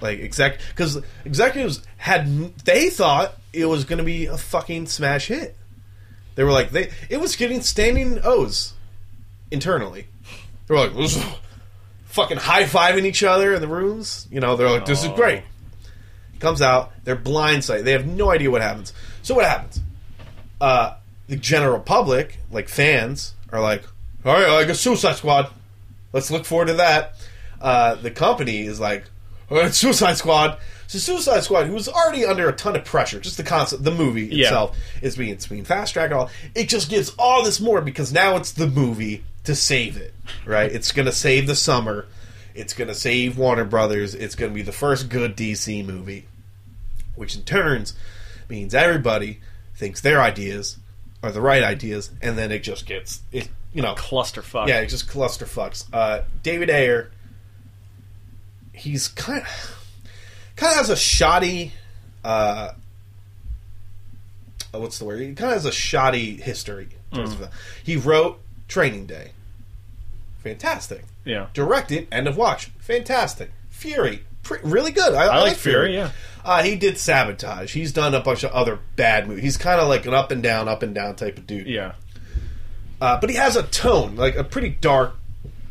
Like 0.00 0.20
exec 0.20 0.60
because 0.70 1.00
executives 1.24 1.82
had 1.96 2.56
they 2.64 2.88
thought 2.88 3.34
it 3.52 3.66
was 3.66 3.84
going 3.84 3.98
to 3.98 4.04
be 4.04 4.26
a 4.26 4.38
fucking 4.38 4.86
smash 4.86 5.26
hit. 5.26 5.56
They 6.36 6.44
were 6.44 6.52
like 6.52 6.70
they 6.70 6.90
it 7.10 7.20
was 7.20 7.36
getting 7.36 7.60
standing 7.60 8.20
O's 8.24 8.74
internally. 9.50 10.06
They 10.66 10.74
were 10.74 10.80
like 10.80 10.96
this 10.96 11.16
is 11.16 11.24
fucking 12.12 12.36
high 12.38 12.64
fiving 12.64 13.04
each 13.04 13.22
other 13.22 13.54
in 13.54 13.60
the 13.60 13.68
rooms. 13.68 14.26
You 14.30 14.40
know 14.40 14.56
they're 14.56 14.70
like 14.70 14.86
this 14.86 15.02
is 15.02 15.10
Oh. 15.10 15.14
great. 15.14 15.42
Comes 16.38 16.60
out 16.62 16.92
they're 17.04 17.16
blindsided. 17.16 17.84
They 17.84 17.92
have 17.92 18.06
no 18.06 18.30
idea 18.30 18.50
what 18.50 18.62
happens. 18.62 18.92
So 19.22 19.34
what 19.34 19.44
happens? 19.44 19.80
Uh, 20.60 20.94
the 21.28 21.36
general 21.36 21.80
public, 21.80 22.38
like 22.50 22.68
fans, 22.68 23.34
are 23.52 23.60
like, 23.60 23.84
all 24.24 24.34
right, 24.34 24.48
like 24.52 24.68
a 24.68 24.74
Suicide 24.74 25.16
Squad. 25.16 25.48
Let's 26.12 26.30
look 26.30 26.44
forward 26.44 26.66
to 26.68 26.74
that. 26.74 27.14
Uh, 27.60 27.94
the 27.94 28.10
company 28.10 28.62
is 28.66 28.78
like, 28.80 29.04
all 29.50 29.58
right, 29.58 29.72
Suicide 29.74 30.14
Squad. 30.18 30.58
So 30.88 30.98
Suicide 30.98 31.42
Squad, 31.44 31.66
who 31.66 31.72
was 31.74 31.88
already 31.88 32.24
under 32.26 32.48
a 32.48 32.52
ton 32.52 32.76
of 32.76 32.84
pressure, 32.84 33.18
just 33.20 33.36
the 33.38 33.42
concept, 33.44 33.82
the 33.84 33.90
movie 33.92 34.26
Yeah. 34.26 34.46
itself 34.46 34.76
is 35.00 35.16
being 35.16 35.30
it's 35.30 35.46
being 35.46 35.64
fast 35.64 35.94
tracked. 35.94 36.12
All 36.12 36.28
it 36.54 36.68
just 36.68 36.90
gives 36.90 37.10
all 37.18 37.42
this 37.44 37.60
more 37.60 37.80
because 37.80 38.12
now 38.12 38.36
it's 38.36 38.52
the 38.52 38.66
movie 38.66 39.24
to 39.44 39.54
save 39.54 39.96
it, 39.96 40.14
right? 40.44 40.70
it's 40.70 40.92
gonna 40.92 41.12
save 41.12 41.46
the 41.46 41.56
summer. 41.56 42.06
It's 42.54 42.74
gonna 42.74 42.94
save 42.94 43.38
Warner 43.38 43.64
Brothers. 43.64 44.14
It's 44.14 44.34
gonna 44.34 44.52
be 44.52 44.62
the 44.62 44.72
first 44.72 45.08
good 45.08 45.36
DC 45.36 45.84
movie, 45.84 46.26
which 47.14 47.34
in 47.36 47.42
turns 47.42 47.94
means 48.48 48.74
everybody 48.74 49.40
thinks 49.74 50.00
their 50.00 50.20
ideas 50.20 50.76
are 51.22 51.32
the 51.32 51.40
right 51.40 51.62
ideas, 51.62 52.10
and 52.20 52.36
then 52.36 52.52
it 52.52 52.62
just 52.62 52.86
gets 52.86 53.20
it 53.32 53.48
you 53.72 53.80
know, 53.80 53.94
Clusterfuck. 53.94 54.68
yeah, 54.68 54.80
it 54.80 54.88
just 54.88 55.08
cluster 55.08 55.46
fucks. 55.46 55.86
Uh, 55.92 56.22
David 56.42 56.68
Ayer, 56.68 57.10
he's 58.72 59.08
kind 59.08 59.40
of 59.42 59.78
kind 60.56 60.72
of 60.72 60.76
has 60.76 60.90
a 60.90 60.96
shoddy. 60.96 61.72
Uh, 62.22 62.72
what's 64.72 64.98
the 64.98 65.04
word? 65.06 65.20
He 65.20 65.26
kind 65.28 65.50
of 65.50 65.54
has 65.54 65.64
a 65.64 65.72
shoddy 65.72 66.36
history. 66.36 66.88
in 67.12 67.18
terms 67.18 67.32
of 67.32 67.38
that. 67.40 67.52
He 67.82 67.96
wrote 67.96 68.41
Training 68.72 69.04
Day, 69.06 69.32
fantastic. 70.42 71.04
yeah. 71.24 71.48
Directed 71.52 72.08
End 72.10 72.26
of 72.26 72.36
Watch, 72.36 72.66
fantastic. 72.78 73.50
Fury, 73.70 74.24
pre- 74.42 74.58
really 74.62 74.92
good. 74.92 75.12
I, 75.14 75.24
I 75.24 75.26
like 75.38 75.42
like 75.48 75.56
Fury, 75.56 75.94
yeah. 75.94 76.10
Uh, 76.44 76.62
he 76.62 76.74
did 76.74 76.96
Sabotage. 76.98 77.72
He's 77.74 77.92
done 77.92 78.14
a 78.14 78.20
bunch 78.20 78.42
of 78.42 78.50
other 78.52 78.78
bad 78.96 79.28
movies. 79.28 79.44
He's 79.44 79.56
kind 79.56 79.80
of 79.80 79.88
like 79.88 80.06
an 80.06 80.14
up 80.14 80.30
and 80.32 80.42
down, 80.42 80.68
up 80.68 80.82
and 80.82 80.94
down 80.94 81.14
type 81.16 81.36
of 81.38 81.46
dude. 81.46 81.66
Yeah. 81.66 81.92
Uh, 83.00 83.20
but 83.20 83.30
he 83.30 83.36
has 83.36 83.56
a 83.56 83.62
tone, 83.64 84.16
like 84.16 84.36
a 84.36 84.42
pretty 84.44 84.70
dark, 84.70 85.14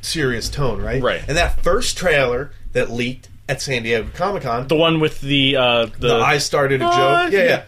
serious 0.02 0.50
tone, 0.50 0.82
right? 0.82 1.02
Right. 1.02 1.22
And 1.28 1.38
that 1.38 1.62
first 1.64 1.98
trailer 1.98 2.52
that 2.74 2.90
leaked 2.92 3.30
at 3.50 3.62
San 3.62 3.84
Diego 3.84 4.10
Comic 4.14 4.44
Con, 4.44 4.68
The 4.68 4.76
one 4.76 5.00
with 5.00 5.20
the 5.22 5.56
uh 5.58 5.86
the, 5.88 6.08
the 6.08 6.16
I 6.16 6.38
started 6.38 6.82
a 6.82 6.86
Uh, 6.88 6.92
joke. 7.26 7.34
Yeah, 7.34 7.40
yeah. 7.40 7.46
yeah. 7.50 7.64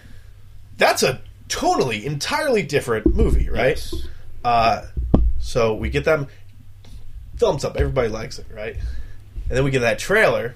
That's 0.78 1.04
a 1.04 1.20
totally, 1.50 2.06
entirely 2.06 2.64
different 2.64 3.14
movie, 3.14 3.50
right? 3.50 3.70
Yes. 3.78 3.96
Uh, 4.46 4.84
so 5.44 5.76
we 5.76 5.90
get 5.90 6.06
them 6.06 6.28
thumbs 7.38 7.66
up. 7.66 7.76
Everybody 7.76 8.08
likes 8.08 8.40
it, 8.40 8.46
right? 8.52 8.76
And 8.76 9.58
then 9.58 9.64
we 9.66 9.72
get 9.72 9.80
that 9.80 10.00
trailer, 10.00 10.56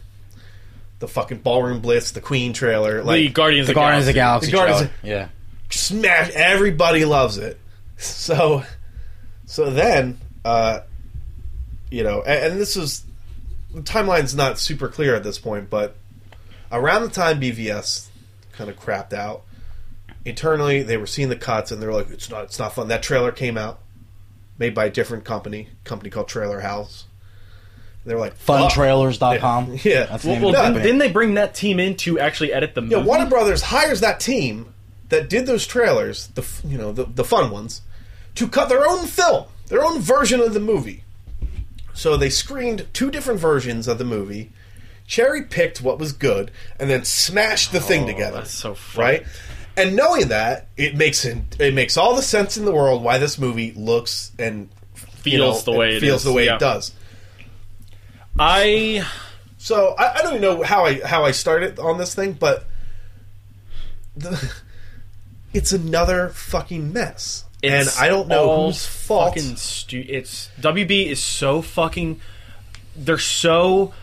the 1.00 1.08
fucking 1.08 1.40
Ballroom 1.40 1.82
Blitz, 1.82 2.12
the 2.12 2.22
Queen 2.22 2.54
trailer, 2.54 3.00
the 3.00 3.04
like 3.04 3.34
Guardians 3.34 3.68
The 3.68 3.74
of 3.74 3.76
Guardians 3.76 4.08
of 4.08 4.14
the 4.14 4.14
Galaxy. 4.14 4.52
Galaxy. 4.52 4.52
The 4.52 4.58
Guardians 4.80 5.00
trailer. 5.02 5.20
yeah. 5.20 5.28
smash. 5.70 6.30
Everybody 6.32 7.06
loves 7.06 7.38
it. 7.38 7.60
So, 7.98 8.64
so 9.46 9.72
then, 9.72 10.20
uh, 10.46 10.82
you 11.92 12.04
know, 12.04 12.22
and, 12.22 12.54
and 12.54 12.62
this 12.62 12.78
is 12.78 13.04
the 13.74 13.82
timeline's 13.82 14.36
not 14.36 14.58
super 14.58 14.88
clear 14.88 15.16
at 15.16 15.24
this 15.24 15.38
point, 15.40 15.70
but 15.70 15.96
around 16.72 17.02
the 17.02 17.10
time 17.10 17.42
BVS 17.42 18.08
kind 18.54 18.70
of 18.70 18.80
crapped 18.80 19.14
out, 19.14 19.44
internally 20.26 20.84
they 20.84 20.96
were 20.98 21.08
seeing 21.08 21.30
the 21.30 21.36
cuts 21.36 21.72
and 21.72 21.82
they 21.82 21.88
were 21.88 21.94
like, 21.94 22.10
"It's 22.10 22.30
not, 22.30 22.46
it's 22.46 22.60
not 22.60 22.74
fun." 22.74 22.88
That 22.88 23.02
trailer 23.04 23.32
came 23.32 23.58
out, 23.58 23.80
made 24.58 24.74
by 24.76 24.86
a 24.86 24.90
different 24.90 25.24
company, 25.26 25.70
company 25.84 26.10
called 26.10 26.28
Trailer 26.28 26.62
House. 26.62 27.06
They 28.06 28.14
were 28.14 28.20
like, 28.22 28.36
"Fuck." 28.36 28.72
Funtrailers.com. 28.72 29.80
Yeah. 29.84 30.06
That's 30.06 30.24
the 30.24 30.30
Well, 30.30 30.36
name 30.36 30.42
well 30.44 30.50
of 30.50 30.56
the 30.56 30.58
didn't, 30.58 30.64
company. 30.64 30.84
didn't 30.84 30.98
they 31.00 31.12
bring 31.12 31.34
that 31.34 31.54
team 31.56 31.80
in 31.80 31.96
to 31.98 32.20
actually 32.20 32.54
edit 32.54 32.74
the 32.76 32.82
movie? 32.82 32.96
Yeah, 32.96 33.04
Warner 33.04 33.26
Brothers 33.26 33.64
hires 33.64 34.00
that 34.00 34.20
team 34.20 34.74
that 35.10 35.30
did 35.30 35.46
those 35.46 35.68
trailers, 35.68 36.28
the 36.28 36.46
you 36.66 36.78
know 36.78 36.92
the 36.92 37.04
the 37.06 37.24
fun 37.26 37.52
ones, 37.52 37.82
to 38.36 38.48
cut 38.48 38.70
their 38.70 38.88
own 38.88 39.06
film, 39.08 39.46
their 39.68 39.84
own 39.84 40.00
version 40.00 40.40
of 40.40 40.54
the 40.54 40.60
movie. 40.60 41.04
So 41.94 42.16
they 42.16 42.30
screened 42.30 42.88
two 42.94 43.10
different 43.12 43.40
versions 43.40 43.88
of 43.88 43.98
the 43.98 44.06
movie, 44.06 44.52
cherry 45.08 45.44
picked 45.44 45.82
what 45.82 45.98
was 46.00 46.14
good, 46.14 46.52
and 46.80 46.90
then 46.90 47.04
smashed 47.04 47.72
the 47.72 47.80
thing 47.82 48.04
oh, 48.04 48.08
together. 48.08 48.38
Oh, 48.38 48.42
that's 48.42 48.52
so 48.52 48.74
funny. 48.76 49.06
right. 49.18 49.26
And 49.78 49.96
knowing 49.96 50.30
that, 50.30 50.68
it 50.76 50.96
makes 50.96 51.24
it, 51.24 51.38
it 51.60 51.74
makes 51.74 51.96
all 51.98 52.16
the 52.16 52.24
sense 52.24 52.58
in 52.58 52.66
the 52.66 52.72
world 52.72 53.04
why 53.04 53.20
this 53.20 53.38
movie 53.38 53.72
looks 53.74 54.32
and 54.40 54.70
you 55.28 55.40
Feels 55.40 55.64
the 55.66 55.72
way 55.72 55.98
it 55.98 56.00
feels 56.00 56.22
is, 56.22 56.24
the 56.26 56.34
way 56.34 56.46
yeah. 56.46 56.56
it 56.56 56.60
does. 56.60 56.94
I 58.40 59.06
So 59.58 59.96
I, 59.98 60.14
I 60.14 60.22
don't 60.22 60.36
even 60.36 60.42
know 60.42 60.64
how 60.64 60.86
I 60.86 61.02
how 61.02 61.24
I 61.24 61.32
started 61.32 61.80
on 61.80 61.98
this 61.98 62.16
thing, 62.16 62.34
but 62.34 62.66
the, 64.16 64.52
it's 65.54 65.74
another 65.74 66.30
fucking 66.30 66.94
mess, 66.94 67.46
and 67.64 67.90
I 68.00 68.08
don't 68.08 68.28
know 68.28 68.68
whose 68.68 68.86
fault. 68.86 69.36
Fucking 69.36 69.56
stu- 69.58 70.06
it's 70.08 70.50
WB 70.60 71.08
is 71.08 71.22
so 71.22 71.62
fucking. 71.62 72.22
They're 72.96 73.18
so. 73.18 73.94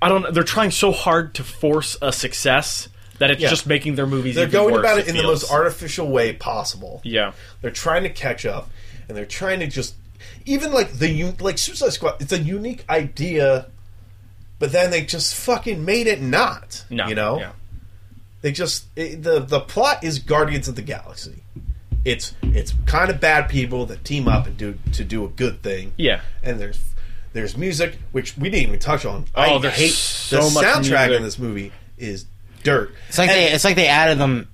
I 0.00 0.08
don't. 0.08 0.32
They're 0.32 0.44
trying 0.44 0.70
so 0.70 0.92
hard 0.92 1.34
to 1.36 1.44
force 1.44 1.96
a 2.00 2.12
success 2.12 2.88
that 3.24 3.30
it's 3.32 3.42
Yeah. 3.42 3.48
just 3.50 3.66
making 3.66 3.94
their 3.94 4.06
movies. 4.06 4.34
They're 4.34 4.46
going 4.46 4.74
worse, 4.74 4.80
about 4.80 4.98
it 4.98 5.08
in 5.08 5.16
the 5.16 5.22
most 5.22 5.50
artificial 5.50 6.08
way 6.08 6.32
possible. 6.34 7.00
Yeah. 7.04 7.32
They're 7.62 7.70
trying 7.70 8.02
to 8.02 8.10
catch 8.10 8.44
up, 8.44 8.70
and 9.08 9.16
they're 9.16 9.24
trying 9.26 9.60
to 9.60 9.66
just 9.66 9.94
even 10.44 10.72
like 10.72 10.92
the 10.92 11.34
like 11.40 11.58
Suicide 11.58 11.92
Squad. 11.92 12.20
It's 12.20 12.32
a 12.32 12.38
unique 12.38 12.84
idea, 12.90 13.66
but 14.58 14.72
then 14.72 14.90
they 14.90 15.02
just 15.04 15.34
fucking 15.34 15.84
made 15.84 16.06
it 16.06 16.20
not. 16.20 16.84
No. 16.90 17.06
you 17.08 17.14
know. 17.14 17.38
Yeah. 17.38 17.52
They 18.42 18.52
just 18.52 18.84
it, 18.94 19.22
the 19.22 19.40
the 19.40 19.60
plot 19.60 20.04
is 20.04 20.18
Guardians 20.18 20.68
of 20.68 20.76
the 20.76 20.82
Galaxy. 20.82 21.42
It's 22.04 22.34
it's 22.42 22.74
kind 22.84 23.08
of 23.10 23.18
bad 23.20 23.48
people 23.48 23.86
that 23.86 24.04
team 24.04 24.28
up 24.28 24.46
and 24.46 24.56
do 24.58 24.78
to 24.92 25.04
do 25.04 25.24
a 25.24 25.28
good 25.28 25.62
thing. 25.62 25.92
Yeah. 25.96 26.20
and 26.42 26.60
there's 26.60 26.78
there's 27.32 27.56
music 27.56 27.98
which 28.12 28.36
we 28.36 28.50
didn't 28.50 28.68
even 28.68 28.78
touch 28.78 29.04
on. 29.06 29.24
Oh, 29.34 29.58
I 29.58 29.68
hate 29.70 29.90
so 29.92 30.36
the 30.36 30.60
soundtrack 30.60 31.06
music. 31.08 31.16
in 31.16 31.22
this 31.22 31.38
movie 31.38 31.72
is 31.96 32.26
dirt. 32.64 32.92
It's 33.08 33.18
like 33.18 33.30
And- 33.30 33.38
they 33.38 33.52
it's 33.52 33.64
like 33.64 33.76
they 33.76 33.86
added 33.86 34.18
them 34.18 34.48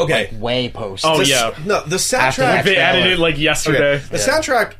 okay. 0.00 0.30
way 0.38 0.68
post. 0.70 1.04
Oh, 1.06 1.18
the- 1.18 1.26
yeah. 1.26 1.54
no, 1.66 1.82
the 1.84 1.96
soundtrack. 1.96 2.36
that 2.36 2.64
They 2.64 2.76
added 2.78 3.06
it 3.12 3.18
like 3.18 3.36
yesterday. 3.38 3.96
Okay, 3.96 4.04
the 4.10 4.18
soundtrack 4.18 4.74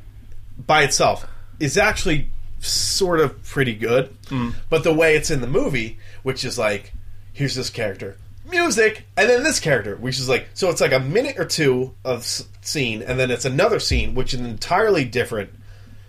by 0.67 0.83
itself 0.83 1.27
is 1.61 1.77
actually 1.77 2.31
sort 2.61 3.21
of 3.21 3.43
pretty 3.45 3.75
good, 3.75 4.15
Mm. 4.31 4.55
but 4.71 4.83
the 4.83 4.93
way 4.95 5.15
it's 5.17 5.31
in 5.31 5.41
the 5.43 5.47
movie, 5.47 5.99
which 6.23 6.45
is 6.45 6.59
like, 6.59 6.93
here's 7.33 7.55
this 7.55 7.69
character, 7.71 8.17
music, 8.51 9.05
and 9.17 9.29
then 9.29 9.43
this 9.43 9.61
character, 9.61 9.97
which 9.97 10.19
is 10.19 10.29
like, 10.29 10.49
so 10.55 10.71
it's 10.71 10.81
like 10.81 10.93
a 10.93 10.99
minute 11.01 11.37
or 11.39 11.45
two 11.45 11.95
of 12.05 12.21
s- 12.21 12.45
scene, 12.63 13.03
and 13.03 13.19
then 13.21 13.31
it's 13.31 13.45
another 13.45 13.79
scene, 13.79 14.15
which 14.15 14.33
is 14.35 14.41
an 14.41 14.47
entirely 14.47 15.05
different 15.05 15.51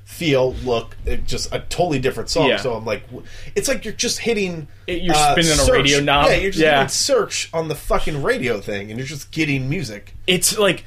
feel, 0.08 0.54
look, 0.64 0.96
just 1.26 1.54
a 1.54 1.60
totally 1.60 2.00
different 2.00 2.30
song. 2.30 2.48
Yeah. 2.48 2.58
So 2.58 2.74
I'm 2.74 2.86
like, 2.86 3.04
it's 3.56 3.68
like 3.68 3.84
you're 3.86 3.94
just 3.94 4.20
hitting, 4.20 4.68
It- 4.88 5.04
you're 5.04 5.14
uh, 5.14 5.34
spinning 5.34 5.60
a 5.60 5.72
radio 5.72 6.00
knob. 6.00 6.28
Yeah, 6.30 6.36
you're 6.38 6.52
just 6.52 6.64
Yeah. 6.64 6.76
hitting 6.78 6.88
search 6.90 7.50
on 7.54 7.68
the 7.68 7.76
fucking 7.76 8.24
radio 8.24 8.60
thing, 8.62 8.90
and 8.90 8.98
you're 8.98 9.06
just 9.08 9.32
getting 9.32 9.70
music. 9.70 10.14
it's 10.26 10.58
like 10.58 10.86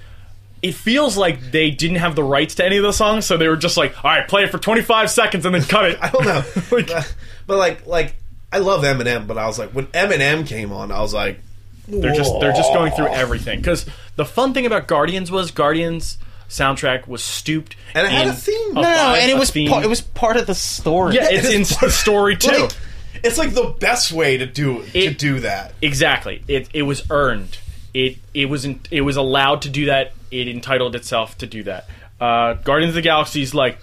it 0.62 0.74
feels 0.74 1.16
like 1.16 1.52
they 1.52 1.70
didn't 1.70 1.96
have 1.96 2.14
the 2.16 2.22
rights 2.24 2.54
to 2.56 2.64
any 2.64 2.76
of 2.76 2.82
the 2.82 2.92
songs, 2.92 3.24
so 3.24 3.36
they 3.38 3.48
were 3.48 3.56
just 3.56 3.76
like, 3.78 3.94
"All 4.04 4.10
right, 4.10 4.26
play 4.28 4.42
it 4.44 4.50
for 4.50 4.58
25 4.58 5.10
seconds 5.10 5.46
and 5.46 5.54
then 5.54 5.62
cut 5.62 5.84
it." 5.86 5.98
I 6.02 6.10
don't 6.10 6.24
know, 6.24 6.42
Like- 6.70 6.86
but, 6.88 7.14
but 7.46 7.56
like 7.58 7.86
like 7.86 8.14
I 8.52 8.58
love 8.58 8.82
Eminem, 8.82 9.26
but 9.26 9.38
I 9.38 9.46
was 9.46 9.58
like 9.58 9.70
when 9.70 9.86
Eminem 9.88 10.46
came 10.46 10.72
on, 10.72 10.90
I 10.90 11.00
was 11.00 11.14
like, 11.14 11.40
They're 11.88 12.14
just 12.14 12.32
they're 12.40 12.52
just 12.52 12.72
going 12.72 12.92
through 12.92 13.08
everything 13.08 13.60
because 13.60 13.86
the 14.16 14.24
fun 14.24 14.52
thing 14.54 14.66
about 14.66 14.86
Guardians 14.88 15.30
was 15.30 15.50
Guardians 15.50 16.18
soundtrack 16.50 17.06
was 17.08 17.24
stooped 17.24 17.76
And 17.94 18.06
it 18.06 18.10
had 18.12 18.26
a 18.26 18.32
theme. 18.34 18.74
no, 18.74 18.82
no, 18.82 18.88
no, 18.90 18.96
vibe, 18.96 19.18
and 19.22 19.30
it 19.30 19.38
was 19.38 19.50
theme. 19.50 19.70
part, 19.70 19.84
it 19.84 19.88
was 19.88 20.02
part 20.02 20.36
of 20.36 20.46
the 20.46 20.54
story. 20.54 21.14
yeah, 21.14 21.28
it's 21.30 21.48
in 21.48 21.62
the 21.80 21.90
story 21.90 22.36
too. 22.36 22.50
Like, 22.64 22.76
it's 23.22 23.38
like 23.38 23.54
the 23.54 23.74
best 23.78 24.12
way 24.12 24.36
to 24.36 24.46
do 24.46 24.82
it, 24.94 25.10
to 25.10 25.14
do 25.14 25.40
that. 25.40 25.72
Exactly. 25.80 26.42
It 26.48 26.68
it 26.74 26.82
was 26.82 27.02
earned. 27.10 27.56
It 27.94 28.18
it 28.34 28.46
was 28.46 28.64
in, 28.64 28.80
it 28.90 29.00
was 29.02 29.16
allowed 29.16 29.62
to 29.62 29.70
do 29.70 29.86
that. 29.86 30.12
It 30.30 30.48
entitled 30.48 30.94
itself 30.94 31.38
to 31.38 31.46
do 31.46 31.62
that. 31.64 31.88
Uh, 32.20 32.54
Guardians 32.54 32.90
of 32.90 32.94
the 32.96 33.02
Galaxy's 33.02 33.52
like, 33.54 33.78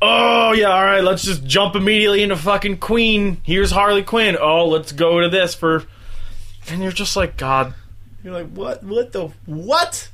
oh 0.00 0.52
yeah, 0.52 0.68
all 0.68 0.84
right, 0.84 1.02
let's 1.04 1.22
just 1.22 1.44
jump 1.44 1.74
immediately 1.76 2.22
into 2.22 2.36
fucking 2.36 2.78
Queen. 2.78 3.38
Here's 3.44 3.70
Harley 3.70 4.02
Quinn. 4.02 4.36
Oh, 4.40 4.66
let's 4.68 4.92
go 4.92 5.20
to 5.20 5.28
this 5.28 5.54
for, 5.54 5.84
and 6.68 6.82
you're 6.82 6.92
just 6.92 7.16
like, 7.16 7.36
God, 7.36 7.74
You're 8.24 8.32
like, 8.34 8.48
what? 8.50 8.82
What 8.82 9.12
the 9.12 9.28
what? 9.46 10.08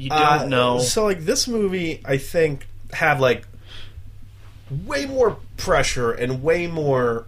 You 0.00 0.10
don't 0.10 0.18
Uh, 0.20 0.44
know. 0.46 0.78
So 0.80 1.04
like 1.04 1.20
this 1.20 1.46
movie, 1.48 2.00
I 2.04 2.16
think 2.16 2.66
had 2.92 3.20
like 3.20 3.46
way 4.86 5.06
more 5.06 5.36
pressure 5.56 6.12
and 6.12 6.42
way 6.42 6.66
more 6.66 7.26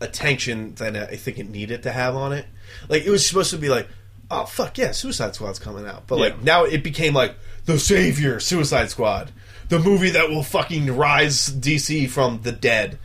attention 0.00 0.74
than 0.76 0.96
I 0.96 1.16
think 1.16 1.38
it 1.38 1.48
needed 1.48 1.82
to 1.84 1.92
have 1.92 2.14
on 2.14 2.32
it. 2.32 2.46
Like 2.88 3.04
it 3.04 3.10
was 3.10 3.26
supposed 3.26 3.50
to 3.50 3.58
be 3.58 3.68
like, 3.68 3.88
oh 4.30 4.44
fuck 4.44 4.78
yeah, 4.78 4.92
Suicide 4.92 5.34
Squad's 5.34 5.58
coming 5.58 5.86
out, 5.86 6.06
but 6.06 6.18
like 6.18 6.42
now 6.42 6.64
it 6.64 6.82
became 6.82 7.14
like 7.14 7.34
the 7.66 7.78
savior, 7.78 8.40
Suicide 8.40 8.90
Squad, 8.90 9.32
the 9.68 9.78
movie 9.78 10.10
that 10.10 10.28
will 10.30 10.42
fucking 10.42 10.96
rise 10.96 11.48
DC 11.50 12.08
from 12.08 12.40
the 12.42 12.52
dead, 12.52 12.98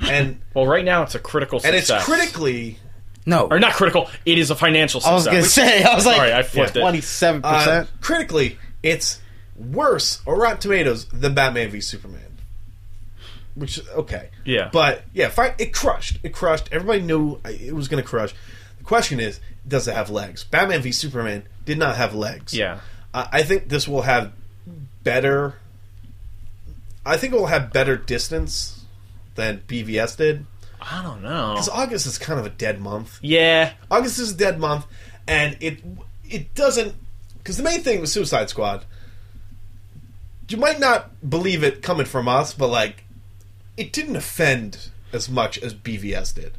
and 0.00 0.40
well, 0.54 0.66
right 0.66 0.84
now 0.84 1.02
it's 1.02 1.14
a 1.14 1.18
critical 1.20 1.60
and 1.64 1.76
it's 1.76 1.90
critically. 2.04 2.78
No, 3.26 3.46
or 3.50 3.58
not 3.58 3.72
critical. 3.74 4.10
It 4.26 4.38
is 4.38 4.50
a 4.50 4.54
financial 4.54 5.00
I 5.04 5.14
was 5.14 5.24
success. 5.24 5.56
gonna 5.56 5.68
say 5.70 5.82
I 5.82 5.94
was 5.94 6.04
like 6.06 6.16
Sorry, 6.16 6.32
I 6.32 6.42
flipped 6.42 6.76
it. 6.76 6.80
twenty 6.80 7.00
seven 7.00 7.40
Uh, 7.44 7.58
percent. 7.58 7.90
critically, 8.00 8.58
it's 8.82 9.20
worse 9.56 10.20
or 10.26 10.36
Rotten 10.36 10.58
Tomatoes 10.58 11.06
than 11.06 11.32
Batman 11.34 11.70
v 11.70 11.80
Superman. 11.80 12.20
Which 13.54 13.80
okay, 13.90 14.30
Yeah. 14.44 14.68
but 14.72 15.04
yeah, 15.14 15.28
fi- 15.28 15.54
it 15.58 15.72
crushed. 15.72 16.18
It 16.24 16.32
crushed. 16.32 16.68
Everybody 16.72 17.02
knew 17.02 17.38
it 17.44 17.74
was 17.74 17.86
going 17.88 18.02
to 18.02 18.08
crush. 18.08 18.34
The 18.78 18.84
question 18.84 19.20
is, 19.20 19.38
does 19.66 19.86
it 19.86 19.94
have 19.94 20.10
legs? 20.10 20.42
Batman 20.44 20.82
v 20.82 20.90
Superman 20.92 21.44
did 21.64 21.78
not 21.78 21.96
have 21.96 22.14
legs. 22.14 22.52
Yeah. 22.52 22.80
I 23.14 23.28
I 23.32 23.42
think 23.44 23.68
this 23.68 23.86
will 23.86 24.02
have 24.02 24.32
better. 25.04 25.54
I 27.06 27.16
think 27.16 27.32
it 27.32 27.36
will 27.36 27.46
have 27.46 27.72
better 27.72 27.96
distance 27.96 28.84
than 29.36 29.62
BVS 29.68 30.16
did. 30.16 30.46
I 30.90 31.02
don't 31.02 31.22
know. 31.22 31.52
Because 31.54 31.68
August 31.68 32.06
is 32.06 32.18
kind 32.18 32.38
of 32.38 32.46
a 32.46 32.50
dead 32.50 32.80
month. 32.80 33.18
Yeah, 33.22 33.72
August 33.90 34.18
is 34.18 34.32
a 34.32 34.36
dead 34.36 34.58
month, 34.60 34.86
and 35.26 35.56
it 35.60 35.82
it 36.28 36.54
doesn't 36.54 36.94
because 37.38 37.56
the 37.56 37.62
main 37.62 37.80
thing 37.82 38.00
with 38.00 38.10
Suicide 38.10 38.48
Squad 38.50 38.84
you 40.48 40.56
might 40.58 40.78
not 40.78 41.10
believe 41.28 41.64
it 41.64 41.82
coming 41.82 42.04
from 42.06 42.28
us, 42.28 42.52
but 42.52 42.68
like, 42.68 43.04
it 43.78 43.92
didn't 43.92 44.14
offend 44.16 44.90
as 45.12 45.28
much 45.28 45.58
as 45.58 45.72
BVS 45.74 46.34
did. 46.34 46.52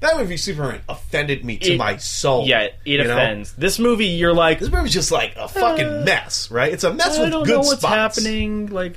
That 0.00 0.16
movie 0.16 0.36
Superman 0.38 0.80
offended 0.88 1.44
me 1.44 1.58
to 1.58 1.74
It- 1.74 1.76
my 1.78 1.96
soul. 1.98 2.46
Yeah, 2.46 2.60
it 2.62 2.74
you 2.86 3.04
know? 3.04 3.12
offends. 3.12 3.52
This 3.52 3.78
movie, 3.78 4.06
you're 4.06 4.32
like, 4.32 4.60
This 4.60 4.70
movie's 4.70 4.94
just 4.94 5.10
like 5.12 5.34
a 5.36 5.46
fucking 5.48 5.86
Uh, 5.86 6.02
mess, 6.06 6.50
right? 6.50 6.72
It's 6.72 6.84
a 6.84 6.92
mess 6.94 7.18
I 7.18 7.22
with 7.24 7.32
don't 7.32 7.44
good 7.44 7.52
know 7.52 7.58
what's 7.58 7.80
spots. 7.80 8.16
happening. 8.16 8.68
Like, 8.68 8.96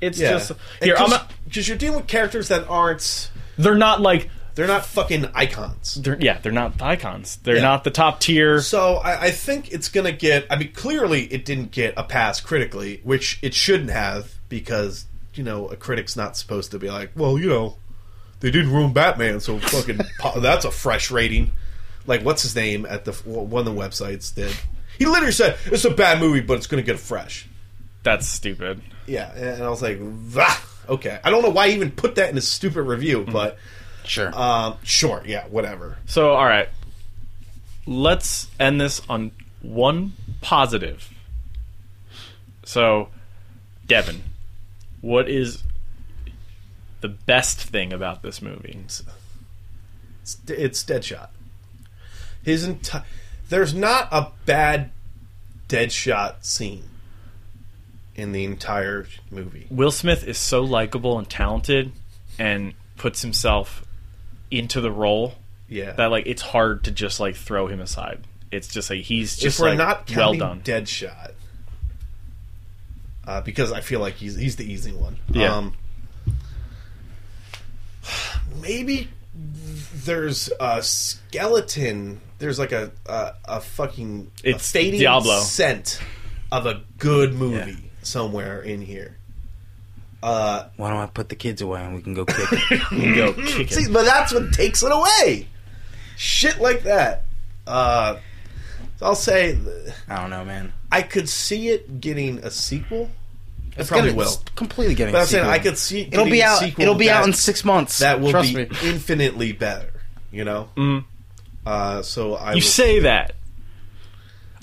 it's 0.00 0.18
Yeah, 0.18 0.30
just 0.32 0.52
here. 0.82 0.96
Because 1.44 1.68
you're 1.68 1.76
dealing 1.78 1.98
with 1.98 2.08
characters 2.08 2.48
that 2.48 2.66
aren't. 2.68 3.30
They're 3.56 3.74
not 3.74 4.00
like 4.00 4.28
They're 4.54 4.66
not 4.68 4.86
fucking 4.86 5.28
icons. 5.34 5.94
they're 5.96 6.16
yeah 6.20 6.38
they're 6.38 6.52
not 6.52 6.80
icons. 6.80 7.36
They're 7.42 7.56
Yeah. 7.56 7.62
not 7.62 7.84
the 7.84 7.90
top 7.90 8.20
tier. 8.20 8.60
So 8.60 8.96
I, 8.96 9.22
I 9.26 9.30
think 9.30 9.72
it's 9.72 9.88
gonna 9.88 10.12
get. 10.12 10.46
I 10.50 10.56
mean, 10.56 10.72
clearly 10.72 11.24
it 11.32 11.44
didn't 11.44 11.70
get 11.72 11.94
a 11.96 12.04
pass 12.04 12.40
critically, 12.40 13.00
which 13.04 13.38
it 13.42 13.54
shouldn't 13.54 13.90
have 13.90 14.32
because 14.48 15.06
you 15.34 15.42
know 15.42 15.66
a 15.68 15.76
critic's 15.76 16.16
not 16.16 16.36
supposed 16.36 16.70
to 16.70 16.78
be 16.78 16.90
like, 16.90 17.10
well, 17.16 17.38
you 17.38 17.48
know, 17.48 17.76
they 18.40 18.50
didn't 18.50 18.72
ruin 18.72 18.92
Batman, 18.92 19.40
so 19.40 19.58
fucking 19.58 19.98
that's 20.40 20.64
a 20.64 20.70
fresh 20.70 21.10
rating. 21.10 21.50
Like 22.06 22.22
what's 22.22 22.42
his 22.42 22.54
name 22.54 22.86
at 22.88 23.04
the 23.04 23.12
one 23.24 23.66
of 23.66 23.74
the 23.74 23.80
websites 23.80 24.32
did. 24.34 24.54
He 24.98 25.06
literally 25.06 25.32
said 25.32 25.56
it's 25.66 25.84
a 25.84 25.90
bad 25.90 26.20
movie, 26.20 26.40
but 26.42 26.58
it's 26.58 26.68
gonna 26.68 26.82
get 26.82 26.94
a 26.94 26.98
fresh. 26.98 27.48
That's 28.04 28.28
stupid. 28.28 28.82
Yeah, 29.06 29.32
and 29.34 29.62
I 29.64 29.68
was 29.68 29.82
like, 29.82 29.98
"Vah." 29.98 30.54
Okay. 30.88 31.18
I 31.24 31.30
don't 31.30 31.42
know 31.42 31.50
why 31.50 31.68
he 31.68 31.74
even 31.74 31.90
put 31.90 32.14
that 32.16 32.28
in 32.30 32.36
his 32.36 32.48
stupid 32.48 32.82
review, 32.82 33.26
but 33.30 33.58
Sure. 34.04 34.34
um, 34.38 34.76
sure, 34.82 35.22
yeah, 35.26 35.46
whatever. 35.48 35.98
So 36.06 36.34
all 36.34 36.44
right, 36.44 36.68
let's 37.86 38.48
end 38.58 38.80
this 38.80 39.00
on 39.08 39.32
one 39.62 40.12
positive. 40.40 41.10
So, 42.64 43.08
Devin, 43.86 44.22
what 45.00 45.28
is 45.28 45.62
the 47.00 47.08
best 47.08 47.60
thing 47.60 47.92
about 47.92 48.22
this 48.22 48.40
movie? 48.40 48.78
It's, 48.84 49.02
it's 50.48 50.82
Deadshot. 50.84 51.28
His 52.42 52.64
entire 52.64 53.04
there's 53.48 53.74
not 53.74 54.08
a 54.10 54.28
bad 54.46 54.90
Deadshot 55.68 56.44
scene 56.44 56.84
in 58.16 58.32
the 58.32 58.44
entire 58.44 59.06
movie. 59.30 59.66
Will 59.70 59.90
Smith 59.90 60.26
is 60.26 60.38
so 60.38 60.62
likable 60.62 61.18
and 61.18 61.28
talented, 61.28 61.92
and 62.38 62.74
puts 62.96 63.22
himself 63.22 63.84
into 64.50 64.80
the 64.80 64.90
role 64.90 65.34
Yeah, 65.68 65.92
that 65.92 66.06
like 66.10 66.26
it's 66.26 66.42
hard 66.42 66.84
to 66.84 66.90
just 66.90 67.18
like 67.20 67.34
throw 67.36 67.66
him 67.66 67.80
aside. 67.80 68.20
It's 68.52 68.68
just 68.68 68.88
like 68.90 69.00
he's 69.00 69.36
just 69.36 69.58
if 69.58 69.62
we're 69.62 69.70
like 69.70 69.78
not 69.78 70.14
well 70.16 70.34
done. 70.34 70.60
Deadshot, 70.60 71.32
uh, 73.26 73.40
because 73.40 73.72
I 73.72 73.80
feel 73.80 74.00
like 74.00 74.14
he's 74.14 74.36
he's 74.36 74.56
the 74.56 74.70
easy 74.70 74.92
one. 74.92 75.16
Yeah. 75.30 75.56
Um, 75.56 75.74
maybe 78.60 79.08
there's 80.04 80.50
a 80.60 80.82
skeleton. 80.82 82.20
There's 82.38 82.58
like 82.58 82.72
a 82.72 82.92
a, 83.06 83.32
a 83.46 83.60
fucking 83.60 84.30
a 84.44 84.50
It's 84.50 84.70
fading 84.70 85.00
Diablo. 85.00 85.40
scent 85.40 86.00
of 86.52 86.66
a 86.66 86.82
good 86.98 87.34
movie 87.34 87.83
somewhere 88.06 88.60
in 88.62 88.80
here. 88.82 89.16
Uh, 90.22 90.68
Why 90.76 90.88
don't 90.90 91.00
I 91.00 91.06
put 91.06 91.28
the 91.28 91.34
kids 91.34 91.60
away 91.60 91.82
and 91.82 91.94
we 91.94 92.00
can 92.02 92.14
go 92.14 92.24
kick 92.24 92.38
it? 92.70 92.92
You 92.92 93.14
go 93.14 93.32
kick 93.46 93.70
see, 93.72 93.90
but 93.92 94.04
that's 94.04 94.32
what 94.32 94.52
takes 94.52 94.82
it 94.82 94.90
away. 94.92 95.48
Shit 96.16 96.60
like 96.60 96.84
that. 96.84 97.24
Uh, 97.66 98.16
so 98.98 99.06
I'll 99.06 99.14
say 99.14 99.54
th- 99.56 99.94
I 100.08 100.20
don't 100.20 100.30
know, 100.30 100.44
man. 100.44 100.72
I 100.90 101.02
could 101.02 101.28
see 101.28 101.68
it 101.68 102.00
getting 102.00 102.38
a 102.38 102.50
sequel. 102.50 103.10
It 103.76 103.80
It's 103.80 103.88
probably 103.88 104.10
gonna- 104.10 104.18
will. 104.18 104.24
it's 104.32 104.36
completely 104.54 104.94
getting. 104.94 105.12
But 105.12 105.18
a 105.18 105.20
I'm 105.22 105.26
saying. 105.26 105.46
I 105.46 105.58
could 105.58 105.76
see 105.76 106.02
it 106.02 106.08
It'll 106.08 106.18
getting 106.24 106.32
be 106.32 106.40
a 106.40 106.46
out. 106.46 106.58
sequel 106.60 106.82
It'll 106.82 106.94
be 106.94 107.10
out 107.10 107.22
that- 107.22 107.28
in 107.28 107.32
six 107.34 107.64
months. 107.64 107.98
That 107.98 108.20
will 108.20 108.30
Trust 108.30 108.54
be 108.54 108.64
me. 108.66 108.70
infinitely 108.82 109.52
better. 109.52 109.90
You 110.30 110.44
know. 110.44 110.68
Mhm. 110.76 111.04
Uh, 111.66 112.00
so 112.02 112.34
I 112.36 112.50
You 112.50 112.56
would- 112.56 112.64
say 112.64 113.00
that. 113.00 113.34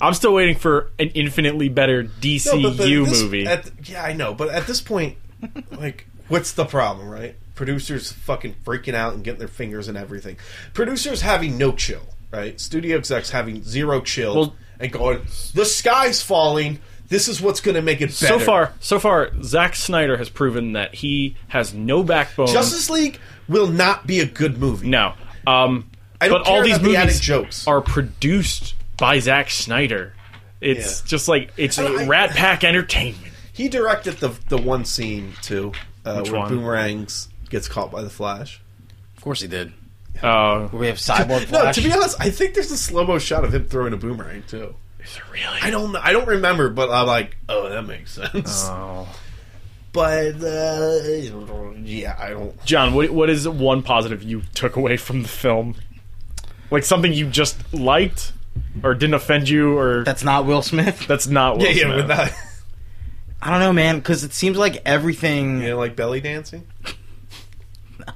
I'm 0.02 0.14
still 0.14 0.34
waiting 0.34 0.56
for 0.56 0.90
an 0.98 1.08
infinitely 1.14 1.68
better 1.68 2.02
DCU 2.04 2.46
No, 2.62 2.70
but- 2.70 2.76
but 2.78 2.86
this- 2.88 3.22
movie. 3.22 3.46
At, 3.46 3.70
yeah, 3.84 4.02
I 4.04 4.12
know, 4.12 4.34
but 4.34 4.48
at 4.48 4.66
this 4.66 4.80
point, 4.80 5.16
like, 5.70 6.06
what's 6.28 6.52
the 6.52 6.64
problem, 6.64 7.08
right? 7.08 7.36
Producers 7.54 8.10
fucking 8.12 8.56
freaking 8.64 8.94
out 8.94 9.14
and 9.14 9.22
getting 9.22 9.38
their 9.38 9.48
fingers 9.48 9.86
and 9.88 9.96
everything. 9.96 10.36
Producers 10.74 11.20
having 11.20 11.56
no 11.56 11.72
chill, 11.72 12.02
right? 12.32 12.60
Studio 12.60 12.96
execs 12.98 13.30
having 13.30 13.62
zero 13.62 14.00
chill 14.00 14.34
Well- 14.34 14.54
and 14.80 14.90
going, 14.90 15.20
"The 15.54 15.64
sky's 15.64 16.20
falling. 16.22 16.80
This 17.08 17.28
is 17.28 17.40
what's 17.40 17.60
going 17.60 17.74
to 17.76 17.82
make 17.82 18.00
it 18.00 18.06
better." 18.08 18.26
so 18.26 18.38
far, 18.40 18.72
so 18.80 18.98
far, 18.98 19.30
Zack 19.42 19.76
Snyder 19.76 20.16
has 20.16 20.28
proven 20.30 20.72
that 20.72 20.94
he 20.96 21.36
has 21.48 21.72
no 21.74 22.02
backbone. 22.02 22.48
Justice 22.48 22.90
League 22.90 23.18
will 23.48 23.68
not 23.68 24.06
be 24.06 24.18
a 24.20 24.26
good 24.26 24.58
movie. 24.58 24.88
no. 24.88 25.12
Um, 25.46 25.90
I 26.20 26.28
don't 26.28 26.42
but 26.42 26.50
all 26.50 26.62
these 26.62 26.76
about 26.76 26.82
the 26.90 26.98
movies 26.98 27.20
jokes. 27.20 27.66
are 27.68 27.80
produced 27.80 28.74
by 29.02 29.18
Zack 29.18 29.50
Snyder. 29.50 30.14
It's 30.60 31.00
Yeah. 31.00 31.06
just 31.08 31.26
like 31.26 31.52
it's 31.56 31.76
I- 31.76 31.84
RatPac 32.06 32.62
Entertainment. 32.62 33.32
He 33.52 33.68
directed 33.68 34.18
the 34.18 34.28
the 34.48 34.56
one 34.56 34.84
scene 34.84 35.32
too, 35.42 35.72
uh, 36.06 36.18
Which 36.20 36.30
where 36.30 36.42
one? 36.42 36.50
Boomerangs 36.50 37.28
gets 37.50 37.66
caught 37.66 37.90
by 37.90 38.02
the 38.02 38.10
Flash. 38.10 38.60
Of 39.16 39.24
course 39.24 39.40
he 39.40 39.48
did. 39.48 39.72
Uh, 40.22 40.68
We 40.72 40.86
have 40.86 40.98
Cyborg 40.98 41.50
No, 41.50 41.72
to 41.72 41.80
be 41.80 41.90
honest, 41.92 42.16
I 42.20 42.30
think 42.30 42.54
there's 42.54 42.70
a 42.70 42.76
slow 42.76 43.04
mo 43.04 43.18
shot 43.18 43.42
of 43.44 43.52
him 43.52 43.64
throwing 43.64 43.92
a 43.92 43.96
boomerang 43.96 44.44
too. 44.46 44.76
is 45.02 45.16
it 45.16 45.22
really? 45.32 45.58
I 45.60 45.70
don't 45.70 45.90
know. 45.90 46.00
I 46.00 46.12
don't 46.12 46.28
remember, 46.28 46.70
but 46.70 46.88
I'm 46.88 47.08
like, 47.08 47.36
oh, 47.48 47.68
that 47.70 47.82
makes 47.82 48.12
sense. 48.12 48.66
Oh. 48.68 49.08
but 49.92 50.36
uh, 50.44 51.00
yeah, 51.82 52.16
I 52.20 52.30
don't. 52.30 52.64
John, 52.64 52.94
what 52.94 53.10
what 53.10 53.28
is 53.30 53.48
one 53.48 53.82
positive 53.82 54.22
you 54.22 54.42
took 54.54 54.76
away 54.76 54.96
from 54.96 55.22
the 55.22 55.28
film? 55.28 55.74
Like 56.70 56.84
something 56.84 57.12
you 57.12 57.26
just 57.26 57.56
liked, 57.74 58.32
or 58.82 58.94
didn't 58.94 59.14
offend 59.14 59.48
you, 59.48 59.76
or 59.78 60.04
That's 60.04 60.24
not 60.24 60.46
Will 60.46 60.62
Smith. 60.62 61.06
that's 61.06 61.26
not 61.26 61.58
Will 61.58 61.64
Yeah, 61.66 61.70
yeah, 61.70 61.82
Smith. 61.94 62.08
but 62.08 62.16
not. 62.16 62.32
I 63.42 63.50
don't 63.50 63.60
know, 63.60 63.72
man, 63.72 63.96
because 63.98 64.22
it 64.24 64.32
seems 64.32 64.56
like 64.56 64.82
everything. 64.84 65.60
You 65.62 65.70
know, 65.70 65.78
like 65.78 65.96
belly 65.96 66.20
dancing. 66.20 66.66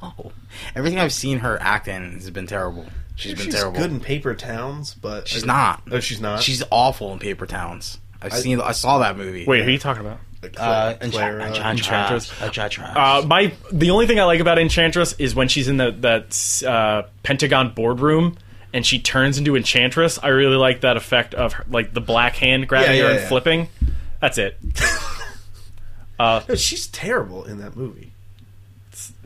No, 0.03 0.33
everything 0.75 0.99
I've 0.99 1.13
seen 1.13 1.39
her 1.41 1.61
act 1.61 1.89
in 1.89 2.13
has 2.15 2.31
been 2.31 2.47
terrible. 2.47 2.87
She's 3.15 3.35
been 3.35 3.47
she's 3.47 3.55
terrible. 3.55 3.79
good 3.81 3.91
in 3.91 4.01
paper 4.01 4.35
towns, 4.35 4.95
but 4.95 5.27
She's 5.29 5.45
not. 5.45 5.83
Oh, 5.91 6.01
she's 6.01 6.21
not. 6.21 6.43
She's 6.43 6.63
awful 6.71 7.13
in 7.13 7.19
Paper 7.19 7.47
Towns. 7.47 7.99
I've 8.21 8.33
I- 8.33 8.37
seen. 8.37 8.61
I 8.61 8.73
saw 8.73 8.99
that 8.99 9.17
movie. 9.17 9.45
Wait, 9.47 9.63
who 9.63 9.69
are 9.69 9.71
you 9.71 9.79
talking 9.79 10.05
about? 10.05 10.19
uh, 10.59 10.95
Clara- 11.11 11.45
Enchantress. 11.47 11.59
Enchantress. 11.89 12.43
Enchantress. 12.43 12.91
Uh, 12.95 13.25
my 13.27 13.53
the 13.73 13.91
only 13.91 14.07
thing 14.07 14.21
I 14.21 14.25
like 14.25 14.41
about 14.41 14.59
Enchantress 14.59 15.15
is 15.19 15.35
when 15.35 15.49
she's 15.49 15.67
in 15.69 15.77
the 15.79 15.91
that 16.01 16.69
uh, 16.69 17.03
Pentagon 17.23 17.71
boardroom 17.75 18.37
and 18.77 18.85
she 18.85 18.99
turns 18.99 19.39
into 19.39 19.57
Enchantress. 19.57 20.19
I 20.23 20.29
really 20.29 20.57
like 20.57 20.83
that 20.83 20.99
effect 20.99 21.33
of 21.35 21.55
her, 21.55 21.65
like 21.71 21.95
the 21.95 22.01
black 22.03 22.37
hand 22.37 22.69
grabbing 22.69 22.95
Yeah, 22.97 23.05
her 23.05 23.11
and 23.13 23.21
yeah. 23.21 23.29
flipping. 23.29 23.69
That's 24.21 24.37
it. 24.39 24.59
No, 26.19 26.43
she's 26.55 26.87
terrible 26.87 27.45
in 27.45 27.59
that 27.59 27.77
movie. 27.77 28.11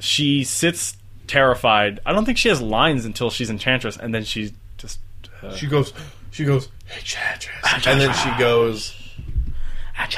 She 0.01 0.43
sits 0.43 0.97
terrified. 1.28 2.01
I 2.05 2.12
don't 2.12 2.24
think 2.24 2.36
she 2.36 2.48
has 2.48 2.60
lines 2.60 3.05
until 3.05 3.31
she's 3.31 3.48
Enchantress, 3.48 3.97
and 3.97 4.12
then 4.12 4.24
she 4.24 4.52
just. 4.77 4.98
Uh, 5.40 5.55
She 5.55 5.68
goes. 5.68 5.93
She 6.32 6.44
goes. 6.44 6.68
Enchantress, 6.97 7.86
and 7.86 8.01
then 8.01 8.12
she 8.14 8.36
goes. 8.43 8.97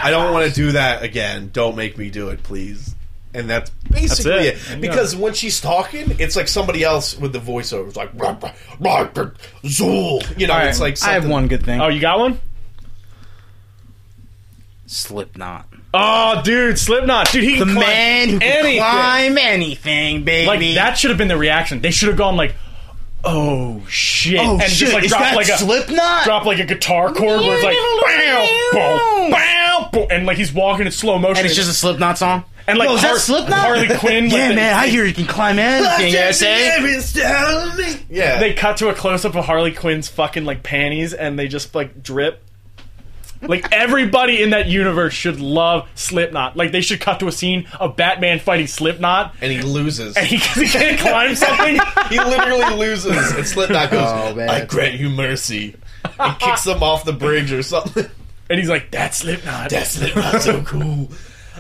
I 0.02 0.10
don't 0.10 0.32
want 0.32 0.48
to 0.48 0.54
do 0.54 0.72
that 0.72 1.02
again. 1.02 1.50
Don't 1.52 1.76
make 1.76 1.98
me 1.98 2.08
do 2.08 2.28
it, 2.30 2.42
please. 2.42 2.94
And 3.34 3.48
that's 3.48 3.70
basically 3.90 4.50
That's 4.50 4.70
it. 4.70 4.74
it. 4.76 4.80
Because 4.82 5.16
when 5.16 5.32
she's 5.32 5.58
talking, 5.60 6.16
it's 6.18 6.36
like 6.36 6.48
somebody 6.48 6.82
else 6.84 7.16
with 7.18 7.32
the 7.32 7.38
voiceover. 7.38 7.88
It's 7.88 7.96
like 7.96 8.10
"Rah, 8.14 8.36
rah, 8.42 8.52
rah, 8.78 9.08
rah, 9.14 9.30
Zool. 9.64 10.38
You 10.38 10.46
know, 10.48 10.52
All 10.52 10.58
right, 10.58 10.68
it's 10.68 10.80
like 10.80 11.02
I 11.02 11.12
have 11.12 11.26
one 11.26 11.48
good 11.48 11.64
thing. 11.64 11.80
oh, 11.80 11.88
you 11.88 12.00
got 12.00 12.18
one? 12.18 12.38
Slipknot. 14.86 15.66
Oh, 15.94 16.40
dude, 16.44 16.78
Slipknot, 16.78 17.30
dude, 17.32 17.44
he 17.44 17.58
The 17.58 17.64
can 17.64 17.74
climb 17.74 17.86
man 17.86 18.28
who 18.30 18.38
can 18.38 18.52
anything. 18.64 18.78
climb 18.80 19.38
anything, 19.38 20.24
baby. 20.24 20.46
Like 20.46 20.60
that 20.76 20.98
should 20.98 21.10
have 21.10 21.18
been 21.18 21.28
the 21.28 21.36
reaction. 21.36 21.80
They 21.80 21.90
should 21.90 22.08
have 22.08 22.16
gone 22.18 22.36
like, 22.36 22.54
"Oh 23.24 23.80
shit!" 23.88 24.40
Oh 24.40 24.54
and 24.54 24.62
shit! 24.62 24.78
just 24.78 24.92
like 24.94 25.04
is 25.04 25.10
drop 25.10 25.22
that 25.22 25.36
like 25.36 25.48
a 25.48 25.58
Slipknot? 25.58 26.24
drop 26.24 26.44
like 26.44 26.58
a 26.58 26.64
guitar 26.64 27.12
chord 27.12 27.40
where 27.40 27.54
it's 27.54 27.64
like 27.64 27.76
bow, 27.76 28.70
bow, 28.72 29.30
bow, 29.30 29.88
bow, 29.92 30.06
and 30.10 30.26
like 30.26 30.36
he's 30.36 30.52
walking 30.52 30.86
in 30.86 30.92
slow 30.92 31.18
motion. 31.18 31.38
and 31.38 31.46
it's 31.46 31.54
just 31.56 31.70
a 31.70 31.74
Slipknot 31.74 32.18
song. 32.18 32.44
and 32.66 32.78
like 32.78 32.88
Yo, 32.88 32.94
is 32.96 33.00
Har- 33.02 33.14
that 33.14 33.20
Slipknot? 33.20 33.58
Harley 33.58 33.88
Quinn. 33.98 34.28
yeah, 34.30 34.48
the- 34.48 34.54
man. 34.54 34.74
I 34.74 34.88
hear 34.88 35.04
you 35.04 35.14
can 35.14 35.26
climb 35.26 35.58
anything. 35.58 36.12
Yeah, 36.12 36.30
say. 36.32 36.66
Yeah. 38.10 38.38
They 38.38 38.54
cut 38.54 38.76
to 38.78 38.88
a 38.88 38.94
close 38.94 39.24
up 39.24 39.34
of 39.34 39.44
Harley 39.44 39.72
Quinn's 39.72 40.08
fucking 40.08 40.44
like 40.44 40.62
panties, 40.62 41.12
and 41.14 41.38
they 41.38 41.48
just 41.48 41.74
like 41.74 42.02
drip. 42.02 42.42
Like 43.42 43.72
everybody 43.72 44.42
in 44.42 44.50
that 44.50 44.66
universe 44.68 45.12
should 45.12 45.40
love 45.40 45.88
Slipknot. 45.94 46.56
Like 46.56 46.72
they 46.72 46.80
should 46.80 47.00
cut 47.00 47.20
to 47.20 47.28
a 47.28 47.32
scene 47.32 47.66
of 47.80 47.96
Batman 47.96 48.38
fighting 48.38 48.66
Slipknot, 48.66 49.34
and 49.40 49.52
he 49.52 49.60
loses. 49.62 50.16
and 50.16 50.26
he, 50.26 50.36
he 50.60 50.66
can't 50.68 50.98
climb 50.98 51.34
something. 51.34 51.78
he 52.08 52.18
literally 52.18 52.76
loses. 52.76 53.32
And 53.32 53.46
Slipknot 53.46 53.90
goes, 53.90 54.08
Oh, 54.08 54.34
man. 54.34 54.48
I 54.48 54.64
grant 54.64 54.98
you 55.00 55.10
mercy. 55.10 55.74
And 56.18 56.38
kicks 56.38 56.66
him 56.66 56.82
off 56.82 57.04
the 57.04 57.12
bridge 57.12 57.52
or 57.52 57.62
something. 57.62 58.06
And 58.50 58.58
he's 58.58 58.68
like, 58.68 58.90
"That's 58.90 59.18
Slipknot." 59.18 59.70
That's 59.70 59.92
Slipknot 59.92 60.42
so 60.42 60.62
cool. 60.62 61.08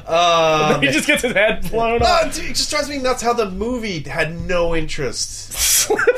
Uh, 0.04 0.78
he 0.80 0.88
just 0.88 1.06
gets 1.06 1.22
his 1.22 1.32
head 1.32 1.70
blown 1.70 2.02
off. 2.02 2.34
dude, 2.34 2.46
it 2.50 2.54
just 2.54 2.70
drives 2.70 2.88
me 2.88 2.98
nuts 2.98 3.22
how 3.22 3.32
the 3.32 3.50
movie 3.50 4.00
had 4.00 4.38
no 4.38 4.74
interest. 4.74 5.52
Slipknot. 5.52 6.08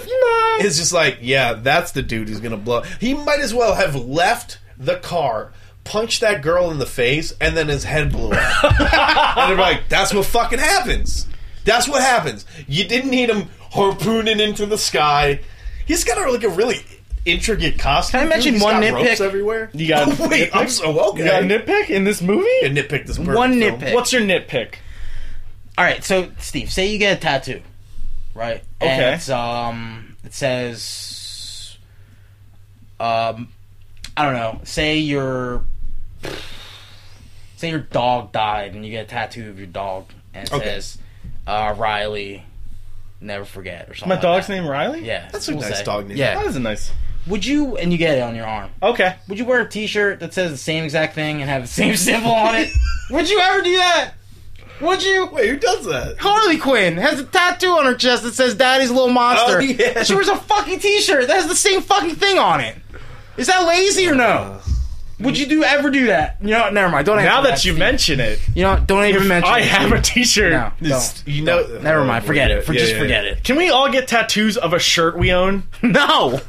It's 0.61 0.77
just 0.79 0.93
like, 0.93 1.19
yeah, 1.21 1.55
that's 1.55 1.93
the 1.93 2.03
dude 2.03 2.29
who's 2.29 2.41
gonna 2.41 2.57
blow. 2.57 2.83
He 2.99 3.15
might 3.15 3.41
as 3.41 3.53
well 3.55 3.75
have 3.75 3.95
left 3.95 4.59
the 4.79 4.97
car, 4.97 5.53
punched 5.85 6.21
that 6.23 6.43
girl 6.43 6.71
in 6.71 6.79
the 6.79 6.87
face, 6.87 7.33
and 7.41 7.57
then 7.57 7.69
his 7.69 7.85
head 7.85 8.11
blew 8.13 8.31
up. 8.33 8.65
and 9.37 9.51
they're 9.51 9.59
like, 9.59 9.89
that's 9.89 10.13
what 10.15 10.27
fucking 10.27 10.59
happens. 10.59 11.27
That's 11.65 11.89
what 11.89 12.03
happens. 12.03 12.45
You 12.67 12.85
didn't 12.85 13.11
need 13.11 13.31
him 13.31 13.49
harpooning 13.73 14.41
into 14.41 14.67
the 14.67 14.79
sky. 14.79 15.41
He's 15.87 16.05
got 16.05 16.19
a, 16.19 16.31
like 16.31 16.45
a 16.45 16.49
really 16.49 16.79
intricate 17.25 17.79
costume. 17.79 18.21
Can 18.21 18.27
I 18.27 18.31
mention 18.31 18.55
He's 18.55 18.63
one 18.63 18.81
got 18.83 18.93
ropes 18.93 19.09
nitpick? 19.09 19.21
everywhere. 19.21 19.71
You 19.73 19.89
got 19.89 20.09
oh, 20.09 20.11
wait. 20.29 20.51
nitpick? 20.51 20.61
I'm 20.61 20.69
so 20.69 20.99
okay. 21.11 21.25
You 21.25 21.31
got 21.31 21.43
a 21.43 21.47
nitpick 21.47 21.91
in 21.91 22.05
this 22.05 22.21
movie? 22.21 22.47
A 22.63 22.69
nitpick 22.71 23.07
this 23.07 23.17
perfect 23.19 23.37
One 23.37 23.59
film. 23.59 23.81
nitpick. 23.81 23.95
What's 23.95 24.13
your 24.13 24.23
nitpick? 24.23 24.75
All 25.77 25.85
right, 25.85 26.05
so 26.05 26.31
Steve, 26.39 26.71
say 26.71 26.87
you 26.93 26.99
get 26.99 27.19
a 27.19 27.21
tattoo, 27.21 27.61
right? 28.35 28.63
Okay. 28.81 28.91
And 28.91 29.15
it's 29.17 29.29
um, 29.29 30.17
it 30.23 30.33
says, 30.33 31.77
um, 33.01 33.49
I 34.17 34.25
don't 34.25 34.35
know. 34.35 34.61
Say 34.65 34.99
your, 34.99 35.65
say 37.57 37.71
your 37.71 37.81
dog 37.81 38.33
died, 38.33 38.75
and 38.75 38.85
you 38.85 38.91
get 38.91 39.07
a 39.07 39.09
tattoo 39.09 39.49
of 39.51 39.59
your 39.59 39.67
dog, 39.67 40.07
and 40.33 40.47
it 40.47 40.53
Okay. 40.53 40.65
says, 40.65 40.99
uh, 41.47 41.75
Riley, 41.77 42.45
never 43.21 43.45
forget, 43.45 43.89
or 43.89 43.95
something. 43.95 44.09
My 44.09 44.15
like 44.17 44.23
dog's 44.23 44.47
that. 44.47 44.55
name 44.55 44.67
Riley? 44.67 45.05
Yeah, 45.05 45.29
That's 45.33 45.49
a 45.49 45.53
we'll 45.53 45.63
nice 45.63 45.79
say. 45.79 45.85
dog 45.85 46.09
name. 46.09 46.17
Yeah. 46.17 46.35
That 46.37 46.47
is 46.47 46.57
a 46.57 46.61
nice. 46.61 46.93
Would 47.27 47.45
you, 47.47 47.77
and 47.79 47.91
you 47.91 47.97
get 47.99 48.19
it 48.19 48.21
on 48.21 48.35
your 48.35 48.47
arm? 48.47 48.71
Okay. 48.83 49.17
Would 49.29 49.39
you 49.39 49.47
wear 49.47 49.61
a 49.63 49.69
T-shirt 49.69 50.21
that 50.21 50.35
says 50.35 50.51
the 50.51 50.59
same 50.59 50.85
exact 50.85 51.15
thing 51.15 51.41
and 51.41 51.49
have 51.49 51.63
the 51.63 51.69
same 51.69 51.97
symbol 51.97 52.31
on 52.33 52.55
it? 52.55 52.71
Would 53.11 53.31
you 53.31 53.41
ever 53.41 53.63
do 53.63 53.75
that? 53.77 54.13
Would 54.81 55.03
you? 55.03 55.27
Wait, 55.33 55.49
who 55.49 55.57
does 55.57 55.87
that? 55.87 56.19
Harley 56.19 56.59
Quinn 56.59 56.97
has 56.99 57.21
a 57.21 57.25
tattoo 57.25 57.69
on 57.71 57.87
her 57.87 57.95
chest 57.95 58.25
that 58.25 58.35
says 58.35 58.57
"Daddy's 58.57 58.91
Little 58.91 59.09
Monster." 59.09 59.59
Oh, 59.59 59.61
yeah. 59.61 60.03
She 60.03 60.15
wears 60.15 60.27
a 60.29 60.37
fucking 60.37 60.81
T-shirt 60.81 61.29
that 61.29 61.35
has 61.37 61.47
the 61.47 61.55
same 61.55 61.81
fucking 61.81 62.17
thing 62.17 62.39
on 62.39 62.61
it. 62.61 62.77
Is 63.37 63.47
that 63.49 63.67
lazy 63.67 64.07
or 64.09 64.15
no? 64.15 64.61
Would 65.21 65.39
you 65.39 65.47
do 65.47 65.63
ever 65.63 65.91
do 65.91 66.07
that? 66.07 66.39
You 66.41 66.49
know, 66.51 66.71
never 66.71 66.91
mind. 66.91 67.07
Don't 67.07 67.19
answer 67.19 67.31
Now 67.31 67.41
that 67.43 67.65
you 67.65 67.73
Steve. 67.73 67.79
mention 67.79 68.21
it, 68.21 68.41
you 68.55 68.63
know, 68.65 68.83
don't 68.85 69.05
even 69.07 69.29
mention. 69.29 69.51
I 69.53 69.61
it, 69.61 69.67
have 69.67 69.89
Steve. 69.89 69.99
a 69.99 70.03
T-shirt. 70.03 70.53
No, 70.53 70.73
This- 70.81 71.23
don't. 71.23 71.35
you 71.35 71.43
know, 71.45 71.79
Never 71.81 72.05
mind. 72.05 72.25
Forget 72.25 72.51
it. 72.51 72.65
For 72.65 72.73
Yeah, 72.73 72.81
just 72.81 72.93
yeah, 72.95 72.99
forget 72.99 73.25
it. 73.25 73.45
Can 73.45 73.57
we 73.57 73.71
all 73.71 73.91
get 73.91 74.09
tattoos 74.09 74.57
of 74.57 74.73
a 74.73 74.79
shirt 74.79 75.17
we 75.19 75.33
own? 75.33 75.65
No. 75.83 76.41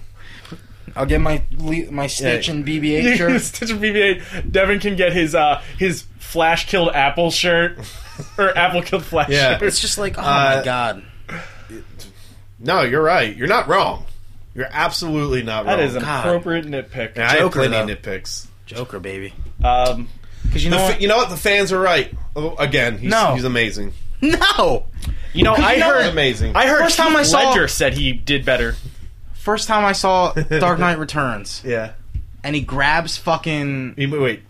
I'll 0.98 1.06
get 1.06 1.20
my 1.22 1.42
le- 1.58 1.92
my 1.92 2.08
Stitch 2.08 2.48
and 2.48 2.66
BB-8 2.66 3.18
shirt. 3.18 3.42
Stitch 3.42 3.70
and 3.70 3.82
BB-8. 3.82 4.52
Devin 4.52 4.80
can 4.80 4.96
get 4.96 5.12
his 5.14 5.36
uh 5.36 5.62
his 5.78 6.06
Flash 6.20 6.68
killed 6.68 6.90
Apple 6.96 7.30
shirt 7.32 7.78
or 8.38 8.58
Apple 8.58 8.82
killed 8.82 9.04
Flash 9.06 9.30
Yeah. 9.30 9.58
shirt. 9.58 9.68
It's 9.68 9.80
just 9.80 9.98
like, 9.98 10.18
oh 10.18 10.22
Uh, 10.22 10.56
my 10.58 10.62
god. 10.66 11.04
No, 12.60 12.82
you're 12.82 13.02
right. 13.04 13.36
You're 13.36 13.48
not 13.50 13.68
wrong. 13.68 14.06
You're 14.56 14.68
absolutely 14.72 15.44
not 15.44 15.66
wrong. 15.66 15.78
That 15.78 15.86
is 15.86 15.96
an 15.96 16.02
God. 16.02 16.26
appropriate 16.26 16.66
nitpick. 16.66 17.18
Yeah, 17.18 17.28
I 17.28 17.30
have 17.32 17.40
Joker, 17.40 17.60
plenty 17.68 17.72
though. 17.94 17.94
of 17.94 18.02
nitpicks. 18.02 18.48
Joker, 18.66 19.00
baby. 19.00 19.34
Um, 19.64 20.08
Because 20.44 20.64
you 20.64 20.72
know 20.72 20.78
fa- 20.78 20.84
what? 20.94 21.02
you 21.02 21.08
know 21.08 21.18
what? 21.18 21.30
The 21.30 21.38
fans 21.38 21.72
are 21.74 21.80
right. 21.80 22.12
Oh, 22.36 22.56
again, 22.56 22.98
he's, 22.98 23.12
No. 23.12 23.36
he's 23.36 23.44
amazing. 23.44 23.94
No. 24.22 24.86
you 25.34 25.44
know, 25.44 25.54
I 25.54 25.74
you 25.74 25.80
know 25.82 25.88
heard? 25.94 26.06
Amazing. 26.08 26.56
I 26.56 26.68
heard 26.68 26.80
First 26.84 26.96
Heath 26.98 27.06
time 27.06 27.16
I 27.18 27.24
saw- 27.24 27.50
Ledger 27.50 27.68
said 27.68 27.94
he 27.96 28.14
did 28.14 28.46
better. 28.46 28.76
First 29.34 29.68
time 29.68 29.84
I 29.86 29.92
saw 29.92 30.32
Dark 30.50 30.80
Knight 30.80 30.98
Returns, 30.98 31.62
yeah. 31.66 31.92
and 32.44 32.56
he 32.56 32.62
grabs 32.62 33.18
fucking 33.18 33.96
Wait, 33.98 34.08
Wait. 34.10 34.42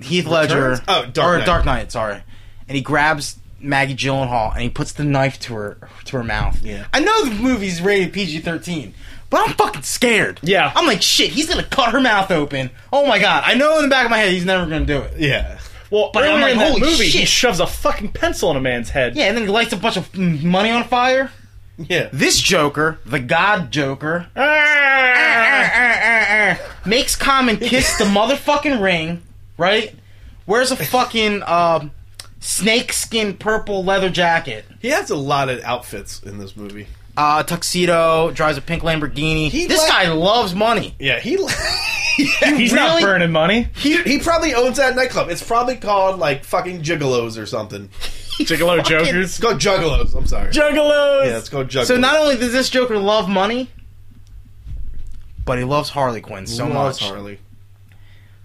Heath 0.00 0.26
Ledger. 0.26 0.54
Returns? 0.70 0.80
Oh, 0.86 1.06
Dark 1.06 1.34
or 1.34 1.38
Knight. 1.38 1.46
Dark 1.46 1.64
Knight. 1.64 1.90
Sorry, 1.92 2.22
and 2.68 2.76
he 2.76 2.82
grabs 2.82 3.38
Maggie 3.60 3.96
Gyllenhaal 3.96 4.52
and 4.52 4.62
he 4.62 4.68
puts 4.70 4.92
the 4.92 5.04
knife 5.04 5.40
to 5.40 5.54
her 5.54 5.78
to 6.04 6.16
her 6.18 6.22
mouth. 6.24 6.62
Yeah. 6.62 6.86
I 6.92 7.00
know 7.00 7.24
the 7.24 7.34
movie's 7.34 7.80
rated 7.82 8.12
PG 8.12 8.40
thirteen, 8.40 8.94
but 9.32 9.48
I'm 9.48 9.54
fucking 9.56 9.82
scared. 9.82 10.38
Yeah. 10.44 10.70
I'm 10.76 10.86
like 10.86 11.02
shit. 11.02 11.30
He's 11.30 11.48
gonna 11.48 11.64
cut 11.64 11.90
her 11.90 12.00
mouth 12.00 12.30
open. 12.30 12.70
Oh 12.92 13.06
my 13.06 13.18
god! 13.18 13.42
I 13.44 13.54
know 13.54 13.78
in 13.78 13.82
the 13.84 13.88
back 13.88 14.04
of 14.04 14.10
my 14.12 14.18
head 14.18 14.30
he's 14.30 14.44
never 14.44 14.64
gonna 14.66 14.84
do 14.84 14.98
it. 14.98 15.14
Yeah. 15.18 15.58
Well, 15.90 16.10
But 16.14 16.22
I'm 16.24 16.30
earlier 16.30 16.42
like, 16.42 16.52
in 16.52 16.58
that 16.58 16.68
holy 16.72 16.80
movie, 16.82 17.08
he 17.08 17.24
shoves 17.24 17.58
a 17.60 17.66
fucking 17.66 18.12
pencil 18.12 18.50
in 18.50 18.56
a 18.56 18.60
man's 18.60 18.90
head. 18.90 19.16
Yeah, 19.16 19.24
and 19.24 19.36
then 19.36 19.44
he 19.44 19.50
lights 19.50 19.72
a 19.72 19.76
bunch 19.76 19.96
of 19.96 20.16
money 20.16 20.70
on 20.70 20.84
fire. 20.84 21.30
Yeah. 21.76 22.08
This 22.12 22.40
Joker, 22.40 22.98
the 23.04 23.18
God 23.18 23.70
Joker, 23.72 24.26
Ah! 24.36 24.40
ah, 24.40 25.70
ah, 25.74 26.58
ah 26.60 26.76
makes 26.86 27.16
Common 27.16 27.56
kiss 27.58 27.96
the 27.98 28.04
motherfucking 28.04 28.82
ring, 28.82 29.22
right? 29.58 29.94
Wears 30.46 30.70
a 30.70 30.76
fucking 30.76 31.42
um, 31.44 31.90
snakeskin 32.40 33.36
purple 33.36 33.84
leather 33.84 34.10
jacket, 34.10 34.64
He 34.80 34.88
has 34.88 35.10
a 35.10 35.16
lot 35.16 35.48
of 35.48 35.60
outfits 35.62 36.22
in 36.22 36.38
this 36.38 36.56
movie. 36.56 36.86
Uh, 37.16 37.42
tuxedo, 37.42 38.30
drives 38.32 38.56
a 38.58 38.62
pink 38.62 38.82
Lamborghini. 38.82 39.48
He 39.50 39.66
this 39.66 39.80
like- 39.80 39.88
guy 39.88 40.12
loves 40.12 40.54
money. 40.54 40.94
Yeah, 40.98 41.18
he. 41.20 41.36
He's 42.16 42.72
not 42.74 42.90
Really? 42.90 43.02
burning 43.04 43.32
money. 43.32 43.68
he 43.74 44.02
he 44.02 44.18
probably 44.18 44.52
owns 44.54 44.76
that 44.76 44.94
nightclub. 44.94 45.30
It's 45.30 45.42
probably 45.42 45.76
called 45.76 46.18
like 46.18 46.44
fucking 46.44 46.82
Gigolos 46.82 47.40
or 47.40 47.46
something. 47.46 47.88
Gigolo 48.38 48.80
It's 48.80 48.88
jokers. 48.88 49.38
called 49.38 49.58
Juggalos. 49.58 50.14
I'm 50.14 50.26
sorry. 50.26 50.50
Juggalos. 50.52 51.24
yeah, 51.24 51.38
it's 51.38 51.48
called 51.48 51.68
Juggalos. 51.68 51.86
So 51.86 51.96
not 51.96 52.18
only 52.18 52.36
does 52.36 52.52
this 52.52 52.68
Joker 52.68 52.98
love 52.98 53.30
money, 53.30 53.70
but 55.46 55.56
he 55.58 55.64
loves 55.64 55.88
Harley 55.90 56.20
Quinn 56.20 56.46
so 56.46 56.66
Loves 56.68 57.00
much. 57.00 57.10
Harley. 57.10 57.38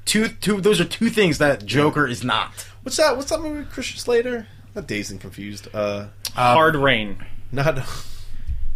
Two, 0.06 0.30
two. 0.30 0.62
Those 0.62 0.80
are 0.80 0.86
two 0.86 1.10
things 1.10 1.38
that 1.40 1.66
Joker 1.66 2.08
is 2.08 2.24
not. 2.24 2.54
What's 2.84 2.96
that? 2.98 3.18
What's 3.18 3.30
that 3.32 3.42
movie? 3.42 3.60
with 3.60 3.72
Christian 3.72 4.00
Slater? 4.00 4.48
Not 4.76 4.88
dazed 4.88 5.12
and 5.12 5.20
confused. 5.20 5.68
Uh, 5.74 6.08
Hard 6.34 6.76
rain. 6.78 7.18
not. 7.52 7.80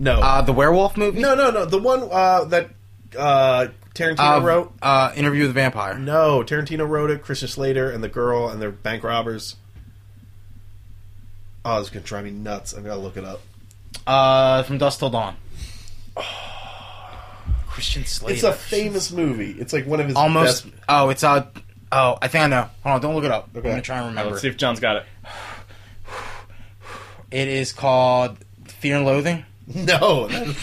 No. 0.01 0.19
Uh, 0.19 0.41
the 0.41 0.51
werewolf 0.51 0.97
movie. 0.97 1.19
no, 1.19 1.35
no, 1.35 1.51
no. 1.51 1.63
The 1.65 1.77
one 1.77 2.09
uh, 2.11 2.45
that 2.45 2.69
uh, 3.17 3.67
Tarantino 3.93 4.37
Uh, 4.37 4.41
wrote. 4.41 4.73
uh, 4.81 5.11
Interview 5.15 5.41
with 5.41 5.51
the 5.51 5.53
Vampire. 5.53 5.95
No, 5.99 6.41
Tarantino 6.43 6.87
wrote 6.89 7.11
it. 7.11 7.21
Christian 7.21 7.47
Slater 7.47 7.91
and 7.91 8.03
the 8.03 8.09
girl 8.09 8.49
and 8.49 8.59
their 8.59 8.71
bank 8.71 9.03
robbers. 9.03 9.57
Oh, 11.63 11.79
it's 11.79 11.91
gonna 11.91 12.03
drive 12.03 12.23
me 12.25 12.31
nuts. 12.31 12.73
I 12.73 12.81
gotta 12.81 12.99
look 12.99 13.15
it 13.15 13.23
up. 13.23 13.41
Uh, 14.07 14.63
from 14.63 14.79
Dusk 14.79 14.97
Till 14.97 15.11
Dawn. 15.11 15.35
Christian 17.67 18.03
Slater. 18.05 18.33
It's 18.33 18.43
a 18.43 18.53
famous 18.53 19.11
movie. 19.11 19.51
It's 19.51 19.71
like 19.71 19.85
one 19.85 19.99
of 19.99 20.07
his 20.07 20.15
almost. 20.15 20.63
best. 20.65 20.75
Oh, 20.89 21.09
it's 21.09 21.23
uh 21.23 21.45
Oh, 21.91 22.17
I 22.21 22.27
think 22.29 22.45
I 22.45 22.47
know. 22.47 22.69
Hold 22.83 22.95
on, 22.95 23.01
don't 23.01 23.15
look 23.15 23.25
it 23.25 23.31
up. 23.31 23.49
Okay. 23.55 23.67
I'm 23.67 23.73
gonna 23.73 23.81
try 23.83 23.97
and 23.97 24.07
remember. 24.07 24.31
Let's 24.31 24.41
see 24.41 24.47
if 24.47 24.57
John's 24.57 24.79
got 24.79 24.95
it. 24.97 25.05
It 27.29 27.47
is 27.47 27.71
called 27.71 28.39
Fear 28.65 28.97
and 28.97 29.05
Loathing. 29.05 29.45
No, 29.75 30.27
that- 30.27 30.55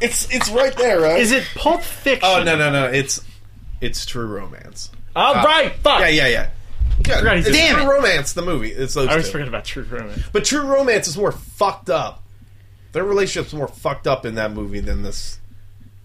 it's 0.00 0.32
it's 0.34 0.48
right 0.50 0.74
there, 0.76 1.00
right? 1.00 1.20
Is 1.20 1.30
it 1.32 1.44
Pulp 1.54 1.82
Fiction? 1.82 2.20
Oh 2.30 2.42
no 2.42 2.56
no 2.56 2.70
no! 2.72 2.86
It's 2.86 3.20
it's 3.80 4.06
True 4.06 4.26
Romance. 4.26 4.90
Oh, 5.14 5.34
right. 5.44 5.74
Fuck. 5.76 6.00
Yeah 6.00 6.08
yeah 6.08 6.26
yeah. 6.28 6.50
yeah 7.06 7.18
forgot 7.18 7.36
he's 7.36 7.46
it's 7.48 7.56
in 7.56 7.62
Damn 7.74 7.82
True. 7.84 7.92
Romance, 7.92 8.32
the 8.32 8.42
movie. 8.42 8.70
It's 8.70 8.94
those 8.94 9.08
I 9.08 9.12
always 9.12 9.26
two. 9.26 9.32
forget 9.32 9.48
about 9.48 9.64
True 9.66 9.82
Romance. 9.84 10.22
But 10.32 10.44
True 10.44 10.62
Romance 10.62 11.06
is 11.08 11.16
more 11.18 11.32
fucked 11.32 11.90
up. 11.90 12.22
Their 12.92 13.04
relationship's 13.04 13.52
more 13.52 13.68
fucked 13.68 14.06
up 14.06 14.24
in 14.24 14.36
that 14.36 14.52
movie 14.52 14.80
than 14.80 15.02
this 15.02 15.38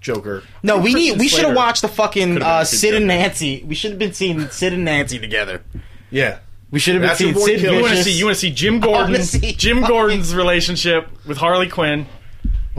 Joker. 0.01 0.43
No, 0.61 0.77
we 0.77 0.91
Christian 0.91 1.13
need. 1.13 1.19
We 1.19 1.27
should 1.29 1.45
have 1.45 1.55
watched 1.55 1.81
the 1.81 1.87
fucking 1.87 2.33
could've 2.33 2.39
been 2.39 2.47
uh, 2.47 2.57
a 2.57 2.61
good 2.63 2.67
Sid 2.67 2.93
and 2.95 3.03
Joker. 3.05 3.07
Nancy. 3.19 3.63
We 3.65 3.75
should 3.75 3.91
have 3.91 3.99
been 3.99 4.13
seeing 4.13 4.49
Sid 4.49 4.73
and 4.73 4.83
Nancy 4.85 5.19
together. 5.19 5.63
Yeah. 6.11 6.39
We 6.71 6.79
should 6.79 6.95
have 6.95 7.01
been 7.01 7.07
That's 7.07 7.19
seeing 7.19 7.33
your 7.33 7.39
boy 7.39 7.45
Sid. 7.47 7.59
Killer. 7.61 7.75
You 7.75 7.81
want 7.81 7.91
to 7.91 7.95
Vicious. 7.97 8.13
see? 8.13 8.19
You 8.19 8.25
want 8.25 8.35
to 8.35 8.41
see 8.41 8.51
Jim 8.51 8.79
Gordon? 8.81 9.23
see 9.23 9.53
Jim 9.53 9.81
Gordon's 9.81 10.35
relationship 10.35 11.07
with 11.25 11.37
Harley 11.37 11.67
Quinn. 11.67 12.05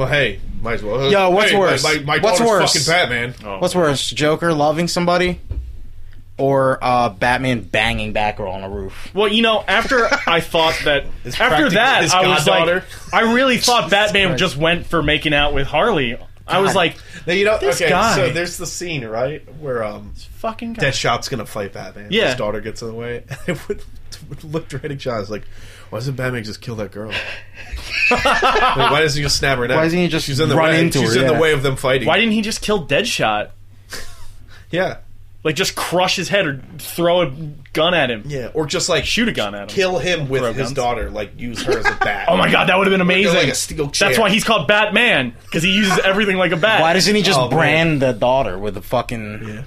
Well, 0.01 0.09
hey, 0.09 0.40
might 0.62 0.72
as 0.77 0.82
well. 0.82 1.12
Yo, 1.12 1.28
what's 1.28 1.51
Hey, 1.51 1.59
worse? 1.59 1.85
My, 1.85 1.98
my, 1.98 2.18
What's 2.20 2.39
daughter's 2.39 2.48
worse? 2.48 2.72
fucking 2.86 2.86
Batman. 3.10 3.35
Oh. 3.44 3.59
What's 3.59 3.74
worse, 3.74 4.09
Joker 4.09 4.55
loving 4.55 4.89
somebody, 4.89 5.39
or 6.39 6.78
uh, 6.82 7.10
Batman 7.10 7.60
banging 7.60 8.14
Batgirl 8.14 8.51
on 8.51 8.64
a 8.64 8.70
roof? 8.70 9.10
Well, 9.12 9.28
you 9.28 9.43
know, 9.43 9.62
after 9.68 10.09
I 10.27 10.40
thought 10.40 10.74
that, 10.86 11.05
after 11.27 11.31
practical- 11.36 11.70
that, 11.72 12.02
his 12.05 12.14
I 12.14 12.27
was 12.28 12.47
goddaughter. 12.47 12.77
like, 13.12 13.12
I 13.22 13.35
really 13.35 13.59
thought 13.59 13.90
Batman 13.90 14.28
Christ. 14.28 14.39
just 14.40 14.56
went 14.56 14.86
for 14.86 15.02
making 15.02 15.35
out 15.35 15.52
with 15.52 15.66
Harley. 15.66 16.16
I 16.47 16.60
was 16.60 16.70
God. 16.70 16.77
like, 16.77 16.97
Now 17.27 17.35
you 17.35 17.44
know. 17.44 17.59
This 17.59 17.77
okay, 17.78 17.90
guy. 17.90 18.16
so 18.16 18.31
there's 18.32 18.56
the 18.56 18.66
scene 18.66 19.05
right 19.05 19.43
where 19.56 19.85
um 19.85 20.14
fucking 20.39 20.72
guy. 20.72 20.86
Deadshot's 20.86 21.28
gonna 21.28 21.44
fight 21.44 21.74
Batman. 21.74 22.09
Yeah. 22.10 22.28
His 22.28 22.36
daughter 22.36 22.62
gets 22.62 22.81
in 22.81 22.89
the 22.89 22.94
way. 22.94 23.24
it 23.47 23.68
would, 23.68 23.85
would 24.31 24.44
look 24.44 24.72
right 24.72 24.90
at 24.90 24.97
John. 24.97 25.20
It's 25.20 25.28
like, 25.28 25.44
why 25.91 25.99
doesn't 25.99 26.15
Batman 26.17 26.43
just 26.45 26.61
kill 26.61 26.77
that 26.77 26.91
girl? 26.93 27.12
Like, 28.11 28.25
why 28.91 29.01
doesn't 29.03 29.17
he 29.21 29.23
just 29.23 29.37
snap 29.37 29.59
her 29.59 29.69
neck? 29.69 29.77
Why 29.77 29.85
doesn't 29.85 29.97
he 29.99 30.09
just 30.09 30.27
She's 30.27 30.41
in 30.41 30.49
the 30.49 30.57
run 30.57 30.71
way. 30.71 30.81
into 30.81 30.99
She's 30.99 31.15
her, 31.15 31.21
in 31.21 31.27
yeah. 31.29 31.33
the 31.35 31.41
way 31.41 31.53
of 31.53 31.62
them 31.62 31.77
fighting. 31.77 32.09
Why 32.09 32.17
didn't 32.19 32.33
he 32.33 32.41
just 32.43 32.61
kill 32.61 32.85
Deadshot? 32.87 33.51
Yeah, 34.73 34.99
Like, 35.45 35.55
just 35.57 35.75
crush 35.77 36.15
his 36.17 36.29
head 36.29 36.47
or 36.47 36.61
throw 36.79 37.23
a 37.23 37.31
gun 37.73 37.93
at 37.95 38.11
him? 38.11 38.23
yeah, 38.27 38.51
or 38.55 38.67
just 38.67 38.89
like 38.89 39.05
Shoot 39.05 39.29
a 39.29 39.33
gun 39.33 39.55
at 39.55 39.62
him. 39.62 39.69
kill 39.69 39.99
him 39.99 40.29
with 40.29 40.43
Throw 40.43 40.53
his 40.53 40.62
guns. 40.69 40.73
daughter. 40.75 41.11
Like 41.11 41.39
use 41.41 41.62
her 41.62 41.79
as 41.79 41.87
a 41.87 41.97
bat. 42.01 42.29
Oh 42.31 42.37
my 42.37 42.51
god, 42.51 42.69
that 42.69 42.77
would 42.79 42.87
have 42.87 42.93
been 42.93 43.01
amazing. 43.01 43.35
like 43.37 43.49
a 43.49 43.55
steel 43.55 43.91
chair. 43.91 44.09
That's 44.09 44.19
why 44.21 44.31
he's 44.31 44.45
called 44.45 44.67
Batman 44.69 45.35
because 45.45 45.62
he 45.65 45.71
uses 45.73 45.99
everything 46.01 46.37
like 46.37 46.53
a 46.53 46.57
bat. 46.57 46.81
Why 46.81 46.93
doesn't 46.95 47.15
he 47.15 47.23
just 47.23 47.39
Oh, 47.39 47.49
man. 47.49 47.57
brand 47.59 48.03
the 48.03 48.12
daughter 48.12 48.59
with 48.59 48.77
a 48.77 48.83
fucking? 48.83 49.41
Yeah. 49.47 49.62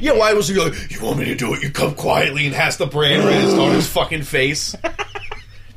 Yeah, 0.00 0.12
why 0.12 0.32
was 0.34 0.48
he 0.48 0.56
like, 0.56 0.74
you 0.90 1.00
want 1.04 1.18
me 1.20 1.24
to 1.26 1.36
do 1.36 1.54
it? 1.54 1.62
You 1.62 1.70
come 1.70 1.94
quietly 1.94 2.46
and 2.46 2.54
has 2.56 2.76
the 2.78 2.86
brand 2.86 3.24
raised 3.24 3.56
on 3.56 3.70
his 3.72 3.88
fucking 3.88 4.22
face. 4.22 4.74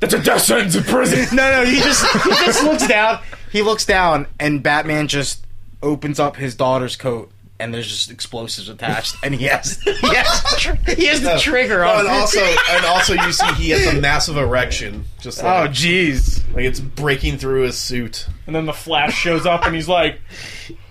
That's 0.01 0.15
a 0.15 0.19
death 0.19 0.41
sentence 0.41 0.75
in 0.75 0.83
prison. 0.83 1.19
No, 1.35 1.63
no, 1.63 1.65
he 1.65 1.77
just 1.77 2.05
he 2.23 2.29
just 2.45 2.63
looks 2.63 2.87
down. 2.87 3.21
He 3.51 3.61
looks 3.61 3.85
down, 3.85 4.27
and 4.39 4.61
Batman 4.61 5.07
just 5.07 5.45
opens 5.81 6.19
up 6.19 6.35
his 6.35 6.55
daughter's 6.55 6.95
coat, 6.95 7.31
and 7.59 7.71
there's 7.73 7.87
just 7.87 8.09
explosives 8.09 8.67
attached, 8.67 9.15
and 9.23 9.35
he 9.35 9.45
has 9.45 9.79
he 9.81 9.93
has, 10.15 10.43
tr- 10.57 10.91
he 10.91 11.05
has 11.05 11.21
the 11.21 11.37
trigger 11.37 11.83
on. 11.85 11.99
and 11.99 12.07
also, 12.09 12.39
and 12.41 12.85
also, 12.85 13.13
you 13.13 13.31
see 13.31 13.53
he 13.53 13.69
has 13.69 13.85
a 13.93 14.01
massive 14.01 14.37
erection, 14.37 15.05
just 15.19 15.43
oh, 15.43 15.45
like, 15.45 15.71
jeez. 15.71 16.43
like 16.55 16.65
it's 16.65 16.79
breaking 16.79 17.37
through 17.37 17.61
his 17.61 17.77
suit. 17.77 18.27
And 18.47 18.55
then 18.55 18.65
the 18.65 18.73
Flash 18.73 19.13
shows 19.15 19.45
up 19.45 19.65
and 19.65 19.75
he's 19.75 19.87
like, 19.87 20.19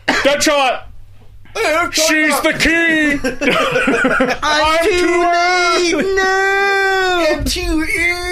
Deadshot, 0.07 0.85
she's 1.93 2.41
the 2.43 2.53
key. 2.59 3.19
I'm 4.43 4.85
too 4.87 5.99
late. 5.99 6.15
No, 6.15 7.27
I'm 7.31 7.45
too 7.45 7.87
early. 7.99 8.30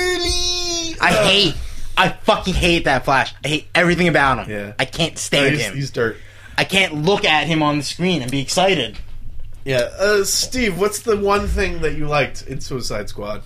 I 1.00 1.12
hate. 1.12 1.54
I 1.96 2.10
fucking 2.10 2.54
hate 2.54 2.84
that 2.84 3.04
Flash. 3.04 3.34
I 3.44 3.48
hate 3.48 3.66
everything 3.74 4.06
about 4.08 4.38
him. 4.46 4.50
Yeah. 4.50 4.72
I 4.78 4.84
can't 4.84 5.18
stand 5.18 5.56
He's, 5.56 5.66
him. 5.66 5.74
he's 5.74 5.90
dirt. 5.90 6.16
I 6.56 6.64
can't 6.64 7.02
look 7.04 7.24
at 7.24 7.46
him 7.46 7.62
on 7.62 7.78
the 7.78 7.84
screen 7.84 8.22
and 8.22 8.30
be 8.30 8.40
excited. 8.40 8.98
Yeah, 9.64 9.88
uh, 9.98 10.24
Steve, 10.24 10.78
what's 10.78 11.00
the 11.02 11.16
one 11.16 11.46
thing 11.46 11.80
that 11.82 11.94
you 11.94 12.06
liked 12.06 12.46
in 12.46 12.60
Suicide 12.60 13.08
Squad? 13.08 13.42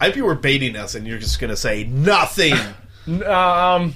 I 0.00 0.06
hope 0.06 0.16
you 0.16 0.24
were 0.24 0.34
baiting 0.34 0.76
us, 0.76 0.94
and 0.94 1.06
you're 1.06 1.18
just 1.18 1.38
gonna 1.40 1.56
say 1.56 1.84
nothing. 1.84 2.54
um, 3.26 3.94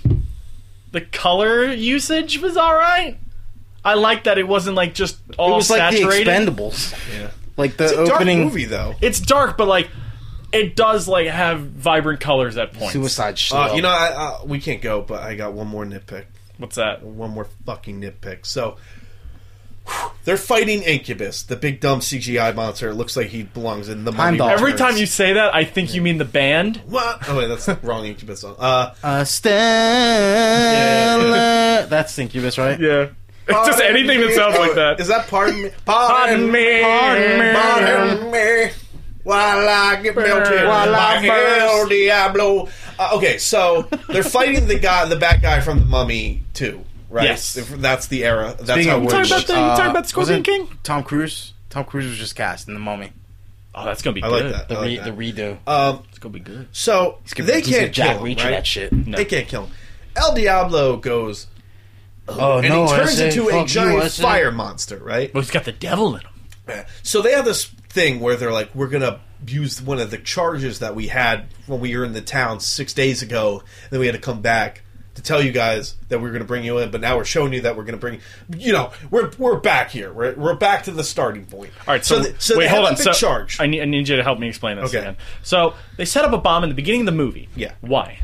the 0.93 1.01
color 1.01 1.73
usage 1.73 2.41
was 2.41 2.57
all 2.57 2.75
right. 2.75 3.19
I 3.85 3.95
like 3.95 4.25
that 4.25 4.37
it 4.39 4.47
wasn't 4.47 4.77
like 4.77 4.95
just 4.95 5.19
all 5.39 5.53
it 5.53 5.57
was 5.57 5.71
like 5.71 5.93
the 5.93 5.99
saturated. 5.99 6.27
Expendables. 6.29 6.93
yeah, 7.17 7.31
Like 7.57 7.77
the 7.77 7.85
it's 7.85 7.93
a 7.95 7.99
opening 8.15 8.39
dark 8.41 8.53
movie 8.53 8.65
though. 8.67 8.95
it's 9.01 9.21
dark, 9.21 9.57
but 9.57 9.69
like 9.69 9.89
it 10.53 10.77
does 10.77 11.09
like 11.09 11.27
have 11.27 11.61
vibrant 11.61 12.21
colors 12.21 12.57
at 12.57 12.73
points. 12.73 12.93
Suicide 12.93 13.39
shit. 13.39 13.57
Uh, 13.57 13.75
you 13.75 13.83
know, 13.83 13.89
I, 13.89 14.09
uh, 14.09 14.39
we 14.45 14.61
can't 14.61 14.83
go, 14.83 15.03
but 15.03 15.23
I 15.23 15.35
got 15.35 15.53
one 15.53 15.67
more 15.67 15.85
nitpick. 15.85 16.27
What's 16.59 16.77
that? 16.77 17.03
One 17.03 17.31
more 17.31 17.47
fucking 17.65 18.01
nitpick. 18.01 18.47
So. 18.47 18.77
They're 20.25 20.37
fighting 20.37 20.83
Incubus, 20.83 21.45
the 21.45 21.55
big 21.55 21.79
dumb 21.79 22.01
CGI 22.01 22.53
monster. 22.57 22.89
It 22.91 22.97
looks 22.97 23.17
like 23.17 23.29
he 23.29 23.45
belongs 23.45 23.89
in 23.89 24.05
the 24.05 24.11
Time 24.11 24.37
Mummy 24.37 24.53
Every 24.53 24.73
time 24.73 24.97
you 24.97 25.07
say 25.07 25.35
that, 25.35 25.55
I 25.55 25.63
think 25.63 25.95
you 25.95 26.03
mean 26.03 26.19
the 26.19 26.25
band. 26.25 26.79
what? 26.87 27.29
Oh 27.29 27.39
wait, 27.39 27.47
that's 27.47 27.67
the 27.67 27.79
wrong 27.85 28.05
Incubus 28.05 28.41
song. 28.41 28.57
Uh, 28.59 28.95
uh, 29.05 29.23
Stella. 29.23 29.57
That's 31.89 32.19
Incubus, 32.19 32.59
right? 32.59 32.81
Yeah. 32.81 33.11
It's 33.49 33.69
Just 33.69 33.81
anything 33.81 34.21
that 34.23 34.33
sounds 34.35 34.59
like 34.59 34.75
that. 34.75 34.99
Is 34.99 35.07
that 35.07 35.29
pardon 35.29 35.63
me? 35.63 35.71
Pardon 35.85 36.51
me. 36.51 36.83
Pardon 36.83 38.31
me. 38.33 38.71
Pardon 39.27 39.61
me. 39.61 39.67
While 39.67 39.69
I 39.69 40.03
get 40.03 40.17
melted 40.17 40.67
While 40.67 40.93
by 40.93 40.99
I 40.99 41.17
hell, 41.21 41.79
burst. 41.81 41.91
Diablo. 41.91 42.69
Uh, 42.99 43.11
okay, 43.15 43.39
so 43.39 43.89
they're 44.09 44.23
fighting 44.23 44.67
the 44.67 44.79
guy, 44.79 45.05
the 45.07 45.17
bad 45.17 45.43
guy 45.43 45.61
from 45.61 45.81
the 45.81 45.85
Mummy 45.87 46.43
too, 46.55 46.85
right? 47.11 47.25
Yes. 47.25 47.55
that's 47.55 48.07
the 48.09 48.25
era. 48.25 48.55
That's 48.59 48.71
Speaking 48.71 48.89
how 48.91 48.97
of 48.99 49.03
it 49.03 49.05
You 49.05 49.11
talking 49.11 49.31
works. 49.31 49.31
about 49.31 49.47
the, 49.47 49.53
you 49.55 49.59
talking 49.77 49.91
about 49.91 50.07
Scorpion 50.09 50.39
wasn't 50.43 50.47
King? 50.47 50.79
Tom 50.83 51.03
Cruise. 51.03 51.53
Tom 51.71 51.85
Cruise 51.85 52.07
was 52.09 52.17
just 52.19 52.37
cast 52.37 52.69
in 52.69 52.75
the 52.75 52.81
Mummy. 52.81 53.13
Oh, 53.75 53.85
that's 53.85 54.01
gonna 54.01 54.15
be 54.15 54.23
I 54.23 54.29
good. 54.31 54.45
like 54.47 54.55
that. 54.55 54.69
The 54.71 54.75
I 54.75 54.79
like 54.79 54.87
re- 54.89 54.97
that. 54.97 55.05
the 55.05 55.33
redo. 55.43 55.59
Um, 55.67 56.03
It's 56.09 56.19
gonna 56.19 56.33
be 56.33 56.41
good. 56.41 56.69
so 56.73 57.19
gonna- 57.35 57.47
they 57.51 57.59
he's 57.61 57.67
gonna 57.69 57.81
can't 57.83 57.93
Jack 57.95 58.17
kill 58.17 58.25
him, 58.25 58.35
Reacher 58.37 58.45
right? 58.45 58.51
that 58.53 58.67
shit. 58.67 58.93
No. 58.93 59.17
They 59.19 59.25
can't 59.27 59.47
kill 59.49 59.67
him. 59.67 59.73
El 60.17 60.35
Diablo 60.35 60.97
goes, 60.97 61.47
Oh 62.29 62.59
and 62.59 62.69
no! 62.71 62.87
he 62.87 62.97
turns 62.97 63.21
into 63.21 63.49
a 63.49 63.53
fuck 63.53 63.63
you, 63.63 63.67
giant 63.69 64.13
fire 64.13 64.51
monster, 64.51 64.97
right? 64.97 65.33
Well, 65.35 65.43
he's 65.43 65.51
got 65.51 65.65
the 65.65 65.73
devil 65.73 66.15
in 66.17 66.23
him. 66.23 66.31
Yeah. 66.69 66.87
So 67.03 67.21
they 67.21 67.33
have 67.33 67.45
this 67.45 67.71
thing 67.97 68.21
where 68.21 68.37
they're 68.37 68.53
like, 68.53 68.73
we're 68.75 68.89
gonna 68.89 69.19
use 69.49 69.81
one 69.83 69.99
of 69.99 70.11
the 70.13 70.19
charges 70.19 70.79
that 70.81 70.95
we 70.95 71.09
had 71.09 71.47
when 71.67 71.81
we 71.81 71.97
were 71.97 72.05
in 72.05 72.13
the 72.13 72.21
town 72.21 72.61
six 72.61 72.93
days 72.93 73.23
ago. 73.23 73.61
And 73.85 73.91
then 73.91 74.01
we 74.01 74.07
had 74.07 74.15
to 74.15 74.21
come 74.21 74.41
back 74.43 74.83
to 75.15 75.23
tell 75.23 75.43
you 75.43 75.51
guys 75.51 75.95
that 76.11 76.21
we 76.21 76.29
are 76.29 76.33
gonna 76.33 76.45
bring 76.45 76.63
you 76.63 76.77
in, 76.79 76.91
but 76.91 77.01
now 77.01 77.17
we're 77.17 77.25
showing 77.25 77.55
you 77.55 77.63
that 77.63 77.75
we're 77.75 77.85
gonna 77.85 77.97
bring. 77.97 78.21
You 78.55 78.73
know, 78.75 78.93
we're 79.11 79.31
we're 79.39 79.57
back 79.59 79.91
here. 79.91 80.13
We're 80.13 80.35
we're 80.35 80.55
back 80.55 80.85
to 80.85 80.91
the 80.91 81.03
starting 81.03 81.47
point. 81.47 81.71
All 81.89 81.95
right, 81.95 82.05
so, 82.05 82.23
th- 82.23 82.35
so 82.39 82.59
wait, 82.59 82.65
they 82.65 82.69
hold 82.71 82.85
on. 82.87 82.93
a 82.93 82.97
So 82.99 83.13
charge. 83.13 83.59
I 83.59 83.67
need, 83.67 83.81
I 83.81 83.87
need 83.87 84.07
you 84.09 84.17
to 84.17 84.23
help 84.23 84.39
me 84.39 84.47
explain 84.49 84.77
this 84.77 84.91
Okay. 84.91 84.99
again. 84.99 85.17
So 85.43 85.73
they 85.97 86.05
set 86.05 86.25
up 86.27 86.33
a 86.35 86.39
bomb 86.39 86.65
in 86.65 86.69
the 86.69 86.77
beginning 86.77 87.01
of 87.01 87.07
the 87.07 87.13
movie. 87.13 87.49
Yeah. 87.57 87.73
Why? 87.81 88.19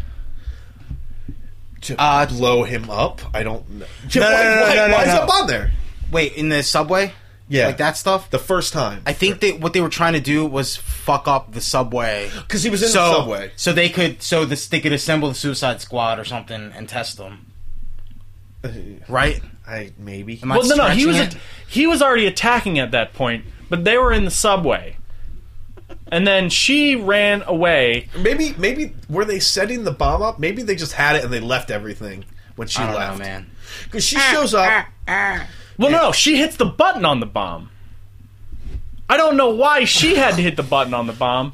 to 1.83 1.97
Uh, 2.01 2.27
blow 2.27 2.63
him 2.63 2.89
up. 2.91 3.21
I 3.35 3.43
don't 3.43 3.69
know. 3.71 3.87
No, 4.15 4.21
why 4.21 4.31
no, 4.31 4.55
no, 4.55 4.61
why, 4.63 4.75
no, 4.77 4.87
no, 4.89 4.95
why 4.95 5.01
is 5.03 5.09
no. 5.09 5.15
that 5.15 5.27
bomb 5.29 5.47
there? 5.49 5.73
Wait, 6.13 6.35
in 6.35 6.49
the 6.49 6.63
subway? 6.63 7.13
Yeah, 7.53 7.67
Like 7.67 7.77
that 7.77 7.99
stuff? 7.99 8.31
The 8.31 8.39
first 8.39 8.73
time, 8.73 9.03
I 9.05 9.13
think 9.13 9.41
that 9.41 9.61
what 9.61 9.75
they 9.75 9.83
were 9.83 9.91
trying 9.91 10.15
to 10.15 10.21
do 10.21 10.47
was 10.47 10.75
fuck 10.75 11.29
up 11.29 11.53
the 11.53 11.61
subway. 11.61 12.31
because 12.35 12.63
he 12.63 12.71
was 12.71 12.83
in 12.83 12.89
so, 12.89 13.05
the 13.05 13.15
subway. 13.19 13.53
So 13.57 13.75
they 13.75 13.91
could 13.91 14.23
so 14.23 14.47
this 14.47 14.67
they 14.69 14.81
could 14.81 14.93
assemble 14.95 15.29
the 15.29 15.35
Suicide 15.35 15.83
Squad 15.83 16.19
or 16.19 16.25
something 16.25 16.73
and 16.75 16.89
test 16.89 17.19
them. 17.19 17.53
Uh, 18.65 18.71
right? 19.07 19.43
I 19.69 19.93
maybe. 19.99 20.41
Am 20.43 20.51
I 20.51 20.57
Well, 20.57 20.67
no, 20.67 20.77
no. 20.77 20.89
He 20.89 21.05
was 21.05 21.19
it? 21.19 21.37
he 21.69 21.87
was 21.87 22.01
already 22.01 22.27
attacking 22.27 22.79
at 22.79 22.91
that 22.93 23.13
point, 23.13 23.45
but 23.69 23.85
they 23.85 23.99
were 23.99 24.13
in 24.13 24.25
the 24.25 24.31
subway, 24.31 24.97
and 26.11 26.27
then 26.27 26.49
she 26.49 26.97
ran 26.97 27.43
away. 27.43 28.09
Maybe 28.19 28.55
maybe 28.57 28.95
were 29.11 29.27
they 29.27 29.41
setting 29.41 29.85
the 29.85 29.93
bomb 29.93 30.23
up? 30.23 30.39
Maybe 30.39 30.63
they 30.63 30.75
just 30.75 30.95
had 30.95 31.17
it 31.17 31.25
and 31.25 31.31
they 31.31 31.41
left 31.41 31.71
everything 31.71 32.25
when 32.57 32.67
she 32.69 32.81
I 32.83 32.87
don't 32.87 32.95
left. 32.95 33.19
know, 33.19 33.25
man. 33.27 33.51
Because 33.85 34.05
she 34.05 34.17
shows 34.17 34.55
up. 34.55 34.67
Ah, 34.67 34.89
ah, 35.07 35.39
ah. 35.43 35.47
Well, 35.79 35.91
no, 35.91 36.03
no, 36.03 36.13
she 36.13 36.37
hits 36.37 36.57
the 36.57 36.67
button 36.67 37.05
on 37.05 37.21
the 37.21 37.27
bomb. 37.27 37.71
I 39.09 39.17
don't 39.17 39.37
know 39.37 39.51
why 39.51 39.85
she 39.85 40.15
had 40.15 40.37
to 40.37 40.43
hit 40.43 40.57
the 40.57 40.63
button 40.63 40.95
on 40.95 41.07
the 41.07 41.13
bomb. 41.13 41.53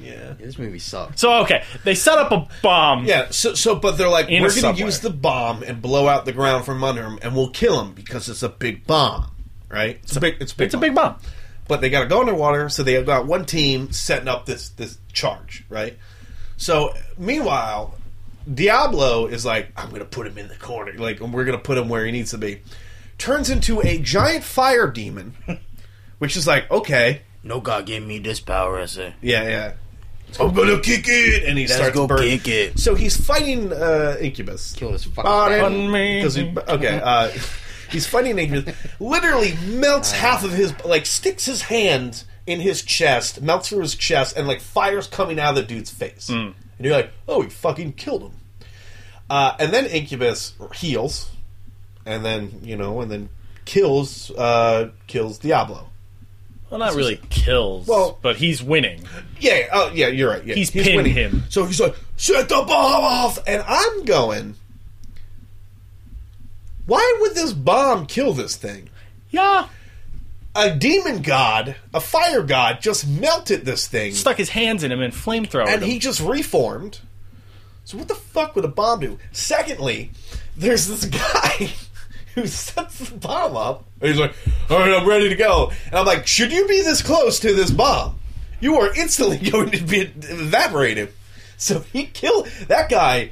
Yeah. 0.00 0.34
This 0.38 0.58
movie 0.58 0.78
sucks. 0.78 1.20
So 1.20 1.40
okay, 1.42 1.64
they 1.84 1.94
set 1.94 2.18
up 2.18 2.30
a 2.30 2.46
bomb. 2.62 3.04
Yeah, 3.06 3.28
so 3.30 3.54
so 3.54 3.74
but 3.74 3.98
they're 3.98 4.08
like, 4.08 4.28
In 4.28 4.38
a 4.38 4.42
we're 4.42 4.48
gonna 4.48 4.60
subway. 4.60 4.80
use 4.80 5.00
the 5.00 5.10
bomb 5.10 5.62
and 5.62 5.82
blow 5.82 6.06
out 6.06 6.24
the 6.24 6.32
ground 6.32 6.64
from 6.64 6.84
under 6.84 7.02
him 7.02 7.18
and 7.22 7.34
we'll 7.34 7.50
kill 7.50 7.80
him 7.80 7.92
because 7.92 8.28
it's 8.28 8.42
a 8.42 8.48
big 8.48 8.86
bomb. 8.86 9.30
Right? 9.68 9.98
It's 10.02 10.16
a 10.16 10.20
big 10.20 10.36
it's 10.40 10.52
a 10.52 10.56
big 10.56 10.66
It's 10.66 10.74
a 10.74 10.78
big 10.78 10.94
bomb. 10.94 11.16
But 11.66 11.80
they 11.80 11.90
gotta 11.90 12.06
go 12.06 12.20
underwater, 12.20 12.68
so 12.68 12.82
they 12.82 12.92
have 12.92 13.06
got 13.06 13.26
one 13.26 13.44
team 13.46 13.90
setting 13.90 14.28
up 14.28 14.46
this 14.46 14.68
this 14.70 14.98
charge, 15.12 15.64
right? 15.68 15.98
So 16.56 16.94
meanwhile, 17.18 17.96
Diablo 18.52 19.26
is 19.26 19.44
like, 19.44 19.72
I'm 19.76 19.90
gonna 19.90 20.04
put 20.04 20.26
him 20.26 20.38
in 20.38 20.48
the 20.48 20.56
corner, 20.56 20.92
like 20.92 21.20
we're 21.20 21.44
gonna 21.44 21.58
put 21.58 21.76
him 21.78 21.88
where 21.88 22.04
he 22.06 22.12
needs 22.12 22.30
to 22.30 22.38
be. 22.38 22.60
Turns 23.18 23.48
into 23.50 23.80
a 23.80 23.98
giant 23.98 24.44
fire 24.44 24.90
demon, 24.90 25.34
which 26.18 26.36
is 26.36 26.46
like, 26.46 26.70
okay, 26.70 27.22
No 27.42 27.60
God 27.60 27.86
gave 27.86 28.04
me 28.06 28.18
this 28.18 28.40
power, 28.40 28.78
I 28.80 28.86
say. 28.86 29.14
yeah, 29.22 29.48
yeah. 29.48 29.72
I'm 30.40 30.52
gonna 30.52 30.80
kick 30.80 31.04
it, 31.08 31.44
and 31.44 31.56
he 31.56 31.64
Let's 31.64 31.76
starts 31.76 31.94
go 31.94 32.06
burning. 32.08 32.38
kick 32.40 32.48
it. 32.48 32.78
So 32.78 32.94
he's 32.96 33.16
fighting 33.16 33.72
uh, 33.72 34.16
Incubus. 34.20 34.74
Kill 34.74 34.90
this 34.90 35.04
fucking 35.04 35.22
Pardon 35.22 35.60
Pardon 35.60 35.90
me. 35.90 36.18
Because 36.18 36.34
he, 36.34 36.52
okay, 36.68 37.00
uh, 37.02 37.28
he's 37.90 38.06
fighting 38.06 38.36
Incubus. 38.38 38.74
Literally 39.00 39.54
melts 39.66 40.10
half 40.10 40.44
of 40.44 40.52
his, 40.52 40.74
like 40.84 41.06
sticks 41.06 41.46
his 41.46 41.62
hand 41.62 42.24
in 42.46 42.60
his 42.60 42.82
chest, 42.82 43.40
melts 43.40 43.68
through 43.68 43.80
his 43.80 43.94
chest, 43.94 44.36
and 44.36 44.46
like 44.48 44.60
fires 44.60 45.06
coming 45.06 45.38
out 45.38 45.50
of 45.50 45.54
the 45.56 45.62
dude's 45.62 45.90
face. 45.90 46.28
And 46.28 46.54
you're 46.80 46.92
like, 46.96 47.12
oh, 47.28 47.42
he 47.42 47.48
fucking 47.48 47.92
killed 47.94 48.22
him. 48.22 48.32
Uh, 49.30 49.56
and 49.60 49.72
then 49.72 49.86
Incubus 49.86 50.54
heals, 50.74 51.30
and 52.06 52.24
then 52.24 52.60
you 52.62 52.76
know, 52.76 53.00
and 53.02 53.10
then 53.10 53.28
kills 53.66 54.30
uh, 54.30 54.90
kills 55.06 55.38
Diablo. 55.38 55.90
Well, 56.70 56.80
not 56.80 56.94
really 56.94 57.20
kills. 57.30 57.86
Well- 57.86 58.18
but 58.22 58.36
he's 58.36 58.60
winning. 58.62 59.02
Yeah, 59.38 59.68
oh 59.72 59.90
yeah, 59.94 60.08
you're 60.08 60.30
right. 60.30 60.44
Yeah, 60.44 60.54
He's 60.56 60.70
pinned 60.70 60.96
winning. 60.96 61.12
him. 61.12 61.42
So 61.48 61.64
he's 61.64 61.80
like, 61.80 61.94
set 62.16 62.48
the 62.48 62.56
bomb 62.56 63.04
off, 63.04 63.38
and 63.46 63.62
I'm 63.66 64.04
going. 64.04 64.54
Why 66.86 67.16
would 67.20 67.34
this 67.34 67.52
bomb 67.52 68.06
kill 68.06 68.32
this 68.32 68.56
thing? 68.56 68.88
Yeah, 69.30 69.68
A 70.54 70.70
demon 70.74 71.20
god, 71.22 71.74
a 71.92 72.00
fire 72.00 72.42
god, 72.42 72.80
just 72.80 73.06
melted 73.06 73.64
this 73.64 73.86
thing, 73.88 74.12
stuck 74.12 74.36
his 74.36 74.50
hands 74.50 74.82
in 74.84 74.92
him 74.92 75.00
and 75.02 75.12
flamethrower 75.12 75.66
and 75.68 75.82
him. 75.82 75.88
he 75.90 75.98
just 75.98 76.20
reformed. 76.20 77.00
So 77.84 77.98
what 77.98 78.08
the 78.08 78.14
fuck 78.14 78.54
would 78.56 78.64
a 78.64 78.68
bomb 78.68 79.00
do? 79.00 79.18
Secondly, 79.32 80.10
there's 80.56 80.86
this 80.86 81.04
guy 81.06 81.70
who 82.42 82.46
sets 82.46 82.98
the 83.10 83.16
bomb 83.16 83.56
up. 83.56 83.84
And 84.00 84.10
he's 84.10 84.20
like, 84.20 84.34
"All 84.70 84.78
right, 84.78 84.92
I'm 84.92 85.08
ready 85.08 85.28
to 85.30 85.34
go." 85.36 85.72
And 85.86 85.94
I'm 85.96 86.06
like, 86.06 86.26
"Should 86.26 86.52
you 86.52 86.68
be 86.68 86.82
this 86.82 87.02
close 87.02 87.40
to 87.40 87.52
this 87.54 87.70
bomb, 87.70 88.18
you 88.60 88.76
are 88.76 88.94
instantly 88.94 89.38
going 89.50 89.70
to 89.72 89.82
be 89.82 90.02
evaporated." 90.02 91.12
So 91.56 91.80
he 91.92 92.06
killed 92.06 92.46
that 92.68 92.88
guy. 92.88 93.30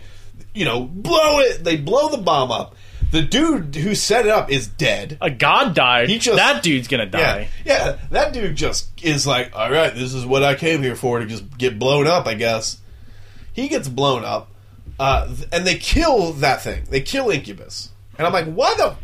You 0.55 0.65
know, 0.65 0.85
blow 0.85 1.41
it. 1.41 1.63
They 1.65 1.77
blow 1.77 2.09
the 2.11 2.19
bomb 2.19 2.51
up. 2.51 2.75
The 3.11 3.23
dude 3.23 3.77
who 3.77 3.95
set 3.95 4.25
it 4.27 4.31
up 4.33 4.51
is 4.51 4.67
dead. 4.67 5.19
a 5.21 5.31
god 5.31 5.75
died. 5.75 6.09
He 6.09 6.19
just- 6.19 6.37
that 6.37 6.63
dude's 6.65 6.89
gonna 6.89 7.07
die. 7.07 7.49
Yeah, 7.65 7.77
yeah. 7.87 7.97
That 8.11 8.33
dude 8.33 8.57
just 8.57 8.89
is 9.05 9.25
like, 9.27 9.55
all 9.55 9.71
right, 9.71 9.95
this 9.95 10.15
is 10.15 10.27
what 10.27 10.43
I 10.43 10.55
came 10.57 10.83
here 10.83 10.97
for 10.97 11.21
to 11.21 11.27
just 11.27 11.57
get 11.59 11.79
blown 11.79 12.07
up. 12.09 12.27
I 12.27 12.35
guess 12.35 12.79
he 13.53 13.69
gets 13.69 13.89
blown 13.89 14.25
up, 14.25 14.51
uh, 14.99 15.33
and 15.53 15.65
they 15.67 15.77
kill 15.77 16.33
that 16.35 16.63
thing. 16.63 16.85
They 16.91 17.01
kill 17.03 17.31
Incubus, 17.31 17.91
and 18.19 18.27
I'm 18.27 18.33
like, 18.33 18.47
why 18.47 18.75
the? 18.77 18.97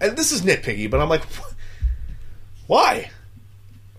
And 0.00 0.16
this 0.16 0.32
is 0.32 0.42
nitpicky, 0.42 0.90
but 0.90 1.00
I'm 1.00 1.08
like, 1.08 1.22
Why? 2.66 3.10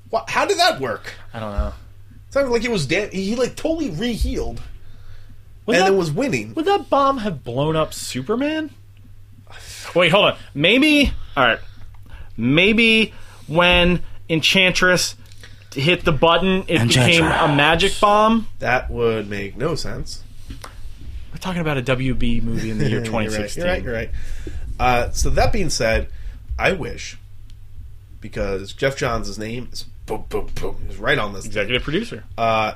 Why? 0.09 0.23
How 0.27 0.45
did 0.45 0.57
that 0.57 0.79
work? 0.79 1.13
I 1.33 1.39
don't 1.39 1.51
know. 1.53 1.73
It 2.27 2.33
Sounded 2.33 2.51
like 2.51 2.61
he 2.61 2.67
was 2.67 2.87
dead. 2.87 3.13
He 3.13 3.35
like 3.35 3.55
totally 3.55 3.89
re-healed 3.91 4.61
Would 5.65 5.75
and 5.75 5.81
that, 5.85 5.89
then 5.89 5.97
was 5.97 6.11
winning. 6.11 6.53
would 6.55 6.65
that 6.65 6.89
bomb 6.89 7.19
have 7.19 7.43
blown 7.43 7.75
up 7.75 7.93
Superman? 7.93 8.71
Wait, 9.93 10.11
hold 10.11 10.25
on. 10.25 10.37
Maybe. 10.53 11.11
All 11.37 11.45
right. 11.45 11.59
Maybe 12.35 13.13
when 13.47 14.01
Enchantress 14.27 15.15
hit 15.73 16.03
the 16.03 16.11
button, 16.11 16.65
it 16.67 16.87
became 16.87 17.23
a 17.23 17.53
magic 17.55 17.93
bomb. 18.01 18.47
That 18.59 18.89
would 18.89 19.29
make 19.29 19.55
no 19.55 19.75
sense. 19.75 20.23
Talking 21.45 21.61
about 21.61 21.77
a 21.77 21.83
WB 21.83 22.41
movie 22.41 22.71
in 22.71 22.79
the 22.79 22.89
year 22.89 23.03
You're 23.05 23.13
right, 23.13 23.29
2016. 23.29 23.63
You're 23.63 23.71
right. 23.71 23.83
You're 23.83 23.93
right. 23.93 24.11
Uh, 24.79 25.11
so 25.11 25.29
that 25.29 25.53
being 25.53 25.69
said, 25.69 26.09
I 26.57 26.71
wish 26.71 27.19
because 28.19 28.73
Geoff 28.73 28.97
Johns' 28.97 29.37
name 29.37 29.69
is 29.71 29.83
boom, 30.07 30.25
boom, 30.27 30.49
boom, 30.55 30.77
is 30.89 30.97
right 30.97 31.19
on 31.19 31.33
this. 31.33 31.45
Executive 31.45 31.83
producer. 31.83 32.23
Uh, 32.35 32.73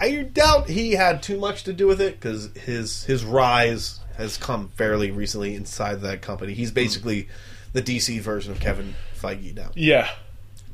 I 0.00 0.22
doubt 0.22 0.68
he 0.68 0.94
had 0.94 1.22
too 1.22 1.38
much 1.38 1.62
to 1.62 1.72
do 1.72 1.86
with 1.86 2.00
it 2.00 2.18
because 2.18 2.46
his 2.56 3.04
his 3.04 3.24
rise 3.24 4.00
has 4.16 4.36
come 4.36 4.70
fairly 4.70 5.12
recently 5.12 5.54
inside 5.54 6.00
that 6.00 6.20
company. 6.20 6.54
He's 6.54 6.72
basically 6.72 7.28
the 7.72 7.82
DC 7.82 8.20
version 8.20 8.50
of 8.50 8.58
Kevin 8.58 8.96
Feige 9.16 9.54
now. 9.54 9.70
Yeah. 9.76 10.10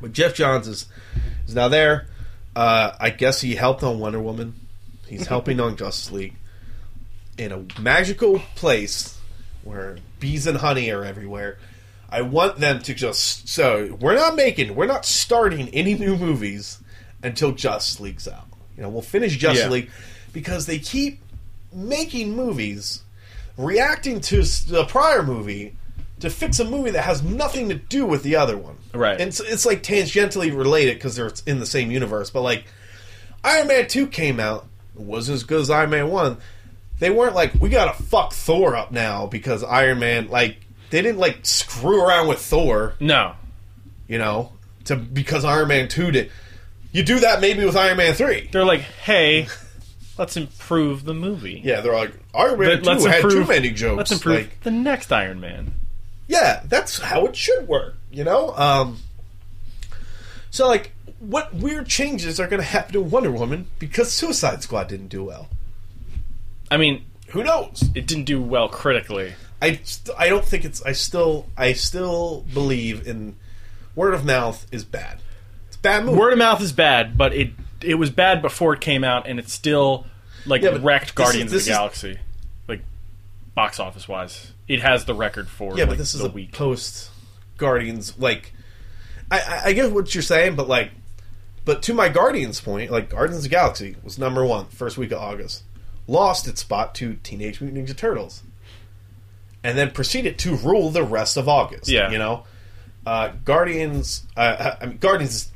But 0.00 0.14
Geoff 0.14 0.32
Johns 0.32 0.66
is 0.66 0.86
is 1.46 1.54
now 1.54 1.68
there. 1.68 2.06
Uh, 2.56 2.92
I 2.98 3.10
guess 3.10 3.42
he 3.42 3.54
helped 3.54 3.82
on 3.82 3.98
Wonder 3.98 4.20
Woman. 4.20 4.54
He's 5.06 5.26
helping 5.26 5.60
on 5.60 5.76
Justice 5.76 6.10
League 6.10 6.36
in 7.38 7.52
a 7.52 7.80
magical 7.80 8.40
place 8.54 9.18
where 9.62 9.98
bees 10.20 10.46
and 10.46 10.58
honey 10.58 10.90
are 10.90 11.04
everywhere. 11.04 11.58
I 12.10 12.22
want 12.22 12.58
them 12.58 12.80
to 12.82 12.94
just 12.94 13.48
so 13.48 13.96
we're 14.00 14.14
not 14.14 14.36
making 14.36 14.74
we're 14.76 14.86
not 14.86 15.04
starting 15.04 15.68
any 15.70 15.94
new 15.94 16.16
movies 16.16 16.78
until 17.22 17.52
Justice 17.52 17.98
League's 17.98 18.28
out. 18.28 18.46
You 18.76 18.82
know, 18.82 18.88
we'll 18.88 19.02
finish 19.02 19.36
Justice 19.36 19.64
Yeah. 19.64 19.70
League 19.70 19.90
because 20.32 20.66
they 20.66 20.78
keep 20.78 21.20
making 21.72 22.36
movies 22.36 23.02
reacting 23.56 24.20
to 24.20 24.42
the 24.42 24.84
prior 24.88 25.22
movie 25.22 25.74
to 26.20 26.30
fix 26.30 26.60
a 26.60 26.64
movie 26.64 26.90
that 26.92 27.02
has 27.04 27.22
nothing 27.22 27.68
to 27.68 27.74
do 27.74 28.06
with 28.06 28.22
the 28.22 28.36
other 28.36 28.56
one. 28.56 28.76
Right. 28.92 29.20
And 29.20 29.28
it's, 29.28 29.40
it's 29.40 29.66
like 29.66 29.82
tangentially 29.82 30.56
related 30.56 30.94
because 30.94 31.16
they're 31.16 31.32
in 31.46 31.58
the 31.58 31.66
same 31.66 31.90
universe. 31.90 32.30
But 32.30 32.42
like 32.42 32.64
Iron 33.42 33.66
Man 33.66 33.88
2 33.88 34.06
came 34.08 34.38
out, 34.38 34.66
wasn't 34.94 35.36
as 35.36 35.42
good 35.44 35.60
as 35.60 35.70
Iron 35.70 35.90
Man 35.90 36.08
1. 36.08 36.36
They 37.00 37.10
weren't 37.10 37.34
like, 37.34 37.54
we 37.54 37.68
gotta 37.68 38.00
fuck 38.02 38.32
Thor 38.32 38.76
up 38.76 38.92
now 38.92 39.26
because 39.26 39.62
Iron 39.64 39.98
Man, 39.98 40.28
like, 40.28 40.58
they 40.90 41.02
didn't 41.02 41.18
like 41.18 41.44
screw 41.44 42.02
around 42.02 42.28
with 42.28 42.38
Thor, 42.38 42.94
No. 43.00 43.34
you 44.06 44.18
know, 44.18 44.52
to 44.84 44.96
because 44.96 45.44
Iron 45.44 45.68
Man 45.68 45.88
2 45.88 46.10
did. 46.12 46.30
You 46.92 47.02
do 47.02 47.18
that 47.20 47.40
maybe 47.40 47.64
with 47.64 47.76
Iron 47.76 47.96
Man 47.96 48.14
3. 48.14 48.50
They're 48.52 48.64
like, 48.64 48.80
hey, 48.82 49.48
let's 50.16 50.36
improve 50.36 51.04
the 51.04 51.14
movie. 51.14 51.60
Yeah, 51.64 51.80
they're 51.80 51.92
like, 51.94 52.12
Iron 52.34 52.58
Man 52.60 52.82
Let- 52.82 52.98
2 53.00 53.04
had 53.06 53.22
too 53.22 53.44
many 53.44 53.70
jokes. 53.70 53.96
Let's 53.96 54.12
improve 54.12 54.36
Like, 54.36 54.60
the 54.62 54.70
next 54.70 55.10
Iron 55.12 55.40
Man. 55.40 55.72
Yeah, 56.28 56.62
that's 56.66 56.98
how 57.00 57.26
it 57.26 57.34
should 57.36 57.66
work, 57.66 57.96
you 58.12 58.22
know? 58.24 58.54
Um 58.56 58.98
So 60.50 60.68
like 60.68 60.92
what 61.18 61.54
weird 61.54 61.88
changes 61.88 62.38
are 62.38 62.46
going 62.46 62.60
to 62.60 62.66
happen 62.66 62.92
to 62.92 63.00
Wonder 63.00 63.30
Woman 63.30 63.66
because 63.78 64.12
Suicide 64.12 64.62
Squad 64.62 64.88
didn't 64.88 65.08
do 65.08 65.24
well? 65.24 65.48
I 66.70 66.76
mean, 66.76 67.04
Who 67.28 67.42
knows? 67.44 67.84
it 67.94 68.06
didn't 68.06 68.24
do 68.24 68.40
well 68.40 68.68
critically. 68.68 69.34
I 69.62 69.80
st- 69.82 70.16
I 70.18 70.28
don't 70.28 70.44
think 70.44 70.64
it's 70.64 70.82
I 70.84 70.92
still 70.92 71.46
I 71.56 71.72
still 71.72 72.44
believe 72.52 73.06
in 73.06 73.36
word 73.94 74.14
of 74.14 74.24
mouth 74.24 74.66
is 74.72 74.84
bad. 74.84 75.18
It's 75.68 75.76
a 75.76 75.80
bad 75.80 76.04
movie. 76.04 76.18
Word 76.18 76.32
of 76.32 76.38
mouth 76.38 76.60
is 76.60 76.72
bad, 76.72 77.16
but 77.16 77.32
it 77.34 77.50
it 77.82 77.94
was 77.94 78.10
bad 78.10 78.42
before 78.42 78.74
it 78.74 78.80
came 78.80 79.04
out, 79.04 79.26
and 79.28 79.38
it 79.38 79.48
still 79.48 80.06
like 80.46 80.62
Yeah, 80.62 80.72
but 80.72 80.82
wrecked 80.82 81.04
this 81.04 81.10
is- 81.10 81.14
Guardians 81.14 81.50
this 81.52 81.62
of 81.62 81.66
the 81.66 81.70
is- 81.72 81.76
Galaxy, 81.78 82.18
like 82.68 82.80
box 83.54 83.78
office 83.80 84.06
wise. 84.08 84.52
It 84.68 84.80
has 84.82 85.04
the 85.04 85.14
record 85.14 85.48
for 85.48 85.72
yeah, 85.76 85.84
like, 85.84 85.90
but 85.90 85.98
this 85.98 86.14
is 86.14 86.20
the 86.20 86.28
a 86.28 86.32
week. 86.32 86.52
post 86.52 87.10
Guardians 87.56 88.18
like 88.18 88.52
I, 89.30 89.38
I 89.40 89.60
I 89.66 89.72
get 89.72 89.92
what 89.92 90.14
you're 90.14 90.22
saying, 90.22 90.56
but 90.56 90.68
like 90.68 90.90
but 91.64 91.82
to 91.84 91.94
my 91.94 92.08
Guardians 92.10 92.60
point, 92.60 92.90
like 92.90 93.08
Guardians 93.10 93.38
of 93.38 93.42
the 93.44 93.48
Galaxy 93.48 93.96
was 94.02 94.18
number 94.18 94.44
one 94.44 94.66
first 94.66 94.98
week 94.98 95.12
of 95.12 95.18
August. 95.20 95.62
Lost 96.06 96.46
its 96.48 96.60
spot 96.60 96.94
to 96.96 97.14
Teenage 97.22 97.60
Mutant 97.60 97.86
Ninja 97.88 97.96
Turtles. 97.96 98.42
And 99.62 99.78
then 99.78 99.90
proceeded 99.92 100.38
to 100.40 100.56
rule 100.56 100.90
the 100.90 101.02
rest 101.02 101.36
of 101.38 101.48
August. 101.48 101.88
Yeah. 101.88 102.10
You 102.10 102.18
know? 102.18 102.44
Uh, 103.06 103.32
Guardians 103.44 104.26
uh, 104.36 104.76
I 104.80 104.86
mean 104.86 104.96
Guardians 104.98 105.34
is 105.34 105.46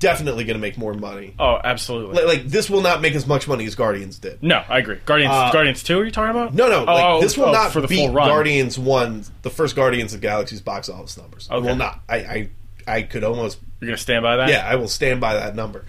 definitely 0.00 0.44
gonna 0.44 0.58
make 0.60 0.76
more 0.78 0.92
money. 0.94 1.34
oh, 1.38 1.58
absolutely. 1.62 2.16
Like, 2.16 2.26
like 2.26 2.46
this 2.48 2.68
will 2.70 2.80
not 2.82 3.00
make 3.00 3.14
as 3.14 3.26
much 3.26 3.46
money 3.48 3.64
as 3.64 3.74
Guardians 3.76 4.18
did. 4.18 4.42
no, 4.42 4.62
I 4.68 4.78
agree. 4.78 4.98
Guardians, 5.04 5.32
Uh, 5.32 5.50
Guardians 5.52 5.82
two. 5.84 6.00
Are 6.00 6.04
you 6.04 6.10
talking 6.10 6.30
about? 6.30 6.54
No, 6.54 6.68
no, 6.68 6.84
like, 6.84 7.04
oh, 7.04 7.20
this 7.20 7.36
will 7.38 7.46
oh, 7.46 7.52
not 7.52 7.72
for 7.72 7.80
the 7.80 7.86
beat. 7.88 8.12
Guardians 8.12 8.76
one, 8.78 9.24
the 9.42 9.50
first 9.50 9.74
Guardians 9.76 10.14
of 10.14 10.20
Galaxy's 10.20 10.60
box 10.60 10.88
office 10.88 11.16
numbers. 11.16 11.48
It 11.50 11.54
Okay. 11.54 11.66
will 11.68 11.76
not. 11.76 12.00
I, 12.08 12.16
I, 12.16 12.48
I 12.88 13.02
could 13.02 13.22
almost, 13.24 13.58
You're 13.80 13.88
gonna 13.90 13.98
stand 13.98 14.22
by 14.24 14.36
that? 14.36 14.48
yeah, 14.48 14.64
I 14.68 14.74
will 14.76 14.88
stand 14.88 15.20
by 15.20 15.34
that 15.34 15.54
number, 15.54 15.84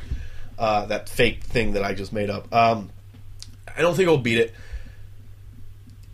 uh, 0.59 0.85
that 0.87 1.09
fake 1.09 1.43
thing 1.43 1.73
that 1.73 1.83
I 1.83 1.93
just 1.95 2.13
made 2.13 2.29
up. 2.29 2.51
Um, 2.53 2.89
I 3.77 3.81
don't 3.81 3.95
think 3.95 4.03
it'll 4.07 4.17
beat 4.17 4.39
it. 4.39 4.53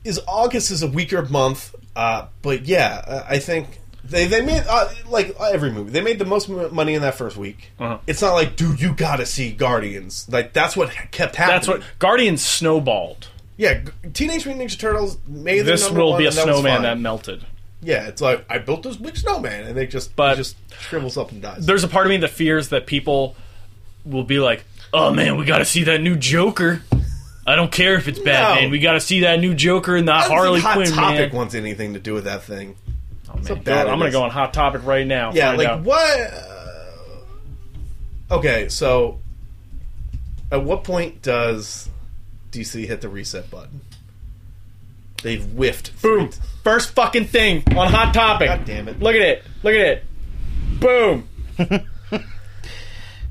Is 0.03 0.19
August 0.27 0.69
is 0.71 0.83
a 0.83 0.87
weaker 0.87 1.21
month, 1.23 1.73
uh, 1.95 2.27
but 2.41 2.65
yeah, 2.65 3.23
I 3.27 3.39
think 3.39 3.79
they 4.03 4.27
they 4.27 4.41
made 4.41 4.63
uh, 4.67 4.89
like 5.07 5.33
every 5.39 5.71
movie 5.71 5.91
they 5.91 6.01
made 6.01 6.19
the 6.19 6.25
most 6.25 6.49
money 6.49 6.93
in 6.93 7.01
that 7.03 7.15
first 7.15 7.37
week. 7.37 7.71
Uh-huh. 7.79 7.99
It's 8.05 8.21
not 8.21 8.33
like, 8.33 8.57
dude, 8.57 8.81
you 8.81 8.93
got 8.93 9.17
to 9.17 9.25
see 9.25 9.51
Guardians. 9.53 10.27
Like 10.29 10.51
that's 10.51 10.75
what 10.75 10.89
kept 11.11 11.37
happening. 11.37 11.55
That's 11.55 11.67
what 11.69 11.83
Guardians 11.99 12.41
snowballed. 12.41 13.29
Yeah, 13.55 13.81
Teenage 14.13 14.45
Mutant 14.45 14.69
Ninja 14.69 14.79
Turtles 14.79 15.17
made 15.27 15.61
This 15.61 15.89
will 15.89 16.11
one, 16.11 16.17
be 16.19 16.25
a 16.25 16.31
that 16.31 16.43
snowman 16.43 16.81
that 16.81 16.97
melted. 16.97 17.45
Yeah, 17.81 18.07
it's 18.07 18.21
like 18.21 18.43
I 18.49 18.57
built 18.57 18.83
this 18.83 18.97
big 18.97 19.15
snowman, 19.15 19.65
and 19.67 19.77
they 19.77 19.85
just, 19.87 20.15
But- 20.15 20.33
it 20.33 20.37
just 20.37 20.55
shrivels 20.81 21.17
up 21.17 21.31
and 21.31 21.41
dies. 21.41 21.65
There's 21.65 21.83
a 21.83 21.87
part 21.87 22.05
of 22.05 22.09
me 22.09 22.17
that 22.17 22.29
fears 22.29 22.69
that 22.69 22.87
people 22.87 23.35
will 24.05 24.23
be 24.23 24.39
like, 24.39 24.65
"Oh 24.91 25.13
man, 25.13 25.37
we 25.37 25.45
got 25.45 25.59
to 25.59 25.65
see 25.65 25.83
that 25.83 26.01
new 26.01 26.15
Joker." 26.15 26.81
I 27.45 27.55
don't 27.55 27.71
care 27.71 27.95
if 27.95 28.07
it's 28.07 28.19
bad, 28.19 28.55
No. 28.55 28.61
man. 28.61 28.71
We 28.71 28.79
got 28.79 28.93
to 28.93 29.01
see 29.01 29.21
that 29.21 29.39
new 29.39 29.53
Joker 29.53 29.95
and 29.97 30.07
don't 30.07 30.21
Harley 30.21 30.59
think 30.61 30.63
Hot 30.65 30.75
Quinn, 30.75 30.91
Topic 30.91 31.19
man. 31.31 31.37
wants 31.37 31.55
anything 31.55 31.93
to 31.93 31.99
do 31.99 32.13
with 32.13 32.23
that 32.23 32.43
thing. 32.43 32.75
Oh, 33.29 33.35
man. 33.35 33.63
bad 33.63 33.87
I'm 33.87 33.99
gonna 33.99 34.11
go 34.11 34.23
on 34.23 34.29
Hot 34.29 34.53
Topic 34.53 34.81
right 34.85 35.05
now. 35.05 35.31
Yeah, 35.33 35.51
like 35.53 35.67
out. 35.67 35.81
what? 35.81 36.19
uh, 38.31 38.35
okay, 38.35 38.69
so 38.69 39.19
at 40.51 40.63
what 40.63 40.83
point 40.83 41.21
does 41.21 41.89
DC 42.51 42.85
hit 42.87 43.01
the 43.01 43.09
reset 43.09 43.49
button? 43.51 43.81
They've 45.23 45.43
whiffed. 45.43 46.01
Boom. 46.01 46.29
three- 46.29 46.45
First 46.63 46.91
fucking 46.91 47.25
thing 47.25 47.63
on 47.75 47.91
Hot 47.91 48.13
Topic. 48.13 48.47
God 48.47 48.65
damn 48.65 48.87
it. 48.87 48.99
Look 49.01 49.15
at 49.15 49.21
it. 49.21 49.43
Look 49.63 49.73
at 49.73 49.81
it. 49.81 50.03
Boom. 50.79 51.27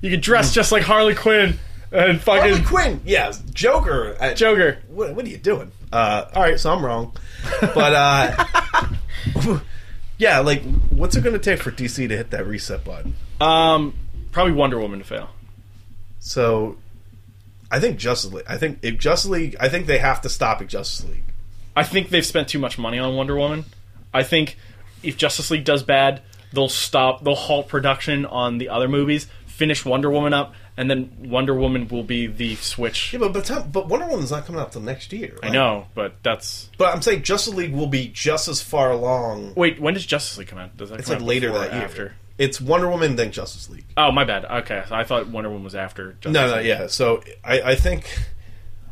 you 0.01 0.11
can 0.11 0.21
dress 0.21 0.53
just 0.53 0.73
like 0.73 0.83
Harley 0.83 1.15
Quinn 1.15 1.59
and 1.93 2.21
fucking 2.21 2.53
Harley 2.53 2.65
Quinn, 2.65 3.01
yes, 3.05 3.43
Joker. 3.53 4.17
Joker. 4.35 4.79
what, 4.89 5.15
what 5.15 5.25
are 5.25 5.29
you 5.29 5.37
doing? 5.39 5.71
Uh, 5.93 6.27
all 6.35 6.43
right, 6.43 6.59
so 6.59 6.73
I'm 6.73 6.85
wrong, 6.85 7.15
but 7.61 7.93
uh, 7.95 9.61
yeah, 10.19 10.39
like, 10.39 10.63
what's 10.91 11.17
it 11.17 11.23
going 11.23 11.35
to 11.35 11.39
take 11.39 11.61
for 11.61 11.71
DC 11.71 12.09
to 12.09 12.17
hit 12.17 12.31
that 12.31 12.47
reset 12.47 12.85
button? 12.85 13.15
Um, 13.41 13.95
probably 14.31 14.53
Wonder 14.53 14.79
Woman 14.81 15.01
to 15.01 15.05
fail. 15.05 15.31
So, 16.19 16.79
I 17.71 17.81
think 17.81 17.99
Justice 17.99 18.33
League. 18.33 18.47
I 18.49 18.57
think 18.57 18.79
if 18.83 18.99
Justice 18.99 19.31
League, 19.31 19.57
I 19.61 19.69
think 19.69 19.87
they 19.87 19.99
have 19.99 20.21
to 20.23 20.29
stop 20.29 20.61
at 20.63 20.69
Justice 20.69 21.09
League. 21.09 21.25
I 21.75 21.85
think 21.85 22.11
they've 22.11 22.25
spent 22.25 22.49
too 22.49 22.59
much 22.59 22.79
money 22.79 22.99
on 22.99 23.17
Wonder 23.17 23.37
Woman. 23.37 23.65
I 24.15 24.23
think 24.23 24.57
if 25.03 25.17
Justice 25.17 25.51
League 25.51 25.65
does 25.65 25.83
bad, 25.83 26.23
they'll 26.53 26.69
stop. 26.69 27.25
They'll 27.25 27.35
halt 27.35 27.69
production 27.69 28.25
on 28.25 28.59
the 28.59 28.69
other 28.69 28.89
movies, 28.89 29.27
finish 29.47 29.85
Wonder 29.85 30.11
Woman 30.11 30.33
up, 30.33 30.55
and 30.77 30.91
then 30.91 31.29
Wonder 31.31 31.55
Woman 31.55 31.87
will 31.89 32.03
be 32.03 32.27
the 32.27 32.55
switch. 32.57 33.13
Yeah, 33.13 33.19
but 33.21 33.33
but, 33.33 33.45
time, 33.45 33.71
but 33.71 33.89
Wonder 33.89 34.07
Woman's 34.07 34.31
not 34.31 34.47
coming 34.47 34.61
out 34.61 34.73
till 34.73 34.81
next 34.83 35.13
year. 35.13 35.39
I 35.43 35.51
know, 35.51 35.87
but 35.95 36.15
that's 36.23 36.71
but 36.79 36.95
I'm 36.95 37.03
saying 37.03 37.23
Justice 37.23 37.55
League 37.55 37.73
will 37.75 37.87
be 37.87 38.09
just 38.09 38.49
as 38.49 38.63
far 38.63 38.91
along. 38.91 39.55
wait. 39.55 39.81
When 39.81 39.95
does 39.95 40.07
Justice 40.07 40.39
League 40.39 40.49
come 40.49 40.59
out? 40.59 40.77
Does 40.77 40.91
that 40.91 40.99
It's 41.01 41.09
come 41.09 41.17
like 41.19 41.23
out 41.23 41.29
later 41.29 41.53
that 41.53 41.73
year. 41.73 41.83
After. 41.83 42.15
It's 42.39 42.61
Wonder 42.61 42.89
Woman 42.89 43.15
then 43.17 43.31
Justice 43.31 43.69
League. 43.71 43.85
Oh, 43.97 44.11
my 44.11 44.25
bad. 44.25 44.45
Okay, 44.47 44.83
so 44.89 44.95
I 44.95 45.05
thought 45.05 45.29
Wonder 45.29 45.51
Woman 45.51 45.65
was 45.65 45.75
after. 45.75 46.13
Justice 46.15 46.33
No, 46.33 46.49
no, 46.51 46.57
League. 46.57 46.67
yeah. 46.67 46.87
So 46.89 47.23
I, 47.45 47.61
I 47.61 47.75
think 47.77 48.09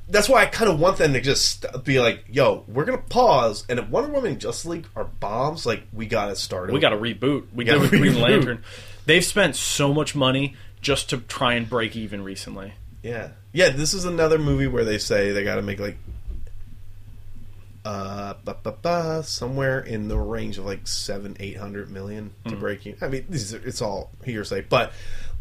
that's 0.08 0.28
why 0.28 0.42
I 0.42 0.46
kind 0.46 0.70
of 0.70 0.78
want 0.78 0.98
them 0.98 1.14
to 1.14 1.20
just 1.20 1.64
be 1.84 2.00
like, 2.00 2.24
"Yo, 2.30 2.64
we're 2.68 2.84
gonna 2.84 2.98
pause, 2.98 3.64
and 3.68 3.78
if 3.78 3.88
Wonder 3.88 4.12
Woman 4.12 4.32
and 4.32 4.40
Justice 4.40 4.66
League 4.66 4.86
are 4.94 5.04
bombs, 5.04 5.64
like 5.66 5.84
we 5.92 6.06
gotta 6.06 6.36
start. 6.36 6.70
We 6.70 6.80
got 6.80 6.90
to 6.90 6.96
reboot. 6.96 7.46
We 7.54 7.64
gotta 7.64 7.78
got 7.80 7.90
to 7.90 7.98
Green 7.98 8.12
reboot. 8.14 8.22
Lantern. 8.22 8.64
They've 9.06 9.24
spent 9.24 9.56
so 9.56 9.94
much 9.94 10.14
money 10.14 10.54
just 10.80 11.10
to 11.10 11.18
try 11.18 11.54
and 11.54 11.68
break 11.68 11.96
even 11.96 12.22
recently. 12.22 12.74
yeah, 13.02 13.30
yeah. 13.52 13.70
This 13.70 13.94
is 13.94 14.04
another 14.04 14.38
movie 14.38 14.66
where 14.66 14.84
they 14.84 14.98
say 14.98 15.32
they 15.32 15.44
got 15.44 15.56
to 15.56 15.62
make 15.62 15.80
like 15.80 15.96
uh, 17.84 18.34
ba, 18.44 18.56
ba, 18.62 18.72
ba, 18.82 19.22
somewhere 19.24 19.80
in 19.80 20.08
the 20.08 20.18
range 20.18 20.58
of 20.58 20.66
like 20.66 20.86
seven, 20.86 21.36
eight 21.40 21.56
hundred 21.56 21.90
million 21.90 22.32
to 22.46 22.56
break 22.56 22.86
in. 22.86 22.96
I 23.00 23.08
mean, 23.08 23.24
these 23.28 23.54
are, 23.54 23.66
it's 23.66 23.80
all 23.80 24.10
hearsay, 24.24 24.62
but 24.62 24.92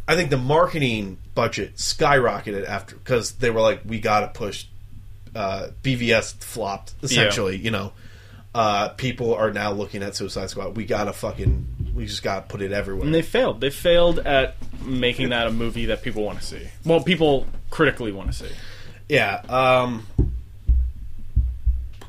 I 0.07 0.15
think 0.15 0.29
the 0.29 0.37
marketing 0.37 1.17
budget 1.35 1.75
skyrocketed 1.75 2.65
after 2.65 2.95
because 2.95 3.33
they 3.33 3.49
were 3.49 3.61
like, 3.61 3.81
we 3.85 3.99
got 3.99 4.21
to 4.21 4.27
push. 4.27 4.65
Uh, 5.35 5.69
BVS 5.83 6.33
flopped 6.43 6.95
essentially. 7.03 7.55
You 7.55 7.69
know, 7.69 7.93
uh, 8.55 8.89
people 8.89 9.35
are 9.35 9.51
now 9.51 9.71
looking 9.71 10.01
at 10.01 10.15
Suicide 10.15 10.49
Squad. 10.49 10.75
We 10.75 10.85
gotta 10.85 11.13
fucking, 11.13 11.67
we 11.95 12.05
just 12.05 12.23
gotta 12.23 12.41
put 12.47 12.61
it 12.61 12.71
everywhere. 12.71 13.05
And 13.05 13.13
they 13.13 13.21
failed. 13.21 13.61
They 13.61 13.69
failed 13.69 14.19
at 14.19 14.55
making 14.83 15.29
that 15.29 15.47
a 15.47 15.51
movie 15.51 15.85
that 15.85 16.01
people 16.01 16.23
want 16.23 16.39
to 16.39 16.45
see. 16.45 16.67
Well, 16.85 17.01
people 17.01 17.47
critically 17.69 18.11
want 18.11 18.31
to 18.31 18.37
see. 18.37 18.53
Yeah, 19.07 19.41
um 19.49 20.07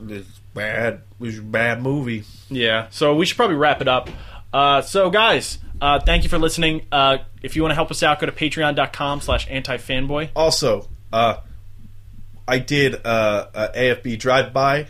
it's 0.08 0.40
bad. 0.54 1.02
Was 1.18 1.38
a 1.38 1.42
bad 1.42 1.82
movie. 1.82 2.24
Yeah. 2.48 2.88
So 2.90 3.14
we 3.14 3.26
should 3.26 3.36
probably 3.36 3.56
wrap 3.56 3.80
it 3.80 3.88
up. 3.88 4.08
Uh, 4.52 4.82
so 4.82 5.10
guys, 5.10 5.58
uh, 5.80 6.00
thank 6.00 6.22
you 6.24 6.28
for 6.28 6.38
listening. 6.38 6.86
Uh, 6.90 7.18
if 7.42 7.56
you 7.56 7.62
want 7.62 7.70
to 7.70 7.76
help 7.76 7.90
us 7.90 8.02
out, 8.02 8.18
go 8.18 8.26
to 8.26 8.32
patreon.com 8.32 9.20
slash 9.20 9.46
anti-fanboy. 9.50 10.30
Also, 10.34 10.88
uh 11.12 11.36
I 12.48 12.58
did 12.58 13.06
uh, 13.06 13.46
a 13.54 13.68
AFB 13.68 14.18
drive 14.18 14.52
by 14.52 14.88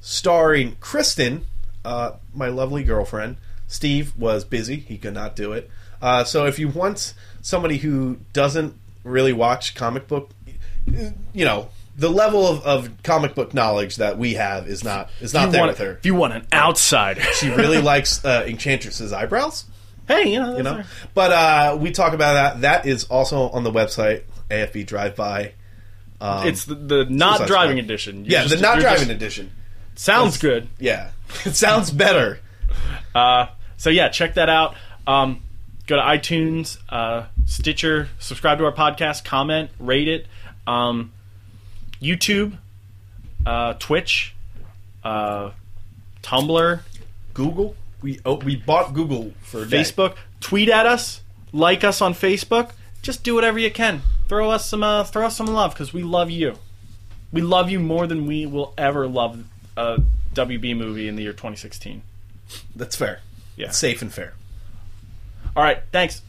starring 0.00 0.76
Kristen, 0.80 1.46
uh, 1.84 2.12
my 2.34 2.48
lovely 2.48 2.82
girlfriend. 2.82 3.36
Steve 3.70 4.12
was 4.16 4.44
busy; 4.44 4.76
he 4.76 4.98
could 4.98 5.14
not 5.14 5.36
do 5.36 5.52
it. 5.52 5.70
Uh, 6.02 6.24
so, 6.24 6.46
if 6.46 6.58
you 6.58 6.68
want 6.68 7.14
somebody 7.40 7.78
who 7.78 8.18
doesn't 8.32 8.74
really 9.04 9.32
watch 9.32 9.74
comic 9.74 10.08
book, 10.08 10.30
you 10.86 11.44
know, 11.44 11.68
the 11.96 12.08
level 12.10 12.46
of, 12.46 12.62
of 12.64 13.02
comic 13.02 13.34
book 13.34 13.54
knowledge 13.54 13.96
that 13.96 14.18
we 14.18 14.34
have 14.34 14.66
is 14.66 14.82
not 14.82 15.10
is 15.20 15.32
not 15.34 15.46
you 15.46 15.52
there 15.52 15.60
want, 15.60 15.70
with 15.72 15.78
her. 15.78 15.92
If 15.92 16.06
you 16.06 16.14
want 16.14 16.32
an 16.32 16.46
outsider. 16.52 17.20
She 17.34 17.48
really 17.50 17.80
likes 17.82 18.24
uh, 18.24 18.44
Enchantress's 18.46 19.12
eyebrows. 19.12 19.66
hey, 20.08 20.32
you 20.32 20.40
know, 20.40 20.56
you 20.56 20.62
know. 20.62 20.74
fair. 20.76 20.86
But 21.14 21.32
uh, 21.32 21.76
we 21.80 21.90
talk 21.92 22.12
about 22.12 22.32
that. 22.34 22.60
That 22.62 22.86
is 22.86 23.04
also 23.04 23.50
on 23.50 23.62
the 23.64 23.70
website 23.70 24.22
AFB 24.50 24.86
Drive 24.86 25.14
By. 25.16 25.52
Um, 26.20 26.46
It's 26.46 26.64
the, 26.64 26.74
the 26.74 27.04
not 27.06 27.46
driving 27.46 27.76
Squad. 27.76 27.84
edition. 27.84 28.24
You're 28.24 28.32
yeah, 28.32 28.42
just- 28.42 28.56
the 28.56 28.60
not 28.62 28.80
driving 28.80 28.98
just- 29.08 29.10
edition. 29.10 29.52
Sounds 29.94 30.38
good. 30.38 30.68
Yeah, 30.78 31.10
it 31.44 31.54
sounds 31.56 31.90
better. 31.90 32.40
Uh, 33.14 33.46
so 33.80 33.88
yeah, 33.88 34.10
check 34.10 34.34
that 34.34 34.50
out. 34.50 34.74
Um, 35.06 35.40
go 35.86 35.96
to 35.96 36.02
iTunes, 36.02 36.76
uh, 36.90 37.24
Stitcher, 37.46 38.10
subscribe 38.18 38.58
to 38.58 38.66
our 38.66 38.72
podcast, 38.72 39.24
comment, 39.24 39.70
rate 39.78 40.06
it. 40.06 40.26
Um, 40.66 41.12
YouTube, 41.98 42.58
uh, 43.46 43.72
Twitch, 43.78 44.34
uh, 45.02 45.52
Tumblr, 46.22 46.80
Google. 47.32 47.74
We 48.02 48.20
oh, 48.26 48.34
we 48.34 48.56
bought 48.56 48.92
Google 48.92 49.32
for. 49.40 49.64
Facebook. 49.64 50.16
Tweet 50.40 50.68
at 50.68 50.84
us, 50.84 51.22
like 51.50 51.82
us 51.82 52.02
on 52.02 52.12
Facebook. 52.12 52.72
Just 53.00 53.24
do 53.24 53.34
whatever 53.34 53.58
you 53.58 53.70
can. 53.70 54.02
Throw 54.28 54.50
us 54.50 54.68
some, 54.68 54.82
uh, 54.82 55.04
throw 55.04 55.24
us 55.24 55.38
some 55.38 55.46
love 55.46 55.72
because 55.72 55.94
we 55.94 56.02
love 56.02 56.28
you. 56.28 56.56
We 57.32 57.40
love 57.40 57.70
you 57.70 57.80
more 57.80 58.06
than 58.06 58.26
we 58.26 58.44
will 58.44 58.74
ever 58.76 59.08
love 59.08 59.42
a 59.74 60.02
WB 60.34 60.76
movie 60.76 61.08
in 61.08 61.16
the 61.16 61.22
year 61.22 61.32
2016. 61.32 62.02
That's 62.76 62.94
fair. 62.94 63.20
Yeah. 63.60 63.70
Safe 63.70 64.00
and 64.00 64.12
fair. 64.12 64.32
All 65.54 65.62
right, 65.62 65.82
thanks. 65.92 66.22